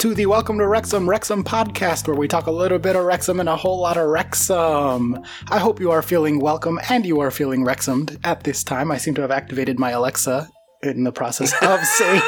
To 0.00 0.14
the 0.14 0.24
Welcome 0.24 0.56
to 0.56 0.66
Wrexham 0.66 1.06
Wrexham 1.06 1.44
podcast, 1.44 2.08
where 2.08 2.16
we 2.16 2.26
talk 2.26 2.46
a 2.46 2.50
little 2.50 2.78
bit 2.78 2.96
of 2.96 3.04
Wrexham 3.04 3.38
and 3.38 3.50
a 3.50 3.56
whole 3.56 3.82
lot 3.82 3.98
of 3.98 4.08
Wrexham. 4.08 5.22
I 5.50 5.58
hope 5.58 5.78
you 5.78 5.90
are 5.90 6.00
feeling 6.00 6.40
welcome 6.40 6.80
and 6.88 7.04
you 7.04 7.20
are 7.20 7.30
feeling 7.30 7.66
Wrexhamed 7.66 8.18
at 8.24 8.44
this 8.44 8.64
time. 8.64 8.90
I 8.90 8.96
seem 8.96 9.14
to 9.16 9.20
have 9.20 9.30
activated 9.30 9.78
my 9.78 9.90
Alexa 9.90 10.48
in 10.82 11.04
the 11.04 11.12
process 11.12 11.52
of 11.60 11.84
saying, 11.84 12.22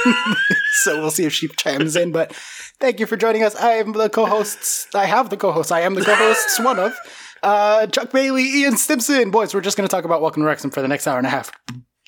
so 0.82 1.00
we'll 1.00 1.10
see 1.10 1.24
if 1.24 1.32
she 1.32 1.48
chimes 1.48 1.96
in. 1.96 2.12
But 2.12 2.34
thank 2.78 3.00
you 3.00 3.06
for 3.06 3.16
joining 3.16 3.42
us. 3.42 3.56
I 3.56 3.76
am 3.76 3.92
the 3.92 4.10
co-hosts. 4.10 4.88
I 4.94 5.06
have 5.06 5.30
the 5.30 5.38
co-hosts. 5.38 5.72
I 5.72 5.80
am 5.80 5.94
the 5.94 6.04
co-hosts. 6.04 6.60
one 6.60 6.78
of 6.78 6.94
uh, 7.42 7.86
Chuck 7.86 8.12
Bailey, 8.12 8.44
Ian 8.44 8.76
Stimson. 8.76 9.30
Boys, 9.30 9.54
we're 9.54 9.62
just 9.62 9.78
going 9.78 9.88
to 9.88 9.90
talk 9.90 10.04
about 10.04 10.20
Welcome 10.20 10.42
to 10.42 10.46
Wrexham 10.46 10.72
for 10.72 10.82
the 10.82 10.88
next 10.88 11.06
hour 11.06 11.16
and 11.16 11.26
a 11.26 11.30
half. 11.30 11.50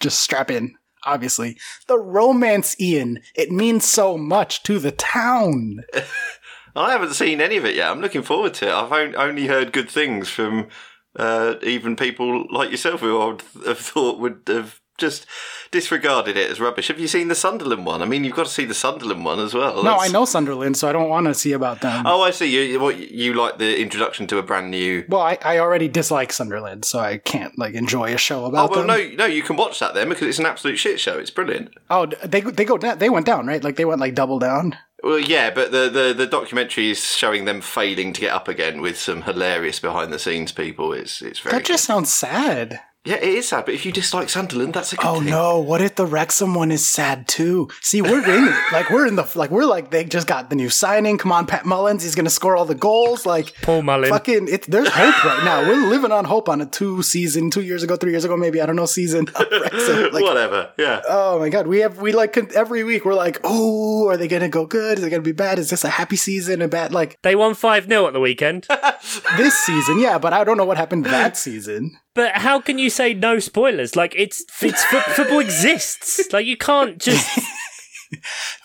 Just 0.02 0.20
strap 0.20 0.50
in 0.50 0.74
obviously. 1.06 1.58
The 1.86 1.98
romance, 1.98 2.78
Ian. 2.80 3.20
It 3.34 3.50
means 3.50 3.84
so 3.84 4.16
much 4.16 4.62
to 4.64 4.78
the 4.78 4.92
town. 4.92 5.84
I 6.76 6.92
haven't 6.92 7.14
seen 7.14 7.40
any 7.40 7.56
of 7.56 7.64
it 7.64 7.76
yet. 7.76 7.90
I'm 7.90 8.00
looking 8.00 8.22
forward 8.22 8.54
to 8.54 8.66
it. 8.68 8.72
I've 8.72 9.14
only 9.14 9.46
heard 9.46 9.72
good 9.72 9.88
things 9.88 10.28
from 10.28 10.68
uh, 11.16 11.54
even 11.62 11.94
people 11.94 12.46
like 12.50 12.70
yourself 12.70 13.00
who 13.00 13.20
I 13.20 13.26
would 13.26 13.42
have 13.66 13.78
thought 13.90 14.18
would 14.18 14.42
have 14.48 14.80
just 14.98 15.26
disregarded 15.70 16.36
it 16.36 16.50
as 16.50 16.60
rubbish. 16.60 16.88
Have 16.88 17.00
you 17.00 17.08
seen 17.08 17.28
the 17.28 17.34
Sunderland 17.34 17.84
one? 17.84 18.00
I 18.00 18.04
mean, 18.04 18.24
you've 18.24 18.36
got 18.36 18.46
to 18.46 18.52
see 18.52 18.64
the 18.64 18.74
Sunderland 18.74 19.24
one 19.24 19.40
as 19.40 19.52
well. 19.52 19.82
No, 19.82 19.96
I 19.96 20.08
know 20.08 20.24
Sunderland, 20.24 20.76
so 20.76 20.88
I 20.88 20.92
don't 20.92 21.08
want 21.08 21.26
to 21.26 21.34
see 21.34 21.52
about 21.52 21.80
them. 21.80 22.06
Oh, 22.06 22.22
I 22.22 22.30
see. 22.30 22.70
You 22.70 22.80
what, 22.80 23.10
you 23.10 23.34
like 23.34 23.58
the 23.58 23.80
introduction 23.80 24.26
to 24.28 24.38
a 24.38 24.42
brand 24.42 24.70
new. 24.70 25.04
Well, 25.08 25.22
I, 25.22 25.38
I 25.42 25.58
already 25.58 25.88
dislike 25.88 26.32
Sunderland, 26.32 26.84
so 26.84 27.00
I 27.00 27.18
can't 27.18 27.58
like 27.58 27.74
enjoy 27.74 28.14
a 28.14 28.18
show 28.18 28.44
about. 28.44 28.70
Oh 28.70 28.72
well, 28.72 28.86
them. 28.86 29.16
no, 29.16 29.24
no, 29.24 29.26
you 29.26 29.42
can 29.42 29.56
watch 29.56 29.80
that 29.80 29.94
then 29.94 30.08
because 30.08 30.28
it's 30.28 30.38
an 30.38 30.46
absolute 30.46 30.76
shit 30.76 31.00
show. 31.00 31.18
It's 31.18 31.30
brilliant. 31.30 31.74
Oh, 31.90 32.06
they 32.24 32.40
they 32.40 32.64
go 32.64 32.78
down. 32.78 32.98
They 32.98 33.10
went 33.10 33.26
down, 33.26 33.46
right? 33.46 33.62
Like 33.62 33.76
they 33.76 33.84
went 33.84 34.00
like 34.00 34.14
double 34.14 34.38
down. 34.38 34.76
Well, 35.02 35.18
yeah, 35.18 35.50
but 35.50 35.70
the, 35.70 35.90
the, 35.90 36.14
the 36.16 36.26
documentary 36.26 36.90
is 36.90 36.98
showing 36.98 37.44
them 37.44 37.60
failing 37.60 38.14
to 38.14 38.22
get 38.22 38.32
up 38.32 38.48
again 38.48 38.80
with 38.80 38.98
some 38.98 39.20
hilarious 39.20 39.78
behind 39.78 40.10
the 40.14 40.18
scenes 40.18 40.50
people. 40.50 40.94
It's 40.94 41.20
it's 41.20 41.40
very. 41.40 41.56
That 41.56 41.66
just 41.66 41.84
sounds 41.84 42.10
sad. 42.10 42.80
Yeah, 43.06 43.16
it 43.16 43.34
is 43.34 43.48
sad, 43.48 43.66
but 43.66 43.74
if 43.74 43.84
you 43.84 43.92
dislike 43.92 44.30
Sunderland, 44.30 44.72
that's 44.72 44.94
a 44.94 44.96
good 44.96 45.06
oh, 45.06 45.20
thing. 45.20 45.28
no! 45.28 45.58
What 45.58 45.82
if 45.82 45.94
the 45.94 46.06
Wrexham 46.06 46.54
one 46.54 46.72
is 46.72 46.90
sad 46.90 47.28
too? 47.28 47.68
See, 47.82 48.00
we're 48.00 48.24
in 48.24 48.48
it. 48.48 48.54
Like 48.72 48.88
we're 48.90 49.06
in 49.06 49.14
the 49.14 49.30
like 49.36 49.50
we're 49.50 49.66
like 49.66 49.90
they 49.90 50.04
just 50.04 50.26
got 50.26 50.48
the 50.48 50.56
new 50.56 50.70
signing. 50.70 51.18
Come 51.18 51.30
on, 51.30 51.46
Pat 51.46 51.66
Mullins, 51.66 52.02
he's 52.02 52.14
gonna 52.14 52.30
score 52.30 52.56
all 52.56 52.64
the 52.64 52.74
goals. 52.74 53.26
Like 53.26 53.54
Paul 53.60 53.82
Mullin. 53.82 54.08
Fucking, 54.08 54.48
it, 54.48 54.62
there's 54.62 54.88
hope 54.88 55.24
right 55.24 55.44
now. 55.44 55.68
We're 55.68 55.88
living 55.88 56.10
on 56.12 56.24
hope 56.24 56.48
on 56.48 56.62
a 56.62 56.66
two 56.66 57.02
season, 57.02 57.50
two 57.50 57.60
years 57.60 57.82
ago, 57.82 57.96
three 57.96 58.10
years 58.10 58.24
ago, 58.24 58.36
maybe 58.36 58.60
I 58.60 58.66
don't 58.66 58.74
know 58.74 58.86
season. 58.86 59.28
of 59.28 59.46
Wrexham. 59.50 60.04
Like, 60.14 60.24
Whatever. 60.24 60.72
Yeah. 60.78 61.02
oh 61.08 61.38
my 61.38 61.50
god, 61.50 61.66
we 61.66 61.80
have 61.80 62.00
we 62.00 62.12
like 62.12 62.36
every 62.54 62.84
week 62.84 63.04
we're 63.04 63.14
like, 63.14 63.38
oh, 63.44 64.08
are 64.08 64.16
they 64.16 64.28
gonna 64.28 64.48
go 64.48 64.64
good? 64.64 64.98
Is 64.98 65.04
it 65.04 65.10
gonna 65.10 65.22
be 65.22 65.32
bad? 65.32 65.58
Is 65.58 65.70
this 65.70 65.84
a 65.84 65.90
happy 65.90 66.16
season? 66.16 66.62
A 66.62 66.68
bad 66.68 66.92
like 66.92 67.18
They 67.22 67.36
won 67.36 67.54
5 67.54 67.86
0 67.86 68.06
at 68.06 68.12
the 68.14 68.20
weekend. 68.20 68.66
this 69.36 69.54
season? 69.58 70.00
Yeah, 70.00 70.18
but 70.18 70.32
I 70.32 70.42
don't 70.42 70.56
know 70.56 70.64
what 70.64 70.78
happened 70.78 71.04
that 71.06 71.36
season. 71.36 71.98
But 72.14 72.32
how 72.32 72.60
can 72.60 72.78
you 72.78 72.90
say 72.90 73.12
no 73.12 73.38
spoilers? 73.38 73.96
Like, 73.96 74.14
it's, 74.16 74.44
it's 74.62 74.84
fo- 74.84 75.00
football 75.00 75.40
exists. 75.40 76.32
Like, 76.32 76.46
you 76.46 76.56
can't 76.56 76.98
just. 76.98 77.40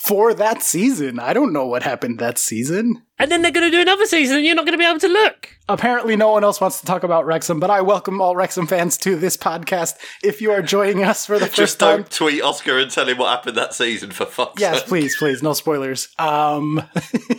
For 0.05 0.33
that 0.35 0.61
season, 0.61 1.19
I 1.19 1.33
don't 1.33 1.53
know 1.53 1.65
what 1.65 1.81
happened 1.81 2.19
that 2.19 2.37
season. 2.37 3.01
And 3.17 3.31
then 3.31 3.41
they're 3.41 3.51
going 3.51 3.69
to 3.69 3.75
do 3.75 3.81
another 3.81 4.05
season 4.05 4.37
and 4.37 4.45
you're 4.45 4.55
not 4.55 4.65
going 4.65 4.73
to 4.73 4.77
be 4.77 4.85
able 4.85 4.99
to 4.99 5.07
look. 5.07 5.49
Apparently, 5.67 6.15
no 6.15 6.31
one 6.31 6.43
else 6.43 6.61
wants 6.61 6.79
to 6.79 6.85
talk 6.85 7.03
about 7.03 7.25
Wrexham, 7.25 7.59
but 7.59 7.69
I 7.69 7.81
welcome 7.81 8.21
all 8.21 8.35
Wrexham 8.35 8.67
fans 8.67 8.95
to 8.97 9.15
this 9.15 9.35
podcast. 9.35 9.95
If 10.23 10.41
you 10.41 10.51
are 10.51 10.61
joining 10.61 11.03
us 11.03 11.25
for 11.25 11.39
the 11.39 11.47
first 11.47 11.55
Just 11.55 11.79
time, 11.79 12.01
don't 12.01 12.11
tweet 12.11 12.41
Oscar 12.41 12.77
and 12.79 12.89
tell 12.89 13.07
him 13.07 13.17
what 13.17 13.29
happened 13.29 13.57
that 13.57 13.73
season 13.73 14.11
for 14.11 14.25
fuck's 14.25 14.61
yes, 14.61 14.79
sake. 14.79 14.87
please, 14.87 15.17
please, 15.17 15.43
no 15.43 15.53
spoilers. 15.53 16.09
Um, 16.17 16.83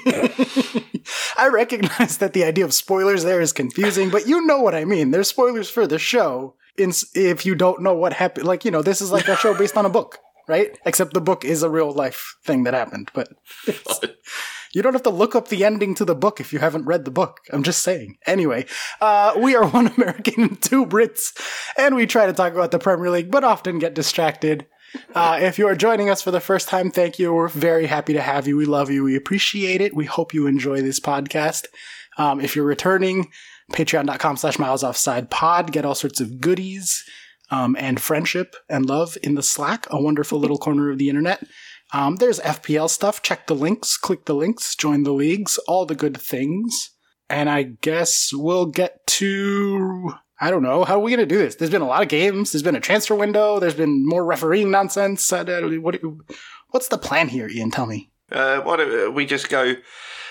I 1.36 1.48
recognize 1.48 2.18
that 2.18 2.32
the 2.32 2.44
idea 2.44 2.64
of 2.64 2.74
spoilers 2.74 3.24
there 3.24 3.40
is 3.40 3.52
confusing, 3.52 4.10
but 4.10 4.26
you 4.26 4.44
know 4.46 4.60
what 4.60 4.74
I 4.74 4.84
mean. 4.84 5.10
There's 5.10 5.28
spoilers 5.28 5.70
for 5.70 5.86
the 5.86 5.98
show. 5.98 6.54
In, 6.76 6.92
if 7.14 7.44
you 7.44 7.54
don't 7.54 7.82
know 7.82 7.94
what 7.94 8.12
happened, 8.12 8.46
like 8.46 8.64
you 8.64 8.70
know, 8.70 8.82
this 8.82 9.00
is 9.00 9.10
like 9.10 9.28
a 9.28 9.36
show 9.36 9.56
based 9.56 9.76
on 9.76 9.86
a 9.86 9.90
book, 9.90 10.18
right? 10.48 10.78
Except 10.86 11.12
the 11.12 11.20
book 11.20 11.44
is 11.44 11.62
a 11.62 11.70
real 11.70 11.92
life 11.92 12.36
thing 12.44 12.64
that 12.64 12.74
happened, 12.74 13.10
but. 13.14 13.28
You 14.72 14.82
don't 14.82 14.92
have 14.92 15.02
to 15.02 15.10
look 15.10 15.34
up 15.34 15.48
the 15.48 15.64
ending 15.64 15.96
to 15.96 16.04
the 16.04 16.14
book 16.14 16.38
if 16.38 16.52
you 16.52 16.60
haven't 16.60 16.84
read 16.84 17.04
the 17.04 17.10
book. 17.10 17.40
I'm 17.52 17.64
just 17.64 17.82
saying. 17.82 18.18
Anyway, 18.24 18.66
uh, 19.00 19.34
we 19.36 19.56
are 19.56 19.66
one 19.68 19.88
American 19.88 20.42
and 20.44 20.62
two 20.62 20.86
Brits, 20.86 21.32
and 21.76 21.96
we 21.96 22.06
try 22.06 22.26
to 22.26 22.32
talk 22.32 22.52
about 22.52 22.70
the 22.70 22.78
Premier 22.78 23.10
League, 23.10 23.30
but 23.30 23.42
often 23.42 23.80
get 23.80 23.94
distracted. 23.94 24.66
Uh, 25.14 25.38
if 25.40 25.58
you 25.58 25.66
are 25.66 25.74
joining 25.74 26.10
us 26.10 26.22
for 26.22 26.30
the 26.30 26.40
first 26.40 26.68
time, 26.68 26.90
thank 26.90 27.18
you. 27.18 27.32
We're 27.32 27.48
very 27.48 27.86
happy 27.86 28.12
to 28.12 28.20
have 28.20 28.46
you. 28.46 28.56
We 28.56 28.66
love 28.66 28.90
you. 28.90 29.04
We 29.04 29.16
appreciate 29.16 29.80
it. 29.80 29.94
We 29.94 30.06
hope 30.06 30.34
you 30.34 30.46
enjoy 30.46 30.82
this 30.82 31.00
podcast. 31.00 31.66
Um, 32.18 32.40
if 32.40 32.54
you're 32.56 32.64
returning, 32.64 33.30
patreon.com 33.72 34.36
slash 34.36 34.58
miles 34.58 34.84
offside 34.84 35.30
pod. 35.30 35.72
Get 35.72 35.84
all 35.84 35.94
sorts 35.94 36.20
of 36.20 36.40
goodies 36.40 37.04
um, 37.50 37.76
and 37.78 38.00
friendship 38.00 38.56
and 38.68 38.86
love 38.86 39.16
in 39.22 39.34
the 39.34 39.42
Slack, 39.42 39.86
a 39.90 40.00
wonderful 40.00 40.38
little 40.38 40.58
corner 40.58 40.90
of 40.90 40.98
the 40.98 41.08
internet. 41.08 41.42
Um, 41.92 42.16
there's 42.16 42.40
FPL 42.40 42.88
stuff. 42.88 43.22
Check 43.22 43.46
the 43.46 43.54
links, 43.54 43.96
click 43.96 44.26
the 44.26 44.34
links, 44.34 44.76
join 44.76 45.02
the 45.02 45.12
leagues, 45.12 45.58
all 45.66 45.86
the 45.86 45.94
good 45.94 46.20
things. 46.20 46.90
And 47.28 47.48
I 47.48 47.62
guess 47.62 48.30
we'll 48.32 48.66
get 48.66 49.06
to. 49.06 50.12
I 50.40 50.50
don't 50.50 50.62
know. 50.62 50.84
How 50.84 50.94
are 50.94 51.00
we 51.00 51.10
going 51.10 51.26
to 51.28 51.34
do 51.34 51.38
this? 51.38 51.56
There's 51.56 51.70
been 51.70 51.82
a 51.82 51.86
lot 51.86 52.02
of 52.02 52.08
games. 52.08 52.52
There's 52.52 52.62
been 52.62 52.76
a 52.76 52.80
transfer 52.80 53.14
window. 53.14 53.60
There's 53.60 53.74
been 53.74 54.06
more 54.06 54.24
refereeing 54.24 54.70
nonsense. 54.70 55.32
I 55.32 55.42
What, 55.78 56.00
what's 56.70 56.88
the 56.88 56.98
plan 56.98 57.28
here, 57.28 57.48
Ian? 57.48 57.70
Tell 57.70 57.86
me. 57.86 58.10
Uh, 58.32 58.60
why 58.60 58.76
don't 58.76 59.14
we 59.14 59.24
uh, 59.24 59.28
just 59.28 59.50
go, 59.50 59.74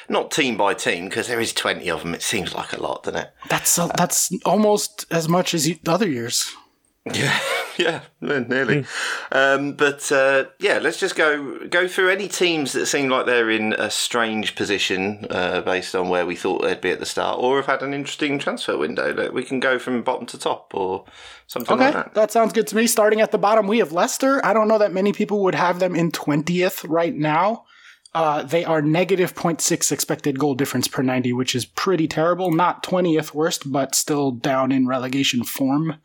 not 0.08 0.32
team 0.32 0.58
by 0.58 0.74
team, 0.74 1.06
because 1.10 1.28
there 1.28 1.40
is 1.40 1.54
20 1.54 1.90
of 1.92 2.02
them. 2.02 2.16
It 2.16 2.24
seems 2.24 2.56
like 2.56 2.74
a 2.74 2.82
lot, 2.82 3.04
doesn't 3.04 3.22
it? 3.22 3.32
That's 3.50 3.78
a, 3.78 3.92
that's 3.96 4.32
almost 4.46 5.06
as 5.12 5.30
much 5.30 5.54
as 5.54 5.68
you, 5.68 5.78
the 5.84 5.92
other 5.92 6.10
years. 6.10 6.56
Yeah, 7.12 7.40
yeah, 7.86 8.02
nearly. 8.20 8.86
Um, 9.32 9.72
but 9.72 10.12
uh, 10.12 10.46
yeah, 10.60 10.80
let's 10.80 11.00
just 11.00 11.16
go 11.16 11.66
go 11.68 11.88
through 11.88 12.10
any 12.10 12.28
teams 12.28 12.74
that 12.74 12.88
seem 12.88 13.08
like 13.08 13.26
they're 13.26 13.50
in 13.50 13.72
a 13.72 13.90
strange 13.90 14.56
position 14.56 15.26
uh, 15.30 15.62
based 15.62 15.96
on 15.96 16.10
where 16.10 16.26
we 16.26 16.36
thought 16.36 16.62
they'd 16.62 16.82
be 16.82 16.92
at 16.92 17.00
the 17.00 17.06
start, 17.06 17.40
or 17.40 17.56
have 17.56 17.68
had 17.68 17.82
an 17.82 17.94
interesting 17.94 18.38
transfer 18.38 18.78
window. 18.78 19.14
Like, 19.14 19.32
we 19.32 19.46
can 19.46 19.62
go 19.62 19.80
from 19.80 20.04
bottom 20.04 20.26
to 20.28 20.38
top, 20.38 20.72
or 20.74 21.06
something 21.48 21.76
Okay, 21.76 21.86
like 21.86 21.94
that. 21.94 22.06
Okay, 22.08 22.12
that 22.16 22.32
sounds 22.32 22.52
good 22.52 22.68
to 22.68 22.76
me. 22.76 22.86
Starting 22.86 23.22
at 23.22 23.32
the 23.32 23.38
bottom, 23.38 23.66
we 23.66 23.78
have 23.78 23.94
Leicester. 23.94 24.46
I 24.46 24.52
don't 24.54 24.68
know 24.68 24.80
that 24.80 24.92
many 24.92 25.14
people 25.14 25.42
would 25.44 25.56
have 25.56 25.80
them 25.80 25.96
in 25.96 26.12
20th 26.12 26.86
right 26.90 27.16
now. 27.16 27.64
Uh, 28.14 28.44
they 28.44 28.66
are 28.66 28.82
negative 28.82 29.36
0.6 29.36 29.92
expected 29.92 30.38
goal 30.38 30.56
difference 30.56 30.90
per 30.90 31.02
90, 31.02 31.32
which 31.32 31.56
is 31.56 31.64
pretty 31.64 32.10
terrible. 32.10 32.52
Not 32.52 32.84
20th 32.84 33.34
worst, 33.34 33.72
but 33.72 33.96
still 33.96 34.32
down 34.32 34.74
in 34.74 34.86
relegation 34.86 35.46
form 35.46 36.00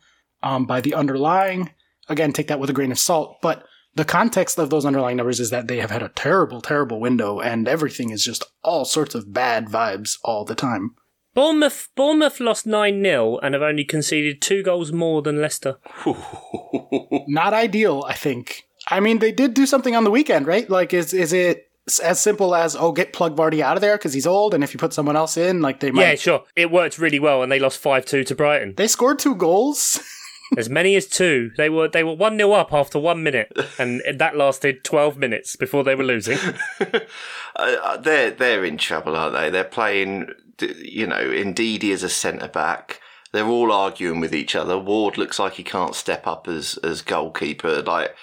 um, 0.45 0.65
by 0.65 0.79
the 0.79 0.93
underlying. 0.93 1.71
Again, 2.07 2.31
take 2.31 2.47
that 2.47 2.59
with 2.59 2.69
a 2.69 2.73
grain 2.73 2.91
of 2.91 2.99
salt. 2.99 3.37
But 3.41 3.65
the 3.95 4.05
context 4.05 4.57
of 4.57 4.69
those 4.69 4.85
underlying 4.85 5.17
numbers 5.17 5.39
is 5.39 5.49
that 5.49 5.67
they 5.67 5.77
have 5.79 5.91
had 5.91 6.03
a 6.03 6.09
terrible, 6.09 6.61
terrible 6.61 6.99
window, 7.01 7.41
and 7.41 7.67
everything 7.67 8.11
is 8.11 8.23
just 8.23 8.45
all 8.63 8.85
sorts 8.85 9.15
of 9.15 9.33
bad 9.33 9.67
vibes 9.67 10.17
all 10.23 10.45
the 10.45 10.55
time. 10.55 10.95
Bournemouth, 11.33 11.89
Bournemouth 11.95 12.39
lost 12.39 12.65
9 12.65 13.03
0 13.03 13.39
and 13.39 13.53
have 13.53 13.63
only 13.63 13.83
conceded 13.83 14.41
two 14.41 14.63
goals 14.63 14.93
more 14.93 15.21
than 15.21 15.41
Leicester. 15.41 15.77
not 17.27 17.53
ideal, 17.53 18.05
I 18.07 18.13
think. 18.13 18.63
I 18.87 18.99
mean, 18.99 19.19
they 19.19 19.31
did 19.31 19.53
do 19.53 19.65
something 19.65 19.95
on 19.95 20.05
the 20.05 20.11
weekend, 20.11 20.47
right? 20.47 20.69
Like, 20.69 20.93
is 20.93 21.13
is 21.13 21.33
it 21.33 21.65
as 22.03 22.19
simple 22.19 22.55
as 22.55 22.75
oh, 22.75 22.91
get 22.91 23.13
Plug 23.13 23.35
Vardy 23.35 23.59
out 23.61 23.77
of 23.77 23.81
there 23.81 23.97
because 23.97 24.13
he's 24.13 24.27
old, 24.27 24.53
and 24.53 24.63
if 24.63 24.73
you 24.73 24.79
put 24.79 24.93
someone 24.93 25.15
else 25.15 25.35
in, 25.37 25.61
like 25.61 25.79
they 25.79 25.91
might. 25.91 26.01
Yeah, 26.01 26.15
sure. 26.15 26.43
It 26.55 26.71
worked 26.71 26.99
really 26.99 27.19
well 27.19 27.43
and 27.43 27.51
they 27.51 27.59
lost 27.59 27.79
5 27.79 28.05
2 28.05 28.23
to 28.23 28.35
Brighton. 28.35 28.75
They 28.77 28.87
scored 28.87 29.19
two 29.19 29.35
goals. 29.35 29.99
As 30.57 30.69
many 30.69 30.95
as 30.95 31.07
two. 31.07 31.51
They 31.57 31.69
were 31.69 31.87
they 31.87 32.03
were 32.03 32.13
1 32.13 32.37
0 32.37 32.51
up 32.51 32.73
after 32.73 32.99
one 32.99 33.23
minute 33.23 33.51
and 33.77 34.01
that 34.13 34.35
lasted 34.35 34.83
12 34.83 35.17
minutes 35.17 35.55
before 35.55 35.83
they 35.83 35.95
were 35.95 36.03
losing. 36.03 36.37
uh, 37.55 37.97
they're 37.97 38.31
they're 38.31 38.65
in 38.65 38.77
trouble, 38.77 39.15
aren't 39.15 39.35
they? 39.35 39.49
They're 39.49 39.63
playing, 39.63 40.29
you 40.59 41.07
know, 41.07 41.23
Ndidi 41.23 41.91
as 41.91 42.03
a 42.03 42.09
centre 42.09 42.47
back. 42.47 43.01
They're 43.31 43.45
all 43.45 43.71
arguing 43.71 44.21
with 44.21 44.33
each 44.33 44.55
other. 44.55 44.77
Ward 44.77 45.17
looks 45.17 45.39
like 45.39 45.53
he 45.53 45.63
can't 45.63 45.95
step 45.95 46.25
up 46.25 46.47
as 46.47 46.77
as 46.83 47.01
goalkeeper. 47.01 47.81
Like 47.81 48.15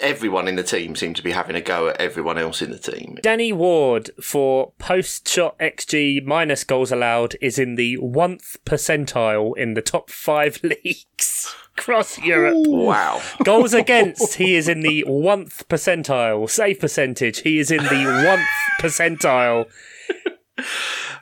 everyone 0.00 0.48
in 0.48 0.56
the 0.56 0.62
team 0.62 0.96
seems 0.96 1.16
to 1.18 1.22
be 1.22 1.32
having 1.32 1.56
a 1.56 1.60
go 1.60 1.88
at 1.88 2.00
everyone 2.00 2.38
else 2.38 2.62
in 2.62 2.70
the 2.70 2.78
team. 2.78 3.18
Danny 3.22 3.52
Ward 3.52 4.10
for 4.22 4.72
post 4.78 5.28
shot 5.28 5.58
XG 5.58 6.24
minus 6.24 6.64
goals 6.64 6.92
allowed 6.92 7.36
is 7.40 7.58
in 7.58 7.76
the 7.76 7.96
one 7.98 8.38
percentile 8.64 9.56
in 9.56 9.74
the 9.74 9.82
top 9.82 10.10
five 10.10 10.60
leagues 10.62 11.54
across 11.76 12.18
Europe. 12.18 12.56
Wow. 12.66 13.22
Goals 13.44 13.72
against, 13.72 14.34
he 14.34 14.54
is 14.54 14.68
in 14.68 14.80
the 14.80 15.04
one 15.06 15.46
percentile. 15.46 16.48
Save 16.50 16.80
percentage, 16.80 17.40
he 17.40 17.58
is 17.58 17.70
in 17.70 17.82
the 17.84 18.24
one 18.26 18.44
percentile. 18.80 19.66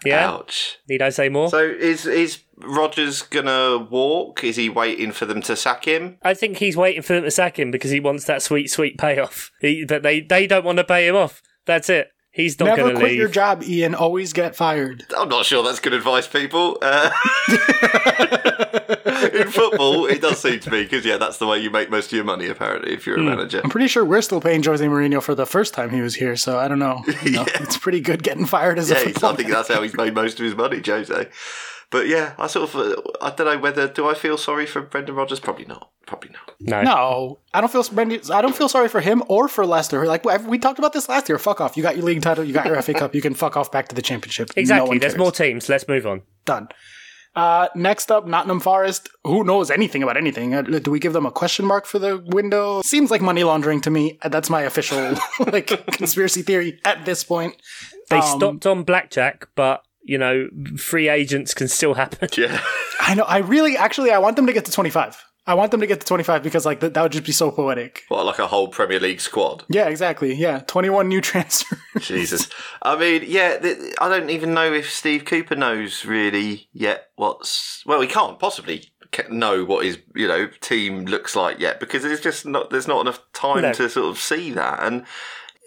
Yeah, 0.05 0.31
Ouch. 0.31 0.79
need 0.89 1.03
I 1.03 1.11
say 1.11 1.29
more? 1.29 1.51
So 1.51 1.59
is 1.59 2.07
is 2.07 2.39
Rodgers 2.63 3.23
gonna 3.23 3.79
walk? 3.91 4.43
Is 4.45 4.57
he 4.57 4.69
waiting 4.69 5.13
for 5.13 5.27
them 5.27 5.41
to 5.43 5.57
sack 5.57 5.85
him? 5.87 6.19
I 6.23 6.35
think 6.35 6.59
he's 6.59 6.77
waiting 6.77 7.03
for 7.03 7.15
them 7.15 7.25
to 7.25 7.31
sack 7.31 7.59
him 7.59 7.71
because 7.71 7.91
he 7.91 8.01
wants 8.01 8.25
that 8.25 8.43
sweet, 8.43 8.71
sweet 8.71 8.99
payoff. 8.99 9.51
He, 9.61 9.85
but 9.85 10.03
they, 10.03 10.21
they 10.21 10.47
don't 10.47 10.65
want 10.65 10.79
to 10.79 10.85
pay 10.85 11.09
him 11.09 11.17
off. 11.17 11.43
That's 11.67 11.89
it. 11.89 12.09
He's 12.31 12.61
not 12.61 12.77
Never 12.77 12.91
quit 12.93 13.03
leave. 13.13 13.19
your 13.19 13.29
job, 13.29 13.63
Ian. 13.65 13.95
Always 13.95 14.33
get 14.33 14.55
fired. 14.55 15.05
I'm 15.17 15.29
not 15.29 15.45
sure 15.45 15.65
that's 15.65 15.81
good 15.81 15.93
advice, 15.95 16.29
people. 16.29 16.79
Uh, 16.81 17.11
in 19.33 19.51
football, 19.51 20.07
it 20.07 20.21
does 20.21 20.39
seem 20.39 20.61
to 20.61 20.71
be 20.71 20.83
because 20.85 21.05
yeah, 21.05 21.17
that's 21.17 21.39
the 21.39 21.47
way 21.47 21.59
you 21.59 21.71
make 21.71 21.91
most 21.91 22.07
of 22.07 22.13
your 22.13 22.25
money. 22.25 22.47
Apparently, 22.47 22.93
if 22.93 23.07
you're 23.07 23.17
a 23.17 23.23
manager. 23.23 23.61
I'm 23.65 23.71
pretty 23.71 23.89
sure 23.89 24.05
we're 24.05 24.23
still 24.23 24.41
paying 24.41 24.63
Jose 24.63 24.85
Mourinho 24.85 25.23
for 25.23 25.35
the 25.35 25.47
first 25.47 25.75
time 25.75 25.91
he 25.91 26.01
was 26.01 26.15
here, 26.15 26.37
so 26.37 26.59
I 26.59 26.69
don't 26.69 26.79
know. 26.79 27.03
You 27.23 27.33
know, 27.33 27.47
It's 27.61 27.77
pretty 27.77 28.01
good 28.01 28.23
getting 28.23 28.47
fired 28.47 28.79
as 28.79 28.91
a 28.91 28.95
Yeah, 28.95 29.05
he's, 29.07 29.23
I 29.23 29.35
think 29.35 29.49
that's 29.51 29.69
how 29.69 29.83
he's 29.83 29.97
made 29.97 30.15
most 30.15 30.39
of 30.39 30.45
his 30.45 30.55
money, 30.55 30.81
Jose. 30.85 31.29
But 31.91 32.07
yeah, 32.07 32.35
I 32.39 32.49
sort 32.49 32.69
of, 32.69 32.77
uh, 32.77 33.01
I 33.23 33.31
don't 33.31 33.47
know 33.47 33.59
whether 33.59 33.89
do 33.89 34.09
I 34.09 34.15
feel 34.15 34.37
sorry 34.37 34.67
for 34.67 34.83
Brendan 34.83 35.15
Rodgers? 35.15 35.41
Probably 35.41 35.65
not. 35.65 35.91
Probably 36.07 36.31
not. 36.31 36.55
no. 36.61 36.83
No, 36.83 37.39
I 37.55 37.61
don't 37.61 37.71
feel. 37.73 37.85
I 38.33 38.41
don't 38.43 38.57
feel 38.57 38.69
sorry 38.69 38.89
for 38.89 39.01
him 39.01 39.23
or 39.29 39.47
for 39.49 39.65
Leicester. 39.67 40.07
Like 40.07 40.25
we 40.47 40.59
talked 40.59 40.79
about 40.79 40.93
this 40.95 41.09
last 41.09 41.29
year. 41.29 41.39
Fuck 41.39 41.61
off. 41.61 41.77
You 41.77 41.83
got 41.83 41.97
your 41.97 42.05
league 42.07 42.23
title. 42.23 42.45
You 42.45 42.53
got 42.55 42.67
your 42.67 42.81
FA 42.83 42.95
Cup. 42.95 43.15
You 43.15 43.21
can 43.23 43.35
fuck 43.35 43.57
off 43.57 43.71
back 43.73 43.89
to 43.89 43.95
the 43.95 44.03
championship. 44.03 44.51
Exactly. 44.57 44.89
one 44.89 44.99
There's 44.99 45.17
more 45.19 45.33
teams. 45.33 45.69
Let's 45.69 45.87
move 45.89 46.07
on. 46.07 46.23
Done. 46.45 46.69
Uh, 47.37 47.69
next 47.77 48.11
up, 48.11 48.27
Nottingham 48.27 48.59
Forest. 48.59 49.11
Who 49.25 49.45
knows 49.45 49.71
anything 49.71 50.03
about 50.03 50.17
anything? 50.17 50.55
Uh, 50.55 50.63
do 50.63 50.91
we 50.91 50.99
give 50.99 51.13
them 51.13 51.25
a 51.27 51.31
question 51.31 51.65
mark 51.67 51.87
for 51.87 51.99
the 51.99 52.19
window? 52.19 52.81
Seems 52.83 53.11
like 53.11 53.21
money 53.21 53.45
laundering 53.45 53.81
to 53.83 53.91
me. 53.91 54.19
Uh, 54.23 54.29
That's 54.29 54.51
my 54.51 54.63
official 54.63 55.15
like 55.53 55.67
conspiracy 55.93 56.43
theory 56.43 56.81
at 56.85 57.05
this 57.05 57.23
point. 57.23 57.55
They 58.11 58.17
Um, 58.17 58.39
stopped 58.39 58.67
on 58.67 58.83
blackjack, 58.83 59.47
but 59.55 59.85
you 60.09 60.19
know, 60.19 60.49
free 60.77 61.09
agents 61.09 61.55
can 61.55 61.69
still 61.69 61.95
happen. 61.95 62.29
Yeah, 62.37 62.61
I 63.01 63.15
know. 63.15 63.25
I 63.25 63.39
really, 63.39 63.77
actually, 63.77 64.11
I 64.11 64.19
want 64.19 64.37
them 64.37 64.47
to 64.47 64.53
get 64.53 64.65
to 64.65 64.73
twenty 64.73 64.91
five. 64.91 65.17
I 65.47 65.55
want 65.55 65.71
them 65.71 65.81
to 65.81 65.87
get 65.87 66.01
to 66.01 66.07
twenty 66.07 66.25
five 66.25 66.43
because 66.43 66.67
like 66.67 66.81
that, 66.81 66.93
that 66.95 67.03
would 67.03 67.13
just 67.13 67.25
be 67.25 67.33
so 67.33 67.51
poetic. 67.51 68.03
what 68.09 68.27
like 68.27 68.39
a 68.39 68.47
whole 68.47 68.69
Premier 68.69 69.01
League 69.01 69.21
squad? 69.21 69.65
Yeah, 69.69 69.89
exactly. 69.89 70.35
Yeah, 70.35 70.59
twenty 70.67 70.91
one 70.91 71.09
new 71.09 71.21
transfers. 71.31 71.79
Jesus. 72.01 72.49
I 72.83 72.97
mean, 72.99 73.25
yeah, 73.27 73.59
th- 73.59 73.95
I 74.01 74.09
don't 74.09 74.31
even 74.31 74.53
know 74.55 74.73
if 74.73 74.91
Steve 74.93 75.25
Cooper 75.25 75.55
knows 75.57 76.05
really 76.05 76.69
yet 76.73 77.09
what's. 77.17 77.83
Well, 77.87 78.01
he 78.01 78.09
can't 78.09 78.39
possibly 78.39 78.91
know 79.31 79.65
what 79.65 79.87
his 79.87 79.97
you 80.15 80.29
know 80.29 80.49
team 80.61 81.07
looks 81.07 81.35
like 81.35 81.59
yet 81.59 81.81
because 81.81 82.03
there's 82.03 82.21
just 82.21 82.45
not 82.45 82.69
there's 82.69 82.87
not 82.89 83.01
enough 83.01 83.21
time 83.33 83.63
No. 83.63 83.73
to 83.73 83.89
sort 83.89 84.09
of 84.11 84.19
see 84.19 84.51
that, 84.53 84.83
and 84.83 85.07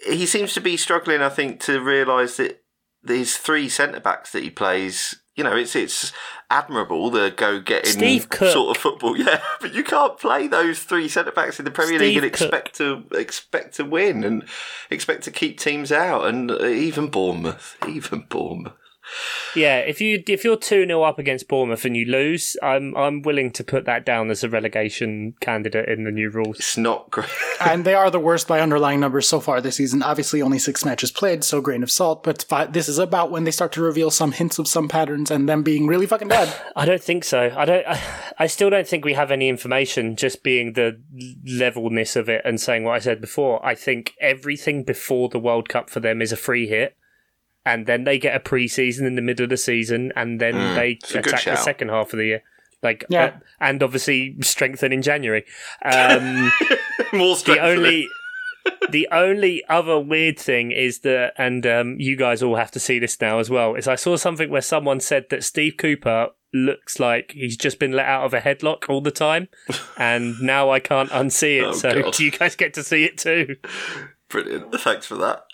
he 0.06 0.26
seems 0.26 0.54
to 0.54 0.60
be 0.60 0.76
struggling. 0.76 1.22
I 1.22 1.28
think 1.28 1.58
to 1.62 1.80
realise 1.80 2.36
that 2.36 2.61
these 3.04 3.36
three 3.36 3.68
centre 3.68 4.00
backs 4.00 4.32
that 4.32 4.42
he 4.42 4.50
plays. 4.50 5.16
You 5.34 5.44
know, 5.44 5.56
it's 5.56 5.74
it's 5.74 6.12
admirable 6.50 7.10
the 7.10 7.30
go 7.34 7.58
getting 7.58 8.20
Cook. 8.28 8.52
sort 8.52 8.76
of 8.76 8.82
football, 8.82 9.16
yeah. 9.18 9.40
But 9.60 9.74
you 9.74 9.82
can't 9.82 10.18
play 10.18 10.46
those 10.46 10.80
three 10.80 11.08
centre 11.08 11.32
backs 11.32 11.58
in 11.58 11.64
the 11.64 11.70
Premier 11.70 11.98
League 11.98 12.12
Steve 12.12 12.22
and 12.24 12.32
Cook. 12.32 12.42
expect 12.42 12.74
to 12.76 13.04
expect 13.12 13.76
to 13.76 13.84
win 13.84 14.24
and 14.24 14.44
expect 14.90 15.22
to 15.24 15.30
keep 15.30 15.58
teams 15.58 15.90
out, 15.90 16.26
and 16.26 16.50
even 16.50 17.08
Bournemouth, 17.08 17.76
even 17.88 18.26
Bournemouth. 18.28 18.74
Yeah, 19.54 19.78
if 19.78 20.00
you 20.00 20.22
if 20.26 20.44
you're 20.44 20.56
two 20.56 20.86
0 20.86 21.02
up 21.02 21.18
against 21.18 21.48
Bournemouth 21.48 21.84
and 21.84 21.96
you 21.96 22.06
lose, 22.06 22.56
I'm 22.62 22.96
I'm 22.96 23.22
willing 23.22 23.50
to 23.52 23.64
put 23.64 23.84
that 23.84 24.06
down 24.06 24.30
as 24.30 24.42
a 24.42 24.48
relegation 24.48 25.34
candidate 25.40 25.88
in 25.88 26.04
the 26.04 26.10
new 26.10 26.30
rules. 26.30 26.58
It's 26.58 26.76
not 26.76 27.10
great. 27.10 27.28
and 27.60 27.84
they 27.84 27.94
are 27.94 28.10
the 28.10 28.20
worst 28.20 28.48
by 28.48 28.60
underlying 28.60 29.00
numbers 29.00 29.28
so 29.28 29.40
far 29.40 29.60
this 29.60 29.76
season. 29.76 30.02
Obviously, 30.02 30.40
only 30.40 30.58
six 30.58 30.84
matches 30.84 31.10
played, 31.10 31.44
so 31.44 31.60
grain 31.60 31.82
of 31.82 31.90
salt. 31.90 32.22
But 32.22 32.44
fi- 32.44 32.66
this 32.66 32.88
is 32.88 32.98
about 32.98 33.30
when 33.30 33.44
they 33.44 33.50
start 33.50 33.72
to 33.72 33.82
reveal 33.82 34.10
some 34.10 34.32
hints 34.32 34.58
of 34.58 34.68
some 34.68 34.88
patterns 34.88 35.30
and 35.30 35.48
them 35.48 35.62
being 35.62 35.86
really 35.86 36.06
fucking 36.06 36.28
bad. 36.28 36.54
I 36.76 36.86
don't 36.86 37.02
think 37.02 37.24
so. 37.24 37.52
I 37.56 37.64
don't. 37.64 37.86
I, 37.86 38.00
I 38.38 38.46
still 38.46 38.70
don't 38.70 38.88
think 38.88 39.04
we 39.04 39.14
have 39.14 39.30
any 39.30 39.48
information. 39.48 40.16
Just 40.16 40.42
being 40.42 40.72
the 40.72 41.00
levelness 41.44 42.16
of 42.16 42.28
it 42.28 42.42
and 42.44 42.60
saying 42.60 42.84
what 42.84 42.94
I 42.94 43.00
said 43.00 43.20
before. 43.20 43.64
I 43.64 43.74
think 43.74 44.14
everything 44.20 44.84
before 44.84 45.28
the 45.28 45.38
World 45.38 45.68
Cup 45.68 45.90
for 45.90 46.00
them 46.00 46.22
is 46.22 46.32
a 46.32 46.36
free 46.36 46.68
hit, 46.68 46.96
and 47.64 47.86
then 47.86 48.04
they 48.04 48.18
get 48.18 48.34
a 48.36 48.40
pre-season 48.40 49.06
in 49.06 49.14
the 49.14 49.22
middle 49.22 49.44
of 49.44 49.50
the 49.50 49.56
season, 49.56 50.12
and 50.16 50.40
then 50.40 50.54
they 50.74 50.92
it's 51.02 51.10
a 51.14 51.22
good 51.22 51.26
attack 51.34 51.44
the 51.44 51.56
second 51.56 51.88
half 51.90 52.12
of 52.12 52.18
the 52.18 52.26
year. 52.26 52.42
Like, 52.82 53.04
Yeah. 53.08 53.24
uh, 53.24 53.32
and 53.60 53.82
obviously 53.82 54.36
strengthen 54.42 54.92
in 54.92 55.02
January. 55.02 55.44
Um, 55.84 56.50
More 57.12 57.36
the 57.36 57.58
only 57.62 58.08
the 58.90 59.08
only 59.12 59.62
other 59.68 59.98
weird 60.00 60.38
thing 60.38 60.70
is 60.72 61.00
that 61.00 61.32
and 61.36 61.66
um, 61.66 61.96
you 61.98 62.16
guys 62.16 62.42
all 62.42 62.56
have 62.56 62.70
to 62.72 62.80
see 62.80 62.98
this 62.98 63.20
now 63.20 63.40
as 63.40 63.50
well 63.50 63.74
is 63.74 63.88
i 63.88 63.96
saw 63.96 64.14
something 64.16 64.50
where 64.50 64.60
someone 64.62 65.00
said 65.00 65.26
that 65.30 65.42
steve 65.42 65.74
cooper 65.76 66.28
looks 66.54 67.00
like 67.00 67.32
he's 67.32 67.56
just 67.56 67.80
been 67.80 67.90
let 67.90 68.06
out 68.06 68.24
of 68.24 68.32
a 68.32 68.40
headlock 68.40 68.88
all 68.88 69.00
the 69.00 69.10
time 69.10 69.48
and 69.98 70.40
now 70.40 70.70
i 70.70 70.78
can't 70.78 71.10
unsee 71.10 71.58
it 71.60 71.64
Oh, 71.64 71.72
so 71.72 72.02
God. 72.02 72.12
do 72.14 72.24
you 72.24 72.30
guys 72.30 72.54
get 72.54 72.72
to 72.74 72.84
see 72.84 73.02
it 73.04 73.18
too 73.18 73.56
brilliant. 74.28 74.72
Thanks 74.80 75.06
for 75.06 75.16
that. 75.16 75.44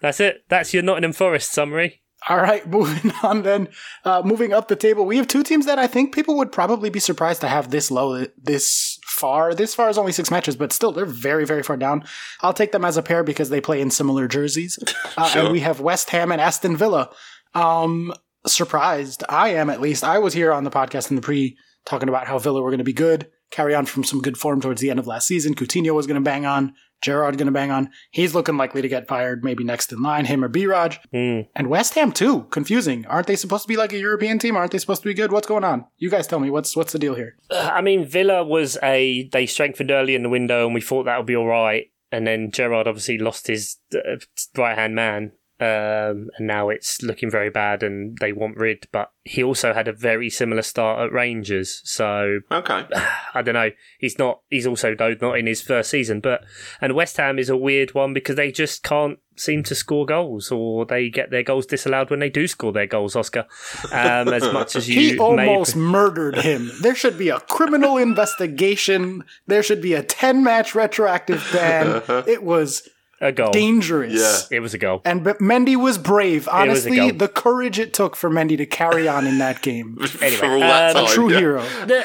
That's 0.00 0.20
it 0.20 0.44
that's 0.48 0.72
your 0.74 0.82
nottingham 0.82 1.12
forest 1.12 1.52
summary 1.52 2.02
All 2.28 2.38
right, 2.38 2.66
moving 2.76 3.12
on 3.22 3.42
then. 3.42 3.68
Uh, 4.04 4.22
moving 4.24 4.52
up 4.52 4.66
the 4.68 4.74
table, 4.74 5.04
we 5.04 5.18
have 5.18 5.28
two 5.28 5.42
teams 5.44 5.66
that 5.66 5.78
I 5.78 5.86
think 5.86 6.14
people 6.14 6.36
would 6.38 6.50
probably 6.50 6.90
be 6.90 6.98
surprised 6.98 7.40
to 7.42 7.48
have 7.48 7.70
this 7.70 7.90
low, 7.90 8.26
this 8.36 8.98
far. 9.04 9.54
This 9.54 9.74
far 9.74 9.90
is 9.90 9.98
only 9.98 10.12
six 10.12 10.30
matches, 10.30 10.56
but 10.56 10.72
still, 10.72 10.90
they're 10.92 11.04
very, 11.06 11.44
very 11.46 11.62
far 11.62 11.76
down. 11.76 12.04
I'll 12.40 12.54
take 12.54 12.72
them 12.72 12.84
as 12.84 12.96
a 12.96 13.02
pair 13.02 13.22
because 13.22 13.50
they 13.50 13.60
play 13.60 13.80
in 13.80 13.90
similar 13.90 14.26
jerseys. 14.28 14.78
Uh, 15.16 15.28
Sure. 15.28 15.42
And 15.44 15.52
we 15.52 15.60
have 15.60 15.80
West 15.80 16.10
Ham 16.10 16.32
and 16.32 16.40
Aston 16.40 16.76
Villa. 16.76 17.10
Um, 17.54 18.12
surprised. 18.46 19.22
I 19.28 19.50
am 19.50 19.70
at 19.70 19.80
least. 19.80 20.02
I 20.04 20.18
was 20.18 20.34
here 20.34 20.52
on 20.52 20.64
the 20.64 20.70
podcast 20.70 21.10
in 21.10 21.16
the 21.16 21.22
pre 21.22 21.56
talking 21.84 22.08
about 22.08 22.26
how 22.26 22.38
Villa 22.38 22.60
were 22.60 22.70
going 22.70 22.78
to 22.78 22.84
be 22.84 22.92
good, 22.92 23.28
carry 23.50 23.74
on 23.74 23.86
from 23.86 24.04
some 24.04 24.20
good 24.20 24.36
form 24.36 24.60
towards 24.60 24.80
the 24.80 24.90
end 24.90 24.98
of 24.98 25.06
last 25.06 25.26
season. 25.26 25.54
Coutinho 25.54 25.94
was 25.94 26.06
going 26.06 26.20
to 26.22 26.30
bang 26.30 26.44
on. 26.44 26.74
Gerrard 27.02 27.36
going 27.38 27.46
to 27.46 27.52
bang 27.52 27.70
on. 27.70 27.90
He's 28.10 28.34
looking 28.34 28.56
likely 28.56 28.82
to 28.82 28.88
get 28.88 29.08
fired, 29.08 29.44
maybe 29.44 29.64
next 29.64 29.92
in 29.92 30.02
line, 30.02 30.24
him 30.24 30.44
or 30.44 30.48
B. 30.48 30.66
Raj. 30.66 31.00
Hmm. 31.12 31.40
And 31.54 31.68
West 31.68 31.94
Ham 31.94 32.12
too. 32.12 32.44
Confusing. 32.44 33.06
Aren't 33.06 33.26
they 33.26 33.36
supposed 33.36 33.64
to 33.64 33.68
be 33.68 33.76
like 33.76 33.92
a 33.92 33.98
European 33.98 34.38
team? 34.38 34.56
Aren't 34.56 34.72
they 34.72 34.78
supposed 34.78 35.02
to 35.02 35.08
be 35.08 35.14
good? 35.14 35.32
What's 35.32 35.46
going 35.46 35.64
on? 35.64 35.84
You 35.98 36.10
guys 36.10 36.26
tell 36.26 36.40
me. 36.40 36.50
What's 36.50 36.76
what's 36.76 36.92
the 36.92 36.98
deal 36.98 37.14
here? 37.14 37.36
Uh, 37.50 37.70
I 37.72 37.80
mean, 37.80 38.04
Villa 38.04 38.44
was 38.44 38.78
a 38.82 39.28
they 39.32 39.46
strengthened 39.46 39.90
early 39.90 40.14
in 40.14 40.22
the 40.22 40.28
window, 40.28 40.66
and 40.66 40.74
we 40.74 40.80
thought 40.80 41.04
that 41.04 41.18
would 41.18 41.26
be 41.26 41.36
all 41.36 41.46
right. 41.46 41.90
And 42.12 42.26
then 42.26 42.50
Gerrard 42.50 42.86
obviously 42.86 43.18
lost 43.18 43.48
his 43.48 43.76
uh, 43.94 44.16
right 44.56 44.78
hand 44.78 44.94
man, 44.94 45.32
um, 45.58 46.28
and 46.36 46.46
now 46.46 46.68
it's 46.68 47.02
looking 47.02 47.30
very 47.30 47.50
bad, 47.50 47.82
and 47.82 48.16
they 48.18 48.32
want 48.32 48.56
rid. 48.56 48.86
But 48.92 49.10
he 49.24 49.42
also 49.42 49.72
had 49.72 49.88
a 49.88 49.92
very 49.92 50.28
similar 50.28 50.62
start 50.62 51.00
at 51.00 51.12
Rangers, 51.12 51.80
so 51.84 52.40
Okay. 52.50 52.84
I 53.34 53.42
don't 53.42 53.54
know. 53.54 53.70
He's 53.98 54.18
not. 54.18 54.40
He's 54.50 54.66
also 54.66 54.94
though 54.94 55.14
not 55.20 55.38
in 55.38 55.46
his 55.46 55.62
first 55.62 55.90
season, 55.90 56.20
but 56.20 56.44
and 56.80 56.94
West 56.94 57.16
Ham 57.16 57.38
is 57.38 57.48
a 57.48 57.56
weird 57.56 57.94
one 57.94 58.12
because 58.12 58.36
they 58.36 58.52
just 58.52 58.82
can't 58.82 59.18
seem 59.38 59.62
to 59.64 59.74
score 59.74 60.04
goals, 60.04 60.50
or 60.50 60.84
they 60.84 61.08
get 61.08 61.30
their 61.30 61.42
goals 61.42 61.66
disallowed 61.66 62.10
when 62.10 62.20
they 62.20 62.30
do 62.30 62.46
score 62.46 62.72
their 62.72 62.86
goals. 62.86 63.16
Oscar, 63.16 63.46
um, 63.92 64.28
as 64.28 64.42
much 64.52 64.76
as 64.76 64.88
you 64.90 65.00
He 65.00 65.12
may 65.14 65.22
almost 65.22 65.74
murdered 65.74 66.36
him. 66.36 66.70
There 66.82 66.94
should 66.94 67.16
be 67.16 67.30
a 67.30 67.40
criminal 67.40 67.96
investigation. 67.96 69.24
There 69.46 69.62
should 69.62 69.80
be 69.80 69.94
a 69.94 70.02
10 70.02 70.42
match 70.42 70.74
retroactive 70.74 71.46
ban. 71.52 72.02
It 72.26 72.42
was 72.42 72.88
a 73.20 73.32
goal. 73.32 73.50
dangerous. 73.50 74.48
Yeah. 74.50 74.56
It 74.56 74.60
was 74.60 74.74
a 74.74 74.78
goal. 74.78 75.02
And 75.04 75.24
but 75.24 75.38
Mendy 75.38 75.76
was 75.76 75.98
brave. 75.98 76.46
was 76.46 76.54
a 76.54 76.56
Honestly, 76.56 76.96
goal. 76.96 77.12
the 77.12 77.28
courage 77.28 77.78
it 77.78 77.92
took 77.94 78.16
for 78.16 78.30
Mendy 78.30 78.56
to 78.56 78.66
carry 78.66 79.08
on 79.08 79.26
in 79.26 79.38
that 79.38 79.62
game. 79.62 79.98
Anyway, 80.20 80.36
for 80.36 80.46
all 80.46 80.60
that 80.60 80.96
um, 80.96 81.04
time. 81.06 81.14
True 81.14 81.30
yeah. 81.30 81.38
hero. 81.38 81.62
the 81.86 82.04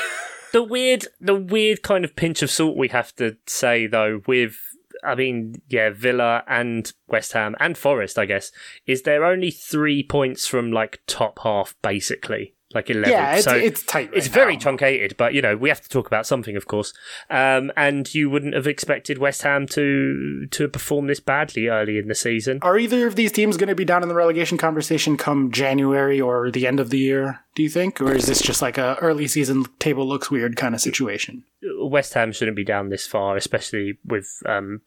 the 0.52 0.64
weird 0.64 1.08
the 1.20 1.36
weird 1.36 1.82
kind 1.82 2.04
of 2.04 2.16
pinch 2.16 2.42
of 2.42 2.50
salt 2.52 2.78
we 2.78 2.90
have 2.90 3.16
to 3.16 3.38
say 3.48 3.88
though 3.88 4.22
with 4.28 4.58
I 5.04 5.16
mean 5.16 5.62
yeah 5.70 5.92
Villa 5.92 6.44
and 6.48 6.92
West 7.08 7.34
Ham 7.34 7.56
and 7.60 7.78
Forest 7.78 8.20
I 8.20 8.26
guess 8.26 8.52
is 8.86 9.04
they're 9.04 9.26
only 9.26 9.52
three 9.52 10.04
points 10.04 10.48
from 10.48 10.72
like 10.72 11.02
top 11.08 11.40
half 11.44 11.76
basically 11.82 12.56
like 12.74 12.90
eleven 12.90 13.12
Yeah, 13.12 13.36
it's, 13.36 13.46
so 13.46 13.56
it's 13.56 13.84
tight. 13.84 14.10
it's 14.14 14.28
right 14.28 14.34
very 14.34 14.58
truncated, 14.58 15.16
but 15.18 15.34
you 15.34 15.42
know 15.42 15.56
we 15.58 15.70
have 15.70 15.82
to 15.82 15.90
talk 15.90 16.08
about 16.08 16.26
something, 16.26 16.56
of 16.56 16.68
course. 16.68 16.94
Um, 17.30 17.72
and 17.78 18.14
you 18.14 18.30
wouldn't 18.30 18.54
have 18.54 18.68
expected 18.68 19.18
West 19.18 19.42
Ham 19.44 19.68
to 19.68 20.48
to 20.52 20.68
perform 20.68 21.08
this 21.08 21.20
badly 21.20 21.68
early 21.68 21.98
in 21.98 22.08
the 22.08 22.16
season. 22.16 22.60
Are 22.62 22.78
either 22.78 23.08
of 23.08 23.16
these 23.16 23.32
teams 23.32 23.58
going 23.58 23.70
to 23.70 23.76
be 23.76 23.86
down 23.86 24.04
in 24.04 24.10
the 24.10 24.16
relegation 24.16 24.58
conversation 24.58 25.18
come 25.18 25.52
January 25.52 26.20
or 26.22 26.52
the 26.52 26.68
end 26.68 26.80
of 26.80 26.90
the 26.90 26.98
year? 27.00 27.40
Do 27.54 27.64
you 27.64 27.70
think, 27.70 28.00
or 28.00 28.14
is 28.14 28.28
this 28.28 28.42
just 28.42 28.62
like 28.62 28.78
a 28.78 28.96
early 29.02 29.28
season 29.28 29.66
table 29.80 30.08
looks 30.08 30.32
weird 30.32 30.56
kind 30.56 30.74
of 30.74 30.80
situation? 30.80 31.44
West 31.80 32.14
Ham 32.14 32.32
shouldn't 32.32 32.56
be 32.56 32.64
down 32.64 32.90
this 32.90 33.06
far, 33.06 33.36
especially 33.36 34.00
with 34.06 34.42
um, 34.46 34.82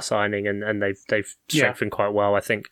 signing, 0.00 0.46
and, 0.46 0.62
and 0.62 0.80
they've 0.80 1.00
they've 1.08 1.34
Yeah. 1.50 1.62
strengthened 1.62 1.90
quite 1.90 2.12
well. 2.12 2.34
I 2.36 2.40
think 2.40 2.68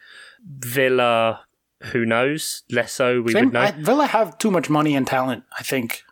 Villa, 0.46 1.40
who 1.86 2.04
knows, 2.04 2.62
less 2.70 2.92
so. 2.92 3.20
We 3.22 3.32
Same, 3.32 3.46
would 3.46 3.54
know. 3.54 3.60
I, 3.60 3.70
Villa 3.72 4.06
have 4.06 4.38
too 4.38 4.50
much 4.50 4.68
money 4.70 4.94
and 4.96 5.06
talent, 5.06 5.44
I 5.58 5.62
think, 5.62 6.02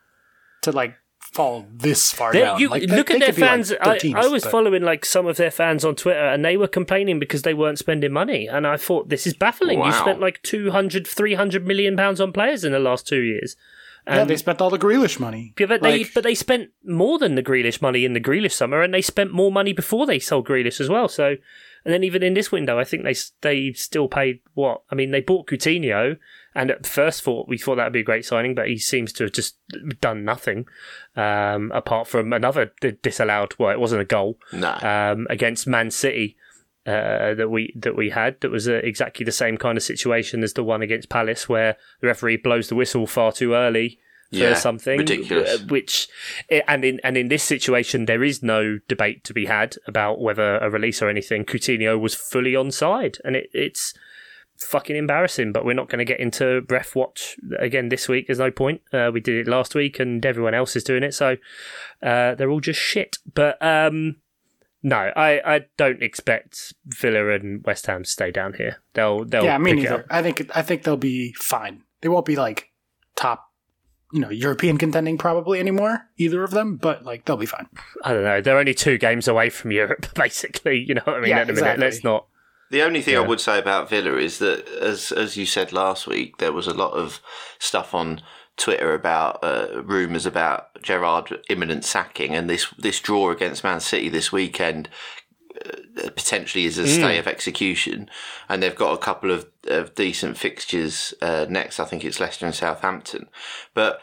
to 0.62 0.72
like 0.72 0.94
fall 1.20 1.64
this 1.72 2.12
far 2.12 2.32
They- 2.32 2.40
down. 2.40 2.58
you 2.58 2.68
Like, 2.68 2.82
look 2.90 3.06
they 3.08 3.14
at 3.14 3.20
their 3.20 3.28
could 3.28 3.36
be, 3.36 3.42
like, 3.42 3.50
fans. 3.50 3.70
13th, 3.70 4.14
I, 4.16 4.24
I 4.24 4.26
was 4.26 4.42
but- 4.42 4.50
following 4.50 4.82
like 4.82 5.04
some 5.04 5.26
of 5.26 5.36
their 5.36 5.50
fans 5.50 5.84
on 5.84 5.94
Twitter, 5.94 6.18
and 6.26 6.44
they 6.44 6.56
were 6.56 6.66
complaining 6.68 7.18
because 7.20 7.42
they 7.42 7.54
weren't 7.54 7.78
spending 7.78 8.12
money. 8.12 8.48
And 8.48 8.66
I 8.66 8.76
thought 8.76 9.08
this 9.10 9.26
is 9.26 9.34
baffling. 9.34 9.80
You 9.82 9.92
spent 9.92 10.20
like 10.20 10.42
200, 10.42 11.06
300 11.06 11.66
million 11.66 11.96
pounds 11.96 12.20
on 12.20 12.32
players 12.32 12.64
in 12.64 12.72
the 12.72 12.80
last 12.80 13.06
two 13.06 13.20
years. 13.22 13.54
yeah, 14.06 14.24
they 14.24 14.36
spent 14.36 14.60
all 14.60 14.70
the 14.70 14.78
Grealish 14.78 15.20
money. 15.20 15.54
Yeah, 15.58 15.66
but 15.66 15.82
they 15.82 16.04
but 16.04 16.24
they 16.24 16.34
spent 16.34 16.70
more 16.84 17.18
than 17.18 17.34
the 17.36 17.42
Grealish 17.44 17.80
money 17.80 18.04
in 18.04 18.12
the 18.14 18.20
Grealish 18.20 18.52
summer, 18.52 18.82
and 18.82 18.92
they 18.92 19.02
spent 19.02 19.32
more 19.32 19.52
money 19.52 19.72
before 19.72 20.06
they 20.06 20.18
sold 20.18 20.48
Grealish 20.48 20.80
as 20.80 20.88
well. 20.88 21.06
So, 21.06 21.36
and 21.84 21.92
then 21.94 22.04
even 22.04 22.22
in 22.22 22.34
this 22.34 22.52
window, 22.52 22.78
I 22.78 22.84
think 22.84 23.04
they 23.04 23.14
they 23.40 23.72
still 23.72 24.08
paid 24.08 24.40
what? 24.54 24.82
I 24.90 24.94
mean, 24.94 25.10
they 25.10 25.20
bought 25.20 25.46
Coutinho, 25.46 26.18
and 26.54 26.70
at 26.70 26.86
first 26.86 27.22
thought 27.22 27.48
we 27.48 27.58
thought 27.58 27.76
that 27.76 27.84
would 27.84 27.92
be 27.92 28.00
a 28.00 28.04
great 28.04 28.24
signing, 28.24 28.54
but 28.54 28.68
he 28.68 28.78
seems 28.78 29.12
to 29.14 29.24
have 29.24 29.32
just 29.32 29.56
done 30.00 30.24
nothing 30.24 30.66
um, 31.16 31.70
apart 31.72 32.06
from 32.06 32.32
another 32.32 32.72
disallowed. 33.02 33.54
Well, 33.58 33.70
it 33.70 33.80
wasn't 33.80 34.02
a 34.02 34.06
goal 34.06 34.38
No. 34.52 34.72
um, 34.82 35.26
against 35.30 35.66
Man 35.66 35.90
City 35.90 36.36
uh, 36.86 37.34
that 37.34 37.48
we 37.50 37.72
that 37.76 37.96
we 37.96 38.10
had. 38.10 38.40
That 38.40 38.50
was 38.50 38.68
uh, 38.68 38.74
exactly 38.74 39.24
the 39.24 39.32
same 39.32 39.56
kind 39.56 39.76
of 39.78 39.84
situation 39.84 40.42
as 40.42 40.54
the 40.54 40.64
one 40.64 40.82
against 40.82 41.08
Palace, 41.08 41.48
where 41.48 41.76
the 42.00 42.06
referee 42.08 42.38
blows 42.38 42.68
the 42.68 42.74
whistle 42.74 43.06
far 43.06 43.32
too 43.32 43.54
early 43.54 43.98
Yeah, 44.30 44.54
something 44.54 44.98
ridiculous. 44.98 45.60
uh, 45.60 45.64
Which 45.68 46.08
and 46.68 46.84
in 46.84 47.00
and 47.02 47.16
in 47.16 47.28
this 47.28 47.42
situation, 47.42 48.06
there 48.06 48.22
is 48.22 48.42
no 48.42 48.78
debate 48.88 49.24
to 49.24 49.34
be 49.34 49.46
had 49.46 49.76
about 49.86 50.20
whether 50.20 50.58
a 50.58 50.70
release 50.70 51.02
or 51.02 51.08
anything. 51.08 51.44
Coutinho 51.44 51.98
was 51.98 52.14
fully 52.14 52.54
on 52.54 52.70
side, 52.70 53.18
and 53.24 53.36
it, 53.36 53.50
it's. 53.52 53.94
Fucking 54.62 54.94
embarrassing, 54.94 55.52
but 55.52 55.64
we're 55.64 55.72
not 55.72 55.88
going 55.88 56.00
to 56.00 56.04
get 56.04 56.20
into 56.20 56.60
Breath 56.60 56.94
Watch 56.94 57.38
again 57.58 57.88
this 57.88 58.10
week. 58.10 58.26
There's 58.26 58.38
no 58.38 58.50
point. 58.50 58.82
Uh, 58.92 59.10
we 59.10 59.18
did 59.18 59.46
it 59.46 59.50
last 59.50 59.74
week, 59.74 59.98
and 59.98 60.26
everyone 60.26 60.52
else 60.52 60.76
is 60.76 60.84
doing 60.84 61.02
it, 61.02 61.14
so 61.14 61.38
uh, 62.02 62.34
they're 62.34 62.50
all 62.50 62.60
just 62.60 62.78
shit. 62.78 63.16
But 63.32 63.56
um, 63.62 64.16
no, 64.82 65.12
I, 65.16 65.40
I 65.56 65.60
don't 65.78 66.02
expect 66.02 66.74
Villa 66.84 67.30
and 67.30 67.64
West 67.64 67.86
Ham 67.86 68.02
to 68.02 68.10
stay 68.10 68.30
down 68.30 68.52
here. 68.52 68.82
They'll 68.92 69.24
they'll 69.24 69.44
yeah, 69.44 69.56
me 69.56 69.70
pick 69.70 69.78
it 69.80 69.82
neither. 69.84 70.00
up. 70.00 70.06
I 70.10 70.20
think 70.22 70.50
I 70.54 70.60
think 70.60 70.82
they'll 70.82 70.98
be 70.98 71.32
fine. 71.38 71.84
They 72.02 72.10
won't 72.10 72.26
be 72.26 72.36
like 72.36 72.68
top, 73.16 73.49
you 74.12 74.20
know, 74.20 74.30
European 74.30 74.76
contending 74.76 75.18
probably 75.18 75.60
anymore. 75.60 76.08
Either 76.16 76.42
of 76.42 76.50
them, 76.50 76.76
but 76.76 77.04
like 77.04 77.24
they'll 77.24 77.36
be 77.36 77.46
fine. 77.46 77.68
I 78.04 78.12
don't 78.12 78.24
know. 78.24 78.40
They're 78.40 78.58
only 78.58 78.74
two 78.74 78.98
games 78.98 79.28
away 79.28 79.50
from 79.50 79.70
Europe, 79.72 80.06
basically. 80.14 80.84
You 80.86 80.94
know 80.94 81.02
what 81.04 81.16
I 81.16 81.20
mean? 81.20 81.30
Yeah, 81.30 81.38
At 81.38 81.46
the 81.46 81.52
minute, 81.52 81.62
exactly. 81.62 81.84
let's 81.84 82.04
not. 82.04 82.26
The 82.70 82.82
only 82.82 83.02
thing 83.02 83.16
I 83.16 83.20
would 83.20 83.40
say 83.40 83.58
about 83.58 83.90
Villa 83.90 84.16
is 84.16 84.38
that, 84.38 84.68
as 84.68 85.10
as 85.10 85.36
you 85.36 85.44
said 85.44 85.72
last 85.72 86.06
week, 86.06 86.38
there 86.38 86.52
was 86.52 86.68
a 86.68 86.74
lot 86.74 86.92
of 86.92 87.20
stuff 87.58 87.94
on 87.94 88.22
Twitter 88.56 88.94
about 88.94 89.42
uh, 89.42 89.82
rumours 89.82 90.26
about 90.26 90.80
Gerrard 90.82 91.36
imminent 91.48 91.84
sacking, 91.84 92.34
and 92.34 92.48
this 92.48 92.72
this 92.78 93.00
draw 93.00 93.30
against 93.30 93.64
Man 93.64 93.80
City 93.80 94.08
this 94.08 94.30
weekend 94.30 94.88
potentially 96.16 96.64
is 96.64 96.78
a 96.78 96.86
stay 96.86 97.18
of 97.18 97.26
execution. 97.26 98.08
And 98.48 98.62
they've 98.62 98.74
got 98.74 98.92
a 98.94 98.98
couple 98.98 99.30
of, 99.30 99.46
of 99.66 99.94
decent 99.94 100.38
fixtures 100.38 101.14
uh, 101.20 101.46
next. 101.48 101.78
I 101.80 101.84
think 101.84 102.04
it's 102.04 102.20
Leicester 102.20 102.46
and 102.46 102.54
Southampton, 102.54 103.28
but. 103.74 104.00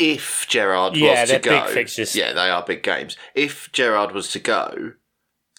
If 0.00 0.46
Gerrard 0.48 0.96
Yeah, 0.96 1.22
was 1.22 1.30
to 1.30 1.38
go, 1.40 1.64
big 1.64 1.74
fixtures. 1.74 2.14
yeah, 2.14 2.32
they 2.32 2.48
are 2.50 2.62
big 2.64 2.84
games. 2.84 3.16
If 3.34 3.72
Gerrard 3.72 4.12
was 4.12 4.30
to 4.30 4.38
go, 4.38 4.92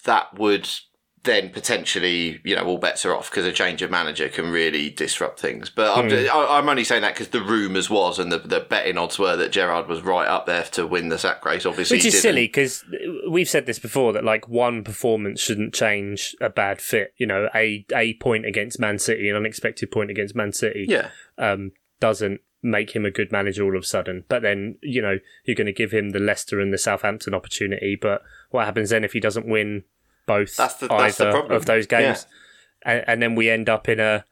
that 0.06 0.40
would 0.40 0.70
then 1.30 1.50
potentially, 1.50 2.42
you 2.44 2.56
know, 2.56 2.64
all 2.64 2.78
bets 2.78 3.06
are 3.06 3.16
off 3.16 3.30
because 3.30 3.46
a 3.46 3.52
change 3.52 3.82
of 3.82 3.90
manager 3.92 4.28
can 4.30 4.52
really 4.52 4.90
disrupt 4.90 5.40
things. 5.40 5.70
But 5.70 5.98
I'm, 5.98 6.12
I- 6.12 6.58
I'm 6.58 6.68
only 6.68 6.84
saying 6.84 7.04
that 7.04 7.14
because 7.14 7.30
the 7.30 7.42
rumours 7.42 7.90
was 7.90 8.20
and 8.20 8.32
the, 8.32 8.40
the 8.40 8.60
betting 8.60 8.98
odds 8.98 9.18
were 9.20 9.36
that 9.38 9.52
Gerrard 9.52 9.88
was 9.88 10.02
right 10.02 10.28
up 10.28 10.46
there 10.46 10.64
to 10.64 10.86
win 10.86 11.10
the 11.10 11.18
sack 11.18 11.46
race. 11.46 11.66
Obviously, 11.66 11.98
Which 11.98 12.06
is 12.06 12.14
didn't. 12.14 12.22
silly 12.24 12.46
because 12.48 12.84
we've 13.30 13.48
said 13.50 13.66
this 13.66 13.80
before 13.80 14.12
that 14.14 14.24
like 14.24 14.48
one 14.50 14.84
performance 14.84 15.40
shouldn't 15.40 15.74
change 15.74 16.36
a 16.42 16.50
bad 16.50 16.82
fit. 16.82 17.14
You 17.18 17.28
know, 17.28 17.48
a 17.56 17.86
a 17.96 18.16
point 18.16 18.46
against 18.46 18.80
Man 18.80 19.00
City, 19.00 19.30
an 19.30 19.36
unexpected 19.36 19.92
point 19.92 20.10
against 20.12 20.36
Man 20.36 20.52
City, 20.52 20.86
Yeah, 20.90 21.10
um, 21.38 21.72
doesn't 22.00 22.42
make 22.62 22.92
him 22.92 23.06
a 23.06 23.12
good 23.12 23.32
manager 23.32 23.64
all 23.64 23.78
of 23.78 23.84
a 23.84 23.86
sudden. 23.86 24.26
But 24.28 24.42
then, 24.42 24.78
you 24.82 25.02
know, 25.02 25.20
you're 25.46 25.56
going 25.56 25.68
to 25.68 25.72
give 25.74 25.92
him 25.92 26.10
the 26.10 26.20
Leicester 26.20 26.60
and 26.60 26.74
the 26.74 26.78
Southampton 26.78 27.34
opportunity. 27.34 27.96
But 27.96 28.22
what 28.50 28.66
happens 28.66 28.90
then 28.90 29.04
if 29.06 29.14
he 29.14 29.20
doesn't 29.22 29.48
win 29.48 29.84
both 30.30 30.56
That's 30.56 30.76
the- 30.76 30.86
either 30.94 31.04
that's 31.04 31.18
the 31.18 31.32
problem. 31.32 31.54
of 31.54 31.66
those 31.66 31.88
games? 31.88 32.28
And, 32.84 33.04
and 33.08 33.22
then 33.22 33.34
we 33.36 33.50
end 33.50 33.68
up 33.68 33.90
in 33.90 34.00
a, 34.00 34.24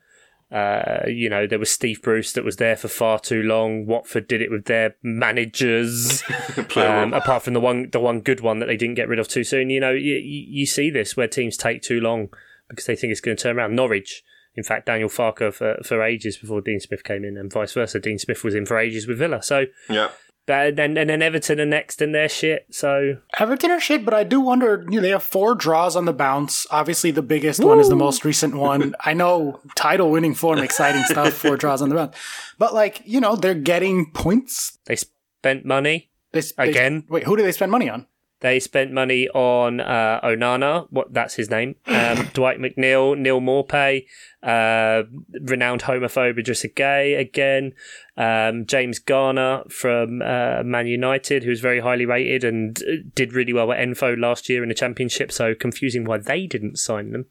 uh, 0.52 1.02
you 1.08 1.28
know, 1.30 1.46
there 1.48 1.60
was 1.60 1.72
Steve 1.72 2.02
Bruce 2.02 2.32
that 2.34 2.46
was 2.46 2.56
there 2.58 2.78
for 2.78 2.88
far 2.88 3.20
too 3.20 3.42
long. 3.42 3.86
Watford 3.86 4.28
did 4.28 4.42
it 4.42 4.50
with 4.52 4.66
their 4.66 4.96
managers, 5.04 6.24
um, 6.78 7.14
apart 7.14 7.44
from 7.44 7.54
the 7.54 7.60
one, 7.60 7.90
the 7.92 8.00
one 8.00 8.22
good 8.22 8.40
one 8.42 8.60
that 8.60 8.68
they 8.68 8.78
didn't 8.78 8.96
get 8.96 9.10
rid 9.10 9.20
of 9.20 9.28
too 9.28 9.44
soon. 9.44 9.70
You 9.70 9.80
know, 9.82 9.92
you, 9.92 10.16
you 10.16 10.46
you 10.60 10.66
see 10.66 10.90
this 10.90 11.18
where 11.18 11.28
teams 11.28 11.58
take 11.58 11.82
too 11.82 12.00
long 12.00 12.30
because 12.70 12.86
they 12.86 12.96
think 12.96 13.12
it's 13.12 13.22
going 13.22 13.36
to 13.36 13.44
turn 13.44 13.58
around. 13.58 13.76
Norwich, 13.76 14.24
in 14.56 14.64
fact, 14.64 14.86
Daniel 14.86 15.10
Farke 15.10 15.54
for, 15.54 15.80
for 15.84 16.02
ages 16.02 16.38
before 16.38 16.62
Dean 16.62 16.80
Smith 16.80 17.04
came 17.04 17.26
in, 17.26 17.38
and 17.38 17.52
vice 17.52 17.74
versa. 17.74 18.00
Dean 18.00 18.18
Smith 18.20 18.44
was 18.44 18.56
in 18.56 18.66
for 18.66 18.78
ages 18.78 19.08
with 19.08 19.18
Villa. 19.18 19.42
So, 19.44 19.66
yeah. 19.90 20.10
And 20.48 20.78
then, 20.78 20.98
and 20.98 21.10
then 21.10 21.22
Everton 21.22 21.60
are 21.60 21.66
next 21.66 22.02
in 22.02 22.12
their 22.14 22.30
shit. 22.30 22.68
So, 22.72 23.18
Everton 23.40 23.72
are 23.72 23.80
shit, 23.80 24.06
but 24.06 24.14
I 24.14 24.24
do 24.24 24.40
wonder. 24.40 24.86
You 24.90 24.98
know, 24.98 25.02
they 25.02 25.10
have 25.10 25.24
four 25.24 25.56
draws 25.56 25.96
on 25.96 26.06
the 26.06 26.14
bounce. 26.14 26.66
Obviously, 26.72 27.12
the 27.12 27.22
biggest 27.22 27.64
one 27.64 27.80
is 27.80 27.90
the 27.90 27.96
most 27.96 28.24
recent 28.26 28.56
one. 28.56 28.96
I 29.06 29.14
know 29.14 29.60
title 29.76 30.10
winning 30.12 30.34
form, 30.36 30.60
exciting 30.60 31.04
stuff. 31.04 31.34
Four 31.34 31.58
draws 31.58 31.82
on 31.82 31.90
the 31.90 31.96
bounce, 31.96 32.16
but 32.58 32.74
like 32.74 33.02
you 33.06 33.20
know, 33.20 33.36
they're 33.36 33.54
getting 33.54 34.12
points. 34.12 34.78
they 34.86 34.96
spent 34.96 35.66
money. 35.66 36.10
They, 36.32 36.42
they- 36.42 36.70
Again? 36.70 37.06
wait, 37.10 37.24
who 37.24 37.36
do 37.38 37.44
they 37.44 37.52
spend 37.52 37.72
money 37.72 37.90
on? 37.90 38.06
They 38.40 38.60
spent 38.60 38.92
money 38.92 39.28
on 39.30 39.80
uh, 39.80 40.20
Onana, 40.24 40.88
what 40.92 41.12
that's 41.12 41.36
his 41.36 41.50
name, 41.50 41.76
um, 41.88 42.30
Dwight 42.34 42.60
McNeil, 42.60 43.18
Neal 43.18 43.42
Maupay, 43.42 44.06
uh, 44.44 45.04
renowned 45.42 45.82
homophobe 45.84 46.38
Idrissa 46.38 46.72
Gueye 46.72 47.18
again, 47.20 47.74
um, 48.16 48.68
James 48.68 49.00
Garner 49.00 49.64
from 49.70 50.22
uh, 50.22 50.62
Man 50.64 50.86
United, 50.86 51.44
who 51.44 51.50
was 51.50 51.62
very 51.62 51.80
highly 51.80 52.06
rated 52.06 52.44
and 52.44 52.78
uh, 52.84 52.98
did 53.16 53.34
really 53.34 53.54
well 53.54 53.72
at 53.72 53.80
Enfo 53.80 54.16
last 54.18 54.50
year 54.50 54.62
in 54.62 54.70
the 54.70 54.76
Championship. 54.76 55.32
So 55.32 55.56
confusing 55.56 56.06
why 56.06 56.20
they 56.20 56.46
didn't 56.46 56.78
sign 56.78 57.12
them. 57.12 57.26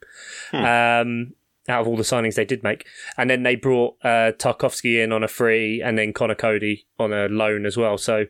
Um, 0.53 1.35
out 1.69 1.81
of 1.81 1.89
all 1.89 1.97
the 1.97 2.05
signings 2.05 2.35
they 2.35 2.45
did 2.45 2.63
make, 2.63 2.87
and 3.17 3.29
then 3.29 3.43
they 3.43 3.57
brought 3.57 3.97
uh, 4.03 4.33
Tarkowski 4.33 5.03
in 5.03 5.13
on 5.13 5.25
a 5.25 5.29
free, 5.29 5.83
and 5.83 5.99
then 5.99 6.13
Conor 6.13 6.37
Coady 6.37 6.87
on 6.99 7.13
a 7.13 7.27
loan 7.27 7.67
as 7.67 7.77
well. 7.77 7.99
So 7.99 8.27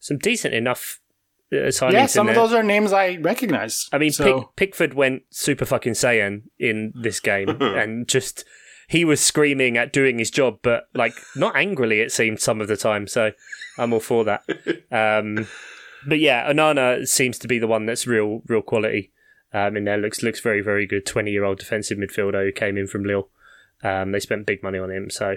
some 0.00 0.18
decent 0.18 0.54
enough 0.54 1.00
uh. 1.52 1.90
Yeah, 1.90 2.02
in 2.02 2.08
some 2.08 2.28
of 2.28 2.34
there. 2.34 2.44
those 2.44 2.52
are 2.52 2.62
names 2.62 2.92
I 2.92 3.16
recognize. 3.16 3.88
I 3.92 3.98
mean, 3.98 4.12
so, 4.12 4.24
Pick, 4.24 4.56
Pickford 4.56 4.94
went 4.94 5.22
super 5.30 5.64
fucking 5.64 5.94
Saiyan 5.94 6.42
in 6.58 6.92
this 6.94 7.20
game 7.20 7.48
and 7.60 8.06
just 8.08 8.44
he 8.88 9.04
was 9.04 9.20
screaming 9.20 9.76
at 9.76 9.92
doing 9.92 10.18
his 10.18 10.30
job, 10.30 10.58
but 10.62 10.88
like 10.94 11.14
not 11.36 11.54
angrily, 11.56 12.00
it 12.00 12.10
seemed 12.12 12.40
some 12.40 12.60
of 12.60 12.68
the 12.68 12.76
time. 12.76 13.06
So 13.06 13.32
I'm 13.78 13.92
all 13.92 14.00
for 14.00 14.24
that. 14.24 14.42
Um, 14.90 15.46
but 16.06 16.18
yeah, 16.18 16.50
Anana 16.50 17.06
seems 17.06 17.38
to 17.40 17.48
be 17.48 17.58
the 17.58 17.66
one 17.66 17.84
that's 17.84 18.06
real, 18.06 18.42
real 18.46 18.62
quality. 18.62 19.12
Um, 19.52 19.76
in 19.76 19.84
there 19.84 19.98
looks 19.98 20.22
looks 20.22 20.40
very, 20.40 20.60
very 20.60 20.86
good. 20.86 21.04
Twenty 21.04 21.30
year 21.30 21.44
old 21.44 21.58
defensive 21.58 21.98
midfielder 21.98 22.44
who 22.44 22.52
came 22.52 22.78
in 22.78 22.86
from 22.86 23.04
Lille. 23.04 23.28
Um, 23.82 24.12
they 24.12 24.20
spent 24.20 24.46
big 24.46 24.62
money 24.62 24.78
on 24.78 24.90
him, 24.90 25.10
so 25.10 25.36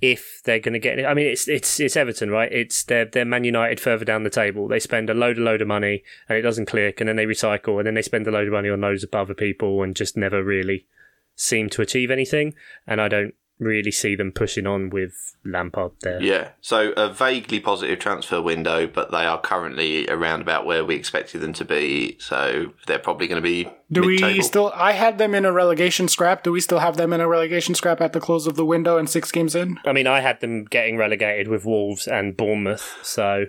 if 0.00 0.40
they're 0.44 0.60
going 0.60 0.72
to 0.72 0.78
get, 0.78 1.04
I 1.04 1.14
mean, 1.14 1.26
it's 1.26 1.46
it's 1.46 1.78
it's 1.78 1.96
Everton, 1.96 2.30
right? 2.30 2.50
It's 2.50 2.84
they're 2.84 3.04
they're 3.04 3.24
Man 3.24 3.44
United 3.44 3.80
further 3.80 4.04
down 4.04 4.22
the 4.22 4.30
table. 4.30 4.66
They 4.66 4.80
spend 4.80 5.10
a 5.10 5.14
load 5.14 5.38
of 5.38 5.44
load 5.44 5.60
of 5.60 5.68
money 5.68 6.02
and 6.28 6.38
it 6.38 6.42
doesn't 6.42 6.66
click, 6.66 7.00
and 7.00 7.08
then 7.08 7.16
they 7.16 7.26
recycle, 7.26 7.78
and 7.78 7.86
then 7.86 7.94
they 7.94 8.02
spend 8.02 8.26
a 8.26 8.30
load 8.30 8.46
of 8.46 8.52
money 8.52 8.70
on 8.70 8.80
loads 8.80 9.04
of 9.04 9.14
other 9.14 9.34
people, 9.34 9.82
and 9.82 9.94
just 9.94 10.16
never 10.16 10.42
really 10.42 10.86
seem 11.34 11.68
to 11.70 11.82
achieve 11.82 12.10
anything. 12.10 12.54
And 12.86 13.00
I 13.00 13.08
don't 13.08 13.34
really 13.60 13.90
see 13.90 14.16
them 14.16 14.32
pushing 14.32 14.66
on 14.66 14.90
with 14.90 15.36
Lampard 15.44 15.92
there. 16.00 16.20
Yeah, 16.20 16.50
so 16.60 16.92
a 16.96 17.12
vaguely 17.12 17.60
positive 17.60 17.98
transfer 17.98 18.40
window, 18.42 18.86
but 18.86 19.10
they 19.10 19.24
are 19.24 19.40
currently 19.40 20.08
around 20.08 20.40
about 20.40 20.66
where 20.66 20.84
we 20.84 20.96
expected 20.96 21.40
them 21.40 21.52
to 21.54 21.64
be. 21.64 22.16
So 22.18 22.72
they're 22.86 22.98
probably 22.98 23.28
going 23.28 23.42
to 23.42 23.46
be. 23.46 23.70
do 23.92 24.00
we 24.00 24.14
mid-table. 24.14 24.42
still? 24.42 24.72
I 24.74 24.92
had 24.92 25.18
them 25.18 25.34
in 25.34 25.44
a 25.44 25.52
relegation 25.52 26.08
scrap. 26.08 26.42
Do 26.42 26.52
we 26.52 26.60
still 26.60 26.80
have 26.80 26.96
them 26.96 27.12
in 27.12 27.20
a 27.20 27.28
relegation 27.28 27.74
scrap 27.74 28.00
at 28.00 28.12
the 28.12 28.20
close 28.20 28.46
of 28.46 28.56
the 28.56 28.64
window 28.64 28.96
and 28.96 29.08
six 29.08 29.30
games 29.30 29.54
in? 29.54 29.78
I 29.84 29.92
mean, 29.92 30.06
I 30.06 30.20
had 30.20 30.40
them 30.40 30.64
getting 30.64 30.96
relegated 30.96 31.48
with 31.48 31.64
Wolves 31.64 32.08
and 32.08 32.36
Bournemouth, 32.36 32.98
so 33.02 33.46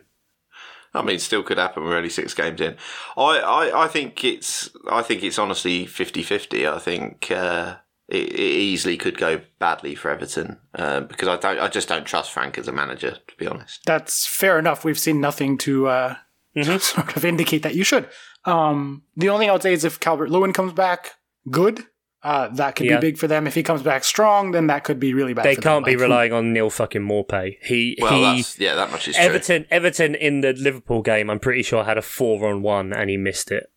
I 0.93 1.01
mean, 1.03 1.19
still 1.19 1.43
could 1.43 1.57
happen. 1.57 1.83
We're 1.83 1.95
only 1.95 2.09
six 2.09 2.33
games 2.33 2.59
in. 2.59 2.75
I, 3.15 3.39
I, 3.39 3.83
I 3.85 3.87
think 3.87 4.23
it's. 4.23 4.69
I 4.89 5.01
think 5.01 5.23
it's 5.23 5.39
honestly 5.39 5.85
50-50. 5.85 6.69
I 6.69 6.79
think 6.79 7.31
uh, 7.31 7.75
it, 8.11 8.29
it 8.33 8.39
easily 8.39 8.97
could 8.97 9.17
go 9.17 9.41
badly 9.59 9.95
for 9.95 10.11
Everton 10.11 10.59
uh, 10.75 10.99
because 11.01 11.27
I 11.27 11.37
don't. 11.37 11.59
I 11.59 11.67
just 11.67 11.87
don't 11.87 12.05
trust 12.05 12.31
Frank 12.31 12.57
as 12.57 12.67
a 12.67 12.71
manager. 12.71 13.11
To 13.27 13.35
be 13.37 13.47
honest. 13.47 13.81
That's 13.85 14.27
fair 14.27 14.59
enough. 14.59 14.83
We've 14.85 14.99
seen 14.99 15.19
nothing 15.21 15.57
to 15.59 15.87
uh, 15.87 16.15
sort 16.79 17.15
of 17.17 17.25
indicate 17.25 17.63
that 17.63 17.75
you 17.75 17.83
should. 17.83 18.07
Um, 18.45 19.03
the 19.15 19.29
only 19.29 19.43
thing 19.43 19.49
I 19.49 19.53
would 19.53 19.61
say 19.63 19.73
is 19.73 19.83
if 19.85 19.99
Calvert 19.99 20.29
Lewin 20.29 20.51
comes 20.53 20.73
back 20.73 21.11
good, 21.49 21.85
uh, 22.23 22.47
that 22.49 22.75
could 22.75 22.85
Yeah. 22.87 22.97
be 22.99 23.11
big 23.11 23.17
for 23.17 23.27
them. 23.27 23.47
If 23.47 23.53
he 23.55 23.63
comes 23.63 23.81
back 23.83 24.03
strong, 24.03 24.51
then 24.51 24.67
that 24.67 24.83
could 24.83 24.99
be 24.99 25.13
really 25.13 25.33
bad. 25.33 25.45
they 25.45 25.55
for 25.55 25.61
can't 25.61 25.85
them. 25.85 25.91
be 25.93 25.95
Like, 25.97 26.01
relying 26.03 26.33
on 26.33 26.51
Neal 26.53 26.69
fucking 26.69 27.01
Maupay. 27.01 27.57
He 27.63 27.97
Well, 28.01 28.13
he. 28.13 28.37
that's 28.41 28.59
yeah, 28.59 28.75
that 28.75 28.91
much 28.91 29.07
is 29.07 29.15
true. 29.15 29.23
Everton, 29.23 29.65
Everton 29.71 30.15
in 30.15 30.41
the 30.41 30.53
Liverpool 30.53 31.01
game, 31.03 31.29
I'm 31.29 31.39
pretty 31.39 31.61
sure 31.63 31.83
had 31.83 31.97
a 31.97 32.01
four 32.01 32.47
on 32.47 32.61
one 32.63 32.93
and 32.93 33.09
he 33.09 33.17
missed 33.17 33.51
it. 33.51 33.71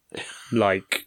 Like, 0.53 1.07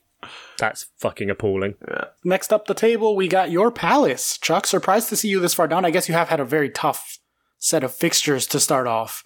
that's 0.58 0.88
fucking 0.98 1.30
appalling. 1.30 1.76
Next 2.24 2.52
up 2.52 2.66
the 2.66 2.74
table, 2.74 3.16
we 3.16 3.28
got 3.28 3.52
your 3.52 3.72
Palace. 3.72 4.38
Chuck, 4.38 4.68
surprised 4.68 5.10
to 5.10 5.16
see 5.16 5.30
you 5.30 5.40
this 5.40 5.54
far 5.54 5.68
down. 5.68 5.86
I 5.86 5.92
guess 5.92 6.08
you 6.08 6.16
have 6.16 6.30
had 6.30 6.40
a 6.40 6.46
very 6.46 6.70
tough 6.70 7.20
set 7.60 7.84
of 7.84 7.94
fixtures 7.94 8.46
to 8.48 8.60
start 8.60 8.88
off. 8.88 9.24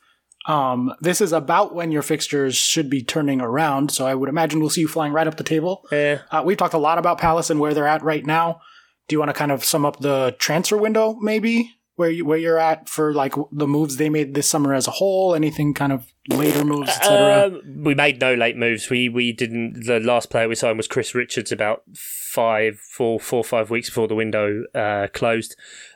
Um, 0.48 0.94
this 1.00 1.22
is 1.22 1.34
about 1.34 1.76
when 1.76 1.92
your 1.92 2.02
fixtures 2.02 2.56
should 2.56 2.90
be 2.90 3.04
turning 3.04 3.42
around, 3.42 3.92
so 3.92 4.08
I 4.08 4.16
would 4.16 4.30
imagine 4.30 4.60
we'll 4.60 4.70
see 4.70 4.82
you 4.82 4.88
flying 4.88 5.14
right 5.14 5.28
up 5.28 5.38
the 5.38 5.44
table. 5.44 5.86
Yeah. 5.92 6.22
Uh, 6.32 6.42
we've 6.44 6.58
talked 6.58 6.74
a 6.74 6.80
lot 6.80 6.98
about 6.98 7.20
Palace 7.20 7.50
and 7.50 7.60
where 7.60 7.74
they're 7.74 7.88
at 7.88 8.04
right 8.04 8.26
now. 8.26 8.62
Do 9.08 9.16
you 9.16 9.20
want 9.20 9.30
to 9.30 9.34
kind 9.34 9.52
of 9.52 9.64
sum 9.64 9.86
up 9.86 10.00
the 10.00 10.36
transfer 10.40 10.78
window, 10.78 11.16
maybe 11.22 11.76
where 11.95 12.10
you 12.10 12.25
where 12.25 12.38
you're 12.38 12.60
at 12.60 12.89
for 12.89 13.13
like 13.13 13.33
the 13.51 13.67
moves 13.67 13.98
they 13.98 14.10
made 14.10 14.33
this 14.33 14.50
summer 14.50 14.74
as 14.74 14.88
a 14.88 14.91
whole? 14.91 15.36
Anything 15.36 15.74
kind 15.74 15.91
of 15.91 16.12
later 16.29 16.63
moves, 16.63 16.89
etc. 16.89 17.48
Um, 17.48 17.83
we 17.83 17.95
made 17.95 18.19
no 18.19 18.33
late 18.33 18.57
moves. 18.57 18.89
We 18.89 19.10
we 19.10 19.31
didn't. 19.31 19.86
The 19.86 20.00
last 20.00 20.29
player 20.29 20.48
we 20.48 20.55
signed 20.55 20.77
was 20.77 20.88
Chris 20.88 21.13
Richards 21.15 21.51
about 21.51 21.83
five, 21.95 22.79
four, 22.79 23.19
four, 23.19 23.43
five 23.43 23.69
weeks 23.69 23.89
before 23.89 24.07
the 24.07 24.15
window 24.15 24.63
uh, 24.74 25.07
closed. 25.13 25.55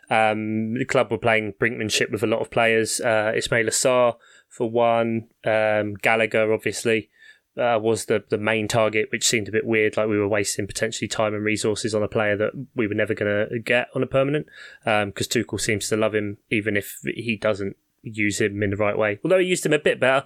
Um, 0.10 0.76
the 0.76 0.86
club 0.86 1.10
were 1.12 1.18
playing 1.18 1.54
brinkmanship 1.60 2.12
with 2.12 2.24
a 2.24 2.28
lot 2.28 2.42
of 2.42 2.52
players. 2.52 3.00
Uh, 3.00 3.32
Ismaila 3.36 3.70
Sarr 3.70 4.16
for 4.50 4.70
one. 4.70 5.28
Um, 5.44 5.96
Gallagher 5.96 6.54
obviously 6.54 7.10
uh, 7.58 7.80
was 7.82 8.06
the 8.06 8.24
the 8.30 8.38
main 8.38 8.68
target, 8.68 9.10
which 9.12 9.28
seemed 9.28 9.48
a 9.48 9.52
bit 9.52 9.66
weird. 9.66 9.98
Like 9.98 10.08
we 10.08 10.18
were 10.18 10.28
wasting 10.28 10.68
potentially 10.68 11.08
time 11.08 11.34
and 11.34 11.44
resources 11.44 11.96
on 11.96 12.04
a 12.04 12.08
player 12.08 12.36
that 12.38 12.52
we 12.76 12.88
were 12.88 12.96
never 12.96 13.14
going 13.14 13.50
to 13.50 13.60
get 13.60 13.88
on 13.96 14.04
a 14.04 14.08
permanent. 14.08 14.48
Because 14.84 15.04
um, 15.04 15.12
Tuchel 15.14 15.60
seems 15.60 15.88
to 15.90 15.98
love 15.98 16.16
him, 16.16 16.38
even 16.50 16.76
if 16.78 17.00
he 17.04 17.38
doesn't 17.38 17.78
use 18.06 18.40
him 18.40 18.62
in 18.62 18.70
the 18.70 18.78
right 18.78 18.98
way. 18.98 19.20
Although 19.24 19.40
he 19.40 19.48
used 19.48 19.66
him 19.66 19.74
a 19.74 19.80
bit 19.80 20.00
better, 20.00 20.26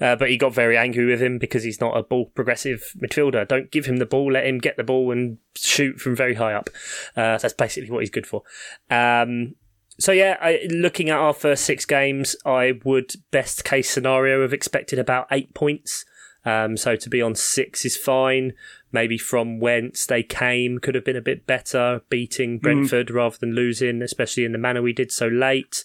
uh, 0.00 0.16
but 0.16 0.30
he 0.30 0.36
got 0.36 0.54
very 0.54 0.76
angry 0.76 1.06
with 1.06 1.20
him 1.20 1.38
because 1.38 1.62
he's 1.62 1.80
not 1.80 1.96
a 1.96 2.02
ball 2.02 2.26
progressive 2.26 2.92
midfielder. 3.00 3.46
Don't 3.46 3.70
give 3.70 3.86
him 3.86 3.98
the 3.98 4.06
ball, 4.06 4.32
let 4.32 4.46
him 4.46 4.58
get 4.58 4.76
the 4.76 4.84
ball 4.84 5.10
and 5.10 5.38
shoot 5.54 6.00
from 6.00 6.16
very 6.16 6.34
high 6.34 6.54
up. 6.54 6.70
Uh, 7.16 7.38
that's 7.38 7.54
basically 7.54 7.90
what 7.90 8.00
he's 8.00 8.10
good 8.10 8.26
for. 8.26 8.42
Um, 8.90 9.54
so 10.00 10.12
yeah, 10.12 10.36
I, 10.40 10.66
looking 10.70 11.10
at 11.10 11.18
our 11.18 11.34
first 11.34 11.64
six 11.64 11.84
games, 11.84 12.36
I 12.46 12.80
would 12.84 13.14
best 13.30 13.64
case 13.64 13.90
scenario 13.90 14.42
have 14.42 14.52
expected 14.52 14.98
about 14.98 15.26
eight 15.30 15.54
points. 15.54 16.04
Um, 16.44 16.76
so 16.76 16.96
to 16.96 17.10
be 17.10 17.20
on 17.20 17.34
six 17.34 17.84
is 17.84 17.96
fine. 17.96 18.52
Maybe 18.90 19.18
from 19.18 19.60
whence 19.60 20.06
they 20.06 20.22
came 20.22 20.78
could 20.78 20.94
have 20.94 21.04
been 21.04 21.16
a 21.16 21.20
bit 21.20 21.46
better, 21.46 22.02
beating 22.08 22.58
Brentford 22.58 23.08
mm. 23.08 23.14
rather 23.14 23.36
than 23.38 23.54
losing, 23.54 24.00
especially 24.02 24.44
in 24.44 24.52
the 24.52 24.58
manner 24.58 24.80
we 24.80 24.92
did 24.92 25.12
so 25.12 25.28
late 25.28 25.84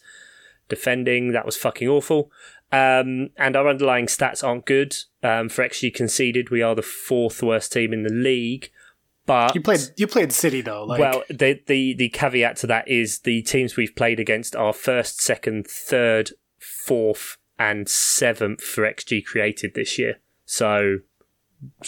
defending. 0.69 1.31
That 1.33 1.45
was 1.45 1.57
fucking 1.57 1.88
awful. 1.88 2.31
Um, 2.72 3.29
and 3.38 3.55
our 3.55 3.67
underlying 3.67 4.07
stats 4.07 4.43
aren't 4.43 4.65
good. 4.65 4.95
Um, 5.22 5.50
for 5.50 5.63
XG 5.63 5.93
conceded, 5.93 6.50
we 6.50 6.62
are 6.62 6.74
the 6.74 6.81
fourth 6.81 7.43
worst 7.43 7.74
team 7.74 7.93
in 7.93 8.03
the 8.03 8.13
league. 8.13 8.72
But 9.25 9.55
you 9.55 9.62
played 9.62 9.79
you 9.95 10.07
played 10.07 10.33
City 10.33 10.62
though. 10.62 10.83
Like... 10.83 11.00
Well, 11.00 11.24
the, 11.29 11.62
the 11.67 11.93
the 11.93 12.10
caveat 12.10 12.57
to 12.57 12.67
that 12.67 12.88
is 12.88 13.19
the 13.19 13.41
teams 13.43 13.77
we've 13.77 13.95
played 13.95 14.19
against 14.19 14.55
are 14.55 14.74
first, 14.74 15.22
second, 15.22 15.67
third, 15.67 16.31
fourth, 16.60 17.38
and 17.57 17.88
seventh 17.88 18.62
for 18.62 18.83
XG 18.83 19.24
created 19.24 19.75
this 19.75 19.98
year. 19.98 20.19
So, 20.53 21.00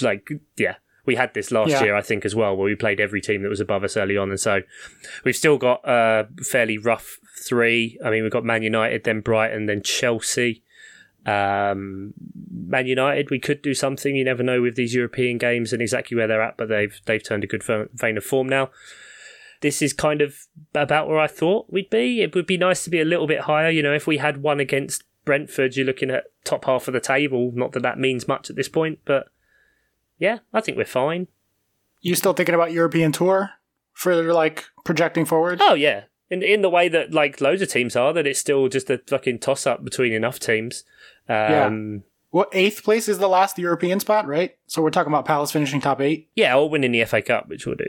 like, 0.02 0.28
yeah, 0.58 0.78
we 1.06 1.16
had 1.16 1.36
this 1.36 1.52
last 1.52 1.70
yeah. 1.70 1.84
year, 1.84 1.96
I 1.96 2.02
think, 2.02 2.26
as 2.26 2.34
well, 2.34 2.58
where 2.58 2.66
we 2.66 2.74
played 2.74 3.00
every 3.00 3.22
team 3.22 3.44
that 3.44 3.50
was 3.50 3.60
above 3.60 3.84
us 3.84 3.96
early 3.96 4.18
on, 4.18 4.32
and 4.32 4.40
so 4.40 4.62
we've 5.24 5.36
still 5.36 5.60
got 5.60 5.82
a 5.84 6.28
fairly 6.42 6.80
rough 6.80 7.20
three. 7.40 8.00
I 8.04 8.10
mean, 8.10 8.24
we've 8.24 8.32
got 8.32 8.44
Man 8.44 8.64
United, 8.64 9.04
then 9.04 9.22
Brighton, 9.22 9.68
then 9.68 9.84
Chelsea. 9.84 10.64
Um, 11.28 12.16
Man 12.52 12.88
United, 12.88 13.30
we 13.30 13.38
could 13.38 13.62
do 13.62 13.76
something. 13.76 14.16
You 14.16 14.24
never 14.24 14.42
know 14.42 14.64
with 14.64 14.76
these 14.76 14.96
European 14.96 15.38
games 15.38 15.72
and 15.72 15.80
exactly 15.80 16.18
where 16.18 16.28
they're 16.28 16.42
at, 16.42 16.58
but 16.58 16.70
they've 16.70 17.00
they've 17.06 17.24
turned 17.24 17.44
a 17.44 17.48
good 17.48 17.64
vein 17.94 18.18
of 18.18 18.24
form 18.24 18.50
now. 18.50 18.72
This 19.62 19.84
is 19.84 19.94
kind 19.94 20.22
of 20.22 20.36
about 20.74 21.08
where 21.08 21.20
I 21.20 21.28
thought 21.28 21.68
we'd 21.70 21.92
be. 21.92 22.22
It 22.22 22.34
would 22.34 22.48
be 22.48 22.58
nice 22.58 22.84
to 22.84 22.90
be 22.90 23.00
a 23.00 23.06
little 23.06 23.28
bit 23.28 23.42
higher. 23.42 23.70
You 23.70 23.84
know, 23.84 23.94
if 23.94 24.08
we 24.08 24.18
had 24.18 24.42
one 24.42 24.60
against 24.60 25.04
Brentford, 25.26 25.76
you're 25.76 25.86
looking 25.86 26.12
at 26.12 26.26
top 26.44 26.66
half 26.66 26.88
of 26.88 26.94
the 26.94 27.00
table. 27.00 27.52
Not 27.54 27.74
that 27.74 27.84
that 27.84 28.00
means 28.00 28.28
much 28.28 28.50
at 28.50 28.56
this 28.56 28.70
point, 28.70 29.00
but 29.06 29.28
yeah, 30.20 30.40
I 30.54 30.62
think 30.62 30.78
we're 30.78 30.86
fine. 30.86 31.28
You 32.02 32.16
still 32.16 32.34
thinking 32.34 32.56
about 32.56 32.72
European 32.72 33.12
tour 33.12 33.52
for 33.94 34.32
like 34.32 34.66
projecting 34.84 35.26
forward? 35.26 35.60
Oh 35.62 35.74
yeah, 35.74 36.04
in 36.30 36.44
in 36.44 36.62
the 36.62 36.70
way 36.70 36.88
that 36.88 37.14
like 37.14 37.42
loads 37.42 37.62
of 37.62 37.70
teams 37.70 37.96
are, 37.96 38.14
that 38.14 38.28
it's 38.28 38.40
still 38.40 38.70
just 38.70 38.90
a 38.90 39.00
fucking 39.08 39.40
toss 39.40 39.66
up 39.66 39.84
between 39.84 40.14
enough 40.14 40.40
teams. 40.40 40.84
Um, 41.28 41.36
yeah. 41.36 42.00
What 42.30 42.50
eighth 42.52 42.84
place 42.84 43.08
is 43.08 43.18
the 43.18 43.30
last 43.30 43.58
European 43.58 44.00
spot, 44.00 44.28
right? 44.28 44.58
So 44.68 44.82
we're 44.82 44.90
talking 44.92 45.12
about 45.12 45.26
Palace 45.26 45.52
finishing 45.52 45.82
top 45.82 46.02
eight. 46.02 46.30
Yeah, 46.36 46.56
or 46.56 46.70
winning 46.70 46.92
the 46.92 47.06
FA 47.06 47.22
Cup, 47.22 47.48
which 47.48 47.66
we'll 47.66 47.76
do. 47.76 47.88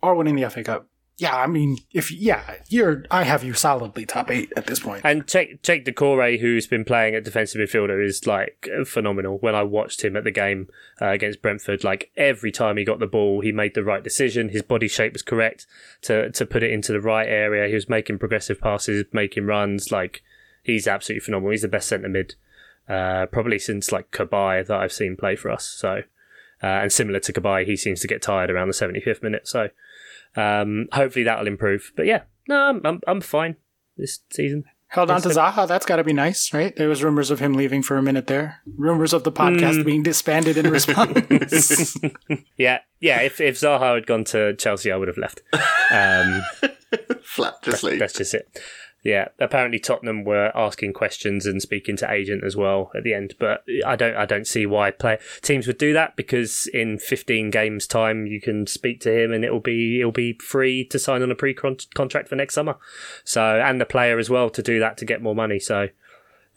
Or 0.00 0.14
winning 0.14 0.36
the 0.36 0.48
FA 0.48 0.62
Cup 0.62 0.86
yeah, 1.18 1.36
I 1.36 1.48
mean, 1.48 1.78
if 1.92 2.12
yeah, 2.12 2.58
you're, 2.68 3.04
I 3.10 3.24
have 3.24 3.42
you 3.42 3.52
solidly 3.52 4.06
top 4.06 4.30
eight 4.30 4.52
at 4.56 4.68
this 4.68 4.78
point. 4.78 5.02
And 5.04 5.26
Cheick 5.26 5.60
Cheick 5.62 5.84
Doucouré, 5.84 6.38
who's 6.38 6.68
been 6.68 6.84
playing 6.84 7.16
at 7.16 7.24
defensive 7.24 7.60
midfielder, 7.60 8.04
is 8.04 8.24
like 8.24 8.68
phenomenal. 8.86 9.36
When 9.38 9.56
I 9.56 9.64
watched 9.64 10.04
him 10.04 10.16
at 10.16 10.22
the 10.22 10.30
game 10.30 10.68
uh, 11.02 11.08
against 11.08 11.42
Brentford, 11.42 11.82
like 11.82 12.12
every 12.16 12.52
time 12.52 12.76
he 12.76 12.84
got 12.84 13.00
the 13.00 13.08
ball, 13.08 13.40
he 13.40 13.50
made 13.50 13.74
the 13.74 13.82
right 13.82 14.04
decision. 14.04 14.50
His 14.50 14.62
body 14.62 14.86
shape 14.86 15.12
was 15.12 15.22
correct 15.22 15.66
to 16.02 16.30
to 16.30 16.46
put 16.46 16.62
it 16.62 16.70
into 16.70 16.92
the 16.92 17.00
right 17.00 17.28
area. 17.28 17.66
He 17.66 17.74
was 17.74 17.88
making 17.88 18.20
progressive 18.20 18.60
passes, 18.60 19.04
making 19.12 19.44
runs. 19.44 19.90
Like 19.90 20.22
he's 20.62 20.86
absolutely 20.86 21.24
phenomenal. 21.24 21.50
He's 21.50 21.62
the 21.62 21.68
best 21.68 21.88
centre 21.88 22.08
mid, 22.08 22.36
uh, 22.88 23.26
probably 23.26 23.58
since 23.58 23.90
like 23.90 24.12
Cabaye 24.12 24.64
that 24.68 24.80
I've 24.80 24.92
seen 24.92 25.16
play 25.16 25.34
for 25.34 25.50
us. 25.50 25.64
So, 25.66 26.02
uh, 26.62 26.66
and 26.66 26.92
similar 26.92 27.18
to 27.18 27.32
Cabaye, 27.32 27.66
he 27.66 27.74
seems 27.76 28.00
to 28.02 28.06
get 28.06 28.22
tired 28.22 28.50
around 28.50 28.68
the 28.68 28.74
seventy 28.74 29.00
fifth 29.00 29.24
minute. 29.24 29.48
So. 29.48 29.70
Um, 30.38 30.86
hopefully 30.92 31.24
that'll 31.24 31.46
improve. 31.46 31.92
But 31.96 32.06
yeah, 32.06 32.22
no, 32.48 32.56
I'm 32.56 32.80
I'm, 32.84 33.00
I'm 33.06 33.20
fine 33.20 33.56
this 33.96 34.20
season. 34.30 34.64
Held 34.90 35.10
on 35.10 35.20
to 35.20 35.28
Zaha, 35.28 35.68
that's 35.68 35.84
got 35.84 35.96
to 35.96 36.04
be 36.04 36.14
nice, 36.14 36.54
right? 36.54 36.74
There 36.74 36.88
was 36.88 37.04
rumors 37.04 37.30
of 37.30 37.40
him 37.40 37.52
leaving 37.52 37.82
for 37.82 37.98
a 37.98 38.02
minute 38.02 38.26
there. 38.26 38.62
Rumors 38.78 39.12
of 39.12 39.22
the 39.22 39.30
podcast 39.30 39.82
mm. 39.82 39.84
being 39.84 40.02
disbanded 40.02 40.56
in 40.56 40.70
response. 40.70 41.94
yeah, 42.56 42.78
yeah. 42.98 43.20
If 43.20 43.38
if 43.38 43.56
Zaha 43.56 43.96
had 43.96 44.06
gone 44.06 44.24
to 44.24 44.56
Chelsea, 44.56 44.90
I 44.90 44.96
would 44.96 45.08
have 45.08 45.18
left. 45.18 45.42
Um, 45.90 46.42
Flat 47.22 47.62
to 47.64 47.76
sleep. 47.76 47.98
That's 47.98 48.14
just 48.14 48.32
it. 48.32 48.60
Yeah, 49.04 49.28
apparently 49.38 49.78
Tottenham 49.78 50.24
were 50.24 50.50
asking 50.56 50.92
questions 50.92 51.46
and 51.46 51.62
speaking 51.62 51.96
to 51.98 52.10
agent 52.10 52.42
as 52.44 52.56
well 52.56 52.90
at 52.96 53.04
the 53.04 53.14
end, 53.14 53.34
but 53.38 53.62
I 53.86 53.94
don't 53.94 54.16
I 54.16 54.26
don't 54.26 54.46
see 54.46 54.66
why 54.66 54.90
play 54.90 55.18
teams 55.40 55.68
would 55.68 55.78
do 55.78 55.92
that 55.92 56.16
because 56.16 56.68
in 56.74 56.98
15 56.98 57.50
games 57.50 57.86
time 57.86 58.26
you 58.26 58.40
can 58.40 58.66
speak 58.66 59.00
to 59.02 59.12
him 59.12 59.32
and 59.32 59.44
it'll 59.44 59.60
be 59.60 60.00
it'll 60.00 60.10
be 60.10 60.34
free 60.34 60.84
to 60.86 60.98
sign 60.98 61.22
on 61.22 61.30
a 61.30 61.36
pre 61.36 61.54
contract 61.54 62.28
for 62.28 62.34
next 62.34 62.54
summer. 62.54 62.76
So 63.22 63.60
and 63.60 63.80
the 63.80 63.86
player 63.86 64.18
as 64.18 64.30
well 64.30 64.50
to 64.50 64.62
do 64.62 64.80
that 64.80 64.96
to 64.98 65.04
get 65.04 65.22
more 65.22 65.34
money. 65.34 65.60
So 65.60 65.88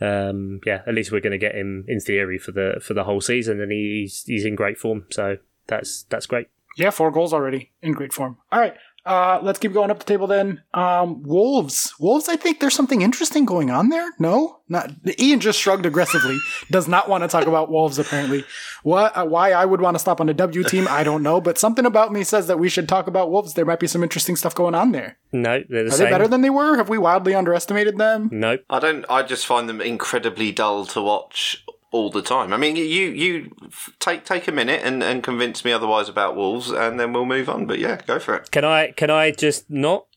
um, 0.02 0.62
yeah, 0.66 0.82
at 0.88 0.96
least 0.96 1.12
we're 1.12 1.22
going 1.22 1.32
to 1.32 1.38
get 1.38 1.54
him 1.54 1.86
in 1.88 2.00
theory 2.00 2.40
for 2.40 2.52
the 2.52 2.82
for 2.82 2.96
the 2.96 3.04
whole 3.04 3.22
season 3.22 3.62
and 3.62 3.72
he's 3.72 4.24
he's 4.24 4.46
in 4.46 4.56
great 4.56 4.80
form. 4.80 5.06
So 5.12 5.38
that's 5.68 6.04
that's 6.10 6.26
great. 6.26 6.48
Yeah, 6.78 6.90
four 6.90 7.12
goals 7.12 7.34
already 7.34 7.72
in 7.82 7.94
great 7.94 8.14
form. 8.14 8.38
All 8.52 8.60
right. 8.60 8.74
Uh, 9.04 9.40
let's 9.42 9.58
keep 9.58 9.74
going 9.74 9.90
up 9.90 9.98
the 9.98 10.06
table 10.06 10.28
then. 10.28 10.62
Um, 10.76 11.24
Wolves. 11.24 11.94
Wolves, 12.00 12.30
I 12.30 12.36
think 12.36 12.60
there's 12.60 12.76
something 12.76 13.02
interesting 13.02 13.46
going 13.46 13.72
on 13.72 13.90
there. 13.90 14.12
No? 14.20 14.60
Not, 14.70 14.92
Ian 15.20 15.40
just 15.40 15.60
shrugged 15.60 15.86
aggressively. 15.86 16.38
Does 16.70 16.88
not 16.88 17.10
want 17.10 17.24
to 17.24 17.28
talk 17.28 17.48
about 17.48 17.72
Wolves, 17.72 17.98
apparently. 17.98 18.46
What, 18.84 19.18
uh, 19.18 19.26
why 19.26 19.54
I 19.54 19.66
would 19.66 19.82
want 19.82 19.96
to 19.96 20.00
stop 20.00 20.22
on 20.22 20.30
a 20.30 20.34
W 20.36 20.64
team, 20.64 20.88
I 20.90 21.04
don't 21.04 21.24
know, 21.24 21.42
but 21.42 21.58
something 21.58 21.86
about 21.86 22.14
me 22.14 22.24
says 22.24 22.46
that 22.48 22.60
we 22.60 22.70
should 22.70 22.88
talk 22.88 23.08
about 23.08 23.32
Wolves. 23.32 23.56
There 23.56 23.66
might 23.66 23.80
be 23.80 23.88
some 23.88 24.04
interesting 24.04 24.36
stuff 24.36 24.54
going 24.54 24.76
on 24.76 24.92
there. 24.92 25.18
No, 25.32 25.64
they're 25.68 25.84
the 25.86 25.90
Are 25.90 25.92
same. 25.92 26.06
they 26.06 26.12
better 26.12 26.28
than 26.28 26.42
they 26.42 26.50
were? 26.52 26.78
Have 26.78 26.90
we 26.90 26.98
wildly 27.00 27.34
underestimated 27.34 27.98
them? 27.98 28.30
No. 28.32 28.60
I 28.70 28.80
don't, 28.80 29.06
I 29.10 29.24
just 29.24 29.46
find 29.48 29.68
them 29.68 29.82
incredibly 29.82 30.52
dull 30.52 30.86
to 30.86 31.02
watch 31.02 31.66
all 31.92 32.10
the 32.10 32.22
time. 32.22 32.54
I 32.54 32.58
mean, 32.58 32.78
you 32.78 32.86
you 32.86 33.52
take 34.00 34.26
take 34.26 34.48
a 34.48 34.52
minute 34.52 34.82
and, 34.84 35.04
and 35.04 35.22
convince 35.22 35.64
me 35.64 35.72
otherwise 35.72 36.10
about 36.10 36.36
Wolves, 36.36 36.72
and 36.72 37.00
then 37.00 37.14
we'll 37.14 37.26
move 37.26 37.50
on. 37.50 37.66
But 37.66 37.80
yeah, 37.80 38.02
go 38.08 38.18
for 38.18 38.36
it. 38.36 38.50
Can 38.52 38.66
I 38.66 38.92
can 38.92 39.10
I 39.10 39.32
just 39.32 39.70
not? 39.70 40.08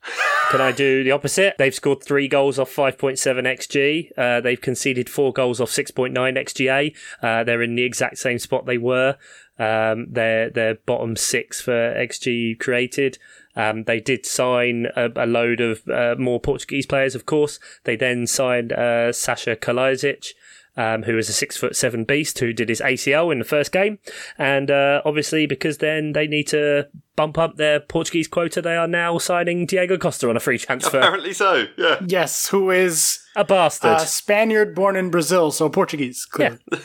Can 0.50 0.60
I 0.60 0.72
do 0.72 1.02
the 1.02 1.10
opposite? 1.10 1.56
They've 1.58 1.74
scored 1.74 2.02
three 2.04 2.28
goals 2.28 2.58
off 2.58 2.70
5.7 2.70 3.16
xg. 3.16 4.10
Uh, 4.16 4.40
they've 4.42 4.60
conceded 4.60 5.08
four 5.08 5.32
goals 5.32 5.58
off 5.58 5.70
6.9 5.70 6.12
xga. 6.12 6.94
Uh, 7.22 7.44
they're 7.44 7.62
in 7.62 7.74
the 7.76 7.82
exact 7.82 8.18
same 8.18 8.38
spot 8.38 8.66
they 8.66 8.76
were. 8.76 9.16
Um, 9.58 10.08
they're 10.10 10.50
they're 10.50 10.74
bottom 10.74 11.16
six 11.16 11.60
for 11.60 11.72
xg 11.72 12.58
created. 12.58 13.18
Um, 13.56 13.84
they 13.84 14.00
did 14.00 14.26
sign 14.26 14.88
a, 14.96 15.10
a 15.14 15.26
load 15.26 15.60
of 15.60 15.86
uh, 15.88 16.16
more 16.18 16.40
Portuguese 16.40 16.86
players, 16.86 17.14
of 17.14 17.24
course. 17.24 17.60
They 17.84 17.94
then 17.94 18.26
signed 18.26 18.72
uh, 18.72 19.12
Sasha 19.12 19.54
Kalajdzic, 19.54 20.32
um, 20.76 21.04
who 21.04 21.16
is 21.18 21.28
a 21.28 21.32
six 21.32 21.56
foot 21.56 21.76
seven 21.76 22.04
beast 22.04 22.38
who 22.38 22.52
did 22.52 22.68
his 22.68 22.80
ACL 22.80 23.32
in 23.32 23.38
the 23.38 23.44
first 23.44 23.72
game. 23.72 23.98
And 24.38 24.70
uh, 24.70 25.02
obviously, 25.04 25.46
because 25.46 25.78
then 25.78 26.12
they 26.12 26.26
need 26.26 26.48
to 26.48 26.88
bump 27.16 27.38
up 27.38 27.56
their 27.56 27.80
Portuguese 27.80 28.28
quota, 28.28 28.60
they 28.60 28.76
are 28.76 28.88
now 28.88 29.18
signing 29.18 29.66
Diego 29.66 29.96
Costa 29.96 30.28
on 30.28 30.36
a 30.36 30.40
free 30.40 30.58
transfer. 30.58 30.98
Apparently 30.98 31.32
so, 31.32 31.66
yeah. 31.76 32.00
Yes, 32.06 32.48
who 32.48 32.70
is 32.70 33.20
a 33.36 33.44
bastard. 33.44 33.98
A 33.98 34.06
Spaniard 34.06 34.74
born 34.74 34.96
in 34.96 35.10
Brazil, 35.10 35.50
so 35.50 35.68
Portuguese, 35.68 36.24
clearly. 36.24 36.58
Yeah. 36.72 36.78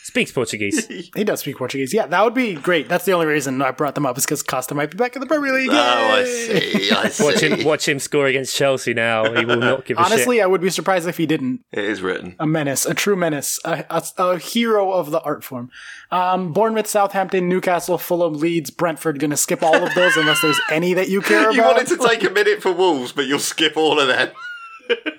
Yeah. 0.00 0.06
Speaks 0.06 0.32
Portuguese. 0.32 0.86
He 1.14 1.24
does 1.24 1.40
speak 1.40 1.56
Portuguese. 1.56 1.92
Yeah, 1.92 2.06
that 2.06 2.24
would 2.24 2.34
be 2.34 2.54
great. 2.54 2.88
That's 2.88 3.04
the 3.04 3.12
only 3.12 3.26
reason 3.26 3.60
I 3.62 3.70
brought 3.72 3.94
them 3.94 4.06
up 4.06 4.16
is 4.16 4.24
because 4.24 4.42
Costa 4.42 4.74
might 4.74 4.90
be 4.90 4.96
back 4.96 5.16
in 5.16 5.20
the 5.20 5.26
Premier 5.26 5.52
League. 5.52 5.70
Oh, 5.70 5.74
I 5.74 6.24
see. 6.24 6.90
I 6.90 7.08
see. 7.08 7.24
watch 7.24 7.40
him, 7.40 7.64
watch 7.64 7.88
him 7.88 7.98
score 7.98 8.26
against 8.26 8.56
Chelsea 8.56 8.94
now. 8.94 9.32
He 9.34 9.44
will 9.44 9.56
not 9.56 9.84
give 9.84 9.98
a 9.98 10.02
shit. 10.04 10.12
Honestly, 10.12 10.40
I 10.42 10.46
would 10.46 10.60
be 10.60 10.70
surprised 10.70 11.08
if 11.08 11.16
he 11.16 11.26
didn't. 11.26 11.64
It 11.72 11.84
is 11.84 12.00
written. 12.02 12.36
A 12.38 12.46
menace, 12.46 12.86
a 12.86 12.94
true 12.94 13.16
menace, 13.16 13.58
a, 13.64 13.84
a, 13.90 14.02
a 14.18 14.38
hero 14.38 14.92
of 14.92 15.10
the 15.10 15.20
art 15.20 15.44
form. 15.44 15.70
Um, 16.10 16.52
Bournemouth, 16.52 16.86
Southampton, 16.86 17.48
Newcastle, 17.48 17.98
Fulham, 17.98 18.34
Leeds, 18.34 18.70
Brentford. 18.70 19.18
Gonna 19.18 19.36
skip 19.36 19.62
all 19.62 19.74
of 19.74 19.94
those 19.94 20.16
unless 20.16 20.42
there's 20.42 20.60
any 20.70 20.94
that 20.94 21.08
you 21.08 21.20
care 21.20 21.50
about. 21.50 21.54
You 21.54 21.62
wanted 21.62 21.86
to 21.88 21.96
take 21.96 22.24
a 22.24 22.30
minute 22.30 22.62
for 22.62 22.72
Wolves, 22.72 23.12
but 23.12 23.26
you'll 23.26 23.38
skip 23.38 23.76
all 23.76 23.98
of 24.00 24.08
them. 24.08 24.30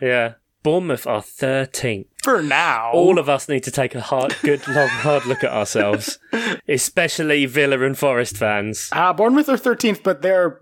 Yeah. 0.02 0.34
Bournemouth 0.64 1.08
are 1.08 1.22
13th. 1.22 2.06
For 2.24 2.42
now. 2.42 2.92
All 2.92 3.18
of 3.20 3.28
us 3.30 3.48
need 3.50 3.64
to 3.64 3.72
take 3.72 3.96
a 3.96 4.02
hard, 4.02 4.36
good, 4.44 4.68
long, 4.68 4.88
hard 4.88 5.26
look 5.26 5.44
at 5.44 5.52
ourselves, 5.52 6.20
especially 6.68 7.46
Villa 7.46 7.80
and 7.82 7.98
Forest 7.98 8.38
fans. 8.38 8.90
Uh, 8.92 9.14
Bournemouth 9.14 9.50
are 9.50 9.58
13th, 9.58 10.04
but 10.04 10.22
they're 10.22 10.58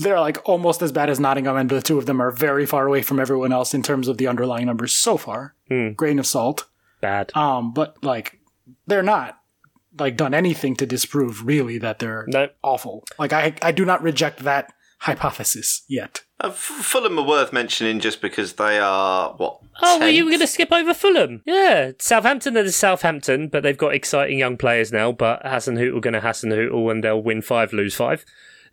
they're 0.00 0.20
like 0.20 0.38
almost 0.48 0.82
as 0.82 0.92
bad 0.92 1.10
as 1.10 1.18
Nottingham, 1.20 1.56
and 1.56 1.70
the 1.70 1.82
two 1.82 1.98
of 1.98 2.06
them 2.06 2.20
are 2.20 2.30
very 2.30 2.66
far 2.66 2.86
away 2.86 3.02
from 3.02 3.18
everyone 3.20 3.52
else 3.52 3.74
in 3.74 3.82
terms 3.82 4.08
of 4.08 4.18
the 4.18 4.26
underlying 4.26 4.66
numbers 4.66 4.92
so 4.94 5.16
far. 5.16 5.54
Hmm. 5.68 5.92
Grain 5.92 6.18
of 6.18 6.26
salt. 6.26 6.66
Bad. 7.00 7.30
Um, 7.36 7.72
but 7.72 8.02
like 8.02 8.38
they're 8.86 9.02
not 9.02 9.38
like 9.98 10.16
done 10.16 10.34
anything 10.34 10.76
to 10.76 10.86
disprove 10.86 11.46
really 11.46 11.78
that 11.78 11.98
they're 11.98 12.24
No. 12.28 12.48
awful. 12.62 13.04
Like 13.18 13.32
I 13.32 13.54
I 13.62 13.72
do 13.72 13.84
not 13.84 14.02
reject 14.02 14.40
that 14.40 14.72
hypothesis 15.00 15.82
yet. 15.88 16.22
Uh, 16.40 16.48
F- 16.48 16.54
Fulham 16.56 17.18
are 17.18 17.26
worth 17.26 17.52
mentioning 17.52 17.98
just 18.00 18.20
because 18.20 18.52
they 18.54 18.78
are, 18.78 19.32
what? 19.36 19.58
Oh, 19.82 19.98
well, 19.98 20.08
you 20.08 20.24
were 20.24 20.30
going 20.30 20.40
to 20.40 20.46
skip 20.46 20.70
over 20.72 20.94
Fulham. 20.94 21.42
Yeah, 21.44 21.92
Southampton 21.98 22.56
are 22.56 22.62
the 22.62 22.70
Southampton, 22.72 23.48
but 23.48 23.62
they've 23.62 23.76
got 23.76 23.94
exciting 23.94 24.38
young 24.38 24.56
players 24.56 24.92
now. 24.92 25.10
But 25.12 25.42
Hasenhüttl 25.44 26.00
going 26.00 26.14
to 26.14 26.20
Hasenhüttl, 26.20 26.90
and 26.92 27.02
they'll 27.02 27.22
win 27.22 27.42
five, 27.42 27.72
lose 27.72 27.94
five. 27.96 28.24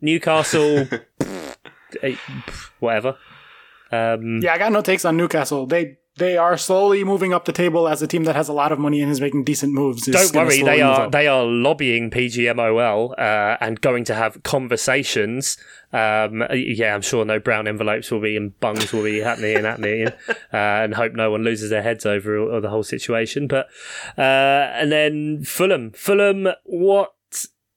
Newcastle, 0.01 0.85
pff, 0.85 1.55
eh, 2.03 2.15
pff, 2.15 2.69
whatever. 2.79 3.17
Um, 3.91 4.39
Yeah, 4.41 4.53
I 4.53 4.57
got 4.57 4.71
no 4.71 4.81
takes 4.81 5.05
on 5.05 5.17
Newcastle. 5.17 5.65
They 5.65 5.97
they 6.17 6.37
are 6.37 6.57
slowly 6.57 7.03
moving 7.03 7.33
up 7.33 7.45
the 7.45 7.51
table 7.51 7.87
as 7.87 8.01
a 8.01 8.07
team 8.07 8.23
that 8.23 8.35
has 8.35 8.47
a 8.47 8.53
lot 8.53 8.71
of 8.71 8.79
money 8.79 9.01
and 9.01 9.11
is 9.11 9.19
making 9.19 9.43
decent 9.43 9.73
moves. 9.73 10.05
Don't 10.05 10.33
worry, 10.33 10.61
they 10.61 10.81
are 10.81 11.01
up. 11.03 11.11
they 11.11 11.27
are 11.27 11.43
lobbying 11.43 12.09
PGMOL 12.09 13.11
uh, 13.17 13.57
and 13.59 13.81
going 13.81 14.05
to 14.05 14.15
have 14.15 14.41
conversations. 14.43 15.57
Um, 15.91 16.43
yeah, 16.53 16.95
I'm 16.95 17.01
sure 17.01 17.25
no 17.25 17.39
brown 17.39 17.67
envelopes 17.67 18.11
will 18.11 18.21
be 18.21 18.37
and 18.37 18.57
bungs 18.59 18.93
will 18.93 19.03
be 19.03 19.19
happening 19.19 19.57
and 19.57 19.65
happening, 19.65 20.07
uh, 20.27 20.33
and 20.53 20.93
hope 20.93 21.13
no 21.13 21.31
one 21.31 21.43
loses 21.43 21.69
their 21.69 21.83
heads 21.83 22.05
over 22.05 22.37
or 22.37 22.61
the 22.61 22.69
whole 22.69 22.83
situation. 22.83 23.47
But 23.47 23.67
uh, 24.17 24.21
and 24.21 24.91
then 24.91 25.43
Fulham, 25.43 25.91
Fulham, 25.91 26.47
what 26.63 27.13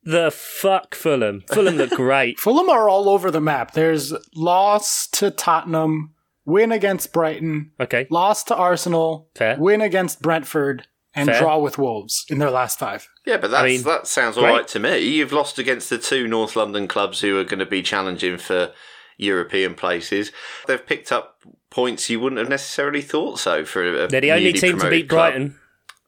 the 0.04 0.30
fuck, 0.30 0.94
Fulham? 0.94 1.42
Fulham 1.48 1.76
look 1.76 1.90
great. 1.90 2.38
Fulham 2.40 2.70
are 2.70 2.88
all 2.88 3.08
over 3.08 3.30
the 3.30 3.40
map. 3.40 3.72
There's 3.72 4.14
loss 4.34 5.06
to 5.08 5.30
Tottenham, 5.30 6.14
win 6.48 6.72
against 6.72 7.12
Brighton, 7.12 7.72
Okay, 7.78 8.06
lost 8.10 8.48
to 8.48 8.56
Arsenal, 8.56 9.28
Fair. 9.36 9.56
win 9.58 9.80
against 9.80 10.22
Brentford, 10.22 10.86
and 11.14 11.28
Fair. 11.28 11.40
draw 11.40 11.58
with 11.58 11.78
Wolves 11.78 12.24
in 12.28 12.38
their 12.38 12.50
last 12.50 12.78
five. 12.78 13.08
Yeah, 13.26 13.36
but 13.36 13.50
that's, 13.50 13.64
mean, 13.64 13.82
that 13.82 14.06
sounds 14.06 14.36
all 14.36 14.44
great. 14.44 14.52
right 14.52 14.68
to 14.68 14.78
me. 14.78 14.98
You've 14.98 15.32
lost 15.32 15.58
against 15.58 15.90
the 15.90 15.98
two 15.98 16.26
North 16.26 16.56
London 16.56 16.88
clubs 16.88 17.20
who 17.20 17.38
are 17.38 17.44
going 17.44 17.58
to 17.58 17.66
be 17.66 17.82
challenging 17.82 18.38
for 18.38 18.72
European 19.18 19.74
places. 19.74 20.32
They've 20.66 20.84
picked 20.84 21.12
up 21.12 21.40
points 21.70 22.08
you 22.08 22.18
wouldn't 22.20 22.38
have 22.38 22.48
necessarily 22.48 23.02
thought 23.02 23.38
so 23.38 23.64
for 23.64 24.04
a 24.04 24.06
they're 24.08 24.20
the 24.22 24.32
only 24.32 24.52
team 24.54 24.78
to 24.78 24.88
beat 24.88 25.08
club. 25.08 25.32
Brighton. 25.32 25.58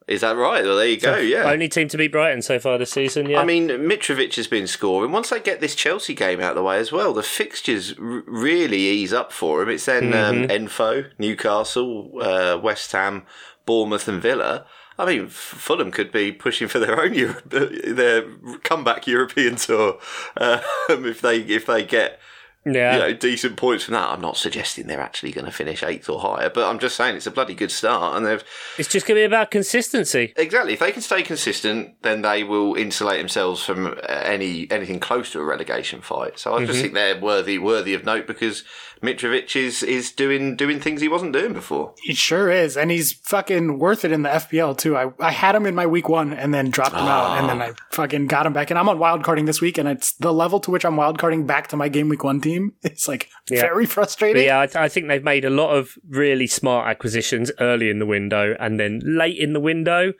Is 0.07 0.21
that 0.21 0.35
right? 0.35 0.63
Well, 0.63 0.77
there 0.77 0.87
you 0.87 0.99
go. 0.99 1.17
yeah. 1.17 1.43
Only 1.49 1.69
team 1.69 1.87
to 1.89 1.97
beat 1.97 2.11
Brighton 2.11 2.41
so 2.41 2.59
far 2.59 2.77
this 2.77 2.91
season. 2.91 3.29
Yeah, 3.29 3.39
I 3.39 3.45
mean, 3.45 3.67
Mitrovic 3.69 4.35
has 4.35 4.47
been 4.47 4.67
scoring. 4.67 5.11
Once 5.11 5.29
they 5.29 5.39
get 5.39 5.61
this 5.61 5.75
Chelsea 5.75 6.13
game 6.13 6.39
out 6.41 6.51
of 6.51 6.55
the 6.55 6.63
way 6.63 6.79
as 6.79 6.91
well, 6.91 7.13
the 7.13 7.23
fixtures 7.23 7.93
r- 7.97 8.23
really 8.25 8.79
ease 8.79 9.13
up 9.13 9.31
for 9.31 9.61
him. 9.61 9.69
It's 9.69 9.85
then 9.85 10.13
um, 10.13 10.47
Enfo, 10.47 11.05
Newcastle, 11.19 12.11
uh, 12.21 12.59
West 12.61 12.91
Ham, 12.93 13.23
Bournemouth, 13.65 14.07
and 14.07 14.21
Villa. 14.21 14.65
I 14.97 15.05
mean, 15.05 15.27
Fulham 15.29 15.91
could 15.91 16.11
be 16.11 16.31
pushing 16.31 16.67
for 16.67 16.79
their 16.79 16.99
own 17.01 17.13
Euro- 17.13 17.41
their 17.45 18.23
comeback 18.63 19.07
European 19.07 19.55
tour 19.55 19.97
um, 20.37 20.59
if 21.05 21.21
they 21.21 21.39
if 21.41 21.65
they 21.65 21.83
get 21.83 22.19
yeah. 22.65 22.93
you 22.93 22.99
know 22.99 23.13
decent 23.13 23.57
points 23.57 23.85
from 23.85 23.93
that. 23.93 24.09
I'm 24.09 24.21
not 24.21 24.37
suggesting 24.37 24.87
they're 24.87 24.99
actually 24.99 25.31
going 25.31 25.45
to 25.45 25.51
finish 25.51 25.83
eighth 25.83 26.09
or 26.09 26.19
higher, 26.19 26.49
but 26.49 26.69
I'm 26.69 26.79
just 26.79 26.95
saying 26.95 27.15
it's 27.15 27.27
a 27.27 27.31
bloody 27.31 27.55
good 27.55 27.71
start, 27.71 28.15
and 28.15 28.25
they've 28.25 28.43
It's 28.77 28.89
just 28.89 29.05
going 29.05 29.15
to 29.17 29.21
be 29.21 29.25
about 29.25 29.51
consistency. 29.51 30.33
Exactly. 30.35 30.73
If 30.73 30.79
they 30.79 30.91
can 30.91 31.01
stay 31.01 31.23
consistent, 31.23 32.01
then 32.01 32.21
they 32.21 32.43
will 32.43 32.75
insulate 32.75 33.19
themselves 33.19 33.63
from 33.63 33.87
uh, 33.87 33.91
any 34.07 34.69
anything 34.69 34.99
close 34.99 35.31
to 35.31 35.39
a 35.39 35.45
relegation 35.45 36.01
fight. 36.01 36.39
So 36.39 36.55
I 36.55 36.65
just 36.65 36.81
think 36.81 36.93
they're 36.93 37.19
worthy 37.19 37.57
worthy 37.57 37.93
of 37.93 38.05
note 38.05 38.27
because 38.27 38.63
Mitrovic 39.01 39.55
is 39.55 39.81
is 39.81 40.11
doing 40.11 40.55
doing 40.55 40.79
things 40.79 41.01
he 41.01 41.07
wasn't 41.07 41.33
doing 41.33 41.53
before. 41.53 41.95
He 42.03 42.13
sure 42.13 42.51
is, 42.51 42.77
and 42.77 42.91
he's 42.91 43.13
fucking 43.13 43.79
worth 43.79 44.05
it 44.05 44.11
in 44.11 44.21
the 44.21 44.29
FPL 44.29 44.77
too. 44.77 44.95
I, 44.95 45.11
I 45.19 45.31
had 45.31 45.55
him 45.55 45.65
in 45.65 45.73
my 45.73 45.87
week 45.87 46.07
one 46.07 46.33
and 46.33 46.53
then 46.53 46.69
dropped 46.69 46.93
him 46.93 47.07
out, 47.07 47.39
and 47.39 47.49
then 47.49 47.61
I 47.61 47.73
fucking 47.91 48.27
got 48.27 48.45
him 48.45 48.53
back. 48.53 48.69
And 48.69 48.77
I'm 48.77 48.87
on 48.89 48.99
wildcarding 48.99 49.47
this 49.47 49.59
week, 49.59 49.77
and 49.79 49.89
it's 49.89 50.13
the 50.13 50.31
level 50.31 50.59
to 50.59 50.71
which 50.71 50.85
I'm 50.85 50.95
wildcarding 50.95 51.47
back 51.47 51.67
to 51.69 51.77
my 51.77 51.87
game 51.89 52.09
week 52.09 52.23
one 52.23 52.41
team. 52.41 52.73
It's 52.83 53.07
like 53.07 53.29
Yeah. 53.49 53.61
very 53.61 53.85
But 53.85 53.93
frustrating. 53.93 54.43
yeah, 54.45 54.59
I, 54.59 54.83
I 54.83 54.87
think 54.89 55.07
they've 55.07 55.23
made 55.23 55.45
a 55.45 55.49
lot 55.49 55.75
of 55.75 55.97
really 56.07 56.45
smart 56.47 56.87
acquisitions 56.87 57.51
early 57.59 57.89
in 57.89 57.97
the 57.99 58.05
window, 58.05 58.55
and 58.59 58.79
then 58.79 59.01
late 59.03 59.37
in 59.37 59.53
the 59.53 59.59
window, 59.59 60.13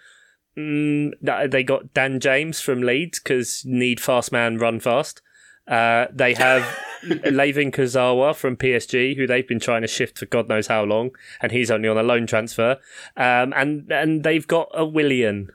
mm, 0.58 1.12
they 1.52 1.64
got 1.64 1.94
Dan 1.94 2.20
James 2.20 2.62
from 2.62 2.82
Leeds 2.82 3.20
because 3.20 3.62
need 3.66 4.00
fast 4.00 4.32
man, 4.32 4.58
run 4.58 4.80
fast. 4.80 5.22
Uh, 5.68 6.08
they 6.12 6.34
have 6.34 6.64
Layvin 7.04 7.72
Kurzawa 7.72 8.36
from 8.36 8.58
PSG, 8.58 9.16
who 9.16 9.26
they've 9.28 9.48
been 9.48 9.60
trying 9.60 9.82
to 9.82 9.88
shift 9.88 10.18
for 10.18 10.26
God 10.26 10.50
knows 10.50 10.68
how 10.68 10.84
long, 10.84 11.12
and 11.42 11.52
he's 11.52 11.72
only 11.72 11.90
on 11.90 11.98
a 11.98 12.04
loan 12.04 12.28
transfer. 12.28 12.78
Um, 13.16 13.54
and 13.56 13.92
and 13.92 14.24
they've 14.24 14.48
got 14.48 14.70
a 14.74 14.86
Willian, 14.86 15.50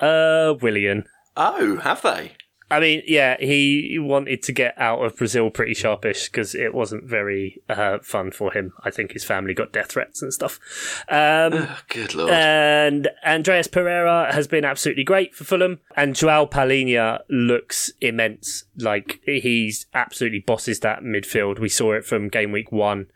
uh, 0.00 0.54
Willian. 0.60 1.04
Oh, 1.36 1.76
have 1.78 2.02
they? 2.02 2.32
I 2.70 2.80
mean, 2.80 3.02
yeah, 3.06 3.36
he 3.40 3.98
wanted 3.98 4.42
to 4.42 4.52
get 4.52 4.74
out 4.76 5.02
of 5.02 5.16
Brazil 5.16 5.48
pretty 5.48 5.72
sharpish 5.72 6.26
because 6.30 6.54
it 6.54 6.74
wasn't 6.74 7.04
very 7.04 7.62
uh, 7.68 7.98
fun 8.02 8.30
for 8.30 8.52
him. 8.52 8.74
I 8.84 8.90
think 8.90 9.12
his 9.12 9.24
family 9.24 9.54
got 9.54 9.72
death 9.72 9.92
threats 9.92 10.20
and 10.20 10.34
stuff. 10.34 10.60
Um, 11.08 11.54
Oh, 11.54 11.78
good 11.88 12.14
lord. 12.14 12.30
and 12.30 13.08
Andreas 13.24 13.68
Pereira 13.68 14.32
has 14.34 14.46
been 14.46 14.66
absolutely 14.66 15.04
great 15.04 15.34
for 15.34 15.44
Fulham. 15.44 15.80
And 15.96 16.14
Joao 16.14 16.44
Palhinha 16.44 17.20
looks 17.30 17.90
immense. 18.02 18.64
Like, 18.76 19.20
he's 19.24 19.86
absolutely 19.94 20.40
bosses 20.40 20.80
that 20.80 21.00
midfield. 21.02 21.58
We 21.58 21.70
saw 21.70 21.94
it 21.94 22.04
from 22.04 22.28
game 22.28 22.52
week 22.52 22.70
one 22.70 23.06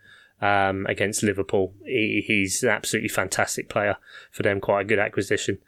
um, 0.41 0.87
against 0.87 1.21
Liverpool. 1.21 1.75
He, 1.85 2.23
he's 2.25 2.63
an 2.63 2.69
absolutely 2.69 3.09
fantastic 3.09 3.69
player 3.69 3.97
for 4.31 4.41
them, 4.41 4.59
quite 4.59 4.81
a 4.81 4.85
good 4.85 4.99
acquisition. 4.99 5.59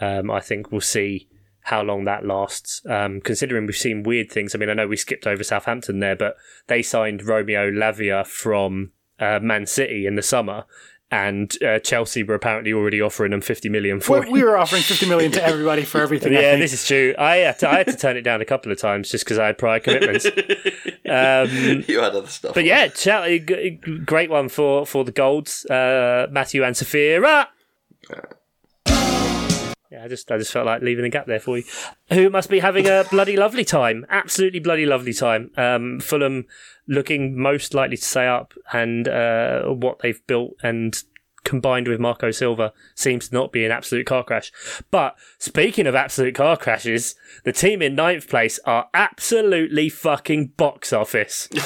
Um, 0.00 0.30
I 0.30 0.40
think 0.40 0.72
we'll 0.72 0.80
see 0.80 1.28
how 1.64 1.82
long 1.82 2.04
that 2.04 2.24
lasts. 2.26 2.82
Um, 2.88 3.20
considering 3.20 3.66
we've 3.66 3.74
seen 3.76 4.02
weird 4.02 4.30
things. 4.30 4.54
I 4.54 4.58
mean, 4.58 4.68
I 4.70 4.74
know 4.74 4.86
we 4.86 4.96
skipped 4.96 5.26
over 5.26 5.42
Southampton 5.42 5.98
there, 6.00 6.16
but 6.16 6.36
they 6.66 6.82
signed 6.82 7.24
Romeo 7.24 7.70
Lavia 7.70 8.26
from 8.26 8.92
uh, 9.18 9.40
Man 9.42 9.66
City 9.66 10.06
in 10.06 10.14
the 10.14 10.22
summer, 10.22 10.64
and 11.10 11.56
uh, 11.62 11.78
Chelsea 11.78 12.22
were 12.22 12.34
apparently 12.34 12.72
already 12.72 13.00
offering 13.00 13.30
them 13.30 13.40
50 13.40 13.68
million 13.68 14.00
for 14.00 14.20
we, 14.22 14.30
we 14.30 14.42
were 14.42 14.56
offering 14.58 14.82
50 14.82 15.06
million 15.08 15.30
to 15.32 15.42
everybody 15.44 15.84
for 15.84 16.00
everything. 16.00 16.32
Yeah, 16.34 16.56
this 16.56 16.72
is 16.72 16.86
true. 16.86 17.14
I 17.18 17.36
had, 17.36 17.58
to, 17.60 17.70
I 17.70 17.76
had 17.78 17.86
to 17.86 17.96
turn 17.96 18.16
it 18.16 18.22
down 18.22 18.40
a 18.40 18.44
couple 18.44 18.72
of 18.72 18.78
times 18.78 19.10
just 19.10 19.24
because 19.24 19.38
I 19.38 19.46
had 19.46 19.56
prior 19.56 19.78
commitments. 19.80 20.26
um, 20.26 21.84
you 21.88 22.00
had 22.00 22.14
other 22.14 22.26
stuff. 22.26 22.54
but 22.54 22.64
yeah, 22.64 22.88
Chelsea, 22.88 23.38
g- 23.38 23.80
g- 23.84 23.98
great 24.00 24.28
one 24.30 24.48
for, 24.48 24.84
for 24.86 25.04
the 25.04 25.12
Golds. 25.12 25.64
Uh, 25.66 26.26
Matthew 26.30 26.64
and 26.64 26.74
Safira. 26.74 27.46
Yeah, 28.10 28.20
I 30.02 30.08
just 30.08 30.30
I 30.30 30.38
just 30.38 30.52
felt 30.52 30.66
like 30.66 30.82
leaving 30.82 31.04
a 31.04 31.10
gap 31.10 31.26
there 31.26 31.40
for 31.40 31.58
you. 31.58 31.64
Who 32.10 32.30
must 32.30 32.50
be 32.50 32.60
having 32.60 32.86
a 32.86 33.04
bloody 33.10 33.36
lovely 33.36 33.64
time, 33.64 34.06
absolutely 34.08 34.60
bloody 34.60 34.86
lovely 34.86 35.12
time. 35.12 35.50
Um, 35.56 36.00
Fulham 36.00 36.46
looking 36.88 37.38
most 37.38 37.74
likely 37.74 37.96
to 37.96 38.04
stay 38.04 38.26
up, 38.26 38.54
and 38.72 39.08
uh, 39.08 39.64
what 39.64 40.00
they've 40.00 40.26
built 40.26 40.54
and 40.62 40.96
combined 41.44 41.86
with 41.86 42.00
Marco 42.00 42.30
Silva 42.30 42.72
seems 42.94 43.28
to 43.28 43.34
not 43.34 43.52
be 43.52 43.64
an 43.64 43.70
absolute 43.70 44.06
car 44.06 44.24
crash. 44.24 44.50
But 44.90 45.14
speaking 45.38 45.86
of 45.86 45.94
absolute 45.94 46.34
car 46.34 46.56
crashes, 46.56 47.14
the 47.44 47.52
team 47.52 47.82
in 47.82 47.94
ninth 47.94 48.28
place 48.28 48.58
are 48.64 48.88
absolutely 48.94 49.90
fucking 49.90 50.52
box 50.56 50.92
office. 50.92 51.48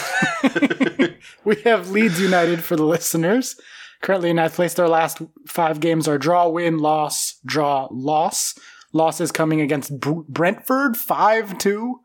We 1.44 1.56
have 1.62 1.90
Leeds 1.90 2.20
United 2.20 2.62
for 2.62 2.76
the 2.76 2.84
listeners. 2.84 3.58
Currently 4.00 4.30
in 4.30 4.37
ninth 4.37 4.54
place. 4.54 4.74
Their 4.74 4.88
last 4.88 5.20
five 5.46 5.80
games 5.80 6.06
are 6.06 6.18
draw, 6.18 6.48
win, 6.48 6.78
loss, 6.78 7.38
draw, 7.44 7.88
loss. 7.90 8.58
Losses 8.92 9.32
coming 9.32 9.61
against 9.61 10.00
Br- 10.00 10.22
Brentford 10.28 10.96
5 10.96 11.58
2 11.58 12.00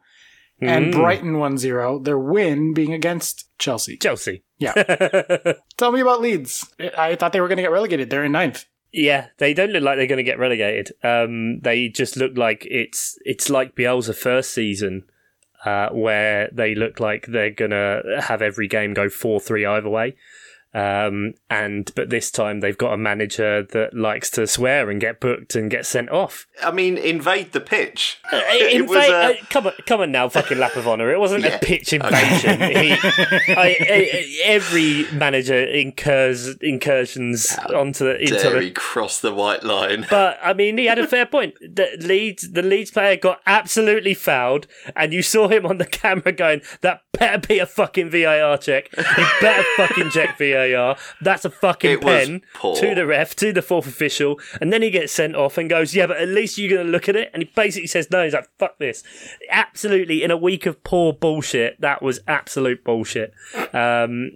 and 0.61 0.91
Brighton 0.91 1.39
1 1.39 1.57
0. 1.57 1.99
Their 1.99 2.19
win 2.19 2.73
being 2.73 2.93
against 2.93 3.47
Chelsea. 3.57 3.97
Chelsea. 3.97 4.43
Yeah. 4.57 4.73
Tell 5.77 5.91
me 5.91 6.01
about 6.01 6.21
Leeds. 6.21 6.73
I 6.97 7.15
thought 7.15 7.33
they 7.33 7.41
were 7.41 7.47
going 7.47 7.57
to 7.57 7.63
get 7.63 7.71
relegated. 7.71 8.09
They're 8.09 8.23
in 8.23 8.31
ninth. 8.31 8.65
Yeah, 8.91 9.27
they 9.39 9.55
don't 9.55 9.71
look 9.71 9.81
like 9.81 9.97
they're 9.97 10.07
going 10.07 10.17
to 10.17 10.23
get 10.23 10.37
relegated. 10.37 10.91
Um, 11.03 11.59
they 11.61 11.89
just 11.89 12.15
look 12.15 12.37
like 12.37 12.67
it's 12.69 13.17
it's 13.25 13.49
like 13.49 13.75
Bielsa 13.75 14.15
first 14.15 14.53
season, 14.53 15.05
uh, 15.65 15.89
where 15.89 16.49
they 16.53 16.75
look 16.75 16.99
like 16.99 17.25
they're 17.25 17.49
going 17.49 17.71
to 17.71 18.21
have 18.21 18.43
every 18.43 18.67
game 18.67 18.93
go 18.93 19.09
four 19.09 19.39
three 19.39 19.65
either 19.65 19.89
way. 19.89 20.15
Um, 20.73 21.35
and 21.51 21.91
but 21.95 22.09
this 22.09 22.31
time 22.31 22.59
they've 22.61 22.77
got 22.77 22.93
a 22.93 22.97
manager 22.97 23.61
that 23.63 23.93
likes 23.93 24.31
to 24.31 24.47
swear 24.47 24.89
and 24.89 24.99
get 24.99 25.19
booked 25.19 25.55
and 25.55 25.69
get 25.69 25.85
sent 25.85 26.09
off. 26.09 26.47
I 26.63 26.71
mean, 26.71 26.97
invade 26.97 27.51
the 27.51 27.61
pitch. 27.61 28.19
In 28.31 28.39
It 28.83 28.87
was, 28.87 28.97
uh, 28.97 29.11
uh, 29.11 29.33
come 29.49 29.67
on, 29.67 29.73
come 29.85 30.01
on 30.01 30.11
now, 30.11 30.29
fucking 30.29 30.57
lap 30.57 30.75
of 30.75 30.87
honor. 30.87 31.11
It 31.13 31.19
wasn't 31.19 31.43
Yeah. 31.43 31.55
a 31.55 31.59
pitch 31.59 31.93
invasion. 31.93 32.59
He, 32.73 32.91
I, 33.53 33.77
I, 33.79 34.39
every 34.45 35.05
manager 35.11 35.63
incurs 35.63 36.55
incursions 36.57 37.55
onto 37.73 38.05
the 38.05 38.19
into 38.21 38.33
Dare 38.35 38.53
the 38.53 38.61
he 38.61 38.71
cross 38.71 39.21
the 39.21 39.33
white 39.33 39.63
line? 39.63 40.05
but 40.09 40.39
I 40.41 40.53
mean, 40.59 40.77
he 40.77 40.85
had 40.85 40.99
a 40.99 41.07
fair 41.07 41.25
point. 41.25 41.53
The 41.61 41.89
Leeds, 41.99 42.51
the 42.51 42.61
Leeds 42.63 42.91
player 42.91 43.15
got 43.15 43.41
absolutely 43.45 44.13
fouled, 44.13 44.67
and 44.95 45.13
you 45.13 45.21
saw 45.21 45.47
him 45.47 45.65
on 45.65 45.77
the 45.77 45.85
camera 45.85 46.31
going, 46.31 46.61
"That 46.81 47.01
better 47.13 47.47
be 47.47 47.59
a 47.59 47.65
fucking 47.65 48.09
VAR 48.09 48.57
check. 48.57 48.89
He 48.95 49.23
better 49.41 49.63
fucking 49.77 50.09
check 50.09 50.37
VAR. 50.37 50.62
That's 51.21 51.45
a 51.45 51.49
fucking 51.49 51.91
It 51.91 52.01
pen 52.01 52.41
to 52.61 52.95
the 52.95 53.05
ref, 53.05 53.35
to 53.37 53.53
the 53.53 53.61
fourth 53.61 53.87
official." 53.87 54.39
And 54.61 54.71
then 54.71 54.81
he 54.81 54.89
gets 54.89 55.11
sent 55.13 55.35
off 55.35 55.57
and 55.57 55.69
goes, 55.69 55.95
"Yeah, 55.95 56.07
but 56.07 56.17
at 56.17 56.27
least 56.27 56.57
you're 56.57 56.69
going 56.69 56.85
to 56.85 56.91
look 56.91 57.09
at 57.09 57.15
it." 57.15 57.29
And 57.33 57.43
he 57.43 57.51
basically 57.55 57.87
says, 57.87 58.09
"No." 58.11 58.23
He's 58.23 58.33
like, 58.33 58.49
"Fuck 58.57 58.79
this." 58.79 59.03
Absolutely, 59.49 60.23
in 60.23 60.31
a 60.31 60.37
week 60.37 60.65
of 60.65 60.83
poor 60.83 61.13
bullshit, 61.13 61.79
that 61.81 62.01
was 62.01 62.19
absolute 62.27 62.83
bullshit. 62.83 63.33
Um, 63.73 64.31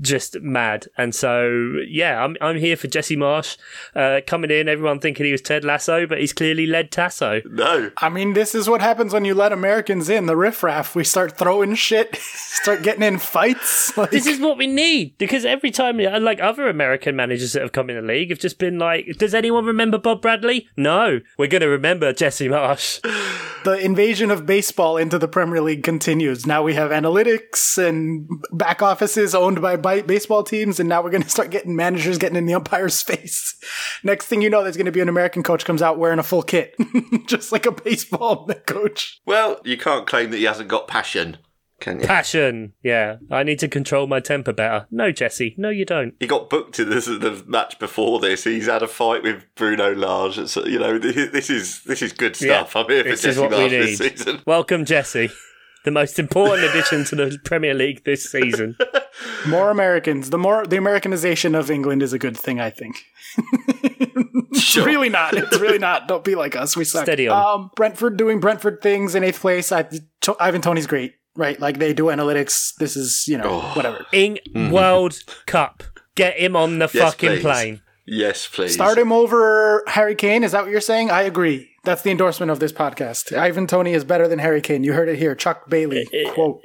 just 0.00 0.40
mad. 0.40 0.86
And 0.96 1.14
so, 1.14 1.74
yeah, 1.88 2.22
I'm 2.22 2.36
I'm 2.40 2.58
here 2.58 2.76
for 2.76 2.88
Jesse 2.88 3.16
Marsch 3.16 3.56
uh, 3.94 4.20
coming 4.26 4.50
in. 4.50 4.68
Everyone 4.68 4.98
thinking 5.00 5.26
he 5.26 5.32
was 5.32 5.42
Ted 5.42 5.64
Lasso, 5.64 6.06
but 6.06 6.18
he's 6.18 6.32
clearly 6.32 6.66
led 6.66 6.90
Tasso. 6.90 7.40
No. 7.50 7.90
I 7.98 8.08
mean, 8.08 8.32
this 8.34 8.54
is 8.54 8.68
what 8.68 8.80
happens 8.80 9.12
when 9.12 9.24
you 9.24 9.34
let 9.34 9.52
Americans 9.52 10.08
in 10.08 10.26
the 10.26 10.36
riffraff. 10.36 10.94
We 10.94 11.04
start 11.04 11.36
throwing 11.38 11.74
shit, 11.74 12.16
start 12.16 12.82
getting 12.82 13.02
in 13.02 13.18
fights. 13.18 13.92
Like, 14.02 14.10
This 14.10 14.26
is 14.26 14.40
what 14.40 14.56
we 14.56 14.66
need 14.66 15.18
because 15.22 15.44
every 15.44 15.70
time, 15.70 15.98
like 15.98 16.40
other 16.40 16.66
American 16.66 17.14
managers 17.14 17.52
that 17.52 17.62
have 17.62 17.70
come 17.70 17.88
in 17.88 17.94
the 17.94 18.02
league, 18.02 18.30
have 18.30 18.40
just 18.40 18.58
been 18.58 18.80
like, 18.80 19.06
"Does 19.18 19.34
anyone 19.34 19.64
remember 19.64 19.96
Bob 19.96 20.20
Bradley?" 20.20 20.66
No, 20.76 21.20
we're 21.38 21.46
going 21.46 21.60
to 21.60 21.68
remember 21.68 22.12
Jesse 22.12 22.48
Marsch. 22.48 23.00
the 23.64 23.78
invasion 23.78 24.32
of 24.32 24.46
baseball 24.46 24.96
into 24.96 25.20
the 25.20 25.28
Premier 25.28 25.60
League 25.60 25.84
continues. 25.84 26.44
Now 26.44 26.64
we 26.64 26.74
have 26.74 26.90
analytics 26.90 27.78
and 27.78 28.28
back 28.50 28.82
offices 28.82 29.32
owned 29.32 29.62
by 29.62 29.76
baseball 29.76 30.42
teams, 30.42 30.80
and 30.80 30.88
now 30.88 31.00
we're 31.00 31.10
going 31.10 31.22
to 31.22 31.28
start 31.28 31.50
getting 31.50 31.76
managers 31.76 32.18
getting 32.18 32.36
in 32.36 32.46
the 32.46 32.54
umpire's 32.54 33.00
face. 33.02 33.54
Next 34.02 34.26
thing 34.26 34.42
you 34.42 34.50
know, 34.50 34.64
there's 34.64 34.76
going 34.76 34.86
to 34.86 34.90
be 34.92 35.00
an 35.00 35.08
American 35.08 35.44
coach 35.44 35.64
comes 35.64 35.82
out 35.82 36.00
wearing 36.00 36.18
a 36.18 36.24
full 36.24 36.42
kit, 36.42 36.74
just 37.26 37.52
like 37.52 37.64
a 37.64 37.70
baseball 37.70 38.48
coach. 38.66 39.20
Well, 39.24 39.60
you 39.62 39.76
can't 39.76 40.04
claim 40.04 40.32
that 40.32 40.38
he 40.38 40.44
hasn't 40.44 40.68
got 40.68 40.88
passion, 40.88 41.38
can 41.82 42.00
you? 42.00 42.06
Passion, 42.06 42.72
yeah. 42.82 43.16
I 43.30 43.42
need 43.42 43.58
to 43.58 43.68
control 43.68 44.06
my 44.06 44.20
temper 44.20 44.52
better. 44.52 44.86
No, 44.90 45.10
Jesse, 45.10 45.54
no, 45.58 45.68
you 45.68 45.84
don't. 45.84 46.14
He 46.20 46.26
got 46.26 46.48
booked 46.48 46.74
to 46.76 46.84
this 46.84 47.06
the 47.06 47.42
match 47.46 47.78
before 47.78 48.20
this. 48.20 48.44
He's 48.44 48.66
had 48.66 48.82
a 48.82 48.88
fight 48.88 49.22
with 49.22 49.44
Bruno 49.56 49.94
Lage. 49.94 50.38
It's, 50.38 50.56
you 50.56 50.78
know, 50.78 50.98
this 50.98 51.50
is 51.50 51.82
this 51.82 52.00
is 52.00 52.12
good 52.12 52.36
stuff. 52.36 52.74
Yeah, 52.74 52.80
I'm 52.80 52.88
here 52.88 53.02
for 53.02 53.08
this 53.10 53.22
Jesse 53.22 53.40
what 53.40 53.50
we 53.50 53.56
Marsch 53.56 53.70
this 53.70 53.98
season. 53.98 54.42
Welcome, 54.46 54.84
Jesse. 54.84 55.30
The 55.84 55.90
most 55.90 56.20
important 56.20 56.70
addition 56.70 57.04
to 57.06 57.16
the 57.16 57.38
Premier 57.44 57.74
League 57.74 58.04
this 58.04 58.30
season. 58.30 58.76
More 59.48 59.70
Americans. 59.70 60.30
The 60.30 60.38
more 60.38 60.64
the 60.64 60.76
Americanization 60.76 61.56
of 61.56 61.70
England 61.70 62.02
is 62.02 62.12
a 62.12 62.18
good 62.18 62.36
thing, 62.36 62.60
I 62.60 62.70
think. 62.70 62.96
Sure. 64.54 64.84
really 64.84 65.08
not. 65.08 65.34
It's 65.34 65.58
really 65.58 65.78
not. 65.78 66.08
Don't 66.08 66.24
be 66.24 66.34
like 66.34 66.54
us. 66.56 66.76
We 66.76 66.84
suck. 66.84 67.04
Steady 67.04 67.26
on. 67.26 67.60
Um, 67.60 67.70
Brentford 67.74 68.16
doing 68.16 68.38
Brentford 68.38 68.80
things 68.82 69.14
in 69.14 69.24
eighth 69.24 69.40
place. 69.40 69.72
I, 69.72 69.86
to, 70.22 70.36
Ivan 70.38 70.60
Toney's 70.60 70.86
great, 70.86 71.14
right? 71.36 71.58
Like 71.60 71.78
they 71.78 71.92
do 71.94 72.04
analytics. 72.04 72.74
This 72.76 72.96
is 72.96 73.24
you 73.28 73.38
know 73.38 73.44
Oh. 73.62 73.72
whatever. 73.74 74.06
In 74.12 74.38
mm-hmm. 74.48 74.70
World 74.70 75.18
Cup. 75.46 75.82
Get 76.14 76.36
him 76.36 76.56
on 76.56 76.78
the 76.78 76.90
Yes, 76.92 77.04
fucking 77.12 77.30
please. 77.30 77.40
plane. 77.42 77.80
Yes, 78.04 78.46
please. 78.46 78.74
Start 78.74 78.98
him 78.98 79.12
over 79.12 79.82
Harry 79.86 80.14
Kane. 80.14 80.44
Is 80.44 80.52
that 80.52 80.62
what 80.62 80.70
you're 80.70 80.80
saying? 80.80 81.10
I 81.10 81.22
agree. 81.22 81.70
That's 81.84 82.02
the 82.02 82.10
endorsement 82.10 82.50
of 82.50 82.58
this 82.60 82.72
podcast. 82.72 83.36
Ivan 83.36 83.66
Toney 83.66 83.92
is 83.92 84.04
better 84.04 84.28
than 84.28 84.38
Harry 84.38 84.60
Kane. 84.60 84.84
You 84.84 84.92
heard 84.92 85.08
it 85.08 85.18
here. 85.18 85.34
Chuck 85.34 85.68
Bailey 85.70 86.06
eh, 86.12 86.16
eh, 86.24 86.28
eh, 86.28 86.32
quote. 86.32 86.60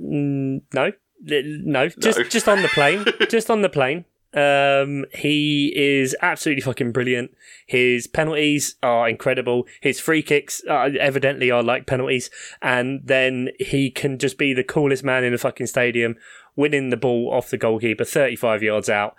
Mm, 0.00 0.62
no, 0.72 0.92
no, 1.20 1.88
just 1.88 2.18
No. 2.18 2.24
just 2.24 2.48
on 2.48 2.62
the 2.62 2.68
plane, 2.68 3.04
just 3.28 3.50
on 3.50 3.62
the 3.62 3.68
plane. 3.68 4.04
Um, 4.34 5.06
he 5.14 5.72
is 5.74 6.14
absolutely 6.20 6.60
fucking 6.60 6.92
brilliant. 6.92 7.30
His 7.66 8.06
penalties 8.06 8.76
are 8.82 9.08
incredible. 9.08 9.66
His 9.80 10.00
free 10.00 10.22
kicks 10.22 10.62
uh, 10.68 10.90
evidently 11.00 11.50
are 11.50 11.62
like 11.62 11.86
penalties, 11.86 12.30
and 12.60 13.00
then 13.02 13.48
he 13.58 13.90
can 13.90 14.18
just 14.18 14.36
be 14.36 14.52
the 14.52 14.62
coolest 14.62 15.02
man 15.02 15.24
in 15.24 15.32
the 15.32 15.38
fucking 15.38 15.66
stadium, 15.66 16.16
winning 16.56 16.90
the 16.90 16.96
ball 16.96 17.30
off 17.32 17.48
the 17.48 17.56
goalkeeper, 17.56 18.04
thirty-five 18.04 18.62
yards 18.62 18.90
out, 18.90 19.16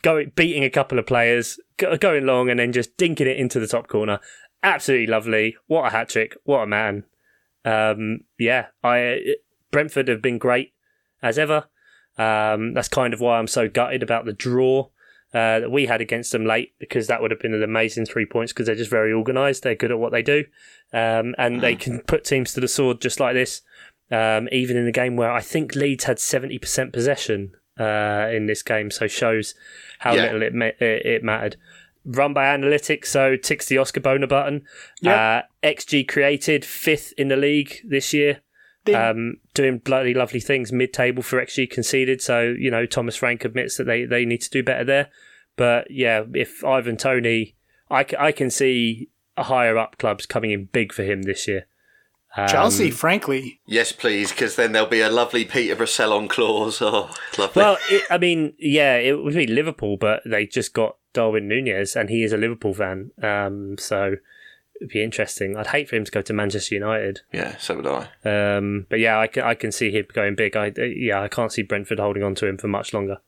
going 0.00 0.32
beating 0.34 0.64
a 0.64 0.70
couple 0.70 0.98
of 0.98 1.06
players, 1.06 1.60
go, 1.76 1.96
going 1.98 2.24
long, 2.24 2.48
and 2.48 2.58
then 2.58 2.72
just 2.72 2.96
dinking 2.96 3.26
it 3.26 3.36
into 3.36 3.60
the 3.60 3.66
top 3.66 3.88
corner. 3.88 4.20
Absolutely 4.62 5.06
lovely. 5.06 5.54
What 5.66 5.86
a 5.86 5.90
hat 5.90 6.08
trick! 6.08 6.34
What 6.44 6.62
a 6.62 6.66
man. 6.66 7.04
Um, 7.66 8.20
yeah, 8.38 8.68
I 8.82 9.36
Brentford 9.70 10.08
have 10.08 10.22
been 10.22 10.38
great 10.38 10.72
as 11.22 11.38
ever. 11.38 11.66
Um, 12.18 12.72
that's 12.74 12.88
kind 12.88 13.12
of 13.14 13.20
why 13.20 13.38
I'm 13.38 13.46
so 13.46 13.68
gutted 13.68 14.02
about 14.02 14.24
the 14.24 14.32
draw 14.32 14.88
uh, 15.34 15.60
that 15.60 15.70
we 15.70 15.86
had 15.86 16.00
against 16.00 16.32
them 16.32 16.46
late 16.46 16.72
because 16.78 17.08
that 17.08 17.20
would 17.20 17.30
have 17.30 17.40
been 17.40 17.52
an 17.54 17.62
amazing 17.62 18.06
three 18.06 18.24
points 18.24 18.52
because 18.52 18.66
they're 18.66 18.74
just 18.74 18.90
very 18.90 19.12
organised. 19.12 19.62
They're 19.62 19.74
good 19.74 19.90
at 19.90 19.98
what 19.98 20.12
they 20.12 20.22
do, 20.22 20.44
um, 20.92 21.34
and 21.36 21.60
they 21.60 21.76
can 21.76 22.00
put 22.00 22.24
teams 22.24 22.54
to 22.54 22.60
the 22.60 22.68
sword 22.68 23.00
just 23.00 23.20
like 23.20 23.34
this. 23.34 23.62
Um, 24.10 24.48
even 24.52 24.76
in 24.76 24.86
a 24.86 24.92
game 24.92 25.16
where 25.16 25.32
I 25.32 25.40
think 25.40 25.74
Leeds 25.74 26.04
had 26.04 26.18
70% 26.18 26.92
possession 26.92 27.52
uh, 27.78 28.28
in 28.32 28.46
this 28.46 28.62
game, 28.62 28.90
so 28.90 29.08
shows 29.08 29.54
how 29.98 30.14
Yeah. 30.14 30.22
little 30.22 30.42
it, 30.42 30.54
ma- 30.54 30.66
it, 30.66 31.04
it 31.06 31.24
mattered. 31.24 31.56
Run 32.04 32.32
by 32.32 32.44
analytics, 32.44 33.06
so 33.06 33.34
ticks 33.36 33.66
the 33.66 33.78
Oscar 33.78 33.98
Bona 33.98 34.28
button. 34.28 34.62
Uh, 35.04 35.42
XG 35.64 36.06
created 36.06 36.64
fifth 36.64 37.12
in 37.18 37.26
the 37.26 37.36
league 37.36 37.80
this 37.84 38.14
year. 38.14 38.42
Um, 38.94 39.36
doing 39.54 39.78
bloody 39.78 40.14
lovely 40.14 40.40
things 40.40 40.72
mid 40.72 40.92
table 40.92 41.22
for 41.22 41.44
XG 41.44 41.70
conceded. 41.70 42.22
So, 42.22 42.54
you 42.58 42.70
know, 42.70 42.86
Thomas 42.86 43.16
Frank 43.16 43.44
admits 43.44 43.76
that 43.76 43.84
they, 43.84 44.04
they 44.04 44.24
need 44.24 44.42
to 44.42 44.50
do 44.50 44.62
better 44.62 44.84
there. 44.84 45.08
But 45.56 45.90
yeah, 45.90 46.22
if 46.34 46.64
Ivan 46.64 46.96
Toney, 46.96 47.56
I, 47.90 48.04
I 48.18 48.32
can 48.32 48.50
see 48.50 49.08
higher 49.38 49.76
up 49.78 49.98
clubs 49.98 50.26
coming 50.26 50.50
in 50.50 50.66
big 50.66 50.92
for 50.92 51.02
him 51.02 51.22
this 51.22 51.48
year. 51.48 51.66
Um, 52.36 52.48
Chelsea, 52.48 52.90
frankly, 52.90 53.60
Yes, 53.66 53.92
please, 53.92 54.30
because 54.30 54.56
then 54.56 54.72
there'll 54.72 54.88
be 54.88 55.00
a 55.00 55.08
lovely 55.08 55.46
Peterborough 55.46 55.86
sell-on 55.86 56.28
clause. 56.28 56.80
Oh, 56.82 57.14
lovely. 57.38 57.62
Well, 57.62 57.78
it, 57.90 58.04
I 58.10 58.18
mean, 58.18 58.52
yeah, 58.58 58.96
it 58.96 59.22
would 59.22 59.34
be 59.34 59.46
Liverpool, 59.46 59.96
but 59.96 60.20
they 60.26 60.46
just 60.46 60.74
got 60.74 60.96
Darwin 61.14 61.48
Nunez, 61.48 61.96
and 61.96 62.10
he 62.10 62.22
is 62.22 62.34
a 62.34 62.36
Liverpool 62.36 62.74
fan. 62.74 63.10
Um, 63.22 63.76
so 63.78 64.16
it'd 64.80 64.90
be 64.90 65.02
interesting. 65.02 65.56
I'd 65.56 65.68
hate 65.68 65.88
for 65.88 65.96
him 65.96 66.04
to 66.04 66.10
go 66.10 66.22
to 66.22 66.32
Manchester 66.32 66.74
United. 66.74 67.20
yeah, 67.32 67.56
so 67.56 67.76
would 67.76 67.86
I. 67.86 68.08
Um, 68.24 68.86
but 68.88 68.98
yeah, 68.98 69.18
I 69.18 69.26
can, 69.26 69.44
I 69.44 69.54
can 69.54 69.72
see 69.72 69.90
him 69.90 70.06
going 70.12 70.34
big. 70.34 70.56
I 70.56 70.72
yeah, 70.76 71.22
I 71.22 71.28
can't 71.28 71.52
see 71.52 71.62
Brentford 71.62 71.98
holding 71.98 72.22
on 72.22 72.34
to 72.36 72.46
him 72.46 72.58
for 72.58 72.68
much 72.68 72.92
longer, 72.92 73.18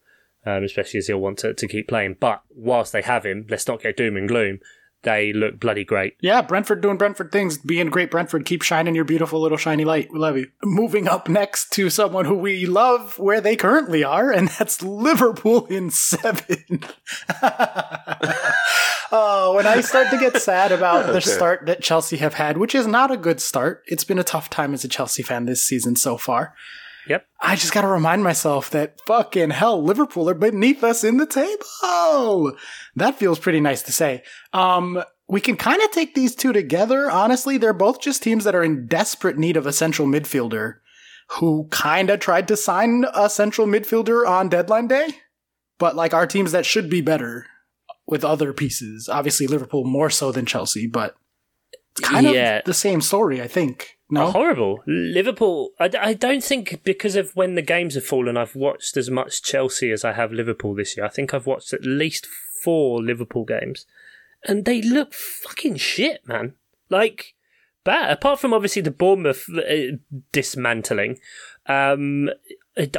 um, 0.44 0.64
especially 0.64 0.98
as 0.98 1.06
he'll 1.06 1.18
want 1.20 1.38
to, 1.38 1.54
to 1.54 1.68
keep 1.68 1.88
playing. 1.88 2.16
But 2.20 2.42
whilst 2.50 2.92
they 2.92 3.02
have 3.02 3.24
him, 3.24 3.46
let's 3.48 3.66
not 3.66 3.82
get 3.82 3.96
doom 3.96 4.16
and 4.16 4.28
gloom. 4.28 4.60
They 5.02 5.32
look 5.32 5.60
bloody 5.60 5.84
great. 5.84 6.16
yeah, 6.20 6.42
Brentford 6.42 6.80
doing 6.80 6.96
Brentford 6.96 7.30
things, 7.30 7.56
being 7.56 7.88
great 7.88 8.10
Brentford. 8.10 8.44
Keep 8.44 8.62
shining 8.62 8.96
your 8.96 9.04
beautiful 9.04 9.40
little 9.40 9.56
shiny 9.56 9.84
light. 9.84 10.08
We 10.12 10.18
love 10.18 10.36
you. 10.36 10.50
Moving 10.64 11.06
up 11.06 11.28
next 11.28 11.70
to 11.74 11.88
someone 11.88 12.24
who 12.24 12.34
we 12.34 12.66
love 12.66 13.16
where 13.18 13.40
they 13.40 13.54
currently 13.54 14.02
are, 14.02 14.32
and 14.32 14.48
that's 14.48 14.82
Liverpool 14.82 15.66
in 15.66 15.90
seven. 15.90 16.80
oh, 19.12 19.52
when 19.54 19.68
I 19.68 19.80
start 19.82 20.10
to 20.10 20.18
get 20.18 20.42
sad 20.42 20.72
about 20.72 21.12
the 21.12 21.20
start 21.20 21.66
that 21.66 21.80
Chelsea 21.80 22.16
have 22.16 22.34
had, 22.34 22.58
which 22.58 22.74
is 22.74 22.86
not 22.86 23.12
a 23.12 23.16
good 23.16 23.40
start. 23.40 23.84
It's 23.86 24.04
been 24.04 24.18
a 24.18 24.24
tough 24.24 24.50
time 24.50 24.74
as 24.74 24.84
a 24.84 24.88
Chelsea 24.88 25.22
fan 25.22 25.44
this 25.44 25.62
season 25.62 25.94
so 25.94 26.16
far. 26.16 26.54
Yep. 27.06 27.26
I 27.40 27.56
just 27.56 27.72
got 27.72 27.82
to 27.82 27.86
remind 27.88 28.22
myself 28.24 28.70
that 28.70 29.00
fucking 29.06 29.50
hell, 29.50 29.82
Liverpool 29.82 30.28
are 30.28 30.34
beneath 30.34 30.82
us 30.84 31.04
in 31.04 31.16
the 31.16 31.26
table. 31.26 32.52
That 32.96 33.16
feels 33.18 33.38
pretty 33.38 33.60
nice 33.60 33.82
to 33.82 33.92
say. 33.92 34.22
Um, 34.52 35.02
we 35.28 35.40
can 35.40 35.56
kind 35.56 35.80
of 35.82 35.90
take 35.90 36.14
these 36.14 36.34
two 36.34 36.52
together. 36.52 37.10
Honestly, 37.10 37.56
they're 37.58 37.72
both 37.72 38.00
just 38.00 38.22
teams 38.22 38.44
that 38.44 38.54
are 38.54 38.64
in 38.64 38.86
desperate 38.86 39.38
need 39.38 39.56
of 39.56 39.66
a 39.66 39.72
central 39.72 40.08
midfielder 40.08 40.76
who 41.32 41.68
kind 41.70 42.08
of 42.10 42.20
tried 42.20 42.48
to 42.48 42.56
sign 42.56 43.04
a 43.14 43.28
central 43.28 43.66
midfielder 43.66 44.26
on 44.26 44.48
deadline 44.48 44.88
day, 44.88 45.08
but 45.78 45.94
like 45.94 46.14
our 46.14 46.26
teams 46.26 46.52
that 46.52 46.64
should 46.66 46.88
be 46.88 47.02
better 47.02 47.46
with 48.06 48.24
other 48.24 48.54
pieces. 48.54 49.08
Obviously, 49.10 49.46
Liverpool 49.46 49.84
more 49.84 50.08
so 50.08 50.32
than 50.32 50.46
Chelsea, 50.46 50.86
but 50.86 51.14
it's 51.92 52.00
kind 52.00 52.26
Yeah. 52.26 52.58
of 52.58 52.64
the 52.64 52.72
same 52.72 53.02
story, 53.02 53.42
I 53.42 53.46
think. 53.46 53.97
No? 54.10 54.30
Horrible. 54.30 54.82
Liverpool, 54.86 55.72
I, 55.78 55.90
I 56.00 56.14
don't 56.14 56.42
think 56.42 56.82
because 56.82 57.14
of 57.14 57.36
when 57.36 57.56
the 57.56 57.62
games 57.62 57.94
have 57.94 58.06
fallen, 58.06 58.38
I've 58.38 58.56
watched 58.56 58.96
as 58.96 59.10
much 59.10 59.42
Chelsea 59.42 59.90
as 59.90 60.04
I 60.04 60.12
have 60.14 60.32
Liverpool 60.32 60.74
this 60.74 60.96
year. 60.96 61.04
I 61.04 61.10
think 61.10 61.34
I've 61.34 61.46
watched 61.46 61.74
at 61.74 61.84
least 61.84 62.26
four 62.62 63.02
Liverpool 63.02 63.44
games, 63.44 63.84
and 64.44 64.64
they 64.64 64.80
look 64.80 65.12
fucking 65.12 65.76
shit, 65.76 66.26
man. 66.26 66.54
Like 66.88 67.34
bad. 67.84 68.10
Apart 68.10 68.40
from 68.40 68.54
obviously 68.54 68.80
the 68.80 68.90
Bournemouth 68.90 69.44
uh, 69.54 69.96
dismantling, 70.32 71.18
um, 71.66 72.30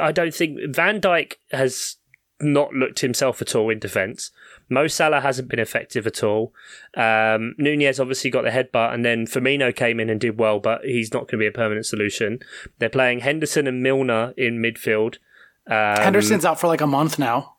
I 0.00 0.12
don't 0.12 0.34
think 0.34 0.60
Van 0.74 1.00
Dijk 1.00 1.34
has 1.50 1.96
not 2.40 2.72
looked 2.72 3.00
himself 3.00 3.42
at 3.42 3.54
all 3.54 3.70
in 3.70 3.78
defence. 3.78 4.30
Mo 4.70 4.86
Salah 4.86 5.20
hasn't 5.20 5.48
been 5.48 5.58
effective 5.58 6.06
at 6.06 6.22
all. 6.22 6.54
Um, 6.96 7.54
Nunez 7.58 8.00
obviously 8.00 8.30
got 8.30 8.44
the 8.44 8.50
headbutt, 8.50 8.94
and 8.94 9.04
then 9.04 9.26
Firmino 9.26 9.74
came 9.74 10.00
in 10.00 10.08
and 10.08 10.20
did 10.20 10.38
well, 10.38 10.60
but 10.60 10.84
he's 10.84 11.12
not 11.12 11.22
going 11.22 11.32
to 11.32 11.36
be 11.38 11.46
a 11.46 11.52
permanent 11.52 11.84
solution. 11.86 12.38
They're 12.78 12.88
playing 12.88 13.20
Henderson 13.20 13.66
and 13.66 13.82
Milner 13.82 14.32
in 14.36 14.62
midfield. 14.62 15.16
Um, 15.66 16.02
Henderson's 16.02 16.44
out 16.44 16.58
for 16.58 16.68
like 16.68 16.80
a 16.80 16.86
month 16.86 17.18
now. 17.18 17.56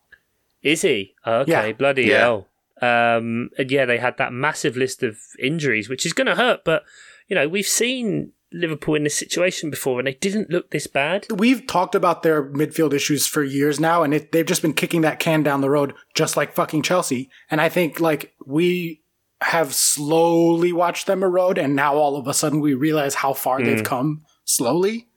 Is 0.63 0.81
he? 0.81 1.13
Okay, 1.27 1.51
Yeah. 1.51 1.71
bloody 1.73 2.05
Yeah. 2.05 2.17
hell. 2.19 2.47
Um, 2.81 3.49
and 3.57 3.69
yeah, 3.69 3.85
they 3.85 3.97
had 3.99 4.17
that 4.17 4.33
massive 4.33 4.75
list 4.75 5.03
of 5.03 5.17
injuries, 5.37 5.87
which 5.89 6.05
is 6.05 6.13
going 6.13 6.27
to 6.27 6.35
hurt. 6.35 6.63
But 6.65 6.83
you 7.27 7.35
know, 7.35 7.47
we've 7.47 7.67
seen 7.67 8.31
Liverpool 8.53 8.95
in 8.95 9.03
this 9.03 9.17
situation 9.17 9.69
before, 9.69 9.99
and 9.99 10.07
they 10.07 10.13
didn't 10.15 10.49
look 10.49 10.71
this 10.71 10.87
bad. 10.87 11.25
We've 11.33 11.65
talked 11.65 11.95
about 11.95 12.23
their 12.23 12.43
midfield 12.43 12.93
issues 12.93 13.25
for 13.25 13.43
years 13.43 13.79
now, 13.79 14.03
and 14.03 14.13
it, 14.13 14.31
they've 14.31 14.45
just 14.45 14.61
been 14.61 14.73
kicking 14.73 15.01
that 15.01 15.19
can 15.19 15.43
down 15.43 15.61
the 15.61 15.69
road, 15.69 15.93
just 16.13 16.37
like 16.37 16.53
fucking 16.53 16.81
Chelsea. 16.81 17.29
And 17.49 17.61
I 17.61 17.69
think 17.69 17.99
like 17.99 18.33
we 18.45 19.01
have 19.41 19.73
slowly 19.73 20.73
watched 20.73 21.07
them 21.07 21.23
erode, 21.23 21.57
and 21.57 21.75
now 21.75 21.95
all 21.95 22.17
of 22.17 22.27
a 22.27 22.33
sudden 22.33 22.59
we 22.59 22.73
realize 22.73 23.15
how 23.15 23.33
far 23.33 23.61
they've 23.61 23.83
come 23.83 24.23
slowly. 24.43 25.07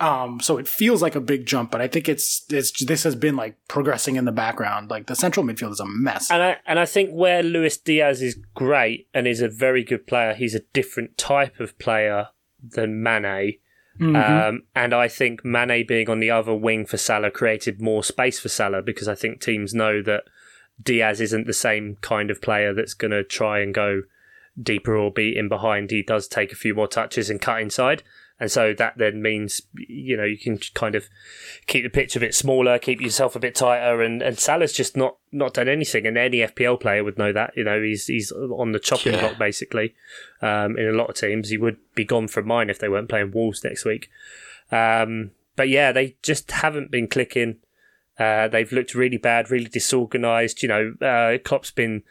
Um, 0.00 0.40
so 0.40 0.56
it 0.56 0.66
feels 0.66 1.02
like 1.02 1.14
a 1.14 1.20
big 1.20 1.44
jump, 1.44 1.70
but 1.70 1.82
I 1.82 1.86
think 1.86 2.08
it's 2.08 2.46
it's 2.48 2.82
this 2.84 3.02
has 3.02 3.14
been 3.14 3.36
like 3.36 3.56
progressing 3.68 4.16
in 4.16 4.24
the 4.24 4.32
background. 4.32 4.90
Like 4.90 5.08
the 5.08 5.14
central 5.14 5.44
midfield 5.44 5.72
is 5.72 5.80
a 5.80 5.86
mess. 5.86 6.30
And 6.30 6.42
I 6.42 6.56
and 6.66 6.78
I 6.78 6.86
think 6.86 7.10
where 7.10 7.42
Luis 7.42 7.76
Diaz 7.76 8.22
is 8.22 8.38
great 8.54 9.08
and 9.12 9.26
is 9.26 9.42
a 9.42 9.48
very 9.48 9.84
good 9.84 10.06
player, 10.06 10.32
he's 10.32 10.54
a 10.54 10.60
different 10.72 11.18
type 11.18 11.60
of 11.60 11.78
player 11.78 12.28
than 12.62 13.02
Mane. 13.02 13.58
Um, 14.48 14.62
and 14.74 14.94
I 14.94 15.08
think 15.08 15.44
Mane 15.44 15.86
being 15.86 16.08
on 16.08 16.20
the 16.20 16.30
other 16.30 16.54
wing 16.54 16.86
for 16.86 16.96
Salah 16.96 17.30
created 17.30 17.82
more 17.82 18.02
space 18.02 18.40
for 18.40 18.48
Salah 18.48 18.82
because 18.82 19.08
I 19.08 19.14
think 19.14 19.40
teams 19.40 19.74
know 19.74 20.00
that 20.02 20.24
Diaz 20.82 21.20
isn't 21.20 21.46
the 21.46 21.52
same 21.52 21.96
kind 22.00 22.30
of 22.30 22.40
player 22.40 22.72
that's 22.72 22.94
going 22.94 23.10
to 23.10 23.24
try 23.24 23.60
and 23.60 23.74
go 23.74 24.02
deeper 24.60 24.96
or 24.96 25.12
beat 25.12 25.36
in 25.36 25.48
behind. 25.48 25.90
He 25.90 26.02
does 26.02 26.28
take 26.28 26.52
a 26.52 26.56
few 26.56 26.74
more 26.74 26.88
touches 26.88 27.28
and 27.30 27.40
cut 27.40 27.60
inside. 27.60 28.02
And 28.40 28.50
so 28.50 28.72
that 28.72 28.96
then 28.96 29.20
means, 29.20 29.60
you 29.76 30.16
know, 30.16 30.24
you 30.24 30.38
can 30.38 30.58
kind 30.74 30.94
of 30.94 31.08
keep 31.66 31.84
the 31.84 31.90
pitch 31.90 32.16
a 32.16 32.20
bit 32.20 32.34
smaller, 32.34 32.78
keep 32.78 33.00
yourself 33.00 33.36
a 33.36 33.38
bit 33.38 33.54
tighter, 33.54 34.00
and, 34.00 34.22
and 34.22 34.38
Salah's 34.38 34.72
just 34.72 34.96
not, 34.96 35.18
not 35.30 35.52
done 35.54 35.68
anything. 35.68 36.06
And 36.06 36.16
any 36.16 36.38
FPL 36.38 36.80
player 36.80 37.04
would 37.04 37.18
know 37.18 37.32
that. 37.34 37.52
You 37.54 37.64
know, 37.64 37.82
he's 37.82 38.06
he's 38.06 38.32
on 38.32 38.72
the 38.72 38.78
chopping 38.80 39.12
Yeah. 39.12 39.20
block 39.20 39.38
basically. 39.38 39.94
Um, 40.40 40.78
in 40.78 40.88
a 40.88 40.92
lot 40.92 41.10
of 41.10 41.16
teams, 41.16 41.50
he 41.50 41.58
would 41.58 41.76
be 41.94 42.04
gone 42.04 42.28
from 42.28 42.46
mine 42.46 42.70
if 42.70 42.78
they 42.78 42.88
weren't 42.88 43.10
playing 43.10 43.32
Wolves 43.32 43.62
next 43.62 43.84
week. 43.84 44.08
Um, 44.72 45.32
but 45.56 45.68
yeah, 45.68 45.92
they 45.92 46.16
just 46.22 46.50
haven't 46.50 46.90
been 46.90 47.08
clicking. 47.08 47.56
Uh, 48.18 48.48
they've 48.48 48.72
looked 48.72 48.94
really 48.94 49.18
bad, 49.18 49.50
really 49.50 49.68
disorganised. 49.68 50.62
You 50.62 50.68
know, 50.68 50.94
uh, 51.02 51.38
Klopp's 51.44 51.70
been 51.70 52.02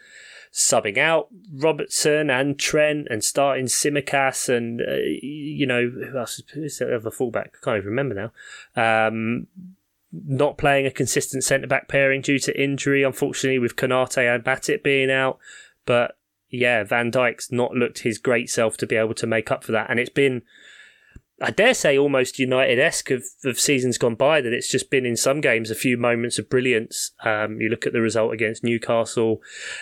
subbing 0.51 0.97
out 0.97 1.27
Robertson 1.53 2.29
and 2.29 2.57
Trent 2.59 3.07
and 3.09 3.23
starting 3.23 3.65
Tsimikas 3.65 4.49
and, 4.49 4.81
uh, 4.81 4.95
you 5.21 5.67
know, 5.67 5.89
who 5.89 6.17
else? 6.17 6.41
Who's 6.53 6.79
the 6.79 6.95
other 6.95 7.11
fullback? 7.11 7.53
I 7.61 7.65
can't 7.65 7.77
even 7.77 7.89
remember 7.89 8.31
now. 8.75 9.11
Um, 9.11 9.47
not 10.11 10.57
playing 10.57 10.85
a 10.87 10.91
consistent 10.91 11.43
centre 11.43 11.67
back 11.67 11.87
pairing 11.87 12.21
due 12.21 12.39
to 12.39 12.61
injury, 12.61 13.03
unfortunately, 13.03 13.59
with 13.59 13.75
Konate 13.75 14.35
and 14.35 14.43
Matip 14.43 14.81
being 14.81 15.11
out. 15.11 15.37
But 15.85 16.17
yeah, 16.49 16.83
Van 16.83 17.11
Dijk's 17.11 17.51
not 17.51 17.73
looked 17.73 17.99
his 17.99 18.17
great 18.17 18.49
self 18.49 18.75
to 18.77 18.87
be 18.87 18.95
able 18.95 19.13
to 19.15 19.27
make 19.27 19.51
up 19.51 19.63
for 19.63 19.71
that. 19.71 19.89
And 19.89 19.99
it's 19.99 20.09
been, 20.09 20.41
I 21.41 21.51
dare 21.51 21.73
say, 21.73 21.97
almost 21.97 22.39
United 22.39 22.79
esque 22.79 23.11
of, 23.11 23.23
of 23.45 23.59
seasons 23.59 23.97
gone 23.97 24.15
by 24.15 24.41
that 24.41 24.53
it's 24.53 24.69
just 24.69 24.89
been 24.89 25.05
in 25.05 25.15
some 25.15 25.41
games 25.41 25.71
a 25.71 25.75
few 25.75 25.97
moments 25.97 26.37
of 26.37 26.49
brilliance. 26.49 27.11
Um, 27.23 27.61
you 27.61 27.69
look 27.69 27.87
at 27.87 27.93
the 27.93 28.01
result 28.01 28.33
against 28.33 28.63
Newcastle 28.63 29.41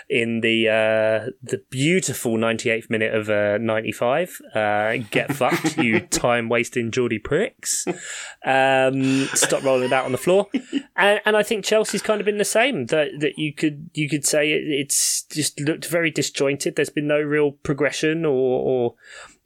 in 0.10 0.41
the 0.41 0.70
uh, 0.70 1.32
the 1.41 1.63
beautiful 1.70 2.38
98th 2.38 2.89
minute 2.89 3.13
of 3.13 3.30
uh, 3.30 3.58
95. 3.60 4.41
Uh, 4.54 4.98
get 5.10 5.34
fucked, 5.34 5.78
you 5.78 6.02
time 6.02 6.50
wasting 6.50 6.91
Geordie 6.91 7.20
pricks. 7.20 7.88
Um, 8.46 9.26
stop 9.34 9.63
rolling 9.63 9.88
about 9.88 10.06
on 10.06 10.12
the 10.12 10.17
floor. 10.17 10.48
And, 10.96 11.22
and 11.26 11.36
I 11.36 11.43
think 11.43 11.65
Chelsea's 11.65 12.02
kind 12.02 12.22
of 12.22 12.26
been 12.26 12.38
the 12.38 12.46
same. 12.46 12.88
That 12.88 13.10
that 13.20 13.38
you 13.38 13.54
could 13.54 13.89
you 13.93 14.10
could 14.10 14.26
say 14.26 14.52
it, 14.52 14.63
it's 14.67 15.24
just 15.24 15.60
looked 15.60 15.88
very 15.88 16.12
disjointed. 16.12 16.76
There's 16.76 16.89
been 16.89 17.08
no 17.08 17.20
real 17.20 17.52
progression 17.52 18.26
or 18.26 18.62
or 18.62 18.96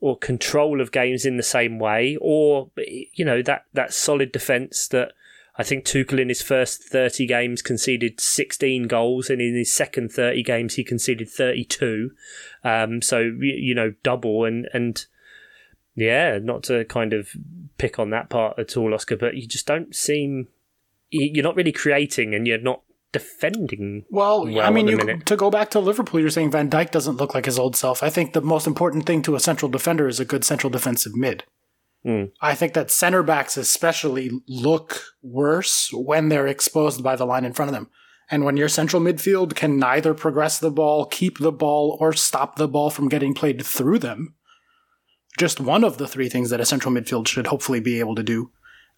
or 0.02 0.18
control 0.18 0.82
of 0.82 0.92
games 0.92 1.26
in 1.26 1.38
the 1.38 1.44
same 1.44 1.80
way, 1.80 2.18
or 2.20 2.70
you 3.14 3.24
know 3.24 3.42
that 3.42 3.66
that 3.74 3.94
solid 3.94 4.32
defence 4.32 4.88
that 4.90 5.14
I 5.58 5.64
think 5.64 5.86
Tuchel 5.86 6.20
in 6.20 6.28
his 6.28 6.42
first 6.42 6.84
thirty 6.84 7.26
games 7.26 7.62
conceded 7.62 8.20
sixteen 8.20 8.88
goals, 8.88 9.30
and 9.30 9.40
in 9.40 9.56
his 9.56 9.74
second 9.74 10.12
thirty 10.12 10.44
games 10.44 10.76
he 10.76 10.84
conceded 10.84 11.30
thirty 11.30 11.64
two. 11.64 12.12
Um, 12.64 13.02
so 13.02 13.20
you 13.20 13.74
know 13.76 13.94
double 14.04 14.44
and 14.44 14.68
and 14.74 15.06
yeah, 15.96 16.40
not 16.42 16.64
to 16.64 16.84
kind 16.86 17.14
of 17.14 17.30
pick 17.78 18.00
on 18.00 18.10
that 18.10 18.30
part 18.30 18.58
at 18.58 18.76
all, 18.76 18.94
Oscar, 18.94 19.18
but 19.18 19.36
you 19.36 19.48
just 19.48 19.68
don't 19.68 19.96
seem 19.96 20.48
you're 21.12 21.44
not 21.44 21.56
really 21.56 21.74
creating 21.74 22.34
and 22.34 22.48
you're 22.48 22.58
not 22.58 22.82
defending. 23.12 24.06
Well, 24.10 24.46
well 24.46 24.66
I 24.66 24.70
mean, 24.70 24.88
you, 24.88 25.18
to 25.18 25.36
go 25.36 25.50
back 25.50 25.70
to 25.72 25.80
Liverpool, 25.80 26.20
you're 26.20 26.30
saying 26.30 26.52
Van 26.52 26.70
Dijk 26.70 26.92
doesn't 26.92 27.18
look 27.18 27.34
like 27.34 27.46
his 27.46 27.60
old 27.60 27.76
self. 27.76 28.04
I 28.04 28.10
think 28.10 28.34
the 28.34 28.42
most 28.42 28.68
important 28.68 29.06
thing 29.06 29.22
to 29.24 29.36
a 29.36 29.40
central 29.40 29.70
defender 29.70 30.08
is 30.08 30.20
a 30.20 30.26
good 30.26 30.44
central 30.44 30.70
defensive 30.70 31.16
mid. 31.16 31.44
Hmm. 32.04 32.26
I 32.42 32.56
think 32.56 32.74
that 32.74 32.90
center 32.90 33.22
backs 33.22 33.58
especially 33.58 34.32
look 34.48 35.04
worse 35.22 35.90
when 35.94 36.30
they're 36.30 36.48
exposed 36.48 37.04
by 37.04 37.16
the 37.16 37.26
line 37.26 37.46
in 37.46 37.54
front 37.54 37.70
of 37.70 37.74
them. 37.74 37.90
And 38.32 38.46
when 38.46 38.58
your 38.58 38.70
central 38.70 39.02
midfield 39.02 39.56
can 39.56 39.78
neither 39.78 40.14
progress 40.14 40.58
the 40.58 40.72
ball, 40.72 41.06
keep 41.06 41.38
the 41.38 41.52
ball, 41.52 41.98
or 42.00 42.14
stop 42.14 42.56
the 42.56 42.68
ball 42.68 42.90
from 42.90 43.10
getting 43.10 43.34
played 43.34 43.64
through 43.64 44.00
them, 44.00 44.36
just 45.38 45.60
one 45.60 45.84
of 45.84 45.98
the 45.98 46.08
three 46.08 46.30
things 46.30 46.50
that 46.50 46.62
a 46.62 46.66
central 46.66 46.94
midfield 46.94 47.28
should 47.28 47.48
hopefully 47.48 47.82
be 47.82 48.00
able 48.00 48.16
to 48.16 48.24
do. 48.24 48.52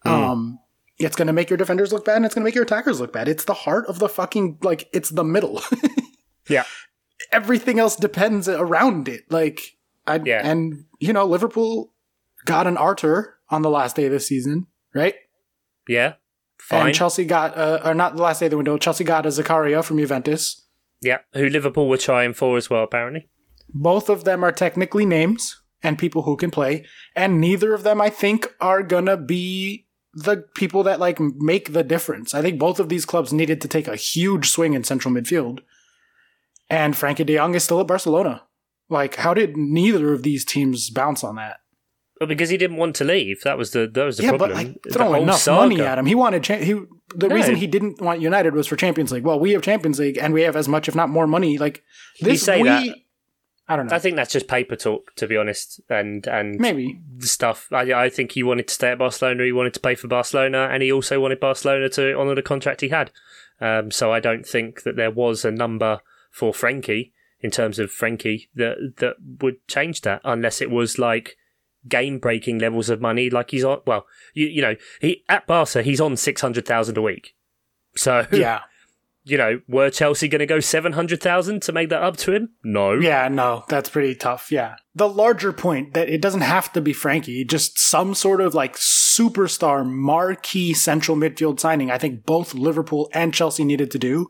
Um, 0.04 0.60
it's 0.98 1.16
going 1.16 1.26
to 1.26 1.32
make 1.32 1.50
your 1.50 1.56
defenders 1.56 1.92
look 1.92 2.04
bad 2.04 2.16
and 2.16 2.24
it's 2.26 2.34
going 2.34 2.42
to 2.42 2.46
make 2.48 2.54
your 2.54 2.64
attackers 2.64 3.00
look 3.00 3.12
bad. 3.12 3.28
It's 3.28 3.44
the 3.44 3.54
heart 3.54 3.86
of 3.86 3.98
the 3.98 4.08
fucking, 4.08 4.58
like, 4.62 4.88
it's 4.92 5.10
the 5.10 5.24
middle. 5.24 5.60
Yeah. 6.48 6.64
Everything 7.32 7.78
else 7.78 7.96
depends 7.96 8.48
around 8.50 9.08
it. 9.08 9.22
Like, 9.30 9.60
I, 10.06 10.20
Yeah. 10.22 10.42
and, 10.46 10.84
you 11.00 11.12
know, 11.14 11.24
Liverpool 11.24 11.92
got 12.44 12.66
an 12.66 12.76
Arthur 12.76 13.38
on 13.48 13.62
the 13.62 13.70
last 13.70 13.96
day 13.96 14.04
of 14.06 14.12
the 14.12 14.20
season, 14.20 14.66
right? 14.94 15.14
Yeah, 15.88 16.14
fine. 16.58 16.88
And 16.88 16.94
Chelsea 16.94 17.24
got, 17.24 17.56
uh, 17.56 17.80
or 17.82 17.94
not 17.94 18.16
the 18.16 18.22
last 18.22 18.40
day 18.40 18.46
of 18.46 18.50
the 18.50 18.56
window, 18.58 18.76
Chelsea 18.76 19.04
got 19.04 19.24
a 19.24 19.30
Zakaria 19.30 19.82
from 19.82 19.96
Juventus. 19.98 20.60
yeah, 21.00 21.18
who 21.32 21.48
Liverpool 21.48 21.88
were 21.88 21.96
trying 21.96 22.34
for 22.34 22.56
as 22.58 22.68
well, 22.68 22.82
apparently. 22.84 23.28
Both 23.72 24.08
of 24.10 24.24
them 24.24 24.44
are 24.44 24.52
technically 24.52 25.06
names 25.06 25.62
and 25.82 25.98
people 25.98 26.22
who 26.22 26.36
can 26.36 26.50
play, 26.50 26.84
and 27.16 27.40
neither 27.40 27.72
of 27.72 27.82
them, 27.84 28.00
I 28.02 28.10
think, 28.10 28.48
are 28.60 28.82
gonna 28.82 29.16
be 29.16 29.83
the 30.14 30.44
people 30.54 30.82
that 30.84 31.00
like 31.00 31.18
make 31.20 31.72
the 31.72 31.82
difference. 31.82 32.34
I 32.34 32.42
think 32.42 32.58
both 32.58 32.78
of 32.80 32.88
these 32.88 33.04
clubs 33.04 33.32
needed 33.32 33.60
to 33.60 33.68
take 33.68 33.88
a 33.88 33.96
huge 33.96 34.48
swing 34.50 34.74
in 34.74 34.84
central 34.84 35.12
midfield, 35.14 35.60
and 36.70 36.96
Frankie 36.96 37.24
De 37.24 37.36
Jong 37.36 37.54
is 37.54 37.64
still 37.64 37.80
at 37.80 37.86
Barcelona. 37.86 38.42
Like, 38.88 39.16
how 39.16 39.34
did 39.34 39.56
neither 39.56 40.12
of 40.12 40.22
these 40.22 40.44
teams 40.44 40.90
bounce 40.90 41.24
on 41.24 41.36
that? 41.36 41.56
Well, 42.20 42.28
because 42.28 42.48
he 42.50 42.56
didn't 42.56 42.76
want 42.76 42.94
to 42.96 43.04
leave. 43.04 43.40
That 43.42 43.58
was 43.58 43.72
the 43.72 43.88
that 43.92 44.04
was 44.04 44.18
the 44.18 44.22
yeah, 44.24 44.28
problem. 44.30 44.50
but 44.50 44.56
like 44.56 44.82
The 44.84 44.90
throw 44.90 45.06
whole 45.06 45.22
enough 45.22 45.40
saga. 45.40 45.60
money 45.68 45.80
at 45.80 45.98
him. 45.98 46.06
He 46.06 46.14
wanted 46.14 46.44
cha- 46.44 46.58
he. 46.58 46.74
The 47.16 47.28
No. 47.28 47.34
reason 47.34 47.56
he 47.56 47.66
didn't 47.66 48.00
want 48.00 48.20
United 48.20 48.54
was 48.54 48.66
for 48.66 48.76
Champions 48.76 49.10
League. 49.12 49.24
Well, 49.24 49.38
we 49.40 49.50
have 49.52 49.62
Champions 49.62 49.98
League, 49.98 50.16
and 50.18 50.32
we 50.32 50.42
have 50.42 50.54
as 50.56 50.68
much, 50.68 50.88
if 50.88 50.94
not 50.94 51.08
more, 51.10 51.26
money. 51.26 51.58
Like 51.58 51.82
this, 52.20 52.42
say 52.42 52.62
we. 52.62 52.68
that. 52.68 52.96
I 53.66 53.76
don't 53.76 53.86
know. 53.86 53.96
I 53.96 53.98
think 53.98 54.16
that's 54.16 54.32
just 54.32 54.46
paper 54.46 54.76
talk, 54.76 55.14
to 55.16 55.26
be 55.26 55.36
honest, 55.36 55.80
and 55.88 56.26
and 56.26 56.60
Maybe 56.60 57.00
the 57.16 57.26
stuff. 57.26 57.68
I, 57.72 57.92
I 57.94 58.10
think 58.10 58.32
he 58.32 58.42
wanted 58.42 58.68
to 58.68 58.74
stay 58.74 58.88
at 58.88 58.98
Barcelona. 58.98 59.44
He 59.44 59.52
wanted 59.52 59.74
to 59.74 59.80
play 59.80 59.94
for 59.94 60.06
Barcelona, 60.06 60.68
and 60.70 60.82
he 60.82 60.92
also 60.92 61.18
wanted 61.20 61.40
Barcelona 61.40 61.88
to 61.90 62.18
honour 62.18 62.34
the 62.34 62.42
contract 62.42 62.82
he 62.82 62.90
had. 62.90 63.10
Um, 63.60 63.90
so 63.90 64.12
I 64.12 64.20
don't 64.20 64.46
think 64.46 64.82
that 64.82 64.96
there 64.96 65.10
was 65.10 65.44
a 65.44 65.50
number 65.50 66.00
for 66.30 66.52
Frankie 66.52 67.12
in 67.40 67.50
terms 67.50 67.78
of 67.78 67.90
Frankie 67.90 68.50
that 68.54 68.96
that 68.98 69.16
would 69.40 69.66
change 69.66 70.02
that, 70.02 70.20
unless 70.24 70.60
it 70.60 70.70
was 70.70 70.98
like 70.98 71.36
game 71.88 72.18
breaking 72.18 72.58
levels 72.58 72.90
of 72.90 73.00
money. 73.00 73.30
Like 73.30 73.50
he's 73.50 73.64
on. 73.64 73.80
Well, 73.86 74.06
you 74.34 74.46
you 74.46 74.60
know 74.60 74.76
he 75.00 75.24
at 75.28 75.46
Barca 75.46 75.82
he's 75.82 76.00
on 76.00 76.16
six 76.18 76.42
hundred 76.42 76.66
thousand 76.66 76.98
a 76.98 77.02
week. 77.02 77.34
So 77.96 78.26
yeah. 78.30 78.60
You 79.24 79.38
know, 79.38 79.60
were 79.68 79.90
Chelsea 79.90 80.28
going 80.28 80.40
to 80.40 80.46
go 80.46 80.60
700,000 80.60 81.62
to 81.62 81.72
make 81.72 81.88
that 81.88 82.02
up 82.02 82.16
to 82.18 82.32
him? 82.32 82.50
No. 82.62 82.92
Yeah, 82.94 83.28
no, 83.28 83.64
that's 83.68 83.88
pretty 83.88 84.14
tough. 84.14 84.52
Yeah. 84.52 84.76
The 84.94 85.08
larger 85.08 85.52
point 85.52 85.94
that 85.94 86.08
it 86.08 86.20
doesn't 86.20 86.42
have 86.42 86.72
to 86.74 86.80
be 86.80 86.92
Frankie, 86.92 87.44
just 87.44 87.78
some 87.78 88.14
sort 88.14 88.40
of 88.40 88.54
like 88.54 88.76
superstar 88.76 89.84
marquee 89.86 90.74
central 90.74 91.16
midfield 91.16 91.58
signing, 91.60 91.90
I 91.90 91.98
think 91.98 92.24
both 92.26 92.54
Liverpool 92.54 93.08
and 93.14 93.32
Chelsea 93.34 93.64
needed 93.64 93.90
to 93.92 93.98
do. 93.98 94.28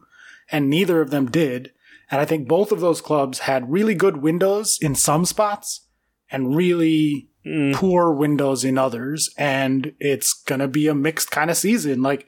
and 0.52 0.68
neither 0.68 1.00
of 1.00 1.08
them 1.10 1.24
did. 1.30 1.72
And 2.10 2.20
I 2.20 2.26
think 2.26 2.46
both 2.46 2.70
of 2.70 2.80
those 2.80 3.00
clubs 3.00 3.38
had 3.40 3.72
really 3.72 3.94
good 3.94 4.18
windows 4.18 4.78
in 4.82 4.94
some 4.94 5.24
spots 5.24 5.86
and 6.30 6.54
really 6.54 7.30
Mm. 7.46 7.74
poor 7.74 8.10
windows 8.12 8.62
in 8.64 8.76
others. 8.78 9.30
And 9.38 9.92
it's 10.00 10.32
going 10.32 10.60
to 10.60 10.68
be 10.68 10.86
a 10.86 10.94
mixed 10.94 11.30
kind 11.30 11.50
of 11.50 11.56
season. 11.56 12.02
Like, 12.02 12.26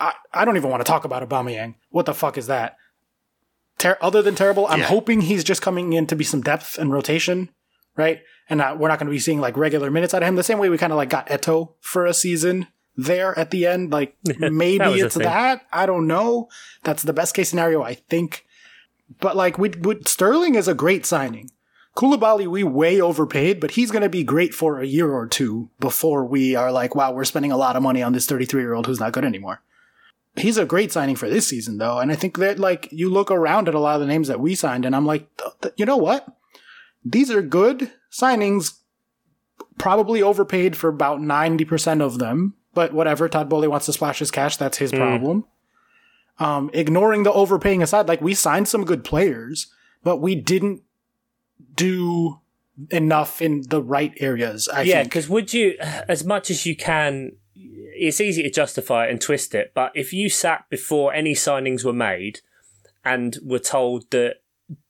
I, 0.00 0.14
I 0.32 0.44
don't 0.44 0.56
even 0.56 0.70
want 0.70 0.80
to 0.80 0.90
talk 0.90 1.04
about 1.04 1.28
Aubameyang. 1.28 1.74
What 1.90 2.06
the 2.06 2.14
fuck 2.14 2.38
is 2.38 2.46
that? 2.46 2.76
Ter- 3.78 3.98
other 4.00 4.22
than 4.22 4.34
terrible, 4.34 4.66
I'm 4.66 4.80
Yeah. 4.80 4.86
hoping 4.86 5.20
he's 5.22 5.44
just 5.44 5.62
coming 5.62 5.92
in 5.92 6.06
to 6.08 6.16
be 6.16 6.24
some 6.24 6.40
depth 6.42 6.78
and 6.78 6.92
rotation, 6.92 7.50
right? 7.96 8.20
And 8.48 8.58
not, 8.58 8.78
we're 8.78 8.88
not 8.88 8.98
going 8.98 9.06
to 9.06 9.12
be 9.12 9.18
seeing 9.18 9.40
like 9.40 9.56
regular 9.56 9.90
minutes 9.90 10.14
out 10.14 10.22
of 10.22 10.28
him 10.28 10.36
the 10.36 10.42
same 10.42 10.58
way 10.58 10.68
we 10.68 10.78
kind 10.78 10.92
of 10.92 10.96
like 10.96 11.10
got 11.10 11.28
Eto 11.28 11.74
for 11.80 12.06
a 12.06 12.14
season 12.14 12.66
there 12.96 13.38
at 13.38 13.50
the 13.50 13.66
end. 13.66 13.92
Like 13.92 14.16
maybe 14.38 14.78
that 14.78 14.96
it's 14.98 15.14
that. 15.16 15.62
I 15.72 15.86
don't 15.86 16.06
know. 16.06 16.48
That's 16.82 17.02
the 17.02 17.12
best 17.12 17.34
case 17.34 17.50
scenario, 17.50 17.82
I 17.82 17.94
think. 17.94 18.44
But 19.20 19.36
like, 19.36 19.58
we, 19.58 19.70
we, 19.70 20.00
Sterling 20.06 20.54
is 20.54 20.68
a 20.68 20.74
great 20.74 21.04
signing. 21.04 21.50
Koulibaly, 21.96 22.46
we 22.46 22.62
way 22.62 23.00
overpaid, 23.00 23.60
but 23.60 23.72
he's 23.72 23.90
going 23.90 24.02
to 24.02 24.08
be 24.08 24.22
great 24.22 24.54
for 24.54 24.78
a 24.80 24.86
year 24.86 25.10
or 25.12 25.26
two 25.26 25.70
before 25.80 26.24
we 26.24 26.54
are 26.54 26.70
like, 26.70 26.94
wow, 26.94 27.12
we're 27.12 27.24
spending 27.24 27.50
a 27.50 27.56
lot 27.56 27.76
of 27.76 27.82
money 27.82 28.02
on 28.02 28.12
this 28.12 28.26
33 28.26 28.62
year 28.62 28.74
old 28.74 28.86
who's 28.86 29.00
not 29.00 29.12
good 29.12 29.24
anymore. 29.24 29.60
He's 30.40 30.56
a 30.56 30.64
great 30.64 30.92
signing 30.92 31.16
for 31.16 31.28
this 31.28 31.46
season, 31.46 31.78
though. 31.78 31.98
And 31.98 32.10
I 32.10 32.14
think 32.14 32.38
that, 32.38 32.58
like, 32.58 32.88
you 32.90 33.10
look 33.10 33.30
around 33.30 33.68
at 33.68 33.74
a 33.74 33.78
lot 33.80 33.94
of 33.94 34.00
the 34.00 34.06
names 34.06 34.28
that 34.28 34.40
we 34.40 34.54
signed, 34.54 34.84
and 34.84 34.96
I'm 34.96 35.06
like, 35.06 35.28
you 35.76 35.84
know 35.84 35.96
what? 35.96 36.26
These 37.04 37.30
are 37.30 37.42
good 37.42 37.90
signings, 38.12 38.74
probably 39.78 40.22
overpaid 40.22 40.76
for 40.76 40.88
about 40.88 41.20
90% 41.20 42.00
of 42.02 42.18
them. 42.18 42.54
But 42.74 42.92
whatever, 42.92 43.28
Todd 43.28 43.48
Boehly 43.48 43.68
wants 43.68 43.86
to 43.86 43.92
splash 43.92 44.20
his 44.20 44.30
cash. 44.30 44.56
That's 44.56 44.78
his 44.78 44.92
problem. 44.92 45.44
Um, 46.38 46.70
ignoring 46.72 47.24
the 47.24 47.32
overpaying 47.32 47.82
aside, 47.82 48.08
like, 48.08 48.20
we 48.20 48.34
signed 48.34 48.68
some 48.68 48.84
good 48.84 49.04
players, 49.04 49.72
but 50.02 50.18
we 50.18 50.34
didn't 50.34 50.82
do 51.74 52.40
enough 52.90 53.42
in 53.42 53.62
the 53.68 53.82
right 53.82 54.14
areas. 54.18 54.68
I 54.68 54.82
yeah, 54.82 55.02
because 55.02 55.28
would 55.28 55.52
you, 55.52 55.76
as 55.80 56.24
much 56.24 56.50
as 56.50 56.64
you 56.64 56.76
can, 56.76 57.32
it's 58.00 58.20
easy 58.20 58.42
to 58.42 58.50
justify 58.50 59.06
it 59.06 59.10
and 59.10 59.20
twist 59.20 59.54
it. 59.54 59.72
But 59.74 59.92
if 59.94 60.12
you 60.12 60.28
sat 60.28 60.64
before 60.70 61.12
any 61.12 61.34
signings 61.34 61.84
were 61.84 61.92
made 61.92 62.40
and 63.04 63.36
were 63.42 63.58
told 63.58 64.10
that 64.10 64.36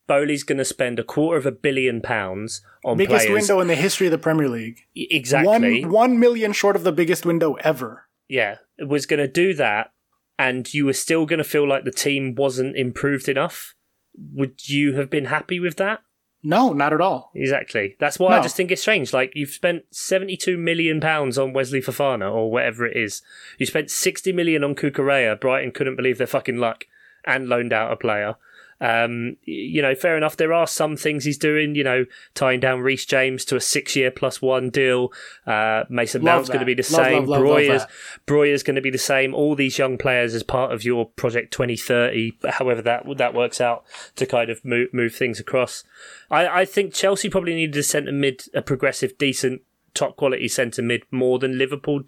Boehly's 0.07 0.43
going 0.43 0.59
to 0.59 0.65
spend 0.65 0.99
a 0.99 1.05
quarter 1.05 1.39
of 1.39 1.47
a 1.47 1.53
billion 1.53 2.01
pounds 2.01 2.63
on 2.85 2.97
biggest 2.97 3.27
players, 3.27 3.49
window 3.49 3.61
in 3.61 3.69
the 3.69 3.75
history 3.77 4.07
of 4.09 4.11
the 4.11 4.19
Premier 4.19 4.49
League. 4.49 4.81
exactly, 4.95 5.85
One 5.85 5.93
one 5.93 6.19
million 6.19 6.53
short 6.53 6.75
of 6.77 6.83
the 6.83 6.93
biggest 6.93 7.25
window 7.25 7.55
ever. 7.61 8.09
yeah, 8.29 8.57
was 8.79 9.07
going 9.07 9.21
to 9.21 9.29
do 9.29 9.55
that, 9.55 9.93
and 10.39 10.73
you 10.75 10.87
were 10.87 10.93
still 10.93 11.27
going 11.27 11.39
to 11.39 11.45
feel 11.45 11.69
like 11.69 11.85
the 11.85 11.93
team 11.93 12.35
wasn't 12.35 12.77
improved 12.77 13.29
enough, 13.29 13.75
would 14.17 14.69
you 14.69 14.95
have 14.95 15.11
been 15.11 15.27
happy 15.27 15.61
with 15.61 15.77
that? 15.77 16.01
No, 16.43 16.73
not 16.73 16.93
at 16.93 17.01
all. 17.01 17.31
Exactly. 17.35 17.97
That's 17.99 18.19
why 18.19 18.39
I 18.39 18.43
just 18.43 18.57
think 18.57 18.71
it's 18.71 18.81
strange. 18.81 19.13
Like 19.13 19.33
you've 19.35 19.51
spent 19.51 19.85
seventy-two 19.91 20.57
million 20.57 21.01
pounds 21.01 21.37
on 21.37 21.53
Wesley 21.53 21.83
Fofana 21.83 22.33
or 22.33 22.51
whatever 22.51 22.87
it 22.87 22.97
is. 22.97 23.21
You 23.59 23.67
spent 23.67 23.91
sixty 23.91 24.33
million 24.33 24.65
on 24.65 24.75
Cucurella. 24.75 25.39
Brighton 25.39 25.73
couldn't 25.73 25.97
believe 25.97 26.17
their 26.17 26.27
fucking 26.27 26.57
luck 26.57 26.87
and 27.27 27.49
loaned 27.49 27.73
out 27.75 27.93
a 27.93 27.97
player. 27.97 28.37
Um, 28.81 29.37
you 29.45 29.83
know, 29.83 29.95
fair 29.95 30.17
enough. 30.17 30.37
There 30.37 30.53
are 30.53 30.67
some 30.67 30.97
things 30.97 31.25
he's 31.25 31.39
doing. 31.39 31.75
You 31.75 31.85
know, 31.85 32.07
tying 32.35 32.61
down 32.61 32.81
Reece 32.81 33.05
James 33.05 33.45
to 33.47 33.57
a 33.57 33.61
six-year 33.61 34.11
plus 34.11 34.41
one 34.41 34.71
deal. 34.71 35.13
Uh, 35.47 35.85
Mason 35.89 36.23
Love 36.23 36.37
Mount's 36.37 36.49
going 36.49 36.61
to 36.61 36.67
be 36.67 36.75
the 36.75 36.83
Love, 36.83 37.05
same. 37.05 37.13
love, 37.13 37.29
love, 37.29 37.41
love 37.41 37.41
Breuer's. 37.41 37.83
Breuer's 38.27 38.63
going 38.63 38.77
to 38.77 38.83
be 38.83 38.91
the 38.91 38.99
same. 38.99 39.35
All 39.35 39.55
these 39.55 39.79
young 39.79 39.99
players 39.99 40.35
as 40.35 40.43
part 40.43 40.73
of 40.73 40.85
your 40.85 41.07
project 41.07 41.53
2030, 41.53 42.39
however 42.49 42.83
that 42.83 43.05
that 43.19 43.35
works 43.35 43.61
out 43.61 43.85
to 44.17 44.27
kind 44.27 44.51
of 44.51 44.65
move 44.65 44.93
move 44.93 45.15
things 45.15 45.39
across. 45.39 45.85
I, 46.31 46.61
I 46.61 46.65
think 46.65 46.95
Chelsea 46.95 47.29
probably 47.29 47.55
needed 47.55 47.77
a 47.77 47.83
centre 47.83 48.13
mid, 48.13 48.45
a 48.55 48.63
progressive, 48.63 49.19
decent, 49.19 49.63
top 49.95 50.17
quality 50.17 50.49
centre 50.49 50.83
mid 50.83 51.03
more 51.11 51.39
than 51.39 51.59
Liverpool 51.59 52.03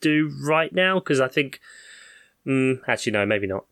do 0.00 0.32
right 0.42 0.72
now 0.72 0.98
because 0.98 1.20
I 1.20 1.28
think. 1.28 1.60
Mm, 2.46 2.80
actually, 2.86 3.10
no, 3.10 3.26
maybe 3.26 3.48
not. 3.48 3.64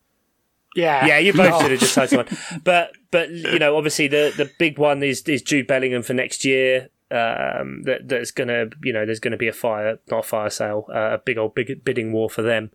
Yeah, 0.74 1.06
Yeah, 1.06 1.18
you 1.18 1.32
both 1.32 1.50
No. 1.50 1.60
should 1.60 1.70
have 1.70 1.80
just 1.80 1.94
signed 1.94 2.10
someone. 2.10 2.28
But 2.64 2.92
but 3.10 3.30
you 3.30 3.58
know, 3.58 3.76
obviously 3.76 4.08
the 4.08 4.32
the 4.36 4.50
big 4.58 4.78
one 4.78 5.02
is 5.02 5.22
is 5.28 5.42
Jude 5.42 5.66
Bellingham 5.66 6.02
for 6.02 6.14
next 6.14 6.44
year. 6.44 6.88
Um, 7.10 7.82
that 7.84 8.08
that's 8.08 8.30
gonna 8.32 8.66
you 8.82 8.92
know 8.92 9.06
there's 9.06 9.20
gonna 9.20 9.36
be 9.36 9.48
a 9.48 9.52
fire, 9.52 9.98
not 10.10 10.20
a 10.20 10.22
fire 10.22 10.50
sale, 10.50 10.86
uh, 10.92 11.12
a 11.14 11.18
big 11.18 11.38
old 11.38 11.54
big 11.54 11.84
bidding 11.84 12.12
war 12.12 12.28
for 12.28 12.42
them, 12.42 12.70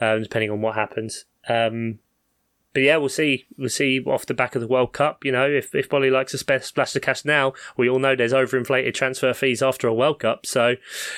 um, 0.00 0.22
depending 0.22 0.50
on 0.50 0.60
what 0.62 0.74
happens. 0.74 1.26
Um, 1.48 2.00
but 2.74 2.82
yeah, 2.82 2.96
we'll 2.96 3.08
see. 3.08 3.46
We'll 3.56 3.68
see 3.68 4.00
off 4.04 4.26
the 4.26 4.34
back 4.34 4.56
of 4.56 4.60
the 4.60 4.66
World 4.66 4.92
Cup. 4.92 5.24
You 5.24 5.32
know, 5.32 5.48
if 5.48 5.74
if 5.74 5.88
Boehly 5.88 6.10
likes 6.10 6.32
to 6.32 6.38
sp- 6.42 6.60
splash 6.62 6.92
the 6.92 7.00
cash 7.00 7.24
now, 7.24 7.54
we 7.76 7.88
all 7.88 8.00
know 8.00 8.16
there's 8.16 8.32
overinflated 8.32 8.92
transfer 8.94 9.32
fees 9.32 9.62
after 9.62 9.86
a 9.86 9.94
World 9.94 10.18
Cup. 10.18 10.44
So 10.44 10.74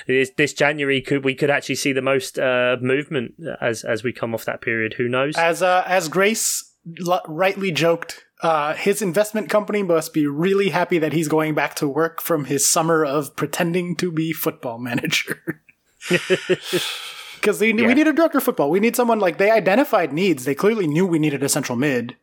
this, 0.07 0.31
this 0.37 0.53
January 0.53 1.01
could 1.01 1.25
we 1.25 1.35
could 1.35 1.51
actually 1.51 1.77
see 1.77 1.93
the 1.93 2.03
most 2.03 2.39
uh, 2.39 2.77
movement 2.81 3.35
as 3.61 3.83
as 3.85 4.05
we 4.05 4.13
come 4.13 4.35
off 4.35 4.45
that 4.45 4.61
period. 4.61 4.95
Who 4.95 5.09
knows? 5.09 5.35
As 5.37 5.63
uh, 5.63 5.83
as 5.87 6.09
Grace 6.09 6.75
l- 7.07 7.23
rightly 7.27 7.73
joked, 7.73 8.27
uh, 8.43 8.75
his 8.75 9.01
investment 9.01 9.49
company 9.49 9.83
must 9.83 10.13
be 10.13 10.27
really 10.27 10.69
happy 10.69 10.99
that 10.99 11.15
he's 11.15 11.29
going 11.29 11.55
back 11.55 11.75
to 11.77 11.89
work 11.89 12.21
from 12.21 12.45
his 12.45 12.69
summer 12.69 13.03
of 13.03 13.35
pretending 13.35 13.97
to 13.97 14.13
be 14.13 14.33
football 14.33 14.79
manager. 14.79 15.63
Because 17.47 17.61
we, 17.61 17.73
Yeah. 17.73 17.95
need 17.95 18.09
a 18.09 18.13
director 18.13 18.39
of 18.39 18.45
football. 18.45 18.71
We 18.71 18.81
need 18.81 18.97
someone 18.97 19.21
like 19.21 19.39
they 19.39 19.53
identified 19.53 20.13
needs. 20.13 20.45
They 20.45 20.55
clearly 20.55 20.89
knew 20.89 21.07
we 21.07 21.21
needed 21.21 21.45
a 21.45 21.49
central 21.49 21.79
mid. 21.79 22.17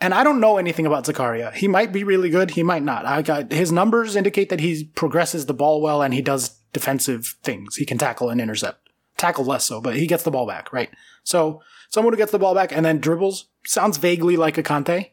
And 0.00 0.14
I 0.14 0.24
don't 0.24 0.40
know 0.40 0.56
anything 0.56 0.86
about 0.86 1.04
Zakaria. 1.04 1.52
He 1.52 1.68
might 1.68 1.92
be 1.92 2.02
really 2.04 2.30
good. 2.30 2.52
He 2.52 2.62
might 2.62 2.82
not. 2.82 3.04
I 3.04 3.20
got 3.20 3.52
his 3.52 3.70
numbers 3.70 4.16
indicate 4.16 4.48
that 4.48 4.60
he 4.60 4.84
progresses 4.94 5.44
the 5.44 5.52
ball 5.52 5.82
well 5.82 6.00
and 6.02 6.14
he 6.14 6.22
does 6.22 6.56
defensive 6.72 7.36
things. 7.42 7.76
He 7.76 7.84
can 7.84 7.98
tackle 7.98 8.30
and 8.30 8.40
intercept. 8.40 8.88
Tackle 9.18 9.44
less 9.44 9.64
so, 9.66 9.80
but 9.80 9.94
he 9.96 10.06
gets 10.06 10.22
the 10.24 10.30
ball 10.30 10.46
back, 10.46 10.72
right? 10.72 10.88
So 11.22 11.60
someone 11.90 12.14
who 12.14 12.18
gets 12.18 12.32
the 12.32 12.38
ball 12.38 12.54
back 12.54 12.72
and 12.72 12.84
then 12.84 12.98
dribbles 12.98 13.48
sounds 13.66 13.98
vaguely 13.98 14.38
like 14.38 14.56
a 14.56 14.62
Conte. 14.62 15.10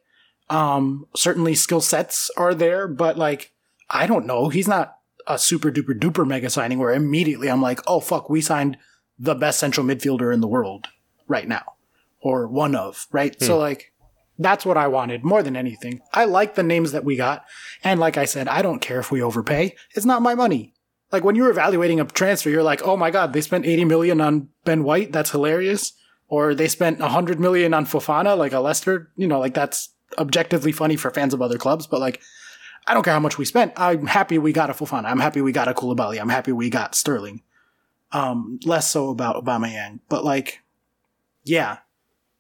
Um, 0.49 1.05
certainly 1.15 1.53
skill 1.53 1.81
sets 1.81 2.31
are 2.37 2.55
there, 2.55 2.87
but 2.87 3.17
like, 3.17 3.51
I 3.89 4.07
don't 4.07 4.25
know. 4.25 4.47
He's 4.47 4.69
not 4.69 4.95
a 5.27 5.37
super 5.37 5.69
duper 5.69 5.99
duper 5.99 6.25
mega 6.25 6.49
signing 6.49 6.79
where 6.79 6.93
immediately 6.93 7.49
I'm 7.51 7.61
like, 7.61 7.81
oh 7.87 7.99
fuck, 7.99 8.29
we 8.29 8.39
signed 8.39 8.77
the 9.19 9.35
best 9.35 9.59
central 9.59 9.85
midfielder 9.85 10.33
in 10.33 10.41
the 10.41 10.47
world 10.47 10.87
right 11.27 11.47
now. 11.47 11.73
Or 12.21 12.47
one 12.47 12.75
of, 12.75 13.07
right? 13.11 13.39
So 13.41 13.55
hmm. 13.55 13.61
like, 13.61 13.93
that's 14.39 14.65
what 14.65 14.77
I 14.77 14.87
wanted 14.87 15.23
more 15.23 15.43
than 15.43 15.57
anything. 15.57 16.01
I 16.13 16.25
like 16.25 16.55
the 16.55 16.63
names 16.63 16.93
that 16.93 17.03
we 17.03 17.17
got. 17.17 17.45
And 17.83 17.99
like 17.99 18.17
I 18.17 18.25
said, 18.25 18.47
I 18.47 18.61
don't 18.61 18.81
care 18.81 18.99
if 18.99 19.11
we 19.11 19.21
overpay. 19.21 19.75
It's 19.93 20.05
not 20.05 20.21
my 20.21 20.33
money. 20.33 20.73
Like 21.11 21.23
when 21.23 21.35
you're 21.35 21.49
evaluating 21.49 21.99
a 21.99 22.05
transfer, 22.05 22.49
you're 22.49 22.63
like, 22.63 22.81
oh 22.83 22.95
my 22.95 23.11
God, 23.11 23.33
they 23.33 23.41
spent 23.41 23.65
80 23.65 23.85
million 23.85 24.21
on 24.21 24.49
Ben 24.63 24.83
White. 24.83 25.11
That's 25.11 25.31
hilarious. 25.31 25.93
Or 26.29 26.55
they 26.55 26.67
spent 26.67 26.99
100 26.99 27.39
million 27.39 27.73
on 27.73 27.85
Fofana, 27.85 28.37
like 28.37 28.53
a 28.53 28.59
Leicester. 28.59 29.11
You 29.17 29.27
know, 29.27 29.39
like 29.39 29.53
that's 29.53 29.89
objectively 30.17 30.71
funny 30.71 30.95
for 30.95 31.11
fans 31.11 31.33
of 31.33 31.41
other 31.41 31.57
clubs. 31.57 31.87
But 31.87 31.99
like, 31.99 32.21
I 32.87 32.93
don't 32.93 33.03
care 33.03 33.13
how 33.13 33.19
much 33.19 33.37
we 33.37 33.45
spent. 33.45 33.73
I'm 33.75 34.07
happy 34.07 34.37
we 34.37 34.53
got 34.53 34.69
a 34.69 34.73
Fofana. 34.73 35.05
I'm 35.05 35.19
happy 35.19 35.41
we 35.41 35.51
got 35.51 35.67
a 35.67 35.73
Koulibaly. 35.73 36.19
I'm 36.19 36.29
happy 36.29 36.51
we 36.51 36.69
got 36.69 36.95
Sterling. 36.95 37.41
Um, 38.11 38.59
less 38.65 38.89
so 38.89 39.09
about 39.09 39.43
Aubameyang. 39.43 39.99
But 40.09 40.25
like, 40.25 40.63
yeah, 41.43 41.77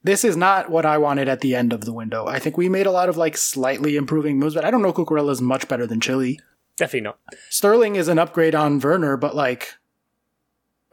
this 0.03 0.23
is 0.23 0.35
not 0.35 0.69
what 0.69 0.85
I 0.85 0.97
wanted 0.97 1.27
at 1.27 1.41
the 1.41 1.55
end 1.55 1.73
of 1.73 1.85
the 1.85 1.93
window. 1.93 2.25
I 2.25 2.39
think 2.39 2.57
we 2.57 2.69
made 2.69 2.87
a 2.87 2.91
lot 2.91 3.09
of 3.09 3.17
like 3.17 3.37
slightly 3.37 3.95
improving 3.95 4.39
moves, 4.39 4.55
but 4.55 4.65
I 4.65 4.71
don't 4.71 4.81
know 4.81 4.93
Cucurella 4.93 5.31
is 5.31 5.41
much 5.41 5.67
better 5.67 5.85
than 5.85 5.99
Chile. 5.99 6.39
Definitely 6.77 7.01
not. 7.01 7.19
Sterling 7.49 7.97
is 7.97 8.07
an 8.07 8.17
upgrade 8.17 8.55
on 8.55 8.79
Werner, 8.79 9.17
but 9.17 9.35
like, 9.35 9.75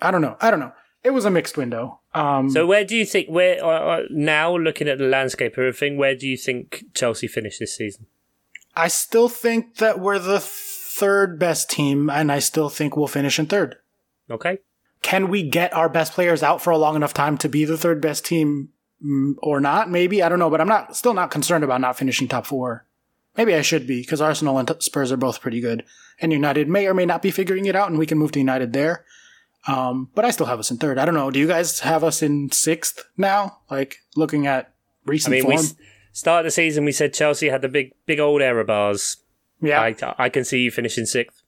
I 0.02 0.10
don't 0.10 0.22
know. 0.22 0.36
I 0.40 0.50
don't 0.50 0.60
know. 0.60 0.72
It 1.04 1.10
was 1.10 1.24
a 1.24 1.30
mixed 1.30 1.56
window. 1.56 2.00
Um, 2.14 2.50
So 2.50 2.66
where 2.66 2.84
do 2.84 2.96
you 2.96 3.06
think 3.06 3.28
where 3.28 3.64
uh, 3.64 3.68
uh, 3.68 4.02
now 4.10 4.56
looking 4.56 4.88
at 4.88 4.98
the 4.98 5.04
landscape 5.04 5.52
of 5.52 5.58
everything, 5.58 5.96
where 5.96 6.16
do 6.16 6.26
you 6.26 6.36
think 6.36 6.84
Chelsea 6.94 7.28
finish 7.28 7.58
this 7.58 7.76
season? 7.76 8.06
I 8.74 8.88
still 8.88 9.28
think 9.28 9.76
that 9.76 10.00
we're 10.00 10.18
the 10.18 10.40
third 10.40 11.38
best 11.38 11.70
team, 11.70 12.10
and 12.10 12.32
I 12.32 12.40
still 12.40 12.68
think 12.68 12.96
we'll 12.96 13.06
finish 13.06 13.38
in 13.38 13.46
third. 13.46 13.76
Okay. 14.28 14.58
Can 15.06 15.28
we 15.28 15.44
get 15.44 15.72
our 15.72 15.88
best 15.88 16.14
players 16.14 16.42
out 16.42 16.60
for 16.60 16.70
a 16.70 16.76
long 16.78 16.96
enough 16.96 17.14
time 17.14 17.38
to 17.38 17.48
be 17.48 17.64
the 17.64 17.78
third 17.78 18.00
best 18.00 18.26
team 18.26 18.70
mm, 19.00 19.34
or 19.38 19.60
not? 19.60 19.88
Maybe 19.88 20.20
I 20.20 20.28
don't 20.28 20.40
know, 20.40 20.50
but 20.50 20.60
I'm 20.60 20.66
not 20.66 20.96
still 20.96 21.14
not 21.14 21.30
concerned 21.30 21.62
about 21.62 21.80
not 21.80 21.96
finishing 21.96 22.26
top 22.26 22.44
four. 22.44 22.86
Maybe 23.36 23.54
I 23.54 23.62
should 23.62 23.86
be 23.86 24.00
because 24.00 24.20
Arsenal 24.20 24.58
and 24.58 24.68
Spurs 24.80 25.12
are 25.12 25.16
both 25.16 25.40
pretty 25.40 25.60
good, 25.60 25.84
and 26.20 26.32
United 26.32 26.68
may 26.68 26.88
or 26.88 26.92
may 26.92 27.06
not 27.06 27.22
be 27.22 27.30
figuring 27.30 27.66
it 27.66 27.76
out, 27.76 27.88
and 27.88 28.00
we 28.00 28.06
can 28.06 28.18
move 28.18 28.32
to 28.32 28.40
United 28.40 28.72
there. 28.72 29.04
Um, 29.68 30.10
but 30.16 30.24
I 30.24 30.32
still 30.32 30.46
have 30.46 30.58
us 30.58 30.72
in 30.72 30.78
third. 30.78 30.98
I 30.98 31.04
don't 31.04 31.14
know. 31.14 31.30
Do 31.30 31.38
you 31.38 31.46
guys 31.46 31.78
have 31.80 32.02
us 32.02 32.20
in 32.20 32.50
sixth 32.50 33.04
now? 33.16 33.58
Like 33.70 33.98
looking 34.16 34.48
at 34.48 34.74
recent 35.04 35.34
I 35.34 35.36
mean, 35.36 35.46
we 35.46 35.54
form? 35.54 35.66
s- 35.66 35.74
started 36.14 36.48
the 36.48 36.50
season. 36.50 36.84
We 36.84 36.90
said 36.90 37.14
Chelsea 37.14 37.48
had 37.48 37.62
the 37.62 37.68
big, 37.68 37.92
big 38.06 38.18
old 38.18 38.42
error 38.42 38.64
bars. 38.64 39.18
yeah, 39.60 39.80
I, 39.80 39.94
I 40.18 40.28
can 40.30 40.44
see 40.44 40.62
you 40.62 40.72
finishing 40.72 41.06
sixth. 41.06 41.44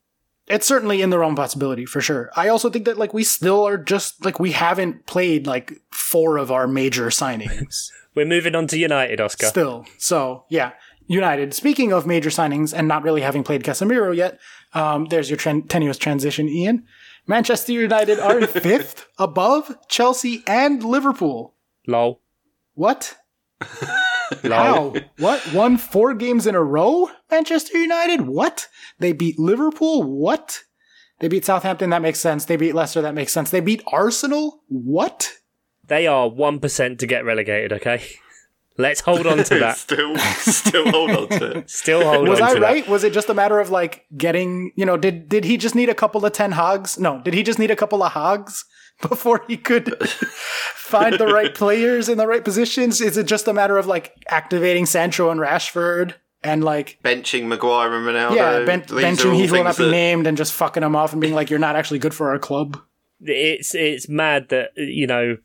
It's 0.51 0.67
certainly 0.67 1.03
in 1.03 1.11
the 1.11 1.19
realm 1.19 1.33
of 1.33 1.37
possibility 1.37 1.85
for 1.87 2.01
sure. 2.01 2.31
I 2.37 2.49
also 2.49 2.71
think 2.71 2.85
that 2.87 2.99
like 2.99 3.13
we 3.15 3.25
still 3.25 3.67
are 3.67 3.77
just 3.79 4.25
like 4.25 4.39
we 4.41 4.53
haven't 4.53 5.07
played 5.07 5.47
like 5.47 5.73
four 5.91 6.37
of 6.39 6.51
our 6.51 6.67
major 6.67 7.07
signings 7.07 7.91
We're 8.15 8.27
moving 8.27 8.55
on 8.57 8.67
to 8.69 8.79
United, 8.79 9.21
Oscar. 9.21 9.47
still. 9.47 9.87
So 9.99 10.45
yeah, 10.49 10.73
United. 11.07 11.55
Speaking 11.55 11.93
of 11.93 12.07
major 12.07 12.31
signings 12.31 12.73
and 12.77 12.89
not 12.89 13.03
really 13.05 13.21
having 13.21 13.45
played 13.45 13.63
Casemiro 13.63 14.15
yet, 14.17 14.41
um, 14.75 15.05
there's 15.07 15.31
your 15.31 15.37
tren- 15.39 15.69
tenuous 15.69 15.99
transition, 15.99 16.49
Ian. 16.49 16.85
Manchester 17.29 17.73
United 17.73 18.19
are 18.19 18.45
fifth, 18.47 19.07
above 19.19 19.77
Chelsea 19.89 20.43
and 20.47 20.83
Liverpool. 20.83 21.55
Lol. 21.87 22.21
What? 22.75 23.17
Lol. 24.45 24.53
How? 24.53 24.95
what? 25.19 25.53
Won 25.53 25.77
four 25.79 26.15
games 26.15 26.47
in 26.47 26.55
a 26.55 26.63
row? 26.63 27.11
Manchester 27.31 27.79
United? 27.79 28.23
What? 28.23 28.69
They 28.99 29.13
beat 29.13 29.39
Liverpool? 29.39 30.03
What? 30.03 30.63
They 31.21 31.29
beat 31.29 31.45
Southampton? 31.45 31.91
That 31.91 32.03
makes 32.03 32.21
sense. 32.21 32.45
They 32.45 32.57
beat 32.57 32.75
Leicester? 32.75 33.03
That 33.03 33.15
makes 33.15 33.33
sense. 33.33 33.51
They 33.51 33.61
beat 33.61 33.83
Arsenal? 33.89 34.63
What? 34.69 35.33
They 35.87 36.07
are 36.07 36.29
1% 36.29 36.99
to 36.99 37.07
get 37.07 37.25
relegated, 37.25 37.73
okay? 37.73 38.03
Let's 38.77 39.01
hold 39.01 39.27
on 39.27 39.39
to 39.43 39.55
that. 39.59 39.77
still, 39.77 40.17
still 40.19 40.91
hold 40.91 41.11
on 41.11 41.29
to 41.39 41.59
it. 41.59 41.71
Still 41.79 42.05
hold 42.05 42.17
on 42.19 42.25
to 42.25 42.27
it. 42.27 42.31
Was 42.31 42.41
on 42.41 42.49
I 42.51 42.55
to 42.55 42.61
right? 42.61 42.89
Was 42.89 43.03
it 43.03 43.13
just 43.13 43.29
a 43.29 43.35
matter 43.35 43.59
of 43.59 43.71
like 43.71 44.05
getting, 44.17 44.71
you 44.77 44.87
know, 44.87 44.97
did 44.97 45.29
did 45.29 45.45
he 45.45 45.57
just 45.57 45.75
need 45.75 45.89
a 45.89 45.95
couple 45.95 46.25
of 46.25 46.33
10 46.33 46.53
hogs? 46.53 46.97
No, 46.99 47.21
did 47.21 47.35
he 47.35 47.43
just 47.43 47.59
need 47.59 47.73
a 47.73 47.77
couple 47.77 48.03
of 48.05 48.13
hogs 48.13 48.65
before 49.09 49.45
he 49.47 49.57
could 49.57 50.09
find 50.09 51.19
the 51.19 51.27
right 51.27 51.55
players 51.55 52.09
in 52.09 52.19
the 52.19 52.27
right 52.27 52.45
positions? 52.45 53.01
Is 53.01 53.17
it 53.17 53.27
just 53.27 53.47
a 53.49 53.53
matter 53.53 53.79
of 53.79 53.87
like 53.87 54.25
activating 54.29 54.87
Sancho 54.87 55.31
and 55.31 55.41
Rashford 55.41 56.15
and 56.43 56.65
like 56.65 56.99
Benching 57.05 57.47
Maguire 57.47 57.95
and 57.95 58.07
Ronaldo. 58.07 58.37
Yeah, 58.37 58.65
ben- 58.65 58.83
benching 58.83 59.33
all 59.33 59.39
he 59.39 59.51
will 59.51 59.65
not 59.65 59.77
be 59.77 59.85
that- 59.85 59.91
named 59.91 60.27
and 60.27 60.37
just 60.37 60.53
fucking 60.53 60.83
him 60.83 60.97
off 60.97 61.13
and 61.13 61.21
being 61.21 61.35
like, 61.35 61.51
you're 61.51 61.59
not 61.59 61.77
actually 61.77 61.99
good 61.99 62.15
for 62.15 62.31
our 62.31 62.39
club. 62.39 62.81
It's 63.21 63.75
it's 63.75 64.09
mad 64.09 64.49
that, 64.51 64.71
you 64.77 65.07
know, 65.07 65.39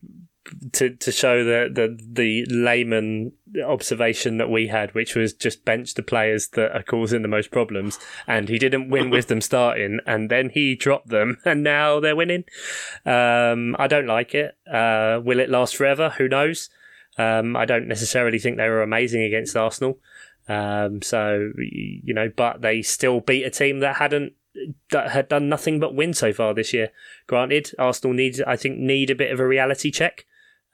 to 0.73 0.95
to 0.95 1.11
show 1.11 1.43
the, 1.43 1.69
the, 1.71 1.97
the 2.11 2.45
layman 2.53 3.33
observation 3.65 4.37
that 4.37 4.49
we 4.49 4.67
had, 4.67 4.93
which 4.93 5.15
was 5.15 5.33
just 5.33 5.65
bench 5.65 5.93
the 5.93 6.03
players 6.03 6.49
that 6.49 6.75
are 6.75 6.83
causing 6.83 7.21
the 7.21 7.27
most 7.27 7.51
problems, 7.51 7.99
and 8.27 8.49
he 8.49 8.57
didn't 8.57 8.89
win 8.89 9.09
with 9.09 9.27
them 9.27 9.41
starting, 9.41 9.99
and 10.05 10.29
then 10.29 10.49
he 10.49 10.75
dropped 10.75 11.09
them, 11.09 11.37
and 11.45 11.63
now 11.63 11.99
they're 11.99 12.15
winning. 12.15 12.43
Um, 13.05 13.75
I 13.79 13.87
don't 13.87 14.07
like 14.07 14.33
it. 14.33 14.57
Uh, 14.71 15.19
will 15.23 15.39
it 15.39 15.49
last 15.49 15.75
forever? 15.75 16.09
Who 16.17 16.27
knows? 16.27 16.69
Um, 17.17 17.55
I 17.55 17.65
don't 17.65 17.87
necessarily 17.87 18.39
think 18.39 18.57
they 18.57 18.69
were 18.69 18.81
amazing 18.81 19.21
against 19.21 19.55
Arsenal. 19.55 19.99
Um, 20.47 21.01
so 21.01 21.51
you 21.57 22.13
know, 22.13 22.31
but 22.35 22.61
they 22.61 22.81
still 22.81 23.21
beat 23.21 23.43
a 23.43 23.49
team 23.49 23.79
that 23.79 23.97
hadn't 23.97 24.33
that 24.91 25.11
had 25.11 25.29
done 25.29 25.49
nothing 25.49 25.79
but 25.79 25.95
win 25.95 26.13
so 26.13 26.33
far 26.33 26.53
this 26.53 26.73
year. 26.73 26.89
Granted, 27.27 27.71
Arsenal 27.79 28.13
needs 28.13 28.41
I 28.41 28.55
think 28.55 28.77
need 28.77 29.09
a 29.09 29.15
bit 29.15 29.31
of 29.31 29.39
a 29.39 29.47
reality 29.47 29.91
check 29.91 30.25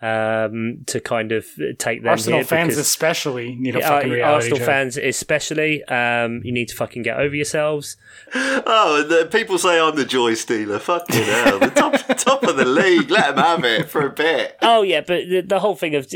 um, 0.02 0.84
to 0.88 1.00
kind 1.02 1.32
of 1.32 1.46
take 1.78 2.02
them 2.04 2.10
Arsenal 2.10 2.40
here 2.40 2.46
fans 2.46 2.70
because- 2.70 2.78
especially 2.80 3.56
need 3.56 3.76
a 3.76 3.80
Yeah, 3.80 3.90
fucking 3.90 4.10
reality 4.12 4.34
Arsenal 4.36 4.58
check. 4.60 4.66
fans 4.68 4.98
especially, 4.98 5.84
um, 5.86 6.42
you 6.44 6.52
need 6.54 6.70
to 6.70 6.76
fucking 6.76 7.04
get 7.04 7.18
over 7.20 7.36
yourselves. 7.36 7.98
Oh, 8.72 9.04
the, 9.04 9.26
people 9.26 9.58
say 9.58 9.80
I'm 9.80 9.96
the 9.96 10.06
joy 10.06 10.34
stealer. 10.36 10.80
Fucking 10.80 11.24
hell. 11.24 11.60
The 11.60 11.68
top, 11.70 11.94
top 12.18 12.44
of 12.44 12.56
the 12.58 12.66
league. 12.66 13.10
Let 13.10 13.36
them 13.36 13.44
have 13.44 13.64
it 13.64 13.90
for 13.90 14.06
a 14.06 14.10
bit. 14.10 14.58
Oh 14.62 14.82
yeah, 14.84 15.02
but 15.02 15.28
the, 15.28 15.42
the 15.42 15.60
whole 15.60 15.76
thing 15.76 15.96
of 15.96 16.08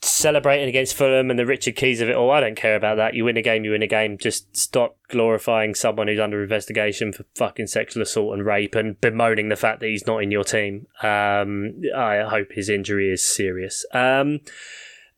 celebrating 0.00 0.68
against 0.68 0.94
Fulham 0.94 1.30
and 1.30 1.38
the 1.38 1.46
Richard 1.46 1.76
Keys 1.76 2.00
of 2.00 2.08
it 2.08 2.16
all, 2.16 2.30
I 2.30 2.40
don't 2.40 2.56
care 2.56 2.76
about 2.76 2.96
that. 2.96 3.14
You 3.14 3.24
win 3.24 3.36
a 3.36 3.42
game, 3.42 3.64
you 3.64 3.72
win 3.72 3.82
a 3.82 3.88
game. 3.88 4.18
Just 4.18 4.56
stop 4.56 4.96
glorifying 5.08 5.74
someone 5.74 6.08
who's 6.08 6.20
under 6.20 6.42
investigation 6.42 7.12
for 7.12 7.24
fucking 7.34 7.66
sexual 7.66 8.02
assault 8.02 8.34
and 8.34 8.44
rape 8.44 8.74
and 8.74 9.00
bemoaning 9.00 9.48
the 9.48 9.56
fact 9.56 9.80
that 9.80 9.88
he's 9.88 10.06
not 10.06 10.22
in 10.22 10.30
your 10.30 10.44
team. 10.44 10.86
Um, 11.02 11.80
I 11.96 12.22
hope 12.28 12.52
his 12.52 12.68
injury 12.68 13.10
is 13.10 13.22
serious. 13.22 13.84
Um, 13.92 14.40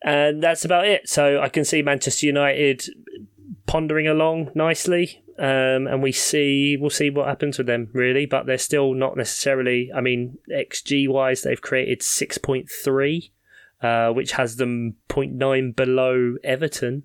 and 0.03 0.43
that's 0.43 0.64
about 0.64 0.87
it. 0.87 1.09
So 1.09 1.41
I 1.41 1.49
can 1.49 1.64
see 1.64 1.83
Manchester 1.83 2.26
United 2.26 2.85
pondering 3.66 4.09
along 4.09 4.51
nicely. 4.55 5.22
Um, 5.39 5.87
and 5.87 6.03
we 6.03 6.12
see 6.12 6.76
we'll 6.78 6.91
see 6.91 7.09
what 7.09 7.26
happens 7.26 7.57
with 7.57 7.66
them 7.66 7.89
really, 7.95 8.26
but 8.26 8.45
they're 8.45 8.59
still 8.59 8.93
not 8.93 9.16
necessarily. 9.16 9.91
I 9.95 10.03
mean, 10.03 10.37
XG 10.51 11.09
wise, 11.09 11.43
they've 11.43 11.61
created 11.61 12.03
six 12.03 12.37
point 12.37 12.68
three, 12.70 13.33
uh, 13.83 14.11
which 14.11 14.33
has 14.33 14.57
them 14.57 14.97
0.9 15.09 15.74
below 15.74 16.37
Everton, 16.45 17.05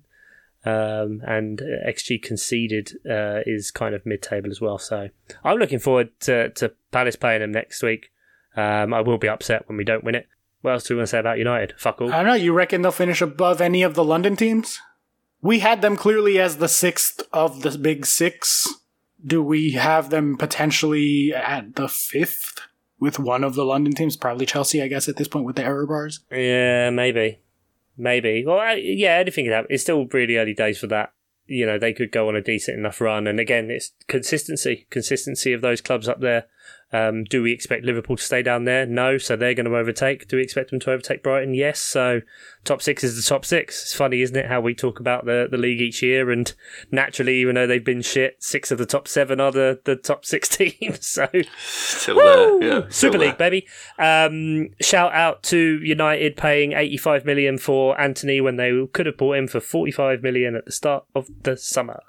um, 0.64 1.22
and 1.26 1.60
XG 1.86 2.20
conceded 2.22 2.92
uh, 3.08 3.40
is 3.46 3.70
kind 3.70 3.94
of 3.94 4.04
mid 4.04 4.22
table 4.22 4.50
as 4.50 4.60
well. 4.60 4.78
So 4.78 5.08
I'm 5.44 5.58
looking 5.58 5.78
forward 5.78 6.10
to 6.20 6.50
to 6.50 6.72
Palace 6.90 7.16
playing 7.16 7.40
them 7.40 7.52
next 7.52 7.82
week. 7.82 8.10
Um, 8.56 8.92
I 8.92 9.00
will 9.00 9.18
be 9.18 9.28
upset 9.28 9.68
when 9.68 9.76
we 9.76 9.84
don't 9.84 10.02
win 10.02 10.14
it. 10.14 10.26
What 10.62 10.72
else 10.72 10.84
do 10.84 10.94
we 10.94 10.98
want 10.98 11.08
to 11.08 11.10
say 11.10 11.18
about 11.18 11.38
United? 11.38 11.74
Fuck 11.78 12.00
all. 12.00 12.12
I 12.12 12.16
don't 12.16 12.26
know. 12.26 12.34
You 12.34 12.52
reckon 12.52 12.82
they'll 12.82 12.90
finish 12.90 13.20
above 13.20 13.60
any 13.60 13.82
of 13.82 13.94
the 13.94 14.02
London 14.02 14.34
teams? 14.34 14.80
We 15.40 15.60
had 15.60 15.82
them 15.82 15.96
clearly 15.96 16.40
as 16.40 16.56
the 16.56 16.68
sixth 16.68 17.22
of 17.32 17.62
the 17.62 17.78
big 17.78 18.04
six. 18.04 18.66
Do 19.24 19.42
we 19.42 19.72
have 19.72 20.10
them 20.10 20.36
potentially 20.36 21.32
at 21.32 21.76
the 21.76 21.88
fifth 21.88 22.60
with 22.98 23.18
one 23.18 23.44
of 23.44 23.54
the 23.54 23.64
London 23.64 23.92
teams? 23.92 24.16
Probably 24.16 24.46
Chelsea, 24.46 24.82
I 24.82 24.88
guess, 24.88 25.08
at 25.08 25.16
this 25.16 25.28
point 25.28 25.44
with 25.44 25.56
the 25.56 25.64
error 25.64 25.86
bars. 25.86 26.20
Yeah, 26.30 26.90
maybe, 26.90 27.40
maybe. 27.96 28.44
Well, 28.46 28.76
yeah, 28.76 29.16
anything 29.16 29.44
could 29.44 29.54
happen. 29.54 29.68
It's 29.70 29.82
still 29.82 30.06
really 30.06 30.36
early 30.36 30.54
days 30.54 30.78
for 30.78 30.86
that. 30.88 31.12
You 31.46 31.64
know, 31.64 31.78
they 31.78 31.92
could 31.92 32.10
go 32.10 32.28
on 32.28 32.36
a 32.36 32.42
decent 32.42 32.78
enough 32.78 33.00
run, 33.00 33.26
and 33.26 33.38
again, 33.38 33.70
it's 33.70 33.92
consistency, 34.08 34.86
consistency 34.90 35.52
of 35.52 35.60
those 35.60 35.80
clubs 35.80 36.08
up 36.08 36.20
there. 36.20 36.46
Um, 36.92 37.24
do 37.24 37.42
we 37.42 37.52
expect 37.52 37.84
Liverpool 37.84 38.16
to 38.16 38.22
stay 38.22 38.42
down 38.42 38.64
there? 38.64 38.86
No, 38.86 39.18
so 39.18 39.34
they're 39.34 39.54
going 39.54 39.66
to 39.66 39.76
overtake. 39.76 40.28
Do 40.28 40.36
we 40.36 40.42
expect 40.42 40.70
them 40.70 40.78
to 40.80 40.92
overtake 40.92 41.22
Brighton? 41.22 41.52
Yes. 41.52 41.80
So 41.80 42.20
top 42.64 42.80
six 42.80 43.02
is 43.02 43.16
the 43.16 43.28
top 43.28 43.44
six. 43.44 43.82
It's 43.82 43.94
funny, 43.94 44.22
isn't 44.22 44.36
it, 44.36 44.46
how 44.46 44.60
we 44.60 44.74
talk 44.74 45.00
about 45.00 45.26
the, 45.26 45.48
the 45.50 45.56
league 45.56 45.80
each 45.80 46.02
year, 46.02 46.30
and 46.30 46.52
naturally, 46.92 47.38
even 47.38 47.56
though 47.56 47.66
they've 47.66 47.84
been 47.84 48.02
shit, 48.02 48.42
six 48.42 48.70
of 48.70 48.78
the 48.78 48.86
top 48.86 49.08
seven 49.08 49.40
are 49.40 49.50
the, 49.50 49.80
the 49.84 49.96
top 49.96 50.24
six 50.24 50.48
teams. 50.56 51.06
So 51.06 51.28
Still 51.66 52.16
Woo! 52.16 52.60
there. 52.60 52.62
Yeah, 52.62 52.80
still 52.88 53.12
Super 53.12 53.18
there. 53.18 53.28
League, 53.28 53.38
baby. 53.38 53.66
Um, 53.98 54.68
shout 54.80 55.12
out 55.12 55.42
to 55.44 55.80
United 55.82 56.36
paying 56.36 56.72
85 56.72 57.24
million 57.24 57.58
for 57.58 58.00
Antony 58.00 58.40
when 58.40 58.56
they 58.56 58.86
could 58.92 59.06
have 59.06 59.16
bought 59.16 59.36
him 59.38 59.48
for 59.48 59.60
45 59.60 60.22
million 60.22 60.54
at 60.54 60.66
the 60.66 60.72
start 60.72 61.04
of 61.14 61.28
the 61.42 61.56
summer. 61.56 62.02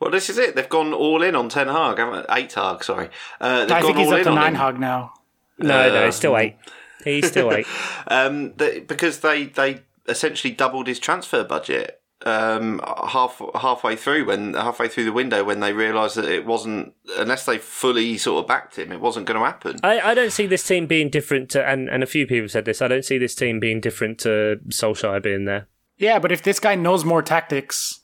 Well, 0.00 0.10
this 0.10 0.28
is 0.28 0.36
it. 0.38 0.54
They've 0.54 0.68
gone 0.68 0.92
all 0.92 1.22
in 1.22 1.34
on 1.34 1.48
Ten 1.48 1.68
Hag, 1.68 1.98
haven't 1.98 2.26
Eight 2.30 2.52
Hag, 2.52 2.84
sorry. 2.84 3.08
Uh, 3.40 3.60
they've 3.64 3.70
I 3.72 3.80
gone 3.80 3.86
think 3.94 3.98
he's 3.98 4.06
all 4.08 4.12
up 4.14 4.18
in 4.20 4.24
to 4.24 4.30
on 4.30 4.36
nine 4.36 4.48
him. 4.54 4.60
hog 4.60 4.78
now. 4.78 5.12
No, 5.58 5.88
no, 5.88 6.02
Uh, 6.04 6.06
it's 6.08 6.16
still 6.16 6.36
eight. 6.36 6.56
He's 7.04 7.26
still 7.28 7.52
eight. 7.52 7.66
Um, 8.08 8.52
they, 8.56 8.80
because 8.80 9.20
they 9.20 9.44
they 9.46 9.80
essentially 10.08 10.52
doubled 10.52 10.86
his 10.86 10.98
transfer 11.00 11.42
budget 11.44 12.00
um, 12.24 12.80
half 13.08 13.40
halfway 13.54 13.96
through 13.96 14.26
when 14.26 14.54
halfway 14.54 14.88
through 14.88 15.04
the 15.04 15.12
window 15.12 15.42
when 15.44 15.60
they 15.60 15.72
realised 15.72 16.16
that 16.16 16.24
it 16.26 16.46
wasn't 16.46 16.94
unless 17.18 17.44
they 17.46 17.58
fully 17.58 18.16
sort 18.18 18.42
of 18.44 18.48
backed 18.48 18.78
him, 18.78 18.92
it 18.92 19.00
wasn't 19.00 19.26
going 19.26 19.38
to 19.38 19.44
happen. 19.44 19.78
I, 19.82 20.00
I 20.00 20.14
don't 20.14 20.32
see 20.32 20.46
this 20.46 20.66
team 20.66 20.86
being 20.86 21.10
different 21.10 21.50
to, 21.50 21.66
and, 21.66 21.88
and 21.88 22.02
a 22.02 22.06
few 22.06 22.26
people 22.26 22.48
said 22.48 22.64
this, 22.64 22.80
I 22.80 22.88
don't 22.88 23.04
see 23.04 23.18
this 23.18 23.34
team 23.34 23.60
being 23.60 23.80
different 23.80 24.18
to 24.20 24.60
Solskjaer 24.68 25.22
being 25.22 25.44
there. 25.44 25.66
Yeah, 25.98 26.18
but 26.18 26.32
if 26.32 26.42
this 26.42 26.58
guy 26.60 26.74
knows 26.74 27.04
more 27.04 27.22
tactics, 27.22 28.00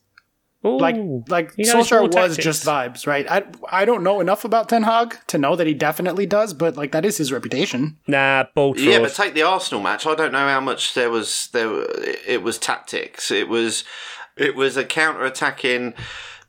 Ooh, 0.64 0.78
like 0.78 0.96
like 1.28 1.54
he 1.56 1.64
knows 1.64 1.90
more 1.90 2.02
Solskjaer 2.02 2.06
was 2.06 2.14
tactics. 2.14 2.44
just 2.44 2.64
vibes, 2.64 3.04
right? 3.06 3.28
I 3.28 3.44
I 3.68 3.84
don't 3.84 4.04
know 4.04 4.20
enough 4.20 4.44
about 4.44 4.68
Ten 4.68 4.84
Hag 4.84 5.16
to 5.26 5.38
know 5.38 5.56
that 5.56 5.66
he 5.66 5.74
definitely 5.74 6.24
does, 6.24 6.54
but 6.54 6.76
like 6.76 6.92
that 6.92 7.04
is 7.04 7.16
his 7.18 7.32
reputation. 7.32 7.98
Nah, 8.06 8.44
ball 8.54 8.78
Yeah, 8.78 9.00
but 9.00 9.12
take 9.12 9.34
the 9.34 9.42
Arsenal 9.42 9.82
match. 9.82 10.06
I 10.06 10.14
don't 10.14 10.30
know 10.30 10.46
how 10.46 10.60
much 10.60 10.94
there 10.94 11.10
was. 11.10 11.48
There, 11.52 11.84
it 12.26 12.44
was 12.44 12.58
tactics. 12.58 13.32
It 13.32 13.48
was, 13.48 13.82
it 14.36 14.54
was 14.54 14.76
a 14.76 14.84
counter-attacking, 14.84 15.94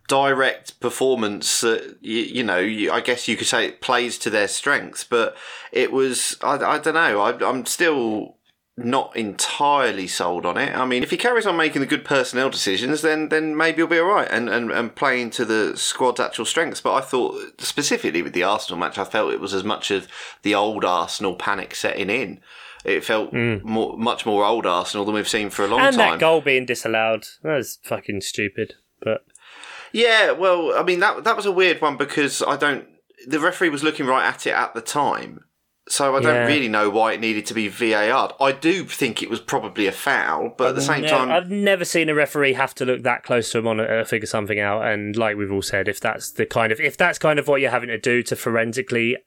direct 0.07 0.79
performance. 0.79 1.61
That 1.61 1.97
you, 2.01 2.19
you 2.19 2.43
know, 2.43 2.59
you, 2.59 2.91
I 2.91 3.01
guess 3.01 3.27
you 3.27 3.35
could 3.35 3.47
say 3.47 3.65
it 3.65 3.81
plays 3.81 4.19
to 4.19 4.29
their 4.29 4.47
strengths. 4.47 5.03
But 5.03 5.35
it 5.71 5.91
was. 5.91 6.37
I, 6.43 6.57
I 6.57 6.77
don't 6.77 6.93
know. 6.93 7.19
I, 7.19 7.49
I'm 7.49 7.65
still 7.65 8.37
not 8.75 9.15
entirely 9.15 10.07
sold 10.07 10.45
on 10.47 10.57
it. 10.57 10.75
I 10.75 10.83
mean, 10.85 11.03
if 11.03 11.11
he 11.11 11.17
carries 11.17 11.45
on 11.45 11.55
making 11.55 11.81
the 11.81 11.85
good 11.87 12.03
personnel 12.03 12.49
decisions, 12.49 13.01
then 13.01 13.29
then 13.29 13.55
maybe 13.55 13.77
he'll 13.77 13.87
be 13.87 13.99
all 13.99 14.05
right 14.07 14.27
and, 14.31 14.49
and, 14.49 14.71
and 14.71 14.95
playing 14.95 15.29
to 15.31 15.45
the 15.45 15.77
squad's 15.77 16.19
actual 16.19 16.45
strengths. 16.45 16.81
But 16.81 16.93
I 16.95 17.01
thought, 17.01 17.61
specifically 17.61 18.21
with 18.23 18.33
the 18.33 18.43
Arsenal 18.43 18.79
match, 18.79 18.97
I 18.97 19.05
felt 19.05 19.31
it 19.33 19.39
was 19.39 19.53
as 19.53 19.63
much 19.63 19.91
of 19.91 20.07
the 20.41 20.55
old 20.55 20.83
Arsenal 20.83 21.35
panic 21.35 21.75
setting 21.75 22.09
in. 22.09 22.39
It 22.83 23.05
felt 23.05 23.31
more, 23.31 23.95
much 23.97 24.25
more 24.25 24.43
old 24.43 24.65
Arsenal 24.65 25.05
than 25.05 25.15
we've 25.15 25.27
seen 25.29 25.49
for 25.51 25.63
a 25.63 25.67
long 25.67 25.79
Mm. 25.79 25.87
and 25.89 25.95
time. 25.95 26.11
that 26.13 26.19
goal 26.19 26.41
being 26.41 26.65
disallowed. 26.65 27.27
That 27.43 27.55
was 27.55 27.79
fucking 27.83 28.21
stupid. 28.21 28.73
But 29.01 29.23
Yeah, 29.91 30.31
well, 30.31 30.73
I 30.75 30.81
mean 30.83 30.99
that 30.99 31.23
that 31.25 31.35
was 31.37 31.45
a 31.45 31.51
weird 31.51 31.79
one 31.79 31.95
because 31.95 32.41
I 32.41 32.57
don't. 32.57 32.87
The 33.27 33.39
referee 33.39 33.69
was 33.69 33.83
looking 33.83 34.05
right 34.07 34.25
at 34.27 34.47
it 34.47 34.53
at 34.53 34.73
the 34.73 34.81
time, 34.81 35.45
So 35.89 36.15
I 36.15 36.21
don't 36.21 36.33
Yeah. 36.35 36.45
really 36.47 36.69
know 36.69 36.89
why 36.89 37.11
it 37.11 37.19
needed 37.19 37.45
to 37.47 37.53
be 37.53 37.67
VAR. 37.67 38.33
I 38.39 38.53
do 38.53 38.85
think 38.85 39.21
it 39.21 39.29
was 39.29 39.41
probably 39.41 39.85
a 39.85 39.91
foul, 39.91 40.53
but 40.57 40.69
at 40.69 40.75
the 40.75 40.81
same 40.81 41.03
Yeah, 41.03 41.09
time, 41.09 41.29
I've 41.31 41.49
never 41.51 41.83
seen 41.83 42.07
a 42.07 42.15
referee 42.15 42.53
have 42.53 42.73
to 42.75 42.85
look 42.85 43.03
that 43.03 43.23
close 43.23 43.51
to 43.51 43.59
a 43.59 43.61
monitor 43.61 43.99
to 43.99 44.05
figure 44.05 44.25
something 44.27 44.59
out. 44.61 44.85
And 44.85 45.15
like 45.17 45.35
we've 45.35 45.51
all 45.51 45.61
said, 45.61 45.89
if 45.89 45.99
that's 45.99 46.31
the 46.31 46.45
kind 46.45 46.71
of 46.71 46.79
if 46.79 46.95
that's 46.95 47.19
kind 47.19 47.37
of 47.37 47.49
what 47.49 47.59
you're 47.59 47.69
having 47.71 47.89
to 47.89 47.97
do 47.97 48.23
to 48.23 48.35
forensically 48.37 49.17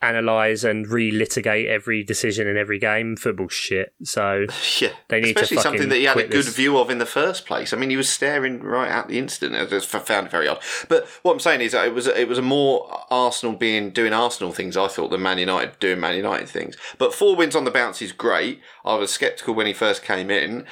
analyze 0.00 0.62
and 0.62 0.86
relitigate 0.86 1.66
every 1.66 2.04
decision 2.04 2.46
in 2.46 2.56
every 2.56 2.78
game, 2.78 3.16
football's 3.16 3.52
shit. 3.52 3.92
So 4.04 4.46
yeah, 4.78 4.90
They 5.08 5.20
need 5.20 5.36
to 5.36 5.42
especially 5.42 5.62
something 5.62 5.88
that 5.88 5.96
he 5.96 6.04
had 6.04 6.16
a 6.16 6.22
good 6.22 6.30
this. 6.44 6.54
view 6.54 6.78
of 6.78 6.90
in 6.90 6.98
the 6.98 7.06
first 7.06 7.46
place. 7.46 7.72
I 7.72 7.76
mean, 7.76 7.90
he 7.90 7.96
was 7.96 8.08
staring 8.08 8.60
right 8.62 8.88
at 8.90 9.08
the 9.08 9.18
incident. 9.18 9.60
I 9.60 9.64
just 9.66 9.88
found 9.88 10.26
it 10.26 10.30
very 10.30 10.46
odd. 10.46 10.60
But 10.88 11.06
what 11.22 11.32
I'm 11.32 11.40
saying 11.40 11.60
is, 11.62 11.72
that 11.72 11.86
it 11.88 11.94
was 11.94 12.06
it 12.06 12.28
was 12.28 12.38
a 12.38 12.42
more 12.42 13.04
Arsenal 13.10 13.56
being 13.56 13.90
doing 13.90 14.12
Arsenal 14.12 14.52
things. 14.52 14.76
I 14.76 14.86
thought 14.86 15.10
than 15.10 15.22
Man 15.22 15.38
United 15.38 15.78
doing 15.80 15.87
Man 15.96 16.16
United 16.16 16.48
things. 16.48 16.76
But 16.98 17.14
four 17.14 17.36
wins 17.36 17.56
on 17.56 17.64
the 17.64 17.70
bounce 17.70 18.02
is 18.02 18.12
great. 18.12 18.60
I 18.84 18.96
was 18.96 19.12
sceptical 19.12 19.54
when 19.54 19.66
he 19.66 19.72
first 19.72 20.02
came 20.02 20.30
in. 20.30 20.66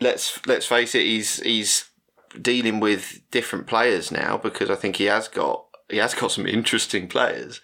Let's 0.00 0.44
let's 0.46 0.66
face 0.66 0.94
it, 0.94 1.02
he's 1.02 1.40
he's 1.42 1.90
dealing 2.40 2.80
with 2.80 3.20
different 3.30 3.66
players 3.66 4.10
now 4.10 4.36
because 4.36 4.70
I 4.70 4.76
think 4.76 4.96
he 4.96 5.04
has 5.06 5.28
got 5.28 5.64
he 5.88 5.98
has 5.98 6.14
got 6.14 6.32
some 6.32 6.46
interesting 6.46 7.08
players. 7.08 7.60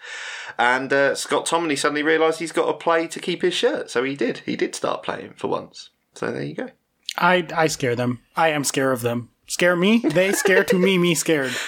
And 0.57 0.91
uh, 0.91 1.15
Scott 1.15 1.45
Tomlin 1.45 1.77
suddenly 1.77 2.03
realised 2.03 2.39
he's 2.39 2.51
got 2.51 2.65
to 2.65 2.73
play 2.73 3.07
to 3.07 3.19
keep 3.19 3.41
his 3.41 3.53
shirt, 3.53 3.91
so 3.91 4.03
he 4.03 4.15
did. 4.15 4.39
He 4.39 4.55
did 4.55 4.75
start 4.75 5.03
playing 5.03 5.33
for 5.35 5.47
once. 5.47 5.91
So 6.15 6.31
there 6.31 6.43
you 6.43 6.55
go. 6.55 6.69
I 7.17 7.47
I 7.55 7.67
scare 7.67 7.95
them. 7.95 8.21
I 8.35 8.49
am 8.49 8.63
scared 8.63 8.93
of 8.93 9.01
them. 9.01 9.29
Scare 9.47 9.75
me. 9.75 9.99
They 9.99 10.33
scare 10.33 10.63
to 10.65 10.77
me. 10.77 10.97
Me 10.97 11.15
scared. 11.15 11.53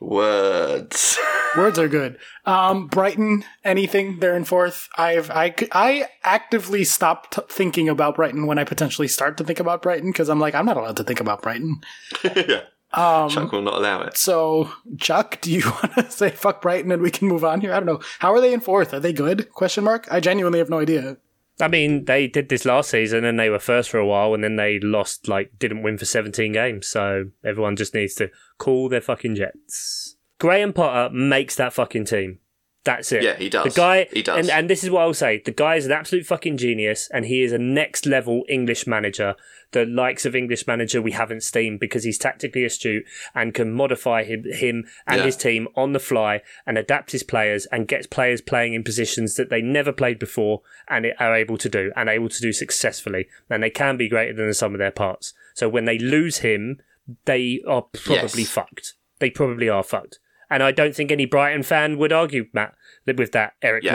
Words. 0.00 1.18
Words 1.56 1.78
are 1.78 1.88
good. 1.88 2.18
Um, 2.46 2.86
Brighton, 2.86 3.44
anything? 3.64 4.20
They're 4.20 4.36
in 4.36 4.44
fourth. 4.44 4.88
I've 4.96 5.30
I 5.30 5.54
I 5.72 6.08
actively 6.24 6.84
stopped 6.84 7.38
thinking 7.50 7.88
about 7.88 8.16
Brighton 8.16 8.46
when 8.46 8.58
I 8.58 8.64
potentially 8.64 9.08
start 9.08 9.36
to 9.38 9.44
think 9.44 9.60
about 9.60 9.82
Brighton 9.82 10.10
because 10.10 10.28
I'm 10.28 10.40
like 10.40 10.54
I'm 10.54 10.64
not 10.64 10.76
allowed 10.76 10.96
to 10.96 11.04
think 11.04 11.20
about 11.20 11.42
Brighton. 11.42 11.80
yeah. 12.24 12.62
Um, 12.92 13.28
Chuck 13.30 13.52
will 13.52 13.62
not 13.62 13.74
allow 13.74 14.02
it. 14.02 14.16
so 14.16 14.70
Chuck, 14.98 15.40
do 15.40 15.52
you 15.52 15.62
want 15.70 15.94
to 15.94 16.10
say 16.10 16.30
fuck 16.30 16.62
Brighton 16.62 16.90
and 16.90 17.02
we 17.02 17.10
can 17.10 17.28
move 17.28 17.44
on 17.44 17.60
here? 17.60 17.72
I 17.72 17.76
don't 17.76 17.86
know. 17.86 18.00
How 18.20 18.32
are 18.32 18.40
they 18.40 18.52
in 18.52 18.60
fourth? 18.60 18.94
Are 18.94 19.00
they 19.00 19.12
good? 19.12 19.50
Question 19.52 19.84
mark. 19.84 20.08
I 20.10 20.20
genuinely 20.20 20.58
have 20.60 20.70
no 20.70 20.80
idea. 20.80 21.18
I 21.60 21.68
mean, 21.68 22.04
they 22.04 22.26
did 22.26 22.48
this 22.48 22.64
last 22.64 22.90
season 22.90 23.24
and 23.24 23.38
they 23.38 23.50
were 23.50 23.58
first 23.58 23.90
for 23.90 23.98
a 23.98 24.06
while, 24.06 24.34
and 24.34 24.42
then 24.42 24.56
they 24.56 24.78
lost 24.80 25.28
like 25.28 25.58
didn't 25.58 25.82
win 25.82 25.98
for 25.98 26.04
17 26.04 26.52
games. 26.52 26.86
So 26.86 27.30
everyone 27.44 27.76
just 27.76 27.94
needs 27.94 28.14
to 28.16 28.30
cool 28.58 28.88
their 28.88 29.00
fucking 29.00 29.36
jets. 29.36 30.16
Graham 30.38 30.72
Potter 30.72 31.14
makes 31.14 31.56
that 31.56 31.72
fucking 31.72 32.06
team. 32.06 32.38
That's 32.82 33.12
it. 33.12 33.22
Yeah, 33.22 33.36
he 33.36 33.50
does. 33.50 33.74
The 33.74 33.78
guy, 33.78 34.08
He 34.10 34.22
does. 34.22 34.38
and 34.38 34.50
and 34.50 34.70
this 34.70 34.82
is 34.82 34.88
what 34.90 35.02
I'll 35.02 35.12
say: 35.12 35.42
the 35.44 35.50
guy 35.50 35.74
is 35.76 35.84
an 35.84 35.92
absolute 35.92 36.24
fucking 36.24 36.56
genius, 36.56 37.10
and 37.12 37.26
he 37.26 37.42
is 37.42 37.52
a 37.52 37.58
next 37.58 38.06
level 38.06 38.42
English 38.48 38.86
manager. 38.86 39.34
The 39.72 39.84
likes 39.84 40.24
of 40.26 40.34
English 40.34 40.66
manager 40.66 41.00
we 41.02 41.12
haven't 41.12 41.42
seen 41.42 41.76
because 41.78 42.04
he's 42.04 42.16
tactically 42.18 42.64
astute 42.64 43.04
and 43.34 43.54
can 43.54 43.70
modify 43.72 44.24
him, 44.24 44.44
him 44.44 44.86
and 45.06 45.18
Yeah. 45.18 45.26
his 45.26 45.36
team 45.36 45.68
on 45.76 45.92
the 45.92 46.00
fly 46.00 46.40
and 46.66 46.76
adapt 46.78 47.12
his 47.12 47.22
players 47.22 47.66
and 47.66 47.86
gets 47.86 48.06
players 48.08 48.40
playing 48.40 48.74
in 48.74 48.82
positions 48.82 49.36
that 49.36 49.48
they 49.50 49.60
never 49.62 49.92
played 49.92 50.18
before 50.18 50.62
and 50.88 51.06
are 51.20 51.36
able 51.36 51.56
to 51.58 51.68
do 51.68 51.92
and 51.94 52.08
able 52.08 52.28
to 52.30 52.40
do 52.40 52.52
successfully. 52.52 53.28
And 53.48 53.62
they 53.62 53.70
can 53.70 53.96
be 53.96 54.08
greater 54.08 54.32
than 54.32 54.48
the 54.48 54.54
sum 54.54 54.74
of 54.74 54.78
their 54.80 54.90
parts. 54.90 55.34
So 55.54 55.68
when 55.68 55.84
they 55.84 55.98
lose 55.98 56.38
him, 56.38 56.80
they 57.26 57.60
are 57.64 57.82
probably 57.82 58.42
Yes. 58.42 58.50
fucked. 58.50 58.94
They 59.20 59.30
probably 59.30 59.68
are 59.68 59.84
fucked. 59.84 60.18
And 60.50 60.62
I 60.62 60.72
don't 60.72 60.94
think 60.94 61.12
any 61.12 61.26
Brighton 61.26 61.62
fan 61.62 61.96
would 61.98 62.12
argue, 62.12 62.46
Matt, 62.52 62.74
with 63.06 63.32
that, 63.32 63.52
Eric 63.62 63.84
Yeah. 63.84 63.94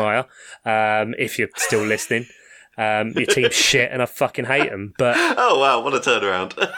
Meyer, 0.65 1.01
um, 1.03 1.13
if 1.19 1.37
you're 1.37 1.49
still 1.57 1.83
listening. 1.85 2.25
Um, 2.77 3.11
your 3.11 3.25
team's 3.25 3.53
shit 3.53 3.89
and 3.91 4.01
I 4.01 4.05
fucking 4.05 4.45
hate 4.45 4.69
them. 4.69 4.93
But 4.97 5.15
Oh 5.37 5.59
wow, 5.59 5.79
what 5.81 5.93
a 5.93 5.99
turnaround. 5.99 6.53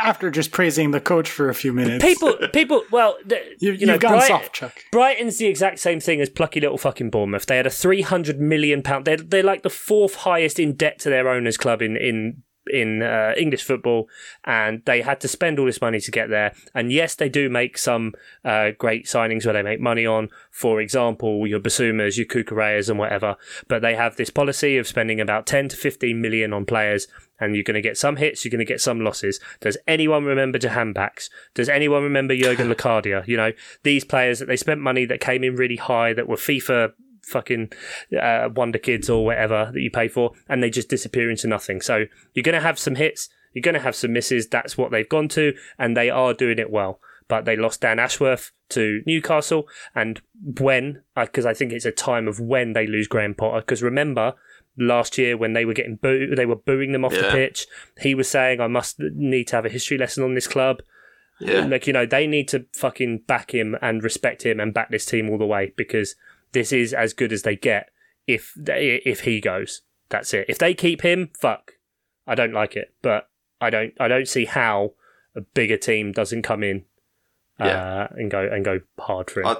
After 0.00 0.30
just 0.30 0.52
praising 0.52 0.92
the 0.92 1.00
coach 1.00 1.28
for 1.28 1.48
a 1.48 1.54
few 1.54 1.72
minutes, 1.72 2.04
people, 2.04 2.34
people, 2.52 2.82
well, 2.92 3.16
th- 3.28 3.56
you, 3.60 3.72
you 3.72 3.86
know, 3.86 3.92
have 3.94 4.00
gone 4.00 4.12
Brighton- 4.18 4.28
soft, 4.28 4.52
Chuck. 4.54 4.74
Brighton's 4.92 5.38
the 5.38 5.46
exact 5.46 5.78
same 5.80 5.98
thing 5.98 6.20
as 6.20 6.28
plucky 6.30 6.60
little 6.60 6.78
fucking 6.78 7.10
Bournemouth. 7.10 7.46
They 7.46 7.56
had 7.56 7.66
a 7.66 7.70
three 7.70 8.02
hundred 8.02 8.38
million 8.40 8.82
pound. 8.82 9.04
They're 9.06 9.16
they're 9.16 9.42
like 9.42 9.62
the 9.62 9.70
fourth 9.70 10.14
highest 10.16 10.58
in 10.60 10.74
debt 10.74 10.98
to 11.00 11.10
their 11.10 11.28
owners' 11.28 11.56
club 11.56 11.82
in 11.82 11.96
in 11.96 12.42
in 12.70 13.02
uh, 13.02 13.32
English 13.36 13.64
football, 13.64 14.08
and 14.44 14.82
they 14.84 15.02
had 15.02 15.20
to 15.20 15.28
spend 15.28 15.58
all 15.58 15.66
this 15.66 15.80
money 15.80 16.00
to 16.00 16.10
get 16.10 16.30
there. 16.30 16.54
And 16.74 16.92
yes, 16.92 17.14
they 17.14 17.28
do 17.28 17.48
make 17.48 17.78
some 17.78 18.14
uh, 18.44 18.70
great 18.78 19.06
signings 19.06 19.44
where 19.44 19.54
they 19.54 19.62
make 19.62 19.80
money 19.80 20.06
on. 20.06 20.28
For 20.50 20.80
example, 20.80 21.46
your 21.46 21.60
Bissoumas, 21.60 22.16
your 22.16 22.26
Cucurellas, 22.26 22.88
and 22.88 22.98
whatever. 22.98 23.36
But 23.68 23.82
they 23.82 23.94
have 23.94 24.16
this 24.16 24.30
policy 24.30 24.78
of 24.78 24.86
spending 24.86 25.20
about 25.20 25.46
ten 25.46 25.68
to 25.68 25.76
fifteen 25.76 26.20
million 26.20 26.52
on 26.52 26.64
players. 26.64 27.06
And 27.40 27.54
you're 27.54 27.62
going 27.62 27.76
to 27.76 27.80
get 27.80 27.96
some 27.96 28.16
hits, 28.16 28.44
you're 28.44 28.50
going 28.50 28.58
to 28.58 28.64
get 28.64 28.80
some 28.80 29.00
losses. 29.00 29.38
Does 29.60 29.78
anyone 29.86 30.24
remember 30.24 30.58
Jahanbakhsh? 30.58 31.30
Does 31.54 31.68
anyone 31.68 32.02
remember 32.02 32.34
Jurgen 32.34 32.68
Locadia? 32.68 33.24
You 33.28 33.36
know, 33.36 33.52
these 33.84 34.04
players 34.04 34.40
that 34.40 34.46
they 34.46 34.56
spent 34.56 34.80
money 34.80 35.04
that 35.04 35.20
came 35.20 35.44
in 35.44 35.54
really 35.54 35.76
high, 35.76 36.12
that 36.14 36.26
were 36.26 36.34
FIFA 36.34 36.94
fucking 37.28 37.72
uh, 38.20 38.48
wonder 38.54 38.78
kids 38.78 39.08
or 39.08 39.24
whatever 39.24 39.70
that 39.72 39.80
you 39.80 39.90
pay 39.90 40.08
for, 40.08 40.32
and 40.48 40.62
they 40.62 40.70
just 40.70 40.88
disappear 40.88 41.30
into 41.30 41.46
nothing. 41.46 41.80
So 41.80 42.06
you're 42.34 42.42
going 42.42 42.54
to 42.54 42.60
have 42.60 42.78
some 42.78 42.96
hits, 42.96 43.28
you're 43.52 43.62
going 43.62 43.74
to 43.74 43.80
have 43.80 43.96
some 43.96 44.12
misses. 44.12 44.48
That's 44.48 44.76
what 44.76 44.90
they've 44.90 45.08
gone 45.08 45.28
to, 45.28 45.54
and 45.78 45.96
they 45.96 46.10
are 46.10 46.34
doing 46.34 46.58
it 46.58 46.70
well. 46.70 47.00
But 47.28 47.44
they 47.44 47.56
lost 47.56 47.82
Dan 47.82 47.98
Ashworth 47.98 48.52
to 48.70 49.02
Newcastle, 49.06 49.68
and 49.94 50.20
when, 50.60 51.02
because 51.14 51.44
I 51.44 51.54
think 51.54 51.72
it's 51.72 51.84
a 51.84 51.92
time 51.92 52.26
of 52.26 52.40
when 52.40 52.72
they 52.72 52.86
lose 52.86 53.06
Graham 53.06 53.34
Potter. 53.34 53.60
Because 53.60 53.82
remember, 53.82 54.34
last 54.78 55.18
year 55.18 55.36
when 55.36 55.52
they 55.52 55.64
were 55.64 55.74
getting 55.74 55.96
booed, 55.96 56.36
they 56.36 56.46
were 56.46 56.56
booing 56.56 56.92
them 56.92 57.04
off 57.04 57.12
the 57.12 57.28
pitch. 57.30 57.66
He 58.00 58.14
was 58.14 58.28
saying, 58.28 58.60
"I 58.60 58.66
must 58.66 58.98
need 58.98 59.48
to 59.48 59.56
have 59.56 59.66
a 59.66 59.70
history 59.70 59.98
lesson 59.98 60.24
on 60.24 60.34
this 60.34 60.48
club." 60.48 60.80
yeah. 61.40 61.64
Like, 61.64 61.86
you 61.86 61.92
know, 61.92 62.06
they 62.06 62.26
need 62.26 62.48
to 62.48 62.66
fucking 62.74 63.22
back 63.26 63.54
him 63.54 63.76
and 63.80 64.02
respect 64.02 64.44
him 64.44 64.60
and 64.60 64.74
back 64.74 64.90
this 64.90 65.06
team 65.06 65.30
all 65.30 65.38
the 65.38 65.46
way 65.46 65.72
because 65.76 66.16
this 66.52 66.72
is 66.72 66.92
as 66.92 67.12
good 67.12 67.32
as 67.32 67.42
they 67.42 67.56
get 67.56 67.90
if 68.26 68.52
if 68.56 69.20
he 69.20 69.40
goes. 69.40 69.82
That's 70.08 70.32
it. 70.32 70.46
If 70.48 70.58
they 70.58 70.74
keep 70.74 71.02
him, 71.02 71.30
fuck. 71.38 71.72
I 72.26 72.34
don't 72.34 72.52
like 72.52 72.76
it, 72.76 72.94
but 73.02 73.28
I 73.60 73.70
don't 73.70 73.94
I 74.00 74.08
don't 74.08 74.28
see 74.28 74.44
how 74.44 74.92
a 75.34 75.40
bigger 75.40 75.76
team 75.76 76.12
doesn't 76.12 76.42
come 76.42 76.62
in 76.62 76.84
uh, 77.60 77.64
Yeah. 77.66 78.08
and 78.12 78.30
go 78.30 78.48
and 78.50 78.64
go 78.64 78.80
hard 78.98 79.30
for 79.30 79.40
him. 79.40 79.48
I, 79.48 79.56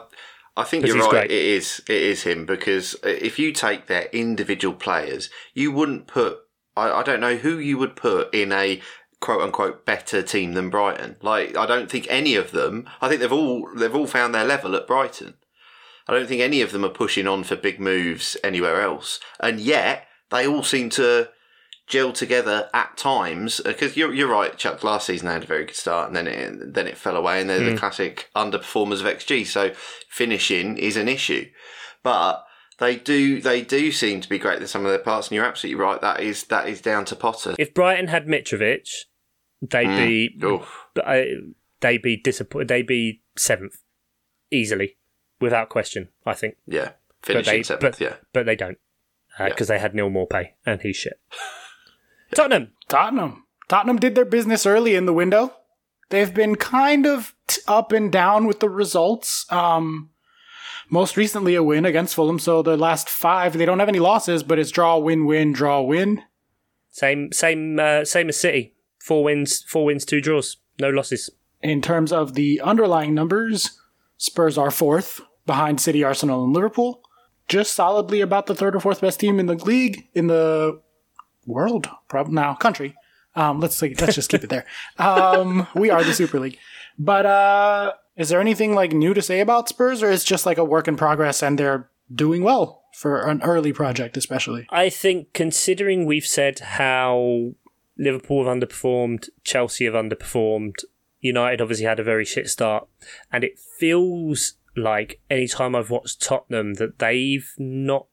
I 0.57 0.65
think 0.65 0.87
you're 0.87 0.99
right. 0.99 1.11
great. 1.11 1.31
It 1.31 1.45
is. 1.45 1.81
It 1.89 2.03
is 2.03 2.23
him 2.25 2.45
because 2.45 2.97
if 3.05 3.39
you 3.39 3.53
take 3.53 3.87
their 3.87 4.07
individual 4.13 4.75
players, 4.75 5.31
you 5.55 5.71
wouldn't 5.71 6.07
put. 6.07 6.39
I, 6.77 6.91
I 6.91 7.03
don't 7.03 7.21
know 7.21 7.37
who 7.37 7.59
you 7.59 7.79
would 7.79 7.95
put 7.97 8.35
in 8.35 8.53
a 8.53 8.81
quote 9.21 9.41
unquote 9.43 9.85
better 9.85 10.23
team 10.23 10.55
than 10.55 10.71
Brighton. 10.71 11.17
Like 11.23 11.57
I 11.57 11.67
don't 11.67 11.91
think 11.91 12.07
any 12.11 12.35
of 12.35 12.51
them. 12.53 12.89
I 13.01 13.09
think 13.09 13.21
they've 13.21 13.33
all 13.33 13.69
they've 13.75 13.95
all 13.95 14.07
found 14.07 14.35
their 14.35 14.45
level 14.45 14.75
at 14.75 14.87
Brighton. 14.87 15.35
I 16.09 16.15
don't 16.15 16.27
think 16.27 16.41
any 16.41 16.63
of 16.63 16.73
them 16.73 16.85
are 16.85 16.91
pushing 16.91 17.27
on 17.27 17.45
for 17.45 17.57
big 17.57 17.79
moves 17.79 18.37
anywhere 18.43 18.81
else, 18.81 19.21
and 19.41 19.61
yet 19.61 20.07
they 20.31 20.47
all 20.47 20.63
seem 20.63 20.91
to 20.91 21.29
gel 21.87 22.13
together 22.13 22.69
at 22.73 22.97
times. 22.97 23.61
Because 23.65 23.97
you're 23.97 24.15
you're 24.15 24.31
right, 24.31 24.57
Chuck. 24.57 24.83
Last 24.83 25.07
season 25.07 25.27
they 25.27 25.35
had 25.35 25.45
a 25.45 25.47
very 25.47 25.67
good 25.67 25.77
start, 25.77 26.09
and 26.09 26.17
then 26.17 26.27
it 26.27 26.75
then 26.75 26.87
it 26.87 26.97
fell 26.97 27.17
away, 27.17 27.41
and 27.41 27.51
they're 27.51 27.71
the 27.71 27.77
classic 27.77 28.31
underperformers 28.35 29.01
of 29.01 29.07
XG. 29.07 29.47
So 29.47 29.73
finishing 30.09 30.79
is 30.79 30.97
an 30.97 31.09
issue, 31.09 31.47
but 32.03 32.45
they 32.79 32.97
do 32.97 33.41
they 33.41 33.63
do 33.63 33.91
seem 33.93 34.21
to 34.21 34.29
be 34.29 34.39
great 34.39 34.63
at 34.63 34.69
some 34.69 34.85
of 34.85 34.91
their 34.91 34.99
parts. 34.99 35.29
And 35.29 35.37
you're 35.37 35.45
absolutely 35.45 35.83
right. 35.83 36.01
That 36.01 36.21
is 36.21 36.45
that 36.45 36.69
is 36.69 36.81
down 36.81 37.05
to 37.07 37.17
Potter. 37.17 37.55
if 37.59 37.75
Brighton 37.75 38.09
had 38.09 38.27
Mitrovic, 38.27 38.89
they'd 39.61 39.87
be 39.87 40.39
Oof. 40.45 40.87
uh, 41.05 41.23
they'd 41.81 42.03
be 42.03 42.17
disappointed. 42.17 42.69
They'd 42.69 42.87
be 42.87 43.23
seventh 43.37 43.83
easily, 44.51 44.97
without 45.41 45.69
question. 45.69 46.09
I 46.27 46.35
think. 46.35 46.57
Yeah, 46.67 46.93
but 47.23 47.27
finishing 47.27 47.53
they 47.55 47.63
seventh. 47.63 47.99
but, 47.99 48.01
yeah, 48.01 48.17
but 48.33 48.47
they 48.47 48.57
don't 48.57 48.79
Yeah. 49.39 49.49
because 49.49 49.69
they 49.69 49.79
had 49.79 49.95
Neal 49.95 50.11
Maupay 50.11 50.51
and 50.67 50.81
he's 50.81 50.97
shit. 50.97 51.21
Tottenham. 52.35 52.73
Tottenham. 52.89 53.45
Tottenham 53.69 53.99
did 53.99 54.15
their 54.15 54.25
business 54.25 54.67
early 54.67 54.95
in 54.95 55.07
the 55.07 55.13
window. 55.13 55.55
They've 56.11 56.33
been 56.33 56.57
kind 56.57 57.07
of 57.07 57.35
t- 57.47 57.61
up 57.69 57.93
and 57.93 58.11
down 58.11 58.47
with 58.47 58.61
the 58.61 58.69
results. 58.71 59.45
Um, 59.53 60.11
most 60.91 61.17
recently, 61.19 61.55
a 61.55 61.63
win 61.63 61.85
against 61.85 62.15
Fulham. 62.15 62.39
So 62.39 62.63
the 62.63 62.77
last 62.79 63.11
five, 63.11 63.53
they 63.59 63.67
don't 63.67 63.79
have 63.79 63.91
any 63.91 63.99
losses, 63.99 64.43
but 64.43 64.59
it's 64.59 64.71
draw, 64.71 64.97
win, 64.99 65.27
win, 65.27 65.53
draw, 65.53 65.83
win. 65.83 66.23
Same 66.91 67.31
same 67.33 67.79
uh, 67.79 68.05
same 68.07 68.31
as 68.31 68.39
City. 68.39 68.75
Four 68.99 69.25
wins, 69.25 69.63
four 69.65 69.85
wins, 69.85 70.05
two 70.07 70.21
draws, 70.23 70.57
no 70.81 70.89
losses. 70.91 71.31
In 71.63 71.83
terms 71.83 72.13
of 72.13 72.35
the 72.35 72.61
underlying 72.63 73.15
numbers, 73.15 73.79
Spurs 74.17 74.57
are 74.57 74.71
fourth 74.71 75.21
behind 75.49 75.81
City, 75.81 76.05
Arsenal, 76.05 76.45
and 76.45 76.53
Liverpool. 76.53 77.03
Just 77.49 77.75
solidly 77.75 78.21
about 78.21 78.47
the 78.47 78.55
third 78.55 78.77
or 78.77 78.81
fourth 78.81 79.01
best 79.01 79.19
team 79.19 79.41
in 79.41 79.47
the 79.47 79.55
league 79.55 80.07
in 80.15 80.29
the 80.29 80.81
world, 81.47 81.89
probably 82.07 82.35
now 82.35 82.55
country. 82.55 82.95
Um, 83.35 83.59
let's 83.59 83.77
see, 83.77 83.97
let's 83.99 84.15
just 84.15 84.31
keep 84.31 84.45
it 84.45 84.51
there. 84.51 84.67
Um, 84.99 85.67
we 85.75 85.91
are 85.91 86.05
the 86.05 86.15
Super 86.15 86.39
League. 86.39 86.59
But 86.99 87.27
uh, 87.27 87.93
is 88.17 88.29
there 88.29 88.41
anything 88.41 88.75
like 88.75 88.93
new 88.93 89.15
to 89.15 89.23
say 89.23 89.41
about 89.41 89.69
Spurs, 89.69 90.03
or 90.03 90.11
is 90.11 90.25
just 90.25 90.47
like 90.47 90.59
a 90.59 90.65
work 90.65 90.87
in 90.87 90.97
progress 90.97 91.43
and 91.43 91.59
they're 91.59 91.89
doing 92.15 92.43
well 92.43 92.85
for 92.95 93.21
an 93.23 93.43
early 93.43 93.73
project, 93.73 94.17
especially. 94.17 94.67
I 94.71 94.89
think 94.91 95.33
considering 95.33 96.07
we've 96.07 96.27
said 96.27 96.59
how 96.61 97.53
Liverpool 97.97 98.45
have 98.45 98.57
underperformed, 98.57 99.29
Chelsea 99.45 99.85
have 99.85 99.95
underperformed, 99.95 100.85
United 101.21 101.61
obviously 101.61 101.87
had 101.87 102.01
a 102.01 102.05
very 102.05 102.25
shit 102.25 102.49
start, 102.49 102.89
and 103.33 103.45
it 103.45 103.59
feels 103.59 104.55
like 104.83 105.21
anytime 105.31 105.75
I've 105.75 105.91
watched 105.91 106.23
Tottenham 106.23 106.75
that 106.75 106.99
they've 106.99 107.53
not 107.59 108.07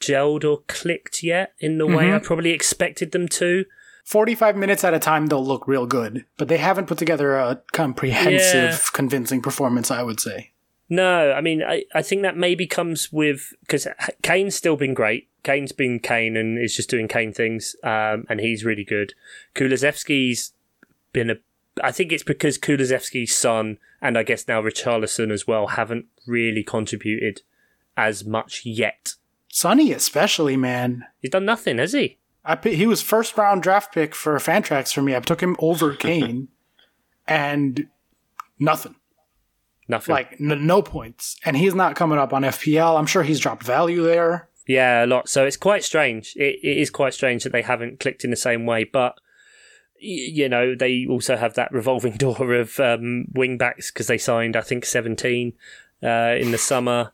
gelled 0.00 0.44
or 0.44 0.62
clicked 0.68 1.22
yet 1.22 1.54
in 1.58 1.78
the 1.78 1.86
way 1.86 2.12
I 2.12 2.18
probably 2.18 2.50
expected 2.50 3.12
them 3.12 3.28
to. 3.28 3.64
45 4.04 4.56
minutes 4.56 4.84
at 4.84 4.94
a 4.94 4.98
time, 5.00 5.26
they'll 5.26 5.44
look 5.44 5.66
real 5.66 5.86
good, 5.86 6.24
but 6.36 6.46
they 6.48 6.58
haven't 6.58 6.86
put 6.86 6.98
together 6.98 7.36
a 7.36 7.60
comprehensive, 7.72 8.70
Yeah. 8.72 8.78
convincing 8.92 9.42
performance, 9.42 9.90
I 9.90 10.02
would 10.04 10.20
say. 10.20 10.52
No, 10.88 11.32
I 11.32 11.40
mean, 11.40 11.62
I, 11.64 11.84
I 11.92 12.02
think 12.02 12.22
that 12.22 12.36
maybe 12.36 12.66
comes 12.68 13.10
with 13.12 13.52
because 13.62 13.88
Kane's 14.22 14.54
still 14.54 14.76
been 14.76 14.94
great. 14.94 15.28
Kane's 15.42 15.72
been 15.72 15.98
Kane 15.98 16.36
and 16.36 16.56
is 16.58 16.76
just 16.76 16.88
doing 16.88 17.08
Kane 17.08 17.32
things, 17.32 17.74
um, 17.82 18.24
and 18.28 18.38
he's 18.38 18.64
really 18.64 18.84
good. 18.84 19.14
Kulusevski's 19.56 20.52
been 21.12 21.30
a. 21.30 21.36
I 21.82 21.92
think 21.92 22.12
it's 22.12 22.22
because 22.22 22.58
Kulusevski's 22.58 23.34
son 23.34 23.78
and 24.00 24.16
I 24.16 24.22
guess 24.22 24.48
now 24.48 24.62
Richarlison 24.62 25.30
as 25.30 25.46
well 25.46 25.68
haven't 25.68 26.06
really 26.26 26.62
contributed 26.62 27.42
as 27.96 28.24
much 28.24 28.62
yet. 28.64 29.14
Sonny, 29.48 29.92
especially, 29.92 30.56
man. 30.56 31.06
He's 31.20 31.30
done 31.30 31.44
nothing, 31.44 31.78
has 31.78 31.92
he? 31.92 32.18
I 32.44 32.56
he 32.62 32.86
was 32.86 33.02
first 33.02 33.36
round 33.36 33.62
draft 33.62 33.92
pick 33.92 34.14
for 34.14 34.36
Fantrax 34.36 34.92
for 34.92 35.02
me. 35.02 35.16
I 35.16 35.20
took 35.20 35.42
him 35.42 35.56
over 35.58 35.94
Kane, 35.96 36.48
and 37.26 37.88
nothing. 38.58 38.94
Nothing. 39.88 40.12
Like 40.14 40.36
n- 40.40 40.66
no 40.66 40.82
points, 40.82 41.36
and 41.44 41.56
he's 41.56 41.74
not 41.74 41.96
coming 41.96 42.18
up 42.18 42.32
on 42.32 42.42
FPL. 42.42 42.98
I'm 42.98 43.06
sure 43.06 43.22
he's 43.22 43.40
dropped 43.40 43.62
value 43.64 44.02
there. 44.02 44.48
Yeah, 44.66 45.04
a 45.04 45.06
lot. 45.06 45.28
So 45.28 45.44
it's 45.44 45.56
quite 45.56 45.84
strange. 45.84 46.34
It, 46.36 46.58
it 46.62 46.76
is 46.76 46.90
quite 46.90 47.14
strange 47.14 47.44
that 47.44 47.52
they 47.52 47.62
haven't 47.62 48.00
clicked 48.00 48.24
in 48.24 48.30
the 48.30 48.36
same 48.36 48.66
way. 48.66 48.84
But 48.84 49.18
you 50.06 50.48
know, 50.48 50.74
they 50.74 51.06
also 51.08 51.36
have 51.36 51.54
that 51.54 51.72
revolving 51.72 52.12
door 52.16 52.54
of 52.54 52.78
um, 52.80 53.26
wing 53.32 53.58
backs 53.58 53.90
because 53.90 54.06
they 54.06 54.18
signed, 54.18 54.56
I 54.56 54.62
think, 54.62 54.84
seventeen 54.84 55.54
uh, 56.02 56.36
in 56.38 56.50
the 56.50 56.58
summer. 56.58 57.12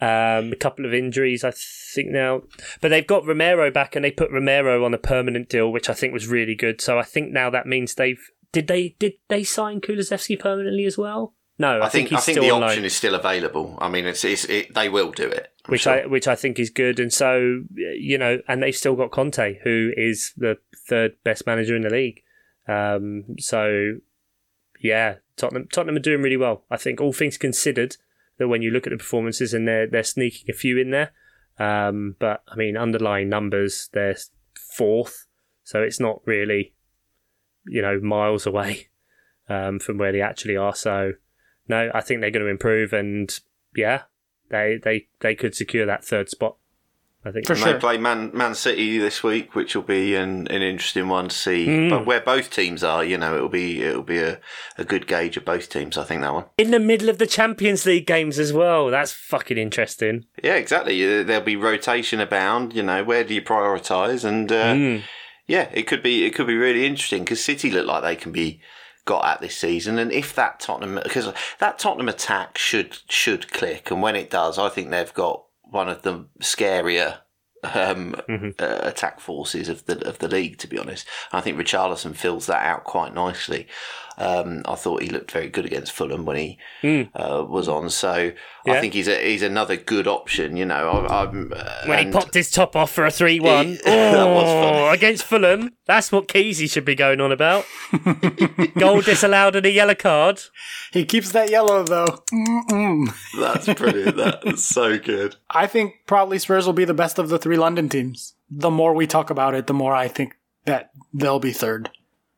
Um, 0.00 0.52
a 0.52 0.56
couple 0.56 0.84
of 0.84 0.92
injuries, 0.92 1.44
I 1.44 1.52
think 1.54 2.10
now, 2.10 2.42
but 2.82 2.88
they've 2.88 3.06
got 3.06 3.24
Romero 3.24 3.70
back, 3.70 3.96
and 3.96 4.04
they 4.04 4.10
put 4.10 4.30
Romero 4.30 4.84
on 4.84 4.92
a 4.92 4.98
permanent 4.98 5.48
deal, 5.48 5.72
which 5.72 5.88
I 5.88 5.94
think 5.94 6.12
was 6.12 6.26
really 6.26 6.54
good. 6.54 6.80
So 6.80 6.98
I 6.98 7.04
think 7.04 7.32
now 7.32 7.48
that 7.50 7.66
means 7.66 7.94
they've 7.94 8.20
did 8.52 8.66
they 8.68 8.96
did 8.98 9.14
they 9.28 9.44
sign 9.44 9.80
Kulusevski 9.80 10.38
permanently 10.38 10.84
as 10.84 10.98
well? 10.98 11.34
No, 11.58 11.78
I, 11.78 11.86
I 11.86 11.88
think 11.88 12.08
he's 12.08 12.18
I 12.18 12.22
think 12.22 12.38
still 12.38 12.44
the 12.44 12.52
loan. 12.52 12.62
option 12.64 12.84
is 12.84 12.96
still 12.96 13.14
available. 13.14 13.78
I 13.80 13.88
mean, 13.88 14.06
it's, 14.06 14.24
it's 14.24 14.44
it, 14.46 14.74
they 14.74 14.88
will 14.88 15.12
do 15.12 15.28
it. 15.28 15.52
I'm 15.64 15.72
which 15.72 15.82
sure. 15.82 16.04
I 16.04 16.06
which 16.06 16.26
I 16.26 16.34
think 16.34 16.58
is 16.58 16.70
good. 16.70 16.98
And 16.98 17.12
so 17.12 17.62
you 17.74 18.18
know, 18.18 18.40
and 18.48 18.62
they've 18.62 18.74
still 18.74 18.96
got 18.96 19.12
Conte, 19.12 19.60
who 19.62 19.92
is 19.96 20.32
the 20.36 20.58
third 20.88 21.16
best 21.22 21.46
manager 21.46 21.76
in 21.76 21.82
the 21.82 21.90
league. 21.90 22.22
Um, 22.66 23.36
so 23.38 23.96
yeah, 24.80 25.16
Tottenham 25.36 25.68
Tottenham 25.72 25.96
are 25.96 26.00
doing 26.00 26.22
really 26.22 26.36
well. 26.36 26.64
I 26.70 26.76
think 26.76 27.00
all 27.00 27.12
things 27.12 27.38
considered, 27.38 27.96
that 28.38 28.48
when 28.48 28.62
you 28.62 28.70
look 28.70 28.86
at 28.86 28.90
the 28.90 28.98
performances 28.98 29.54
and 29.54 29.66
they're 29.66 29.86
they're 29.86 30.02
sneaking 30.02 30.50
a 30.50 30.56
few 30.56 30.78
in 30.78 30.90
there. 30.90 31.12
Um, 31.58 32.16
but 32.18 32.42
I 32.48 32.56
mean, 32.56 32.76
underlying 32.76 33.28
numbers, 33.28 33.88
they're 33.92 34.16
fourth, 34.76 35.26
so 35.62 35.82
it's 35.82 36.00
not 36.00 36.20
really 36.26 36.74
you 37.66 37.80
know 37.80 37.98
miles 38.00 38.46
away 38.46 38.88
um, 39.48 39.78
from 39.78 39.98
where 39.98 40.12
they 40.12 40.20
actually 40.20 40.56
are. 40.56 40.74
So 40.74 41.12
no, 41.68 41.90
I 41.94 42.00
think 42.00 42.20
they're 42.20 42.30
going 42.30 42.44
to 42.44 42.50
improve, 42.50 42.92
and 42.92 43.38
yeah, 43.74 44.02
they 44.50 44.78
they 44.82 45.08
they 45.20 45.34
could 45.34 45.54
secure 45.54 45.86
that 45.86 46.04
third 46.04 46.28
spot. 46.28 46.56
I 47.24 47.30
think. 47.30 47.46
For 47.46 47.52
And 47.54 47.62
sure. 47.62 47.72
they 47.72 47.78
play 47.78 47.96
Man 47.98 48.30
Man 48.34 48.54
City 48.54 48.98
this 48.98 49.22
week, 49.22 49.54
which 49.54 49.74
will 49.74 49.82
be 49.82 50.14
an, 50.14 50.46
an 50.48 50.62
interesting 50.62 51.08
one 51.08 51.28
to 51.28 51.34
see. 51.34 51.66
Mm. 51.66 51.90
But 51.90 52.06
where 52.06 52.20
both 52.20 52.50
teams 52.50 52.84
are, 52.84 53.02
you 53.04 53.16
know, 53.18 53.34
it'll 53.36 53.48
be 53.48 53.82
it'll 53.82 54.02
be 54.02 54.18
a, 54.18 54.40
a 54.78 54.84
good 54.84 55.06
gauge 55.06 55.36
of 55.36 55.44
both 55.44 55.68
teams. 55.70 55.96
I 55.96 56.04
think 56.04 56.20
that 56.22 56.34
one. 56.34 56.44
In 56.58 56.70
the 56.70 56.80
middle 56.80 57.08
of 57.08 57.18
the 57.18 57.26
Champions 57.26 57.86
League 57.86 58.06
games 58.06 58.38
as 58.38 58.52
well. 58.52 58.88
That's 58.90 59.12
fucking 59.12 59.58
interesting. 59.58 60.26
Yeah, 60.42 60.54
exactly. 60.56 61.02
Uh, 61.04 61.22
There'll 61.22 61.44
be 61.44 61.56
rotation 61.56 62.20
abound. 62.20 62.74
You 62.74 62.82
know, 62.82 63.02
where 63.04 63.24
do 63.24 63.34
you 63.34 63.42
prioritise? 63.42 64.24
And 64.24 64.50
uh, 64.52 64.74
Mm. 64.74 65.02
yeah, 65.46 65.68
it 65.72 65.84
could 65.86 66.02
be 66.02 66.24
it 66.26 66.34
could 66.34 66.46
be 66.46 66.56
really 66.56 66.84
interesting 66.86 67.24
because 67.24 67.42
City 67.44 67.70
look 67.70 67.86
like 67.86 68.02
they 68.02 68.16
can 68.16 68.32
be 68.32 68.60
got 69.06 69.24
at 69.26 69.40
this 69.40 69.56
season. 69.56 69.98
And 69.98 70.10
if 70.12 70.34
that 70.34 70.60
Tottenham 70.60 70.98
because 71.02 71.32
that 71.58 71.78
Tottenham 71.78 72.08
attack 72.08 72.58
should 72.58 72.98
should 73.08 73.50
click, 73.52 73.90
and 73.90 74.00
when 74.02 74.16
it 74.16 74.30
does, 74.30 74.58
I 74.58 74.68
think 74.68 74.90
they've 74.90 75.12
got 75.14 75.43
one 75.70 75.88
of 75.88 76.02
the 76.02 76.26
scarier. 76.40 77.18
Um, 77.72 78.14
uh, 78.28 78.80
attack 78.82 79.20
forces 79.20 79.70
of 79.70 79.86
the 79.86 80.06
of 80.06 80.18
the 80.18 80.28
league, 80.28 80.58
to 80.58 80.66
be 80.66 80.78
honest, 80.78 81.06
I 81.32 81.40
think 81.40 81.56
Richarlison 81.56 82.14
fills 82.14 82.44
that 82.44 82.62
out 82.62 82.84
quite 82.84 83.14
nicely. 83.14 83.68
Um, 84.18 84.62
I 84.66 84.74
thought 84.76 85.02
he 85.02 85.08
looked 85.08 85.30
very 85.32 85.48
good 85.48 85.64
against 85.66 85.92
Fulham 85.92 86.24
when 86.24 86.36
he 86.36 86.58
uh, 87.14 87.44
was 87.48 87.66
on, 87.68 87.90
so 87.90 88.32
Yeah. 88.64 88.72
I 88.74 88.80
think 88.80 88.94
he's 88.94 89.08
a, 89.08 89.20
he's 89.20 89.42
another 89.42 89.76
good 89.76 90.06
option. 90.06 90.56
You 90.56 90.66
know, 90.66 90.88
I, 90.88 91.22
I'm 91.24 91.52
uh, 91.54 91.82
When 91.86 92.06
he 92.06 92.12
popped 92.12 92.34
his 92.34 92.50
top 92.50 92.76
off 92.76 92.90
for 92.92 93.04
a 93.04 93.10
3 93.10 93.40
1. 93.40 93.66
He- 93.66 93.74
that 93.84 94.24
was 94.26 94.44
funny. 94.44 94.78
Oh, 94.78 94.90
against 94.90 95.24
Fulham. 95.24 95.70
That's 95.86 96.12
what 96.12 96.28
Keezy 96.28 96.70
should 96.70 96.84
be 96.84 96.94
going 96.94 97.20
on 97.20 97.32
about. 97.32 97.64
Goal 98.78 99.00
disallowed 99.00 99.56
and 99.56 99.66
a 99.66 99.70
yellow 99.70 99.94
card. 99.94 100.40
He 100.92 101.04
keeps 101.04 101.32
that 101.32 101.50
yellow 101.50 101.82
though. 101.84 102.22
Mm-mm. 102.32 103.12
That's 103.38 103.72
brilliant. 103.74 104.16
That's 104.16 104.64
so 104.64 104.98
good. 104.98 105.36
I 105.50 105.66
think 105.66 105.94
probably 106.06 106.38
Spurs 106.38 106.66
will 106.66 106.72
be 106.72 106.84
the 106.84 106.94
best 106.94 107.18
of 107.18 107.28
the 107.28 107.38
three 107.38 107.56
London 107.56 107.88
teams. 107.88 108.34
The 108.50 108.70
more 108.70 108.94
we 108.94 109.06
talk 109.06 109.30
about 109.30 109.54
it, 109.54 109.66
the 109.66 109.74
more 109.74 109.94
I 109.94 110.08
think 110.08 110.36
that 110.64 110.90
they'll 111.12 111.40
be 111.40 111.52
third, 111.52 111.90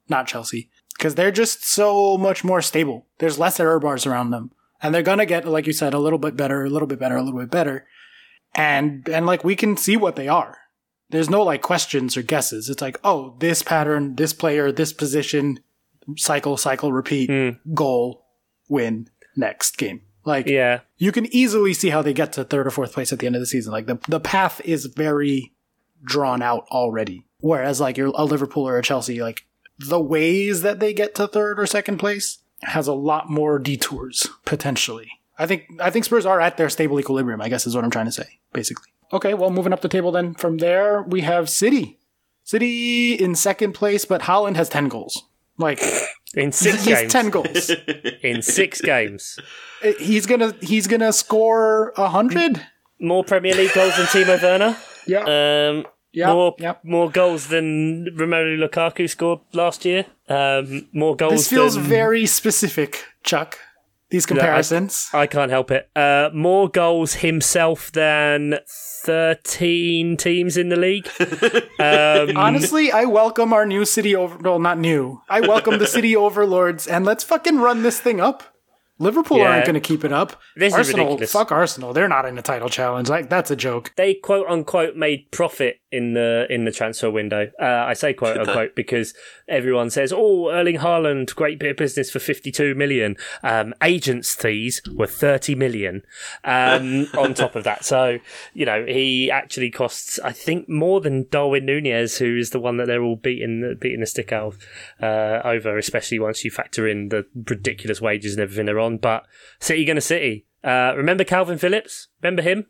not 0.09 0.27
Chelsea, 0.27 0.71
because 0.97 1.15
they're 1.15 1.31
just 1.31 1.65
so 1.67 2.17
much 2.19 2.45
more 2.45 2.63
stable. 2.63 3.07
There's 3.19 3.39
less 3.39 3.61
error 3.61 3.79
bars 3.81 4.07
around 4.07 4.31
them, 4.31 4.53
and 4.83 4.95
they're 4.95 5.03
gonna 5.03 5.27
get, 5.27 5.47
like 5.47 5.67
you 5.67 5.73
said, 5.73 5.95
a 5.95 5.99
little 5.99 6.19
bit 6.19 6.37
better, 6.37 6.65
a 6.65 6.71
little 6.71 6.89
bit 6.89 6.99
better, 6.99 7.17
a 7.17 7.23
little 7.23 7.41
bit 7.41 7.51
better, 7.51 7.87
and 8.55 9.09
and 9.09 9.27
like 9.27 9.45
we 9.45 9.57
can 9.57 9.77
see 9.77 9.97
what 9.97 10.17
they 10.17 10.29
are. 10.29 10.59
There's 11.11 11.31
no 11.31 11.43
like 11.43 11.63
questions 11.63 12.17
or 12.17 12.23
guesses. 12.23 12.69
It's 12.69 12.83
like, 12.83 12.99
oh, 13.05 13.37
this 13.39 13.63
pattern, 13.63 14.17
this 14.17 14.33
player, 14.33 14.73
this 14.73 14.93
position, 14.93 15.61
cycle, 16.17 16.57
cycle, 16.57 16.93
repeat, 16.93 17.31
hmm. 17.31 17.73
goal, 17.75 18.27
win, 18.69 19.09
next 19.37 19.79
game. 19.79 20.03
Like 20.25 20.49
Yeah. 20.49 20.81
you 20.97 21.13
can 21.13 21.27
easily 21.27 21.73
see 21.73 21.91
how 21.91 22.03
they 22.03 22.13
get 22.13 22.33
to 22.33 22.43
third 22.43 22.67
or 22.67 22.71
fourth 22.73 22.93
place 22.93 23.13
at 23.13 23.21
the 23.21 23.27
end 23.27 23.37
of 23.37 23.41
the 23.41 23.47
season. 23.47 23.73
Like 23.73 23.87
the 23.87 24.01
the 24.09 24.19
path 24.19 24.61
is 24.65 24.87
very 24.87 25.53
drawn 26.03 26.43
out 26.43 26.67
already. 26.73 27.25
Whereas 27.39 27.81
like 27.81 27.97
you're 27.97 28.13
a 28.15 28.25
Liverpool 28.25 28.67
or 28.67 28.77
a 28.77 28.83
Chelsea, 28.83 29.23
like 29.23 29.46
the 29.79 30.01
ways 30.01 30.63
that 30.63 30.81
they 30.81 30.93
get 30.93 31.15
to 31.17 31.27
third 31.29 31.59
or 31.61 31.67
second 31.67 31.99
place 31.99 32.39
has 32.63 32.87
a 32.89 32.95
lot 32.95 33.29
more 33.31 33.59
detours 33.59 34.27
potentially. 34.45 35.11
I 35.39 35.47
think 35.47 35.65
I 35.81 35.91
think 35.91 36.05
Spurs 36.07 36.25
are 36.27 36.41
at 36.41 36.57
their 36.57 36.71
stable 36.71 36.99
equilibrium. 36.99 37.41
I 37.43 37.49
guess 37.49 37.67
is 37.67 37.75
what 37.75 37.85
I'm 37.85 37.91
trying 37.91 38.07
to 38.07 38.13
say, 38.13 38.39
basically. 38.53 38.91
Okay, 39.13 39.35
well, 39.35 39.51
moving 39.51 39.73
up 39.73 39.83
the 39.83 39.89
table 39.89 40.11
then 40.13 40.35
from 40.35 40.59
there 40.59 41.03
we 41.03 41.21
have 41.23 41.49
City. 41.51 41.99
City 42.45 43.15
in 43.15 43.35
second 43.35 43.73
place, 43.73 44.05
but 44.05 44.23
Haaland 44.23 44.57
has 44.57 44.69
ten 44.69 44.89
goals. 44.89 45.25
Like 45.59 45.81
In 46.35 46.53
six 46.53 46.85
he 46.85 46.91
has 46.91 47.01
games. 47.01 47.13
ten 47.13 47.31
goals. 47.31 47.71
In 48.23 48.43
six 48.43 48.81
games. 48.81 49.39
he's 49.99 50.27
gonna 50.27 50.55
he's 50.61 50.87
gonna 50.87 51.13
score 51.13 51.93
a 51.97 52.09
hundred. 52.09 52.65
More 52.99 53.25
Premier 53.25 53.55
League 53.55 53.73
goals 53.75 53.97
than 53.97 54.07
Timo 54.07 54.43
Werner. 54.43 54.77
Yeah. 55.07 55.21
Um, 55.71 55.87
Yeah, 56.17 56.33
more 56.33 56.55
yep. 56.59 56.83
more 56.83 57.11
goals 57.11 57.49
than 57.49 58.07
Romelu 58.17 58.57
Lukaku 58.57 59.09
scored 59.09 59.41
last 59.53 59.85
year. 59.85 60.07
Um, 60.31 60.89
more 60.95 61.15
goals. 61.15 61.33
This 61.33 61.49
feels 61.49 61.75
than, 61.75 61.85
very 61.85 62.25
specific, 62.25 63.05
Chuck. 63.23 63.59
These 64.09 64.25
comparisons. 64.25 65.11
I 65.13 65.27
can't 65.27 65.51
help 65.51 65.71
it. 65.71 65.91
Uh, 65.95 66.31
more 66.33 66.71
goals 66.71 67.17
himself 67.17 67.93
than 67.93 68.61
thirteen 68.67 70.17
teams 70.17 70.57
in 70.57 70.71
the 70.71 70.77
league. 70.77 71.09
Um, 71.79 72.35
Honestly, 72.39 72.91
I 72.91 73.05
welcome 73.05 73.53
our 73.53 73.67
new 73.67 73.85
city 73.85 74.17
over. 74.17 74.39
Well, 74.39 74.59
not 74.59 74.79
new. 74.79 75.21
I 75.29 75.41
welcome 75.43 75.79
the 75.79 75.87
city 75.87 76.17
overlords, 76.27 76.87
and 76.87 77.05
let's 77.05 77.23
fucking 77.23 77.59
run 77.59 77.83
this 77.83 78.01
thing 78.01 78.19
up. 78.19 78.56
Liverpool 78.99 79.39
Yeah. 79.39 79.51
aren't 79.51 79.67
going 79.67 79.75
to 79.75 79.81
keep 79.81 80.05
it 80.05 80.13
up. 80.13 80.41
This 80.57 80.73
is 80.73 80.79
Arsenal, 80.79 81.07
ridiculous. 81.07 81.33
fuck 81.33 81.53
Arsenal. 81.53 81.93
They're 81.93 82.09
not 82.09 82.25
in 82.25 82.35
the 82.35 82.43
title 82.43 82.69
challenge. 82.69 83.09
Like 83.09 83.29
that's 83.29 83.51
a 83.51 83.57
joke. 83.57 83.93
they 83.97 84.15
quote 84.15 84.47
unquote 84.49 84.97
made 84.97 85.31
profit 85.31 85.81
in 85.93 86.15
the 86.15 86.47
in 86.51 86.65
the 86.65 86.73
transfer 86.73 87.11
window. 87.11 87.51
Uh, 87.61 87.65
I 87.65 87.93
say 87.95 88.13
quote 88.15 88.37
unquote 88.39 88.75
because 88.75 89.15
everyone 89.49 89.91
says, 89.91 90.13
"Oh, 90.15 90.51
Erling 90.51 90.79
Haaland, 90.79 91.35
great 91.35 91.59
bit 91.59 91.71
of 91.73 91.77
business 91.77 92.11
for 92.11 92.19
fifty-two 92.19 92.75
million. 92.75 93.17
Um, 93.43 93.75
agents' 93.83 94.35
fees 94.35 94.81
were 94.95 95.07
thirty 95.07 95.55
million 95.55 96.03
um, 96.45 97.07
on 97.19 97.35
top 97.35 97.55
of 97.57 97.65
that." 97.65 97.85
So 97.85 98.19
you 98.55 98.65
know 98.67 98.85
he 98.87 99.31
actually 99.31 99.71
costs, 99.71 100.19
I 100.25 100.33
think, 100.33 100.69
more 100.69 101.01
than 101.01 101.27
Darwin 101.31 101.67
Nunez, 101.67 102.19
who 102.19 102.37
is 102.37 102.51
the 102.51 102.61
one 102.61 102.77
that 102.79 102.87
they're 102.87 103.03
all 103.03 103.17
beating 103.17 103.77
beating 103.81 104.01
the 104.01 104.07
stick 104.07 104.33
out 104.33 104.55
of, 104.55 104.59
uh, 105.03 105.41
over, 105.47 105.77
especially 105.79 106.19
once 106.19 106.45
you 106.45 106.51
factor 106.51 106.87
in 106.89 107.09
the 107.11 107.27
ridiculous 107.49 108.01
wages 108.01 108.33
and 108.35 108.43
everything 108.43 108.67
they're 108.67 108.79
on. 108.87 108.97
But 108.99 109.27
City 109.61 109.85
gonna 109.85 110.01
City. 110.01 110.47
Uh, 110.65 110.95
remember 110.97 111.25
Calvin 111.25 111.59
Phillips? 111.59 112.09
Remember 112.23 112.43
him? 112.43 112.67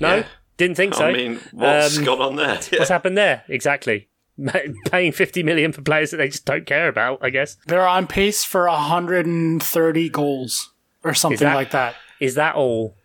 No, 0.00 0.16
Yeah. 0.16 0.26
didn't 0.56 0.76
think 0.76 0.94
so. 0.94 1.04
I 1.06 1.12
mean, 1.12 1.40
what's 1.52 1.98
Um, 1.98 2.04
gone 2.04 2.20
on 2.22 2.36
there? 2.36 2.54
What's 2.78 2.88
happened 2.88 3.16
there? 3.18 3.44
Exactly. 3.48 4.08
Paying 4.90 5.12
50 5.12 5.42
million 5.44 5.70
for 5.72 5.82
players 5.82 6.10
that 6.10 6.16
they 6.16 6.28
just 6.28 6.44
don't 6.44 6.66
care 6.66 6.88
about, 6.88 7.18
I 7.22 7.30
guess. 7.30 7.56
They're 7.66 7.86
on 7.86 8.06
pace 8.08 8.42
for 8.44 8.66
130 8.68 10.08
goals 10.08 10.72
or 11.04 11.14
something 11.14 11.46
that- 11.46 11.54
like 11.54 11.70
that. 11.72 11.94
Is 12.20 12.34
that 12.36 12.54
all? 12.54 12.96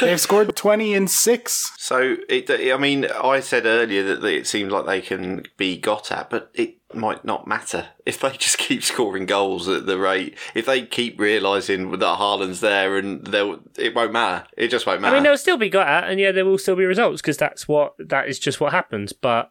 They've 0.00 0.20
scored 0.20 0.54
20 0.54 0.92
in 0.94 1.08
six. 1.08 1.72
So, 1.78 2.16
it, 2.28 2.50
I 2.50 2.76
mean, 2.76 3.06
I 3.06 3.40
said 3.40 3.64
earlier 3.64 4.02
that 4.16 4.24
it 4.24 4.46
seems 4.46 4.70
like 4.70 4.84
they 4.86 5.00
can 5.00 5.44
be 5.56 5.78
got 5.78 6.12
at, 6.12 6.28
but 6.30 6.50
it 6.54 6.81
might 6.94 7.24
not 7.24 7.46
matter 7.46 7.88
if 8.04 8.20
they 8.20 8.30
just 8.38 8.58
keep 8.58 8.82
scoring 8.82 9.26
goals 9.26 9.68
at 9.68 9.86
the 9.86 9.98
rate. 9.98 10.36
If 10.54 10.66
they 10.66 10.86
keep 10.86 11.20
realising 11.20 11.90
that 11.90 12.00
Haaland's 12.00 12.60
there, 12.60 12.96
and 12.96 13.26
they'll, 13.26 13.60
it 13.78 13.94
won't 13.94 14.12
matter. 14.12 14.46
It 14.56 14.68
just 14.68 14.86
won't 14.86 15.00
matter. 15.00 15.14
I 15.14 15.18
mean, 15.18 15.24
they'll 15.24 15.38
still 15.38 15.56
be 15.56 15.68
got 15.68 15.88
at, 15.88 16.10
and 16.10 16.20
yeah, 16.20 16.32
there 16.32 16.44
will 16.44 16.58
still 16.58 16.76
be 16.76 16.84
results 16.84 17.22
because 17.22 17.36
that's 17.36 17.66
what 17.68 17.94
that 17.98 18.28
is 18.28 18.38
just 18.38 18.60
what 18.60 18.72
happens. 18.72 19.12
But 19.12 19.50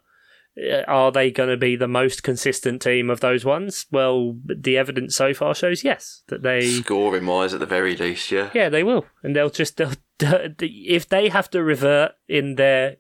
uh, 0.58 0.82
are 0.88 1.12
they 1.12 1.32
going 1.32 1.50
to 1.50 1.58
be 1.58 1.76
the 1.76 1.88
most 1.88 2.24
consistent 2.24 2.82
team 2.82 3.10
of 3.10 3.22
those 3.22 3.46
ones? 3.46 3.86
Well, 3.92 4.38
the 4.46 4.78
evidence 4.78 5.16
so 5.16 5.34
far 5.34 5.56
shows 5.56 5.84
yes 5.84 6.24
that 6.28 6.44
they 6.44 6.68
Scoring 6.68 7.26
wise, 7.26 7.54
at 7.54 7.60
the 7.60 7.66
very 7.66 7.96
least, 7.96 8.32
yeah. 8.32 8.50
Yeah, 8.54 8.70
they 8.70 8.84
will, 8.84 9.06
and 9.24 9.36
they'll 9.36 9.50
just 9.50 9.78
they'll, 9.78 9.94
if 10.20 11.08
they 11.08 11.30
have 11.30 11.50
to 11.52 11.64
revert 11.64 12.14
in 12.28 12.56
their 12.56 12.98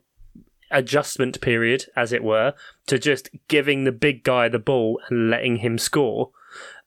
adjustment 0.72 1.41
period, 1.41 1.86
as 1.95 2.13
it 2.13 2.24
were, 2.24 2.53
to 2.88 2.99
just 2.99 3.30
giving 3.47 3.84
the 3.84 3.91
big 3.91 4.24
guy 4.24 4.47
the 4.47 4.59
ball 4.59 4.99
and 5.09 5.30
letting 5.30 5.57
him 5.57 5.78
score. 5.78 6.32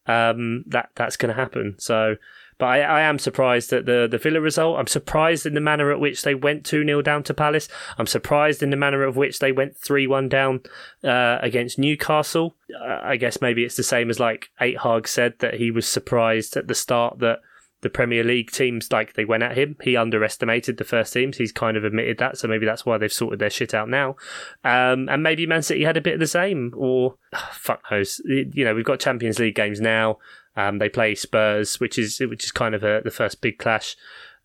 Um, 0.06 0.64
that 0.66 0.90
that's 0.94 1.16
going 1.16 1.34
to 1.34 1.40
happen. 1.40 1.76
So, 1.78 2.16
but 2.58 2.66
I, 2.66 2.80
I 2.80 3.00
am 3.02 3.18
surprised 3.18 3.72
at 3.72 3.86
the 3.86 4.06
the 4.10 4.18
Villa 4.18 4.40
result. 4.40 4.78
I'm 4.78 4.86
surprised 4.86 5.46
in 5.46 5.54
the 5.54 5.60
manner 5.60 5.90
at 5.90 6.00
which 6.00 6.22
they 6.22 6.34
went 6.34 6.66
two 6.66 6.84
0 6.84 7.00
down 7.00 7.22
to 7.24 7.34
Palace. 7.34 7.68
I'm 7.96 8.06
surprised 8.06 8.62
in 8.62 8.70
the 8.70 8.76
manner 8.76 9.02
of 9.02 9.16
which 9.16 9.38
they 9.38 9.50
went 9.50 9.76
three 9.78 10.06
one 10.06 10.28
down 10.28 10.60
uh, 11.02 11.38
against 11.40 11.78
Newcastle. 11.78 12.54
Uh, 12.78 13.00
I 13.02 13.16
guess 13.16 13.40
maybe 13.40 13.64
it's 13.64 13.76
the 13.76 13.82
same 13.82 14.10
as 14.10 14.20
like 14.20 14.50
Eight 14.60 14.80
Hag 14.80 15.08
said 15.08 15.34
that 15.38 15.54
he 15.54 15.70
was 15.70 15.88
surprised 15.88 16.56
at 16.56 16.68
the 16.68 16.74
start 16.74 17.20
that 17.20 17.40
the 17.84 17.90
Premier 17.90 18.24
League 18.24 18.50
teams 18.50 18.90
like 18.90 19.12
they 19.12 19.24
went 19.24 19.44
at 19.44 19.56
him. 19.56 19.76
He 19.82 19.96
underestimated 19.96 20.78
the 20.78 20.84
first 20.84 21.12
teams. 21.12 21.36
He's 21.36 21.52
kind 21.52 21.76
of 21.76 21.84
admitted 21.84 22.18
that, 22.18 22.38
so 22.38 22.48
maybe 22.48 22.66
that's 22.66 22.84
why 22.84 22.98
they've 22.98 23.12
sorted 23.12 23.38
their 23.38 23.50
shit 23.50 23.74
out 23.74 23.88
now. 23.88 24.16
Um, 24.64 25.08
and 25.08 25.22
maybe 25.22 25.46
Man 25.46 25.62
City 25.62 25.84
had 25.84 25.98
a 25.98 26.00
bit 26.00 26.14
of 26.14 26.20
the 26.20 26.26
same, 26.26 26.72
or 26.76 27.16
fuck 27.52 27.82
knows. 27.90 28.20
You 28.24 28.64
know, 28.64 28.74
we've 28.74 28.84
got 28.84 28.98
Champions 28.98 29.38
League 29.38 29.54
games 29.54 29.80
now. 29.80 30.18
Um, 30.56 30.78
they 30.78 30.88
play 30.88 31.14
Spurs, 31.14 31.78
which 31.78 31.98
is 31.98 32.18
which 32.20 32.44
is 32.44 32.50
kind 32.50 32.74
of 32.74 32.82
a, 32.82 33.02
the 33.04 33.10
first 33.10 33.40
big 33.40 33.58
clash. 33.58 33.96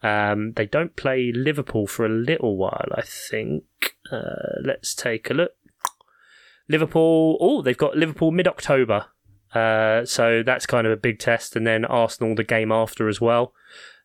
Um, 0.03 0.53
they 0.53 0.65
don't 0.65 0.95
play 0.95 1.31
Liverpool 1.33 1.87
for 1.87 2.05
a 2.05 2.09
little 2.09 2.57
while, 2.57 2.89
I 2.93 3.01
think. 3.01 3.95
Uh, 4.11 4.59
let's 4.63 4.93
take 4.93 5.29
a 5.29 5.33
look. 5.33 5.53
Liverpool. 6.67 7.37
Oh, 7.39 7.61
they've 7.61 7.77
got 7.77 7.95
Liverpool 7.95 8.31
mid 8.31 8.47
October. 8.47 9.07
Uh, 9.53 10.05
so 10.05 10.43
that's 10.43 10.65
kind 10.65 10.85
of 10.85 10.93
a 10.93 10.97
big 10.97 11.19
test, 11.19 11.55
and 11.55 11.65
then 11.65 11.85
Arsenal 11.85 12.35
the 12.35 12.43
game 12.43 12.71
after 12.71 13.07
as 13.07 13.19
well. 13.19 13.53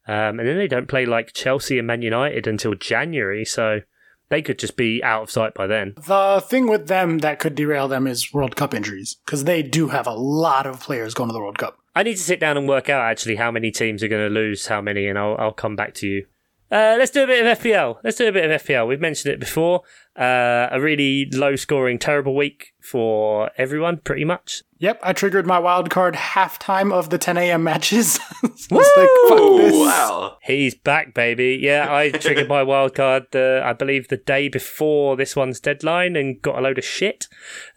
Um, 0.06 0.38
and 0.38 0.48
then 0.48 0.58
they 0.58 0.68
don't 0.68 0.88
play 0.88 1.06
like 1.06 1.32
Chelsea 1.32 1.78
and 1.78 1.86
Man 1.86 2.02
United 2.02 2.46
until 2.46 2.74
January, 2.74 3.44
so 3.44 3.80
they 4.28 4.42
could 4.42 4.58
just 4.58 4.76
be 4.76 5.02
out 5.02 5.24
of 5.24 5.30
sight 5.30 5.54
by 5.54 5.66
then. 5.66 5.94
The 5.96 6.42
thing 6.46 6.66
with 6.68 6.88
them 6.88 7.18
that 7.18 7.38
could 7.38 7.54
derail 7.54 7.88
them 7.88 8.06
is 8.06 8.32
World 8.32 8.56
Cup 8.56 8.74
injuries 8.74 9.16
because 9.24 9.44
they 9.44 9.62
do 9.62 9.88
have 9.88 10.06
a 10.06 10.14
lot 10.14 10.66
of 10.66 10.80
players 10.80 11.14
going 11.14 11.28
to 11.28 11.32
the 11.32 11.40
World 11.40 11.58
Cup. 11.58 11.78
I 11.94 12.02
need 12.02 12.16
to 12.16 12.22
sit 12.22 12.40
down 12.40 12.56
and 12.56 12.68
work 12.68 12.88
out 12.88 13.02
actually 13.02 13.36
how 13.36 13.50
many 13.50 13.70
teams 13.70 14.02
are 14.02 14.08
going 14.08 14.26
to 14.26 14.34
lose 14.34 14.66
how 14.66 14.80
many, 14.80 15.06
and 15.06 15.18
I'll, 15.18 15.36
I'll 15.38 15.52
come 15.52 15.76
back 15.76 15.94
to 15.94 16.06
you. 16.06 16.26
Uh, 16.70 16.96
let's 16.98 17.12
do 17.12 17.22
a 17.22 17.26
bit 17.26 17.46
of 17.46 17.58
FPL. 17.58 17.98
Let's 18.02 18.16
do 18.16 18.26
a 18.26 18.32
bit 18.32 18.50
of 18.50 18.62
FPL. 18.62 18.88
We've 18.88 19.00
mentioned 19.00 19.32
it 19.32 19.38
before. 19.38 19.82
Uh, 20.16 20.68
a 20.70 20.80
really 20.80 21.26
low 21.32 21.56
scoring, 21.56 21.98
terrible 21.98 22.36
week 22.36 22.72
for 22.80 23.50
everyone, 23.58 23.96
pretty 23.96 24.24
much. 24.24 24.62
Yep, 24.78 25.00
I 25.02 25.12
triggered 25.14 25.46
my 25.46 25.58
wild 25.58 25.88
card 25.88 26.14
halftime 26.14 26.92
of 26.92 27.08
the 27.08 27.16
10 27.16 27.38
a.m. 27.38 27.64
matches. 27.64 28.14
So 28.14 28.20
it's 28.44 28.70
like, 28.70 29.08
fuck 29.28 29.56
this. 29.56 29.72
wow. 29.72 30.36
He's 30.42 30.74
back, 30.74 31.14
baby. 31.14 31.58
Yeah, 31.60 31.92
I 31.92 32.10
triggered 32.10 32.48
my 32.48 32.62
wild 32.62 32.94
card, 32.94 33.34
uh, 33.34 33.62
I 33.64 33.72
believe, 33.72 34.08
the 34.08 34.18
day 34.18 34.48
before 34.48 35.16
this 35.16 35.34
one's 35.34 35.58
deadline 35.60 36.14
and 36.16 36.40
got 36.42 36.58
a 36.58 36.60
load 36.60 36.78
of 36.78 36.84
shit. 36.84 37.26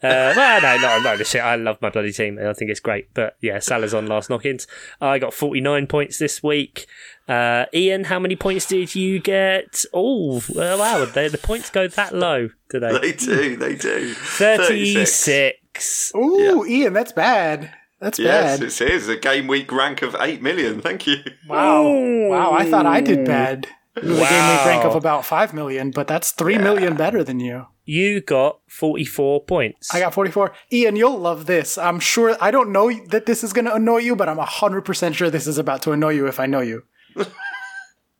Uh, 0.03 0.33
well, 0.35 0.61
no, 0.61 0.77
not 0.81 1.01
a 1.01 1.03
load 1.03 1.21
of 1.21 1.27
shit. 1.27 1.41
I 1.41 1.55
love 1.55 1.81
my 1.81 1.89
bloody 1.89 2.11
team. 2.11 2.37
I 2.37 2.51
think 2.53 2.69
it's 2.69 2.81
great. 2.81 3.13
But 3.13 3.37
yeah, 3.41 3.59
Salah's 3.59 3.93
on 3.93 4.07
last 4.07 4.29
knock 4.29 4.45
ins. 4.45 4.67
I 4.99 5.17
got 5.17 5.33
49 5.33 5.87
points 5.87 6.19
this 6.19 6.43
week. 6.43 6.85
Uh, 7.27 7.65
Ian, 7.73 8.05
how 8.05 8.19
many 8.19 8.35
points 8.35 8.65
did 8.65 8.95
you 8.95 9.19
get? 9.19 9.85
Oh, 9.93 10.41
well, 10.49 10.79
wow. 10.79 11.05
They, 11.05 11.27
the 11.27 11.37
points 11.37 11.69
go 11.69 11.87
that 11.87 12.13
low 12.13 12.26
today. 12.69 12.91
They 12.93 13.11
They 13.11 13.11
do, 13.13 13.55
they 13.57 13.75
do. 13.75 14.13
36. 14.13 16.11
Ooh, 16.15 16.65
Ian, 16.65 16.93
that's 16.93 17.11
bad. 17.11 17.71
That's 17.99 18.19
Yes, 18.19 18.59
bad. 18.59 18.63
Yes, 18.63 18.81
it 18.81 18.91
is. 18.91 19.09
A 19.09 19.17
game 19.17 19.47
week 19.47 19.71
rank 19.71 20.01
of 20.01 20.15
8 20.19 20.41
million. 20.41 20.81
Thank 20.81 21.07
you. 21.07 21.17
Wow. 21.47 21.83
Wow, 22.29 22.51
I 22.53 22.69
thought 22.69 22.85
I 22.85 23.01
did 23.01 23.25
bad. 23.25 23.67
With 23.95 24.03
a 24.05 24.07
game 24.07 24.19
week 24.19 24.65
rank 24.65 24.85
of 24.85 24.95
about 24.95 25.25
5 25.25 25.53
million, 25.53 25.89
but 25.91 26.07
that's 26.07 26.31
three 26.31 26.57
million 26.59 26.95
better 26.95 27.23
than 27.23 27.39
you. 27.39 27.65
You 27.83 28.21
got 28.21 28.59
44 28.67 29.45
points. 29.45 29.95
I 29.95 29.99
got 29.99 30.13
44. 30.13 30.53
Ian, 30.71 30.95
you'll 30.97 31.17
love 31.17 31.45
this. 31.47 31.77
I'm 31.77 31.99
sure, 31.99 32.35
I 32.41 32.51
don't 32.51 32.71
know 32.71 32.91
that 33.07 33.25
this 33.25 33.43
is 33.43 33.53
going 33.53 33.65
to 33.65 33.73
annoy 33.73 33.99
you, 33.99 34.15
but 34.15 34.29
I'm 34.29 34.37
100% 34.37 35.13
sure 35.15 35.29
this 35.29 35.47
is 35.47 35.57
about 35.57 35.81
to 35.83 35.93
annoy 35.93 36.11
you 36.11 36.27
if 36.27 36.39
I 36.39 36.45
know 36.45 36.59
you. 36.59 36.83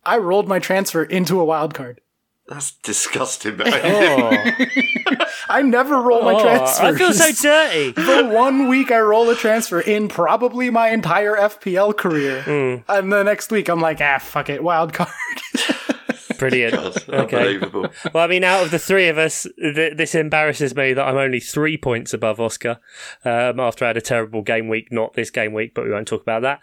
I 0.06 0.18
rolled 0.18 0.48
my 0.48 0.58
transfer 0.60 1.04
into 1.04 1.40
a 1.40 1.46
wild 1.46 1.74
card. 1.74 2.00
That's 2.48 2.72
disgusting, 2.84 3.58
man. 3.58 3.68
oh, 3.84 5.26
I 5.50 5.62
never 5.62 6.02
roll 6.02 6.22
my 6.24 6.34
Oh, 6.34 6.42
transfers. 6.42 6.80
I 6.80 6.98
feel 6.98 7.14
so 7.14 7.32
dirty. 7.50 7.92
the 7.92 8.30
one 8.34 8.70
week 8.70 8.90
I 8.90 9.00
roll 9.00 9.30
a 9.30 9.36
transfer 9.36 9.82
in 9.82 10.08
probably 10.08 10.70
my 10.70 10.90
entire 10.92 11.36
FPL 11.36 11.98
career. 11.98 12.42
Hmm. 12.44 12.76
And 12.90 13.12
the 13.12 13.24
next 13.24 13.52
week 13.52 13.68
I'm 13.68 13.82
like, 13.82 14.00
ah, 14.00 14.20
fuck 14.20 14.50
it, 14.50 14.64
wild 14.64 14.94
card. 14.94 15.10
Brilliant. 16.38 16.74
God, 17.08 17.10
Okay. 17.10 17.38
Unbelievable. 17.38 17.90
Well, 18.14 18.24
I 18.24 18.28
mean, 18.28 18.44
out 18.44 18.64
of 18.64 18.72
the 18.72 18.80
three 18.80 19.08
of 19.08 19.18
us, 19.18 19.48
th- 19.60 19.98
this 19.98 20.16
embarrasses 20.16 20.76
me 20.76 20.94
that 20.94 21.06
I'm 21.06 21.18
only 21.18 21.40
three 21.40 21.78
points 21.78 22.14
above 22.14 22.40
Oscar 22.40 22.80
um, 23.26 23.60
after 23.60 23.86
I 23.86 23.90
had 23.90 23.98
a 23.98 24.02
terrible 24.02 24.42
game 24.42 24.68
week. 24.68 24.92
Not 24.92 25.14
this 25.14 25.30
game 25.30 25.54
week, 25.54 25.74
but 25.74 25.86
we 25.86 25.92
won't 25.92 26.08
talk 26.08 26.22
about 26.22 26.42
that. 26.44 26.62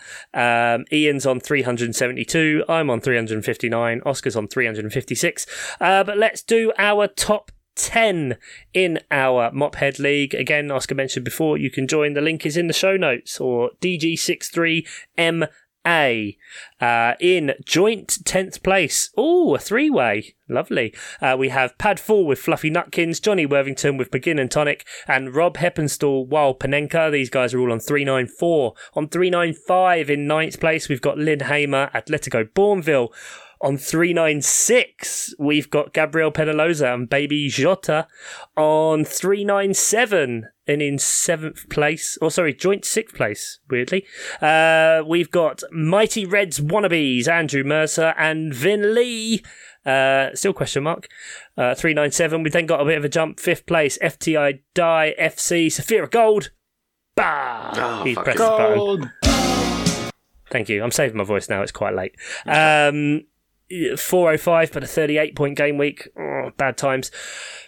Um, 0.76 0.84
Ian's 0.92 1.26
on 1.26 1.40
372. 1.40 2.64
I'm 2.68 2.90
on 2.90 3.00
359. 3.00 4.00
Oscar's 4.06 4.36
on 4.36 4.48
356. 4.48 5.46
Uh, 5.80 6.04
but 6.04 6.16
let's 6.18 6.42
do 6.42 6.72
our 6.78 7.06
top 7.08 7.50
10 7.76 8.36
in 8.72 9.00
our 9.10 9.50
Mophead 9.50 9.98
League. 9.98 10.34
Again, 10.34 10.70
Oscar 10.70 10.94
mentioned 10.94 11.24
before, 11.24 11.58
you 11.58 11.70
can 11.70 11.88
join. 11.88 12.14
The 12.14 12.20
link 12.20 12.46
is 12.46 12.56
in 12.56 12.68
the 12.68 12.72
show 12.72 12.96
notes 12.96 13.40
or 13.40 13.70
DG63M. 13.80 15.48
A 15.87 16.37
uh, 16.80 17.14
in 17.20 17.53
joint 17.64 18.09
10th 18.24 18.62
place. 18.62 19.11
Oh, 19.16 19.55
a 19.55 19.59
three 19.59 19.91
way. 19.91 20.35
Lovely. 20.49 20.95
Uh, 21.20 21.37
we 21.39 21.49
have 21.49 21.78
Pad 21.78 21.99
4 21.99 22.26
with 22.26 22.39
Fluffy 22.39 22.70
Nutkins, 22.70 23.20
Johnny 23.20 23.47
Worthington 23.47 23.97
with 23.97 24.11
McGinn 24.11 24.41
and 24.41 24.51
Tonic, 24.51 24.87
and 25.07 25.35
Rob 25.35 25.57
Heppenstall, 25.57 26.26
Wild 26.26 26.61
Panenka. 26.61 27.11
These 27.11 27.30
guys 27.30 27.55
are 27.55 27.61
all 27.61 27.72
on 27.72 27.80
394. 27.80 28.74
On 28.95 29.09
395 29.09 30.11
in 30.11 30.26
ninth 30.26 30.61
place, 30.61 30.89
we've 30.89 31.01
got 31.01 31.18
Lynn 31.18 31.41
Hamer, 31.41 31.91
Atletico 31.95 32.49
Bourneville. 32.51 33.09
On 33.61 33.78
396, 33.78 35.35
we've 35.39 35.70
got 35.70 35.95
Gabriel 35.95 36.30
Penaloza 36.30 36.93
and 36.93 37.09
Baby 37.09 37.49
Jota. 37.49 38.07
On 38.57 39.05
397, 39.05 40.49
and 40.66 40.80
in 40.82 40.98
seventh 40.98 41.68
place, 41.68 42.16
or 42.20 42.30
sorry, 42.30 42.54
joint 42.54 42.84
sixth 42.84 43.14
place, 43.14 43.58
weirdly, 43.70 44.04
uh, 44.40 45.02
we've 45.06 45.30
got 45.30 45.62
Mighty 45.70 46.24
Reds 46.24 46.60
Wannabes, 46.60 47.28
Andrew 47.28 47.64
Mercer 47.64 48.14
and 48.16 48.54
Vin 48.54 48.94
Lee. 48.94 49.42
Uh, 49.84 50.30
still 50.34 50.54
question 50.54 50.82
mark. 50.82 51.08
Uh, 51.58 51.74
397. 51.74 52.42
We 52.42 52.50
then 52.50 52.66
got 52.66 52.80
a 52.80 52.84
bit 52.84 52.96
of 52.96 53.04
a 53.04 53.08
jump. 53.08 53.38
Fifth 53.38 53.66
place, 53.66 53.98
FTI 53.98 54.60
Die 54.72 55.14
FC, 55.20 55.66
Saphira 55.66 56.10
Gold. 56.10 56.50
Bah! 57.14 57.72
Oh, 57.76 58.04
he 58.04 58.14
pressed 58.14 58.30
it. 58.30 58.38
the 58.38 59.10
button. 59.22 60.10
Thank 60.50 60.68
you. 60.68 60.82
I'm 60.82 60.90
saving 60.90 61.16
my 61.16 61.24
voice 61.24 61.48
now. 61.48 61.62
It's 61.62 61.72
quite 61.72 61.94
late. 61.94 62.14
Um, 62.46 63.24
405, 63.70 64.72
but 64.72 64.84
a 64.84 64.86
38 64.86 65.36
point 65.36 65.56
game 65.56 65.78
week. 65.78 66.08
Oh, 66.18 66.50
bad 66.56 66.76
times. 66.76 67.10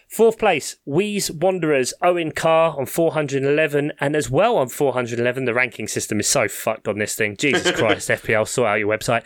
Fourth 0.08 0.38
place, 0.38 0.76
Wheeze 0.84 1.30
Wanderers, 1.32 1.92
Owen 2.00 2.30
Carr 2.30 2.78
on 2.78 2.86
411, 2.86 3.92
and 3.98 4.14
as 4.14 4.30
well 4.30 4.56
on 4.56 4.68
411, 4.68 5.44
the 5.44 5.52
ranking 5.52 5.88
system 5.88 6.20
is 6.20 6.28
so 6.28 6.46
fucked 6.48 6.86
on 6.86 6.98
this 6.98 7.16
thing. 7.16 7.36
Jesus 7.38 7.72
Christ, 7.72 8.08
FPL, 8.08 8.46
sort 8.46 8.68
out 8.68 8.78
your 8.78 8.96
website. 8.96 9.24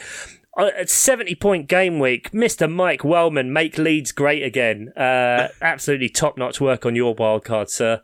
Uh, 0.59 0.71
At 0.77 0.91
70 0.91 1.37
point 1.37 1.69
game 1.69 2.01
week, 2.01 2.33
Mr. 2.33 2.71
Mike 2.71 3.05
Wellman, 3.05 3.53
make 3.53 3.79
Leeds 3.79 4.11
great 4.11 4.43
again. 4.43 4.89
Uh, 4.97 5.49
absolutely 5.63 6.09
top 6.09 6.37
notch 6.37 6.61
work 6.61 6.85
on 6.85 6.97
your 6.97 7.15
wildcard, 7.15 7.69
sir. 7.69 8.01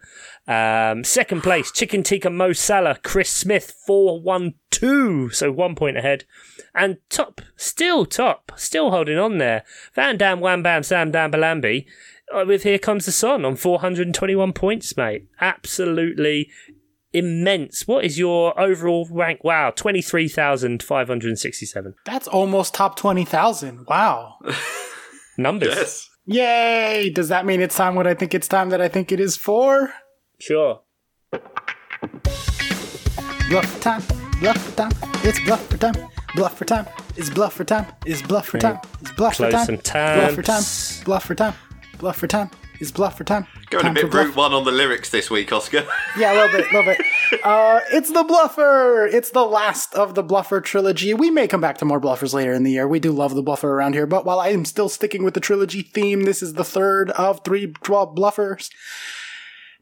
Um, 0.47 1.03
second 1.03 1.43
place, 1.43 1.73
Chicken 1.73 2.03
Tikka 2.03 2.31
Mo 2.31 2.53
Salah, 2.53 2.99
Chris 3.03 3.31
Smith, 3.31 3.75
4 3.87 4.21
1 4.21 4.55
2, 4.71 5.31
so 5.31 5.51
one 5.51 5.75
point 5.75 5.97
ahead. 5.97 6.25
And 6.77 6.99
top, 7.09 7.41
still 7.57 8.05
top, 8.05 8.53
still 8.55 8.91
holding 8.91 9.19
on 9.19 9.39
there. 9.39 9.65
Van 9.95 10.19
Dam, 10.19 10.41
Wham 10.41 10.63
Bam, 10.63 10.83
Sam 10.83 11.11
Dam 11.11 11.33
Balambi, 11.33 11.87
uh, 12.35 12.45
with 12.47 12.65
Here 12.65 12.79
Comes 12.79 13.07
the 13.07 13.13
Sun 13.13 13.47
on 13.47 13.57
421 13.57 14.53
points, 14.53 14.95
mate. 14.95 15.27
Absolutely 15.41 16.51
immense. 17.15 17.89
What 17.89 18.05
is 18.05 18.19
your 18.19 18.61
overall 18.61 19.09
rank? 19.11 19.43
Wow, 19.43 19.71
23,567. 19.71 21.95
That's 22.05 22.29
almost 22.29 22.75
top 22.75 22.97
20,000. 22.97 23.87
Wow. 23.89 24.35
Numbers. 25.39 25.75
Yes. 25.75 26.11
Yay! 26.27 27.11
Does 27.11 27.29
that 27.29 27.47
mean 27.47 27.63
it's 27.63 27.77
time 27.77 27.95
what 27.95 28.07
I 28.07 28.13
think 28.13 28.35
it's 28.35 28.49
time 28.49 28.69
that 28.71 28.83
I 28.83 28.89
think 28.89 29.13
it 29.13 29.21
is 29.21 29.37
for? 29.37 29.95
Sure. 30.39 30.81
Bluff 33.49 33.65
for 33.65 33.81
time. 33.81 34.03
Bluff 34.41 34.77
time. 34.77 34.93
It's 35.25 35.41
bluff 35.41 35.67
time. 35.79 35.95
Bluff 36.37 36.57
for 36.57 36.65
time. 36.65 36.87
It's 37.17 37.31
bluff 37.31 37.55
for 37.55 37.65
time. 37.65 37.87
It's 38.05 38.23
bluff 38.23 38.47
for 38.49 38.59
time. 38.59 38.79
It's 39.01 39.11
bluff 39.13 39.37
for 39.37 39.51
time. 39.51 39.69
and 39.69 39.83
Bluff 39.83 40.35
for 40.35 40.43
time. 40.43 40.63
Bluff 41.05 41.25
for 41.25 41.35
time. 41.35 41.55
Bluff 41.99 42.17
for 42.19 42.27
time. 42.27 42.51
It's 42.79 42.91
bluff 42.91 43.17
for 43.17 43.25
time. 43.25 43.47
Going 43.71 43.85
time 43.85 43.97
a 43.97 44.01
for 44.01 44.07
bit 44.07 44.13
bluff. 44.13 44.27
route 44.27 44.37
one 44.37 44.53
on 44.53 44.65
the 44.65 44.71
lyrics 44.71 45.09
this 45.09 45.31
week, 45.31 45.51
Oscar. 45.51 45.87
Yeah, 46.19 46.33
a 46.33 46.35
little 46.35 46.53
bit, 46.59 46.71
a 46.71 46.77
little 46.77 46.95
bit. 46.95 47.41
Uh, 47.43 47.81
it's 47.93 48.11
the 48.13 48.23
Bluffer. 48.23 49.11
It's 49.13 49.31
the 49.31 49.45
last 49.45 49.95
of 49.95 50.15
the 50.15 50.23
Bluffer 50.23 50.63
trilogy. 50.63 51.15
We 51.15 51.31
may 51.31 51.49
come 51.49 51.61
back 51.63 51.79
to 51.79 51.85
more 51.87 52.01
Bluffers 52.01 52.35
later 52.35 52.53
in 52.53 52.63
the 52.65 52.73
year. 52.73 52.87
We 52.87 53.01
do 53.01 53.13
love 53.13 53.35
the 53.35 53.43
Bluffer 53.43 53.65
around 53.65 53.95
here, 53.95 54.07
but 54.07 54.25
while 54.27 54.39
I 54.41 54.49
am 54.49 54.65
still 54.67 54.89
sticking 54.91 55.25
with 55.25 55.33
the 55.35 55.41
trilogy 55.41 55.81
theme, 55.83 56.25
this 56.25 56.43
is 56.43 56.53
the 56.55 56.65
third 56.65 57.11
of 57.13 57.43
three 57.45 57.67
dwa- 57.69 58.15
Bluffers. 58.15 58.71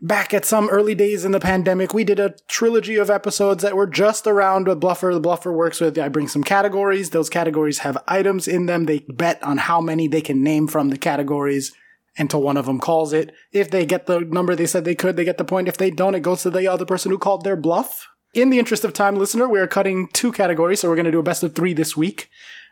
Back 0.00 0.34
at 0.34 0.44
some 0.44 0.68
early 0.68 0.94
days 0.94 1.24
in 1.24 1.32
the 1.32 1.40
pandemic, 1.40 1.94
we 1.94 2.04
did 2.04 2.18
a 2.18 2.34
trilogy 2.48 2.96
of 2.96 3.10
episodes 3.10 3.62
that 3.62 3.76
were 3.76 3.86
just 3.86 4.26
around 4.26 4.66
what 4.66 4.80
Bluffer. 4.80 5.14
The 5.14 5.20
Bluffer 5.20 5.52
works 5.52 5.80
with. 5.80 5.98
I 5.98 6.08
bring 6.08 6.28
some 6.28 6.44
categories. 6.44 7.10
Those 7.10 7.30
categories 7.30 7.78
have 7.78 8.02
items 8.08 8.48
in 8.48 8.66
them. 8.66 8.84
They 8.84 9.04
bet 9.08 9.42
on 9.42 9.58
how 9.58 9.80
many 9.80 10.08
they 10.08 10.20
can 10.20 10.42
name 10.42 10.66
from 10.66 10.90
the 10.90 10.98
categories 10.98 11.72
until 12.18 12.42
one 12.42 12.56
of 12.56 12.66
them 12.66 12.80
calls 12.80 13.12
it. 13.12 13.32
If 13.52 13.70
they 13.70 13.86
get 13.86 14.06
the 14.06 14.20
number 14.20 14.54
they 14.54 14.66
said 14.66 14.84
they 14.84 14.94
could, 14.94 15.16
they 15.16 15.24
get 15.24 15.38
the 15.38 15.44
point. 15.44 15.68
If 15.68 15.76
they 15.76 15.90
don't, 15.90 16.14
it 16.14 16.20
goes 16.20 16.42
to 16.42 16.50
the 16.50 16.66
other 16.66 16.84
person 16.84 17.10
who 17.10 17.18
called 17.18 17.44
their 17.44 17.56
bluff. 17.56 18.06
In 18.34 18.50
the 18.50 18.58
interest 18.58 18.84
of 18.84 18.92
time, 18.92 19.16
listener, 19.16 19.48
we 19.48 19.60
are 19.60 19.68
cutting 19.68 20.08
two 20.12 20.32
categories, 20.32 20.80
so 20.80 20.88
we're 20.88 20.96
going 20.96 21.04
to 21.04 21.12
do 21.12 21.20
a 21.20 21.24
best 21.24 21.44
of 21.44 21.54
three 21.54 21.72
this 21.72 21.96
week. 21.96 22.28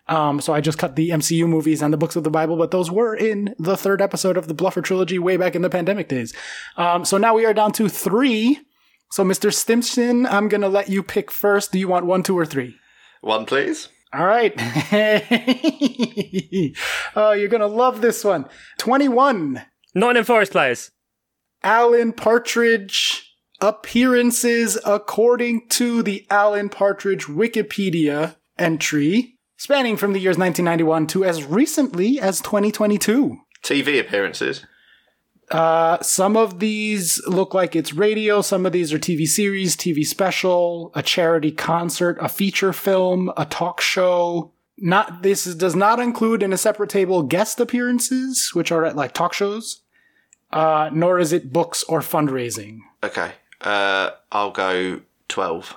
Um, 0.08 0.40
so 0.40 0.52
I 0.52 0.60
just 0.60 0.78
cut 0.78 0.96
the 0.96 1.10
MCU 1.10 1.46
movies 1.48 1.80
and 1.80 1.92
the 1.92 1.96
books 1.96 2.16
of 2.16 2.24
the 2.24 2.30
Bible, 2.30 2.56
but 2.56 2.70
those 2.72 2.90
were 2.90 3.14
in 3.14 3.54
the 3.58 3.76
third 3.76 4.02
episode 4.02 4.36
of 4.36 4.48
the 4.48 4.54
Bluffer 4.54 4.82
trilogy 4.82 5.18
way 5.18 5.36
back 5.36 5.54
in 5.54 5.62
the 5.62 5.70
pandemic 5.70 6.08
days. 6.08 6.34
Um, 6.76 7.04
so 7.04 7.18
now 7.18 7.34
we 7.34 7.46
are 7.46 7.54
down 7.54 7.72
to 7.72 7.88
three. 7.88 8.60
So 9.12 9.24
Mr. 9.24 9.52
Stimson, 9.52 10.26
I'm 10.26 10.48
going 10.48 10.62
to 10.62 10.68
let 10.68 10.88
you 10.88 11.02
pick 11.02 11.30
first. 11.30 11.70
Do 11.72 11.78
you 11.78 11.86
want 11.86 12.06
one, 12.06 12.22
two, 12.22 12.36
or 12.38 12.46
three? 12.46 12.74
one, 13.20 13.46
please. 13.46 13.88
All 14.12 14.26
right. 14.26 14.52
oh, 17.16 17.32
you're 17.32 17.48
going 17.48 17.60
to 17.60 17.66
love 17.66 18.00
this 18.02 18.24
one. 18.24 18.46
21. 18.78 19.62
Nottingham 19.94 20.24
Forest 20.24 20.52
players. 20.52 20.90
Alan 21.62 22.12
Partridge 22.12 23.32
appearances 23.60 24.76
according 24.84 25.68
to 25.68 26.02
the 26.02 26.26
Alan 26.30 26.68
Partridge 26.68 27.26
Wikipedia 27.26 28.36
entry, 28.58 29.31
spanning 29.62 29.96
from 29.96 30.12
the 30.12 30.18
years 30.18 30.36
1991 30.36 31.06
to 31.06 31.24
as 31.24 31.44
recently 31.44 32.18
as 32.18 32.40
2022. 32.40 33.38
TV 33.62 34.00
appearances. 34.00 34.66
Uh, 35.52 36.00
some 36.02 36.36
of 36.36 36.58
these 36.58 37.24
look 37.28 37.54
like 37.54 37.76
it's 37.76 37.92
radio, 37.92 38.40
some 38.40 38.66
of 38.66 38.72
these 38.72 38.92
are 38.92 38.98
TV 38.98 39.24
series, 39.24 39.76
TV 39.76 40.04
special, 40.04 40.90
a 40.96 41.02
charity 41.02 41.52
concert, 41.52 42.18
a 42.20 42.28
feature 42.28 42.72
film, 42.72 43.30
a 43.36 43.44
talk 43.44 43.80
show. 43.80 44.50
Not 44.78 45.22
this 45.22 45.46
is, 45.46 45.54
does 45.54 45.76
not 45.76 46.00
include 46.00 46.42
in 46.42 46.52
a 46.52 46.58
separate 46.58 46.90
table 46.90 47.22
guest 47.22 47.60
appearances, 47.60 48.50
which 48.54 48.72
are 48.72 48.84
at 48.84 48.96
like 48.96 49.12
talk 49.12 49.32
shows. 49.32 49.82
Uh, 50.50 50.90
nor 50.92 51.20
is 51.20 51.32
it 51.32 51.52
books 51.52 51.84
or 51.84 52.00
fundraising. 52.00 52.78
Okay. 53.04 53.30
Uh, 53.60 54.10
I'll 54.32 54.50
go 54.50 55.02
12. 55.28 55.76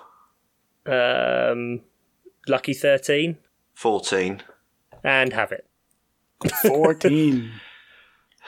Um, 0.88 1.81
Lucky 2.47 2.73
13. 2.73 3.38
14. 3.76 4.41
And 5.03 5.32
have 5.34 5.51
it. 5.51 5.67
14. 6.63 7.51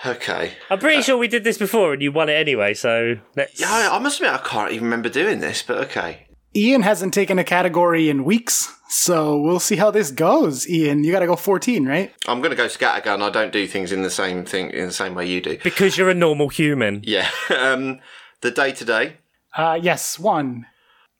Okay. 0.06 0.52
I'm 0.70 0.78
pretty 0.78 1.02
sure 1.02 1.18
we 1.18 1.28
did 1.28 1.44
this 1.44 1.58
before 1.58 1.94
and 1.94 2.04
you 2.04 2.12
won 2.12 2.30
it 2.30 2.34
anyway, 2.34 2.76
so 2.76 3.16
let's. 3.36 3.60
Yeah, 3.60 3.68
I, 3.68 3.96
I 3.96 3.98
must 3.98 4.20
admit, 4.20 4.32
I 4.36 4.38
can't 4.38 4.72
even 4.72 4.84
remember 4.84 5.10
doing 5.10 5.40
this, 5.40 5.64
but 5.64 5.80
okay. 5.86 6.28
Ian 6.56 6.84
hasn't 6.84 7.16
taken 7.16 7.40
a 7.40 7.44
category 7.44 8.08
in 8.08 8.24
weeks, 8.24 8.72
so 8.90 9.40
we'll 9.42 9.60
see 9.60 9.76
how 9.76 9.90
this 9.90 10.12
goes. 10.12 10.70
Ian, 10.70 11.04
you 11.04 11.12
got 11.12 11.22
to 11.22 11.26
go 11.26 11.36
14, 11.36 11.88
right? 11.88 12.14
I'm 12.28 12.42
going 12.42 12.52
to 12.52 12.56
go 12.56 12.68
scattergun. 12.68 13.24
I 13.24 13.32
don't 13.32 13.52
do 13.52 13.66
things 13.66 13.92
in 13.92 14.04
the 14.04 14.12
same 14.12 14.46
thing 14.46 14.70
in 14.70 14.86
the 14.86 14.94
same 14.94 15.16
way 15.16 15.26
you 15.26 15.42
do. 15.42 15.58
Because 15.64 15.98
you're 15.98 16.12
a 16.12 16.14
normal 16.14 16.50
human. 16.50 17.02
Yeah. 17.04 17.32
um, 17.58 18.00
the 18.42 18.52
day 18.52 18.74
to 18.74 18.86
day, 18.86 19.18
Uh, 19.56 19.80
yes, 19.82 20.20
one. 20.20 20.68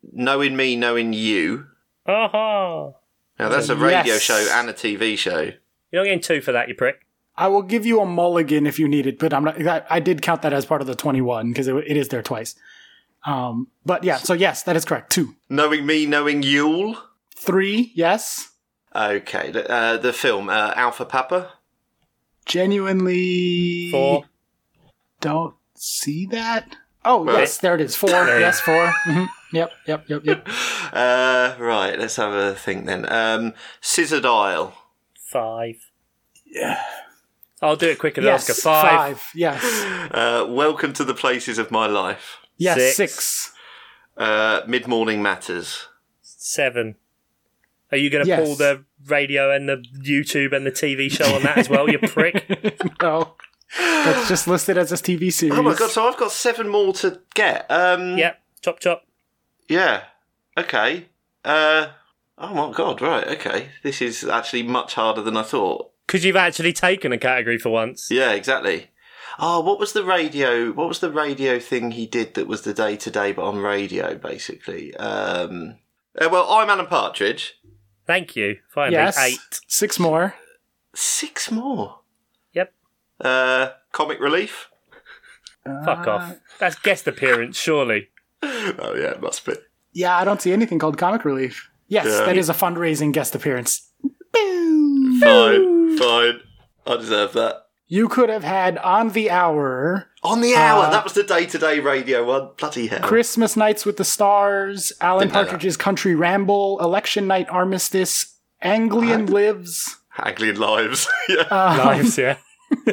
knowing 0.04 0.56
me, 0.56 0.76
knowing 0.76 1.14
you. 1.14 1.66
Aha! 2.06 2.92
Now 3.40 3.50
that's 3.50 3.70
a 3.70 3.76
radio 3.76 4.14
Yes. 4.14 4.22
show 4.22 4.48
and 4.54 4.70
a 4.70 4.74
TV 4.74 5.18
show. 5.18 5.52
You're 5.92 6.02
not 6.02 6.06
getting 6.06 6.22
two 6.22 6.42
for 6.42 6.52
that, 6.52 6.68
you 6.68 6.76
prick. 6.76 7.06
I 7.36 7.48
will 7.48 7.62
give 7.62 7.86
you 7.86 8.02
a 8.02 8.06
mulligan 8.06 8.66
if 8.66 8.80
you 8.80 8.88
need 8.88 9.06
it, 9.06 9.20
but 9.20 9.32
I'm 9.34 9.44
not. 9.44 9.66
I, 9.66 9.84
I 9.90 10.00
did 10.00 10.22
count 10.24 10.42
that 10.42 10.54
as 10.54 10.66
part 10.66 10.82
of 10.82 10.88
the 10.88 10.96
21 10.96 11.50
because 11.52 11.68
it, 11.68 11.76
it 11.76 11.96
is 11.96 12.08
there 12.10 12.24
twice. 12.24 12.56
Um, 13.26 13.68
but 13.86 14.04
yeah, 14.04 14.18
so 14.18 14.34
yes, 14.34 14.64
that 14.64 14.76
is 14.76 14.86
correct. 14.86 15.12
Two, 15.12 15.36
Knowing 15.50 15.86
me, 15.86 16.06
knowing 16.06 16.42
Yule. 16.44 16.98
three, 17.36 17.92
yes. 17.96 18.52
Okay. 18.96 19.52
The, 19.52 19.70
uh, 19.70 19.98
the 19.98 20.14
film 20.14 20.50
uh, 20.50 20.74
Alpha 20.76 21.06
Papa. 21.06 21.52
Genuinely, 22.46 23.90
Four. 23.92 24.24
Don't 25.22 25.56
see 25.76 26.26
that. 26.28 26.76
Oh 27.06 27.24
Well- 27.24 27.38
yes, 27.40 27.58
there 27.60 27.76
it 27.76 27.82
is. 27.82 27.96
Four. 27.96 28.10
yes, 28.10 28.60
4 28.62 28.92
hmm 29.06 29.26
Yep, 29.54 29.72
yep, 29.88 30.06
yep, 30.10 30.22
yep. 30.26 30.48
Uh, 30.94 31.56
right. 31.60 31.98
Let's 32.00 32.16
have 32.16 32.34
a 32.34 32.54
think 32.56 32.86
then. 32.86 33.12
Um, 33.12 33.54
Scissored 33.82 34.26
Isle. 34.26 34.74
Five. 35.32 35.76
Yeah. 36.46 36.82
I'll 37.62 37.76
do 37.76 37.90
it 37.90 38.00
quicker 38.00 38.22
than 38.22 38.30
Yes, 38.32 38.50
Oscar. 38.50 38.62
Five. 38.62 38.90
five. 39.20 39.32
Yes, 39.36 39.64
Uh, 40.12 40.46
Welcome 40.48 40.94
to 40.94 41.04
the 41.04 41.14
places 41.14 41.58
of 41.58 41.72
my 41.72 41.88
life. 41.88 42.38
yes, 42.58 42.78
Six. 42.78 42.96
six. 42.96 43.54
Uh, 44.16 44.62
Mid 44.68 44.88
Morning 44.88 45.22
Matters. 45.22 45.88
Seven. 46.22 46.96
Are 47.92 47.98
you 47.98 48.10
going 48.10 48.24
to 48.24 48.30
Yes. 48.30 48.46
pull 48.46 48.56
the 48.56 48.84
radio 49.06 49.54
and 49.54 49.68
the 49.70 49.84
YouTube 50.02 50.56
and 50.56 50.66
the 50.66 50.72
TV 50.72 51.10
show 51.12 51.34
on 51.36 51.44
that 51.44 51.58
as 51.58 51.70
well, 51.70 51.90
you 51.90 52.00
prick? 52.00 52.80
no, 53.02 53.36
that's 53.78 54.28
just 54.30 54.48
listed 54.48 54.78
as 54.78 54.92
a 54.92 54.96
TV 54.96 55.32
series. 55.32 55.58
Oh 55.58 55.62
my 55.62 55.74
god! 55.76 55.90
So 55.90 56.08
I've 56.08 56.18
got 56.18 56.32
seven 56.32 56.68
more 56.70 56.94
to 56.94 57.22
get. 57.34 57.66
Um, 57.70 58.18
yep. 58.18 58.40
Chop 58.62 58.80
chop. 58.80 59.04
Yeah. 59.68 60.04
Okay. 60.58 61.08
Uh. 61.44 61.88
Oh 62.38 62.54
my 62.54 62.72
god! 62.72 63.02
Right. 63.02 63.28
Okay. 63.28 63.70
This 63.84 64.02
is 64.02 64.24
actually 64.24 64.64
much 64.64 64.94
harder 64.96 65.22
than 65.22 65.38
I 65.38 65.44
thought. 65.44 65.92
Because 66.06 66.24
you've 66.24 66.36
actually 66.36 66.74
taken 66.74 67.12
a 67.12 67.18
category 67.18 67.58
for 67.58 67.70
once. 67.70 68.10
Yeah. 68.12 68.32
Exactly. 68.32 68.88
Oh, 69.40 69.60
what 69.60 69.80
was 69.80 69.94
the 69.94 70.04
radio? 70.04 70.72
What 70.72 70.88
was 70.88 71.00
the 71.00 71.12
radio 71.12 71.60
thing 71.60 71.92
he 71.92 72.08
did 72.08 72.34
that 72.36 72.48
was 72.48 72.62
the 72.64 72.74
day 72.74 72.96
to 72.98 73.12
day, 73.12 73.32
but 73.34 73.44
on 73.44 73.58
radio, 73.60 74.16
basically? 74.16 74.96
Um. 74.96 75.76
uh, 76.20 76.30
well, 76.32 76.50
I'm 76.52 76.70
Alan 76.70 76.88
Partridge. 76.88 77.60
Thank 78.08 78.36
you. 78.36 78.58
Finally. 78.70 78.94
yes, 78.94 79.20
Eight. 79.20 79.60
six 79.68 80.00
more. 80.00 80.34
Six 80.96 81.52
more. 81.52 82.00
Yep. 82.54 82.74
Uh, 83.22 83.70
comic 83.92 84.20
relief. 84.20 84.70
Fuck 85.86 86.08
off. 86.08 86.36
That's 86.60 86.80
guest 86.80 87.06
appearance, 87.08 87.58
surely. 87.58 88.08
Oh 88.80 88.94
yeah, 88.96 89.12
it 89.12 89.22
must 89.22 89.46
be. 89.46 89.54
Yeah, 89.94 90.16
I 90.18 90.24
don't 90.26 90.42
see 90.42 90.54
anything 90.54 90.78
called 90.80 90.98
Comic 90.98 91.26
Relief. 91.26 91.70
Yes, 91.88 92.06
Yeah. 92.06 92.26
that 92.26 92.38
is 92.38 92.50
a 92.50 92.54
fundraising 92.54 93.12
guest 93.14 93.34
appearance. 93.36 93.90
Fine, 95.20 95.98
fine. 95.98 96.40
I 96.86 96.98
deserve 96.98 97.34
that. 97.34 97.64
You 97.88 98.08
could 98.10 98.30
have 98.30 98.44
had 98.44 98.78
on 98.80 99.12
the 99.12 99.30
hour 99.32 100.10
On 100.22 100.42
the 100.42 100.56
hour. 100.56 100.84
Uh, 100.86 100.90
that 100.90 101.04
was 101.06 101.14
the 101.14 101.24
day 101.24 101.46
to 101.46 101.58
day 101.58 101.80
radio 101.80 102.26
one. 102.26 102.50
Bloody 102.58 102.88
hell. 102.88 103.00
Christmas 103.00 103.56
Nights 103.56 103.86
with 103.86 103.96
the 103.98 104.04
Stars, 104.04 104.92
Alan 105.00 105.28
Didn't. 105.30 105.34
Partridge's 105.34 105.78
Country 105.78 106.14
Ramble, 106.14 106.80
Election 106.82 107.28
Night 107.28 107.48
Armistice, 107.50 108.38
Anglian 108.62 109.28
Lives. 109.28 109.96
Anglian 110.18 110.60
lives. 110.60 111.08
yeah. 111.30 111.42
Um, 111.44 111.78
Lives, 111.78 112.18
yeah. 112.18 112.38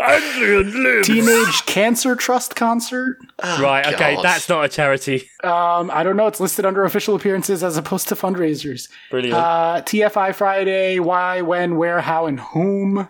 Adrian 0.00 0.82
lives. 0.84 1.06
Teenage 1.08 1.66
Cancer 1.66 2.14
Trust 2.16 2.56
concert. 2.56 3.18
Right, 3.42 3.86
okay, 3.94 4.18
that's 4.22 4.48
not 4.48 4.64
a 4.64 4.68
charity. 4.68 5.28
Um, 5.42 5.90
I 5.90 6.04
don't 6.04 6.16
know. 6.16 6.28
It's 6.28 6.38
listed 6.38 6.64
under 6.64 6.84
official 6.84 7.16
appearances 7.16 7.64
as 7.64 7.76
opposed 7.76 8.06
to 8.08 8.14
fundraisers. 8.14 8.88
Brilliant. 9.10 9.34
Uh, 9.34 9.82
TFI 9.84 10.32
Friday, 10.36 11.00
why, 11.00 11.40
when, 11.42 11.76
where, 11.76 12.00
how, 12.00 12.26
and 12.26 12.38
whom. 12.38 13.08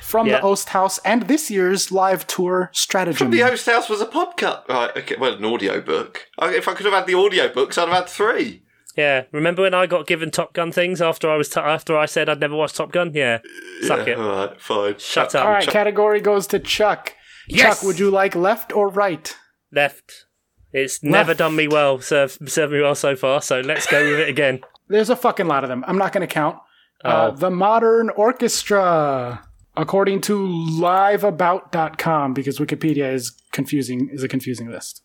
From 0.00 0.26
Yeah. 0.26 0.38
the 0.38 0.42
Oast 0.42 0.70
House 0.70 0.98
and 1.04 1.22
this 1.28 1.48
year's 1.50 1.92
live 1.92 2.26
tour 2.26 2.70
Stratagem. 2.74 3.30
The 3.30 3.38
Host 3.40 3.66
House 3.66 3.88
was 3.88 4.00
a 4.00 4.06
podcast. 4.06 4.68
Right, 4.68 4.90
okay, 4.96 5.14
well, 5.18 5.34
an 5.34 5.44
audio 5.44 5.80
book. 5.80 6.26
If 6.42 6.66
I 6.66 6.74
could 6.74 6.86
have 6.86 6.94
had 6.94 7.06
the 7.06 7.14
audio 7.14 7.48
books, 7.48 7.78
I'd 7.78 7.88
have 7.88 7.96
had 7.96 8.08
three. 8.08 8.62
yeah, 8.96 9.24
remember 9.30 9.62
when 9.62 9.72
I 9.72 9.86
got 9.86 10.08
given 10.08 10.32
Top 10.32 10.52
Gun 10.52 10.72
things 10.72 11.00
after 11.00 11.30
I 11.30 11.36
was 11.36 11.48
t- 11.48 11.60
after 11.60 11.96
I 11.96 12.06
said 12.06 12.28
I'd 12.28 12.40
never 12.40 12.56
watched 12.56 12.74
Top 12.76 12.90
Gun? 12.90 13.12
Yeah, 13.14 13.38
suck 13.82 14.06
yeah, 14.08 14.14
it. 14.14 14.18
All 14.18 14.28
right, 14.48 14.60
fine. 14.60 14.98
Shut 14.98 15.34
up. 15.36 15.44
All 15.46 15.52
right, 15.52 15.66
category 15.68 16.20
goes 16.20 16.48
to 16.48 16.58
Chuck. 16.58 17.14
Yes! 17.48 17.78
Chuck, 17.78 17.86
would 17.86 17.98
you 18.00 18.10
like 18.10 18.34
left 18.34 18.72
or 18.72 18.88
right? 18.88 19.34
Left. 19.72 20.26
It's 20.72 21.02
never 21.02 21.28
Left. 21.30 21.38
done 21.38 21.56
me 21.56 21.66
well. 21.68 22.00
Served 22.00 22.48
served 22.50 22.72
me 22.72 22.80
well 22.80 22.94
so 22.94 23.16
far. 23.16 23.42
So 23.42 23.60
let's 23.60 23.86
go 23.86 24.02
with 24.08 24.20
it 24.20 24.28
again. 24.28 24.60
There's 24.88 25.10
a 25.10 25.16
fucking 25.16 25.46
lot 25.46 25.62
of 25.64 25.68
them. 25.68 25.84
I'm 25.86 25.98
not 25.98 26.12
going 26.12 26.26
to 26.26 26.32
count. 26.32 26.56
Uh, 27.04 27.30
Oh. 27.32 27.36
the 27.36 27.50
Modern 27.50 28.10
Orchestra, 28.10 29.42
according 29.76 30.20
to 30.22 30.46
liveabout.com, 30.46 32.34
because 32.34 32.58
Wikipedia 32.58 33.12
is 33.12 33.32
confusing, 33.52 34.10
is 34.12 34.22
a 34.22 34.28
confusing 34.28 34.70
list. 34.70 35.02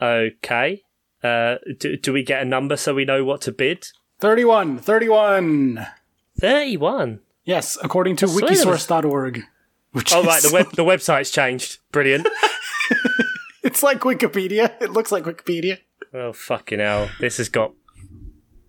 Okay. 0.00 0.82
Uh, 1.24 1.56
do, 1.78 1.96
do 1.96 2.12
we 2.12 2.22
get 2.22 2.42
a 2.42 2.44
number 2.44 2.76
so 2.76 2.94
we 2.94 3.04
know 3.04 3.24
what 3.24 3.40
to 3.42 3.52
bid? 3.52 3.86
31, 4.20 4.78
31. 4.78 5.86
Thirty-one. 6.40 7.20
Yes, 7.44 7.76
according 7.82 8.16
to 8.16 8.28
swear 8.28 8.40
there 8.48 8.66
was- 8.66 8.86
wikisource.org. 8.86 9.42
Which 9.92 10.12
Oh 10.14 10.20
is, 10.20 10.26
right, 10.26 10.42
the 10.42 10.50
web 10.52 10.70
the 10.72 10.84
website's 10.84 11.30
changed. 11.30 11.78
Brilliant. 11.90 12.28
it's 13.78 13.82
like 13.84 14.00
Wikipedia. 14.00 14.74
It 14.80 14.90
looks 14.90 15.12
like 15.12 15.22
Wikipedia. 15.24 15.78
oh 16.12 16.32
fucking 16.32 16.80
hell! 16.80 17.10
This 17.20 17.36
has 17.36 17.48
got 17.48 17.72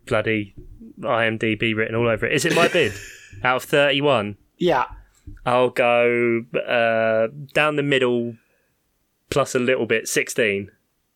bloody 0.06 0.54
IMDb 1.00 1.76
written 1.76 1.96
all 1.96 2.08
over 2.08 2.28
it. 2.28 2.34
Is 2.34 2.46
it 2.46 2.56
my 2.56 2.68
bid? 2.68 2.94
Out 3.44 3.58
of 3.58 3.64
thirty-one, 3.64 4.38
Yeah. 4.58 4.86
I'll 5.46 5.70
go 5.72 6.42
uh, 6.56 7.28
down 7.54 7.76
the 7.76 7.84
middle, 7.84 8.36
plus 9.30 9.56
a 9.56 9.60
little 9.60 9.86
bit. 9.88 10.08
Sixteen. 10.08 10.70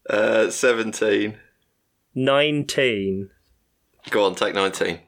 Uh, 0.09 0.49
17. 0.49 1.37
19. 2.15 3.29
Go 4.09 4.25
on, 4.25 4.35
take 4.35 4.53
19. 4.53 4.99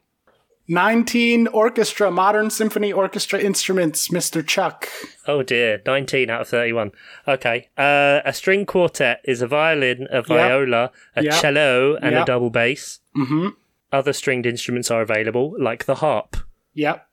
19 0.68 1.48
orchestra, 1.48 2.10
modern 2.10 2.50
symphony 2.50 2.92
orchestra 2.92 3.40
instruments, 3.40 4.08
Mr. 4.10 4.46
Chuck. 4.46 4.88
Oh 5.28 5.44
dear, 5.44 5.82
19 5.86 6.30
out 6.30 6.42
of 6.42 6.48
31. 6.48 6.92
Okay. 7.28 7.70
Uh, 7.78 8.22
a 8.26 8.34
string 8.34 8.66
quartet 8.66 9.22
is 9.26 9.42
a 9.42 9.48
violin, 9.48 10.08
a 10.12 10.22
viola, 10.24 10.92
a 11.16 11.24
Yep. 11.24 11.34
cello, 11.42 11.96
and 11.98 12.14
Yep. 12.14 12.24
a 12.24 12.26
double 12.26 12.50
bass. 12.50 13.00
Mm-hmm. 13.16 13.50
Other 13.92 14.14
stringed 14.14 14.46
instruments 14.46 14.90
are 14.90 15.02
available, 15.02 15.56
like 15.60 15.86
the 15.86 15.96
harp. 15.96 16.36
Yep. 16.74 17.08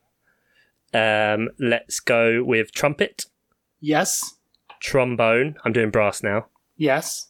Um, 0.95 1.49
let's 1.59 2.01
go 2.01 2.43
with 2.43 2.73
trumpet, 2.73 3.27
Yes. 3.81 4.37
trombone. 4.81 5.57
I'm 5.65 5.73
doing 5.73 5.91
brass 5.91 6.23
now. 6.23 6.47
Yes. 6.77 7.29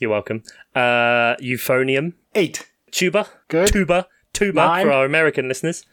You're 0.00 0.10
welcome. 0.10 0.42
Uh, 0.74 1.36
euphonium, 1.40 2.14
Eight. 2.34 2.68
tuba, 2.90 3.28
Good. 3.48 3.68
tuba, 3.68 4.06
tuba 4.36 4.60
Nine. 4.66 4.84
for 4.86 4.92
our 4.92 5.04
American 5.04 5.48
listeners. 5.48 5.84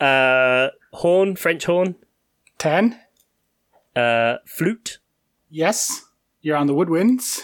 Uh, 0.00 0.68
horn, 0.92 1.36
French 1.36 1.64
horn, 1.66 1.94
Ten. 2.58 2.98
uh, 3.96 4.36
flute. 4.46 4.98
Yes. 5.50 6.02
You're 6.42 6.56
on 6.56 6.66
the 6.66 6.74
woodwinds. 6.74 7.40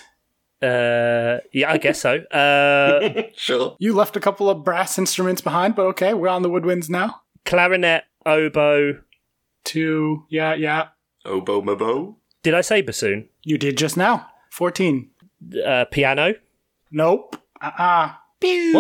Uh, 0.62 1.40
yeah, 1.52 1.70
I 1.72 1.78
guess 1.78 2.00
so. 2.00 2.22
Uh, 2.32 3.22
Sure. 3.36 3.76
You 3.78 3.94
left 3.94 4.16
a 4.16 4.20
couple 4.20 4.50
of 4.50 4.64
brass 4.64 4.98
instruments 4.98 5.40
behind, 5.40 5.74
but 5.74 5.86
okay, 5.86 6.12
we're 6.14 6.28
on 6.28 6.42
the 6.42 6.50
woodwinds 6.50 6.90
now. 6.90 7.22
clarinet, 7.46 8.04
oboe. 8.26 9.00
Two. 9.64 10.24
Yeah, 10.28 10.54
yeah. 10.54 10.88
Oboe 11.24 11.62
Mabo. 11.62 12.16
Did 12.42 12.54
I 12.54 12.60
say 12.62 12.80
bassoon? 12.82 13.28
You 13.42 13.56
did 13.58 13.76
just 13.78 13.96
now. 13.96 14.26
14. 14.50 15.08
Uh, 15.64 15.84
piano. 15.90 16.34
Nope. 16.90 17.36
Uh-uh. 17.62 18.12
Pew. 18.40 18.72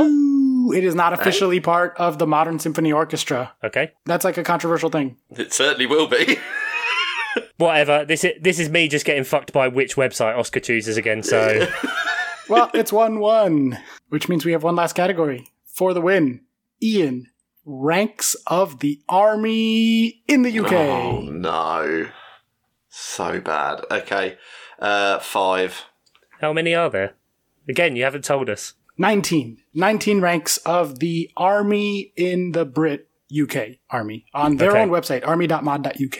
It 0.74 0.84
is 0.84 0.94
not 0.94 1.12
officially 1.12 1.60
part 1.60 1.94
of 1.96 2.18
the 2.18 2.26
Modern 2.26 2.58
Symphony 2.58 2.92
Orchestra. 2.92 3.52
Okay. 3.64 3.92
That's 4.06 4.24
like 4.24 4.36
a 4.38 4.42
controversial 4.42 4.90
thing. 4.90 5.16
It 5.30 5.52
certainly 5.52 5.86
will 5.86 6.06
be. 6.06 6.38
Whatever. 7.56 8.04
This 8.04 8.24
is 8.24 8.32
this 8.40 8.58
is 8.58 8.68
me 8.68 8.88
just 8.88 9.06
getting 9.06 9.24
fucked 9.24 9.52
by 9.52 9.68
which 9.68 9.96
website 9.96 10.36
Oscar 10.36 10.60
chooses 10.60 10.96
again. 10.96 11.22
So 11.22 11.66
Well, 12.48 12.70
it's 12.74 12.92
1 12.92 13.20
1, 13.20 13.78
which 14.08 14.28
means 14.28 14.44
we 14.44 14.52
have 14.52 14.64
one 14.64 14.74
last 14.74 14.94
category 14.94 15.48
for 15.66 15.94
the 15.94 16.00
win. 16.00 16.40
Ian, 16.82 17.28
ranks 17.64 18.34
of 18.48 18.80
the 18.80 19.00
army 19.08 20.22
in 20.26 20.42
the 20.42 20.58
UK. 20.58 20.72
Oh 20.72 21.20
no. 21.20 22.08
So 22.88 23.40
bad. 23.40 23.84
Okay. 23.90 24.36
Uh, 24.80 25.18
five. 25.20 25.84
how 26.40 26.52
many 26.52 26.74
are 26.74 26.90
there? 26.90 27.14
Again, 27.68 27.94
you 27.94 28.02
haven't 28.02 28.24
told 28.24 28.50
us. 28.50 28.74
19. 29.00 29.56
19 29.72 30.20
ranks 30.20 30.58
of 30.58 30.98
the 30.98 31.30
army 31.34 32.12
in 32.16 32.52
the 32.52 32.66
Brit 32.66 33.08
UK 33.32 33.76
army 33.88 34.26
on 34.34 34.56
their 34.56 34.72
Okay. 34.72 34.82
own 34.82 34.90
website, 34.90 35.26
army.mod.uk. 35.26 36.18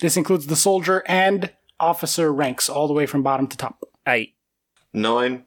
This 0.00 0.16
includes 0.16 0.46
the 0.46 0.54
soldier 0.54 1.02
and 1.08 1.52
officer 1.80 2.32
ranks 2.32 2.68
all 2.68 2.86
the 2.86 2.94
way 2.94 3.06
from 3.06 3.22
bottom 3.24 3.48
to 3.48 3.56
top. 3.56 3.82
Eight, 4.06 4.34
Nine. 4.92 5.46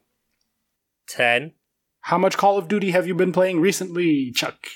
ten. 1.07 1.53
How 2.01 2.17
much 2.17 2.35
Call 2.37 2.57
of 2.57 2.67
Duty 2.67 2.91
have 2.91 3.07
you 3.07 3.15
been 3.15 3.31
playing 3.31 3.61
recently, 3.61 4.31
Chuck? 4.31 4.67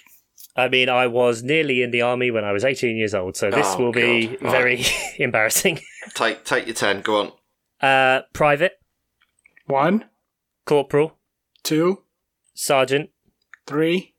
I 0.56 0.70
mean, 0.70 0.88
I 0.88 1.08
was 1.08 1.44
nearly 1.44 1.82
in 1.82 1.92
the 1.92 2.02
army 2.02 2.32
when 2.32 2.46
I 2.46 2.52
was 2.54 2.64
18 2.64 2.96
years 2.96 3.14
old, 3.16 3.36
so 3.36 3.50
this 3.52 3.68
Oh, 3.76 3.86
will 3.86 3.92
be 3.92 4.28
God. 4.28 4.40
very 4.52 4.86
embarrassing. 5.18 5.82
Take 6.14 6.46
take 6.46 6.66
your 6.68 6.76
ten. 6.76 7.02
Go 7.02 7.18
on. 7.20 7.32
Uh, 7.82 8.22
private, 8.34 8.74
One, 9.66 10.06
corporal, 10.66 11.18
two, 11.64 12.04
sergeant, 12.54 13.10
three, 13.66 14.14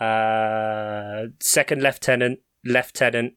uh, 0.00 1.24
second 1.40 1.82
lieutenant, 1.82 2.40
lieutenant, 2.64 3.34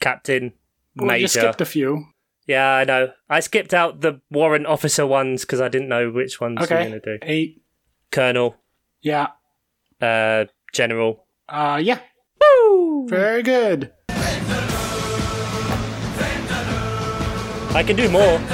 captain, 0.00 0.52
Well, 0.96 1.06
major. 1.08 1.20
you 1.22 1.28
skipped 1.28 1.60
a 1.60 1.64
few. 1.66 2.06
Yeah, 2.46 2.68
I 2.74 2.84
know. 2.84 3.12
I 3.28 3.40
skipped 3.40 3.72
out 3.72 4.00
the 4.00 4.20
warrant 4.30 4.66
officer 4.66 5.06
ones 5.06 5.42
because 5.42 5.60
I 5.60 5.68
didn't 5.68 5.88
know 5.88 6.10
which 6.10 6.40
ones 6.40 6.56
we 6.58 6.62
were 6.62 6.64
Okay. 6.80 6.88
going 6.88 7.00
to 7.00 7.18
do. 7.18 7.18
Eight. 7.22 7.62
Colonel, 8.10 8.56
Yeah. 9.02 9.28
uh, 10.00 10.46
general. 10.72 11.26
Uh, 11.48 11.80
yeah. 11.82 12.00
Woo! 12.40 13.06
Very 13.08 13.42
good. 13.44 13.92
I 17.72 17.84
can 17.86 17.94
do 17.96 18.08
more. 18.10 18.40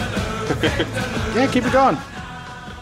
Yeah, 1.37 1.47
keep 1.53 1.67
it 1.67 1.73
going. 1.73 1.99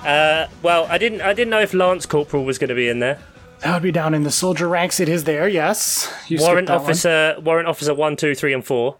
Uh, 0.04 0.48
well, 0.62 0.86
I 0.90 0.98
didn't. 0.98 1.20
I 1.22 1.32
didn't 1.32 1.50
know 1.50 1.60
if 1.60 1.72
Lance 1.74 2.06
Corporal 2.06 2.44
was 2.44 2.58
going 2.58 2.68
to 2.68 2.74
be 2.74 2.88
in 2.88 2.98
there. 2.98 3.18
That 3.60 3.72
would 3.72 3.82
be 3.82 3.92
down 3.92 4.12
in 4.12 4.24
the 4.24 4.30
soldier 4.30 4.68
ranks. 4.68 5.00
It 5.00 5.08
is 5.08 5.24
there, 5.24 5.48
yes. 5.48 6.12
You 6.28 6.36
skipped 6.36 6.48
Warrant 6.48 6.68
that 6.68 6.74
one. 6.80 6.82
officer. 6.82 7.36
Warrant 7.42 7.68
officer 7.68 7.94
one, 7.94 8.16
two, 8.16 8.34
three, 8.34 8.52
and 8.52 8.64
four. 8.64 8.98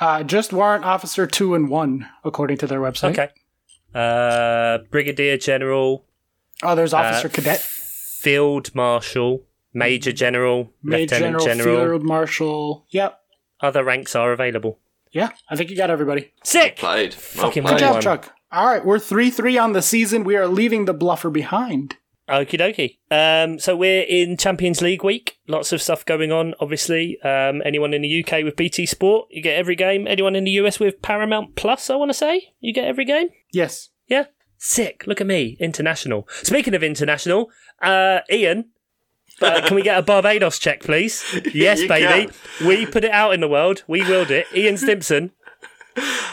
Uh, 0.00 0.22
just 0.24 0.52
warrant 0.52 0.84
officer 0.84 1.26
two 1.26 1.54
and 1.54 1.68
one, 1.68 2.08
according 2.24 2.56
to 2.58 2.66
their 2.66 2.80
website. 2.80 3.12
Okay. 3.12 3.28
Uh, 3.94 4.78
brigadier 4.90 5.36
general, 5.38 6.04
Oh, 6.62 6.74
there's 6.74 6.92
officer 6.92 7.28
Uh, 7.28 7.30
cadet, 7.30 7.60
field 7.60 8.74
marshal, 8.74 9.44
major 9.72 10.12
general, 10.12 10.72
major 10.82 11.14
lieutenant 11.16 11.42
general, 11.42 11.44
general. 11.44 11.86
field 11.88 12.02
marshal. 12.04 12.86
Yep. 12.90 13.18
Other 13.60 13.82
ranks 13.84 14.14
are 14.16 14.32
available. 14.32 14.78
Yeah, 15.12 15.30
I 15.48 15.56
think 15.56 15.70
you 15.70 15.76
got 15.76 15.90
everybody. 15.90 16.32
Sick. 16.44 16.76
Played. 16.76 17.14
Well 17.36 17.46
Fucking 17.46 17.62
played. 17.62 17.74
Good 17.74 17.80
job, 17.80 17.92
one. 17.94 18.02
Chuck. 18.02 18.34
All 18.50 18.66
right, 18.66 18.84
we're 18.84 18.98
3 18.98 19.30
3 19.30 19.58
on 19.58 19.72
the 19.74 19.82
season. 19.82 20.24
We 20.24 20.34
are 20.36 20.48
leaving 20.48 20.86
the 20.86 20.94
bluffer 20.94 21.30
behind. 21.30 21.96
Okie 22.28 22.58
dokie. 22.58 22.98
Um, 23.10 23.58
so 23.58 23.76
we're 23.76 24.02
in 24.02 24.36
Champions 24.36 24.80
League 24.80 25.04
week. 25.04 25.38
Lots 25.46 25.72
of 25.72 25.82
stuff 25.82 26.04
going 26.04 26.32
on, 26.32 26.54
obviously. 26.60 27.20
Um, 27.22 27.62
anyone 27.64 27.92
in 27.92 28.02
the 28.02 28.24
UK 28.24 28.44
with 28.44 28.56
BT 28.56 28.86
Sport, 28.86 29.28
you 29.30 29.42
get 29.42 29.56
every 29.56 29.76
game. 29.76 30.06
Anyone 30.06 30.34
in 30.34 30.44
the 30.44 30.50
US 30.52 30.80
with 30.80 31.02
Paramount 31.02 31.56
Plus, 31.56 31.90
I 31.90 31.96
want 31.96 32.10
to 32.10 32.14
say, 32.14 32.52
you 32.60 32.72
get 32.72 32.84
every 32.84 33.04
game. 33.04 33.28
Yes. 33.52 33.90
Yeah. 34.06 34.26
Sick. 34.58 35.04
Look 35.06 35.20
at 35.20 35.26
me. 35.26 35.56
International. 35.60 36.26
Speaking 36.42 36.74
of 36.74 36.82
international, 36.82 37.50
uh, 37.82 38.20
Ian, 38.30 38.70
uh, 39.40 39.60
can 39.66 39.74
we 39.74 39.82
get 39.82 39.98
a 39.98 40.02
Barbados 40.02 40.58
check, 40.58 40.80
please? 40.80 41.24
Yes, 41.54 41.82
baby. 41.86 42.30
We 42.66 42.86
put 42.86 43.04
it 43.04 43.10
out 43.10 43.32
in 43.32 43.40
the 43.40 43.48
world. 43.48 43.84
We 43.86 44.02
willed 44.02 44.30
it. 44.30 44.46
Ian 44.54 44.76
Stimpson. 44.76 45.32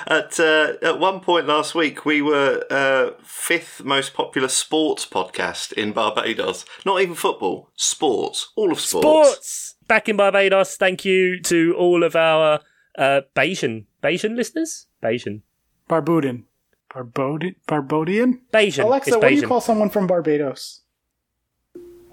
At 0.07 0.39
uh, 0.39 0.73
at 0.81 0.99
one 0.99 1.19
point 1.19 1.47
last 1.47 1.75
week, 1.75 2.05
we 2.05 2.21
were 2.21 2.63
uh, 2.69 3.11
fifth 3.23 3.83
most 3.83 4.13
popular 4.13 4.47
sports 4.47 5.05
podcast 5.05 5.73
in 5.73 5.93
Barbados. 5.93 6.65
Not 6.85 7.01
even 7.01 7.15
football, 7.15 7.69
sports, 7.75 8.51
all 8.55 8.71
of 8.71 8.79
sports. 8.79 9.05
Sports. 9.05 9.75
Back 9.87 10.09
in 10.09 10.17
Barbados. 10.17 10.77
Thank 10.77 11.05
you 11.05 11.41
to 11.43 11.75
all 11.77 12.03
of 12.03 12.15
our 12.15 12.59
uh, 12.97 13.21
Bajan, 13.35 13.85
Bajan 14.01 14.35
listeners? 14.35 14.87
Bajan. 15.03 15.41
Barbudin. 15.89 16.43
Barbodi- 16.91 17.55
Barbodian? 17.67 18.39
Bajan. 18.53 18.85
Alexa, 18.85 19.09
it's 19.09 19.17
what 19.17 19.29
do 19.29 19.35
you 19.35 19.47
call 19.47 19.61
someone 19.61 19.89
from 19.89 20.07
Barbados? 20.07 20.81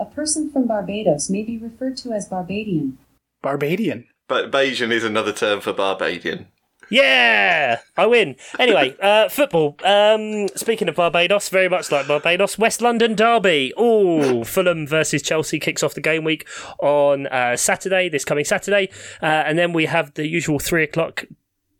A 0.00 0.04
person 0.04 0.50
from 0.50 0.66
Barbados 0.66 1.30
may 1.30 1.42
be 1.44 1.56
referred 1.58 1.96
to 1.98 2.12
as 2.12 2.28
Barbadian. 2.28 2.98
Barbadian. 3.42 4.06
But 4.26 4.50
Bajan 4.50 4.90
is 4.90 5.04
another 5.04 5.32
term 5.32 5.60
for 5.60 5.72
Barbadian. 5.72 6.46
Yeah, 6.92 7.78
I 7.96 8.04
win. 8.04 8.36
Anyway, 8.58 8.94
uh, 9.00 9.30
football. 9.30 9.78
Um, 9.82 10.48
speaking 10.48 10.90
of 10.90 10.96
Barbados, 10.96 11.48
very 11.48 11.68
much 11.70 11.90
like 11.90 12.06
Barbados, 12.06 12.58
West 12.58 12.82
London 12.82 13.14
derby. 13.14 13.72
Oh, 13.78 14.44
Fulham 14.52 14.86
versus 14.86 15.22
Chelsea 15.22 15.58
kicks 15.58 15.82
off 15.82 15.94
the 15.94 16.02
game 16.02 16.22
week 16.22 16.46
on 16.80 17.28
uh, 17.28 17.56
Saturday, 17.56 18.10
this 18.10 18.26
coming 18.26 18.44
Saturday, 18.44 18.90
uh, 19.22 19.24
and 19.26 19.58
then 19.58 19.72
we 19.72 19.86
have 19.86 20.12
the 20.14 20.28
usual 20.28 20.58
three 20.58 20.84
o'clock 20.84 21.24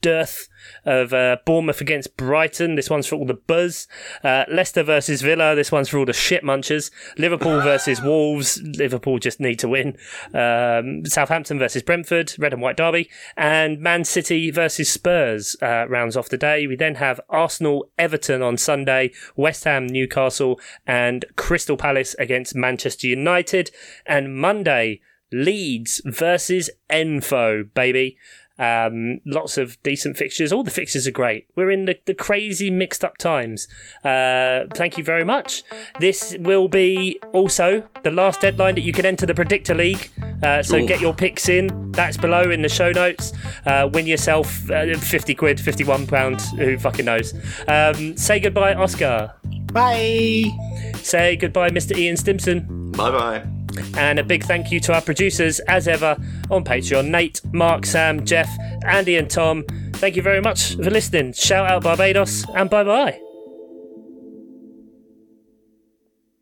dearth 0.03 0.49
of 0.85 1.13
uh, 1.15 1.39
Bournemouth 1.47 1.81
against 1.81 2.17
Brighton. 2.17 2.75
This 2.75 2.91
one's 2.91 3.07
for 3.07 3.17
all 3.17 3.25
the 3.25 3.35
buzz. 3.35 3.89
Uh, 4.23 4.45
Leicester 4.49 4.83
versus 4.83 5.23
Villa. 5.23 5.55
This 5.55 5.73
one's 5.73 5.89
for 5.89 5.99
all 5.99 6.05
the 6.05 6.13
shit 6.13 6.45
munchers. 6.45 6.91
Liverpool 7.17 7.61
versus 7.63 8.03
Wolves. 8.03 8.61
Liverpool 8.63 9.19
just 9.19 9.41
need 9.41 9.59
to 9.61 9.69
win. 9.69 9.97
Um, 10.35 11.07
Southampton 11.07 11.59
versus 11.59 11.83
Brentford. 11.83 12.35
Red 12.39 12.53
and 12.53 12.61
white 12.61 12.77
derby. 12.77 13.09
And 13.37 13.81
Man 13.81 14.05
City 14.05 14.51
versus 14.51 14.91
Spurs 14.91 15.57
uh, 15.63 15.87
rounds 15.89 16.17
off 16.17 16.29
the 16.29 16.37
day. 16.37 16.67
We 16.67 16.77
then 16.77 16.97
have 16.97 17.21
Arsenal 17.31 17.91
Everton 17.99 18.43
on 18.43 18.57
Sunday. 18.57 19.13
West 19.37 19.65
Ham 19.65 19.87
Newcastle 19.87 20.61
and 20.87 21.25
Crystal 21.37 21.77
Palace 21.77 22.15
against 22.19 22.55
Manchester 22.55 23.07
United. 23.07 23.71
And 24.07 24.37
Monday. 24.37 25.01
Leeds 25.33 26.03
versus 26.05 26.69
Enfo, 26.91 27.73
baby. 27.73 28.19
Um, 28.59 29.21
lots 29.25 29.59
of 29.59 29.83
decent 29.83 30.17
fixtures. 30.17 30.53
All 30.53 30.63
the 30.63 30.71
fixtures 30.71 31.07
are 31.07 31.13
great. 31.13 31.47
We're 31.57 31.71
in 31.71 31.87
the, 31.87 31.99
the 32.05 32.15
crazy 32.15 32.71
mixed 32.71 33.05
up 33.05 33.19
times. 33.19 33.67
Uh, 34.05 34.65
thank 34.75 34.99
you 34.99 35.05
very 35.05 35.25
much. 35.25 35.65
This 36.01 36.37
will 36.39 36.69
be 36.69 37.19
also 37.33 37.85
the 38.03 38.11
last 38.11 38.41
deadline 38.41 38.75
that 38.75 38.83
you 38.83 38.93
can 38.93 39.07
enter 39.07 39.27
the 39.27 39.35
Predictor 39.35 39.75
League. 39.75 40.11
Uh, 40.43 40.63
so 40.63 40.77
Ooh. 40.77 40.87
get 40.87 41.01
your 41.01 41.15
picks 41.15 41.49
in. 41.49 41.93
That's 41.93 42.17
below 42.17 42.51
in 42.51 42.63
the 42.63 42.69
show 42.69 42.93
notes. 42.93 43.33
Uh, 43.67 43.89
win 43.93 44.07
yourself 44.07 44.71
uh, 44.71 44.97
50 44.97 45.35
quid, 45.35 45.61
51 45.61 46.07
pounds. 46.07 46.51
Who 46.51 46.79
fucking 46.79 47.05
knows? 47.05 47.35
Um, 47.69 48.17
say 48.17 48.41
goodbye, 48.41 48.75
Oscar. 48.75 49.35
Bye. 49.73 50.51
Say 50.97 51.37
goodbye, 51.37 51.71
Mr. 51.71 51.97
Ian 51.97 52.17
Stimson. 52.17 52.93
Bye 52.93 53.11
bye. 53.11 53.62
And 53.97 54.19
a 54.19 54.25
big 54.25 54.45
thank 54.45 54.71
you 54.71 54.81
to 54.81 54.95
our 54.95 55.01
producers, 55.01 55.61
as 55.61 55.89
ever, 55.89 56.17
on 56.51 56.65
Patreon 56.65 57.09
Nate, 57.09 57.41
Mark, 57.53 57.87
Sam, 57.87 58.25
Jeff, 58.25 58.51
Andy, 58.85 59.17
and 59.17 59.31
Tom. 59.31 59.65
Thank 59.95 60.17
you 60.17 60.23
very 60.23 60.41
much 60.41 60.77
for 60.77 60.91
listening. 60.91 61.33
Shout 61.33 61.71
out 61.71 61.83
Barbados, 61.83 62.45
and 62.55 62.69
bye 62.69 62.85
bye. 62.85 63.32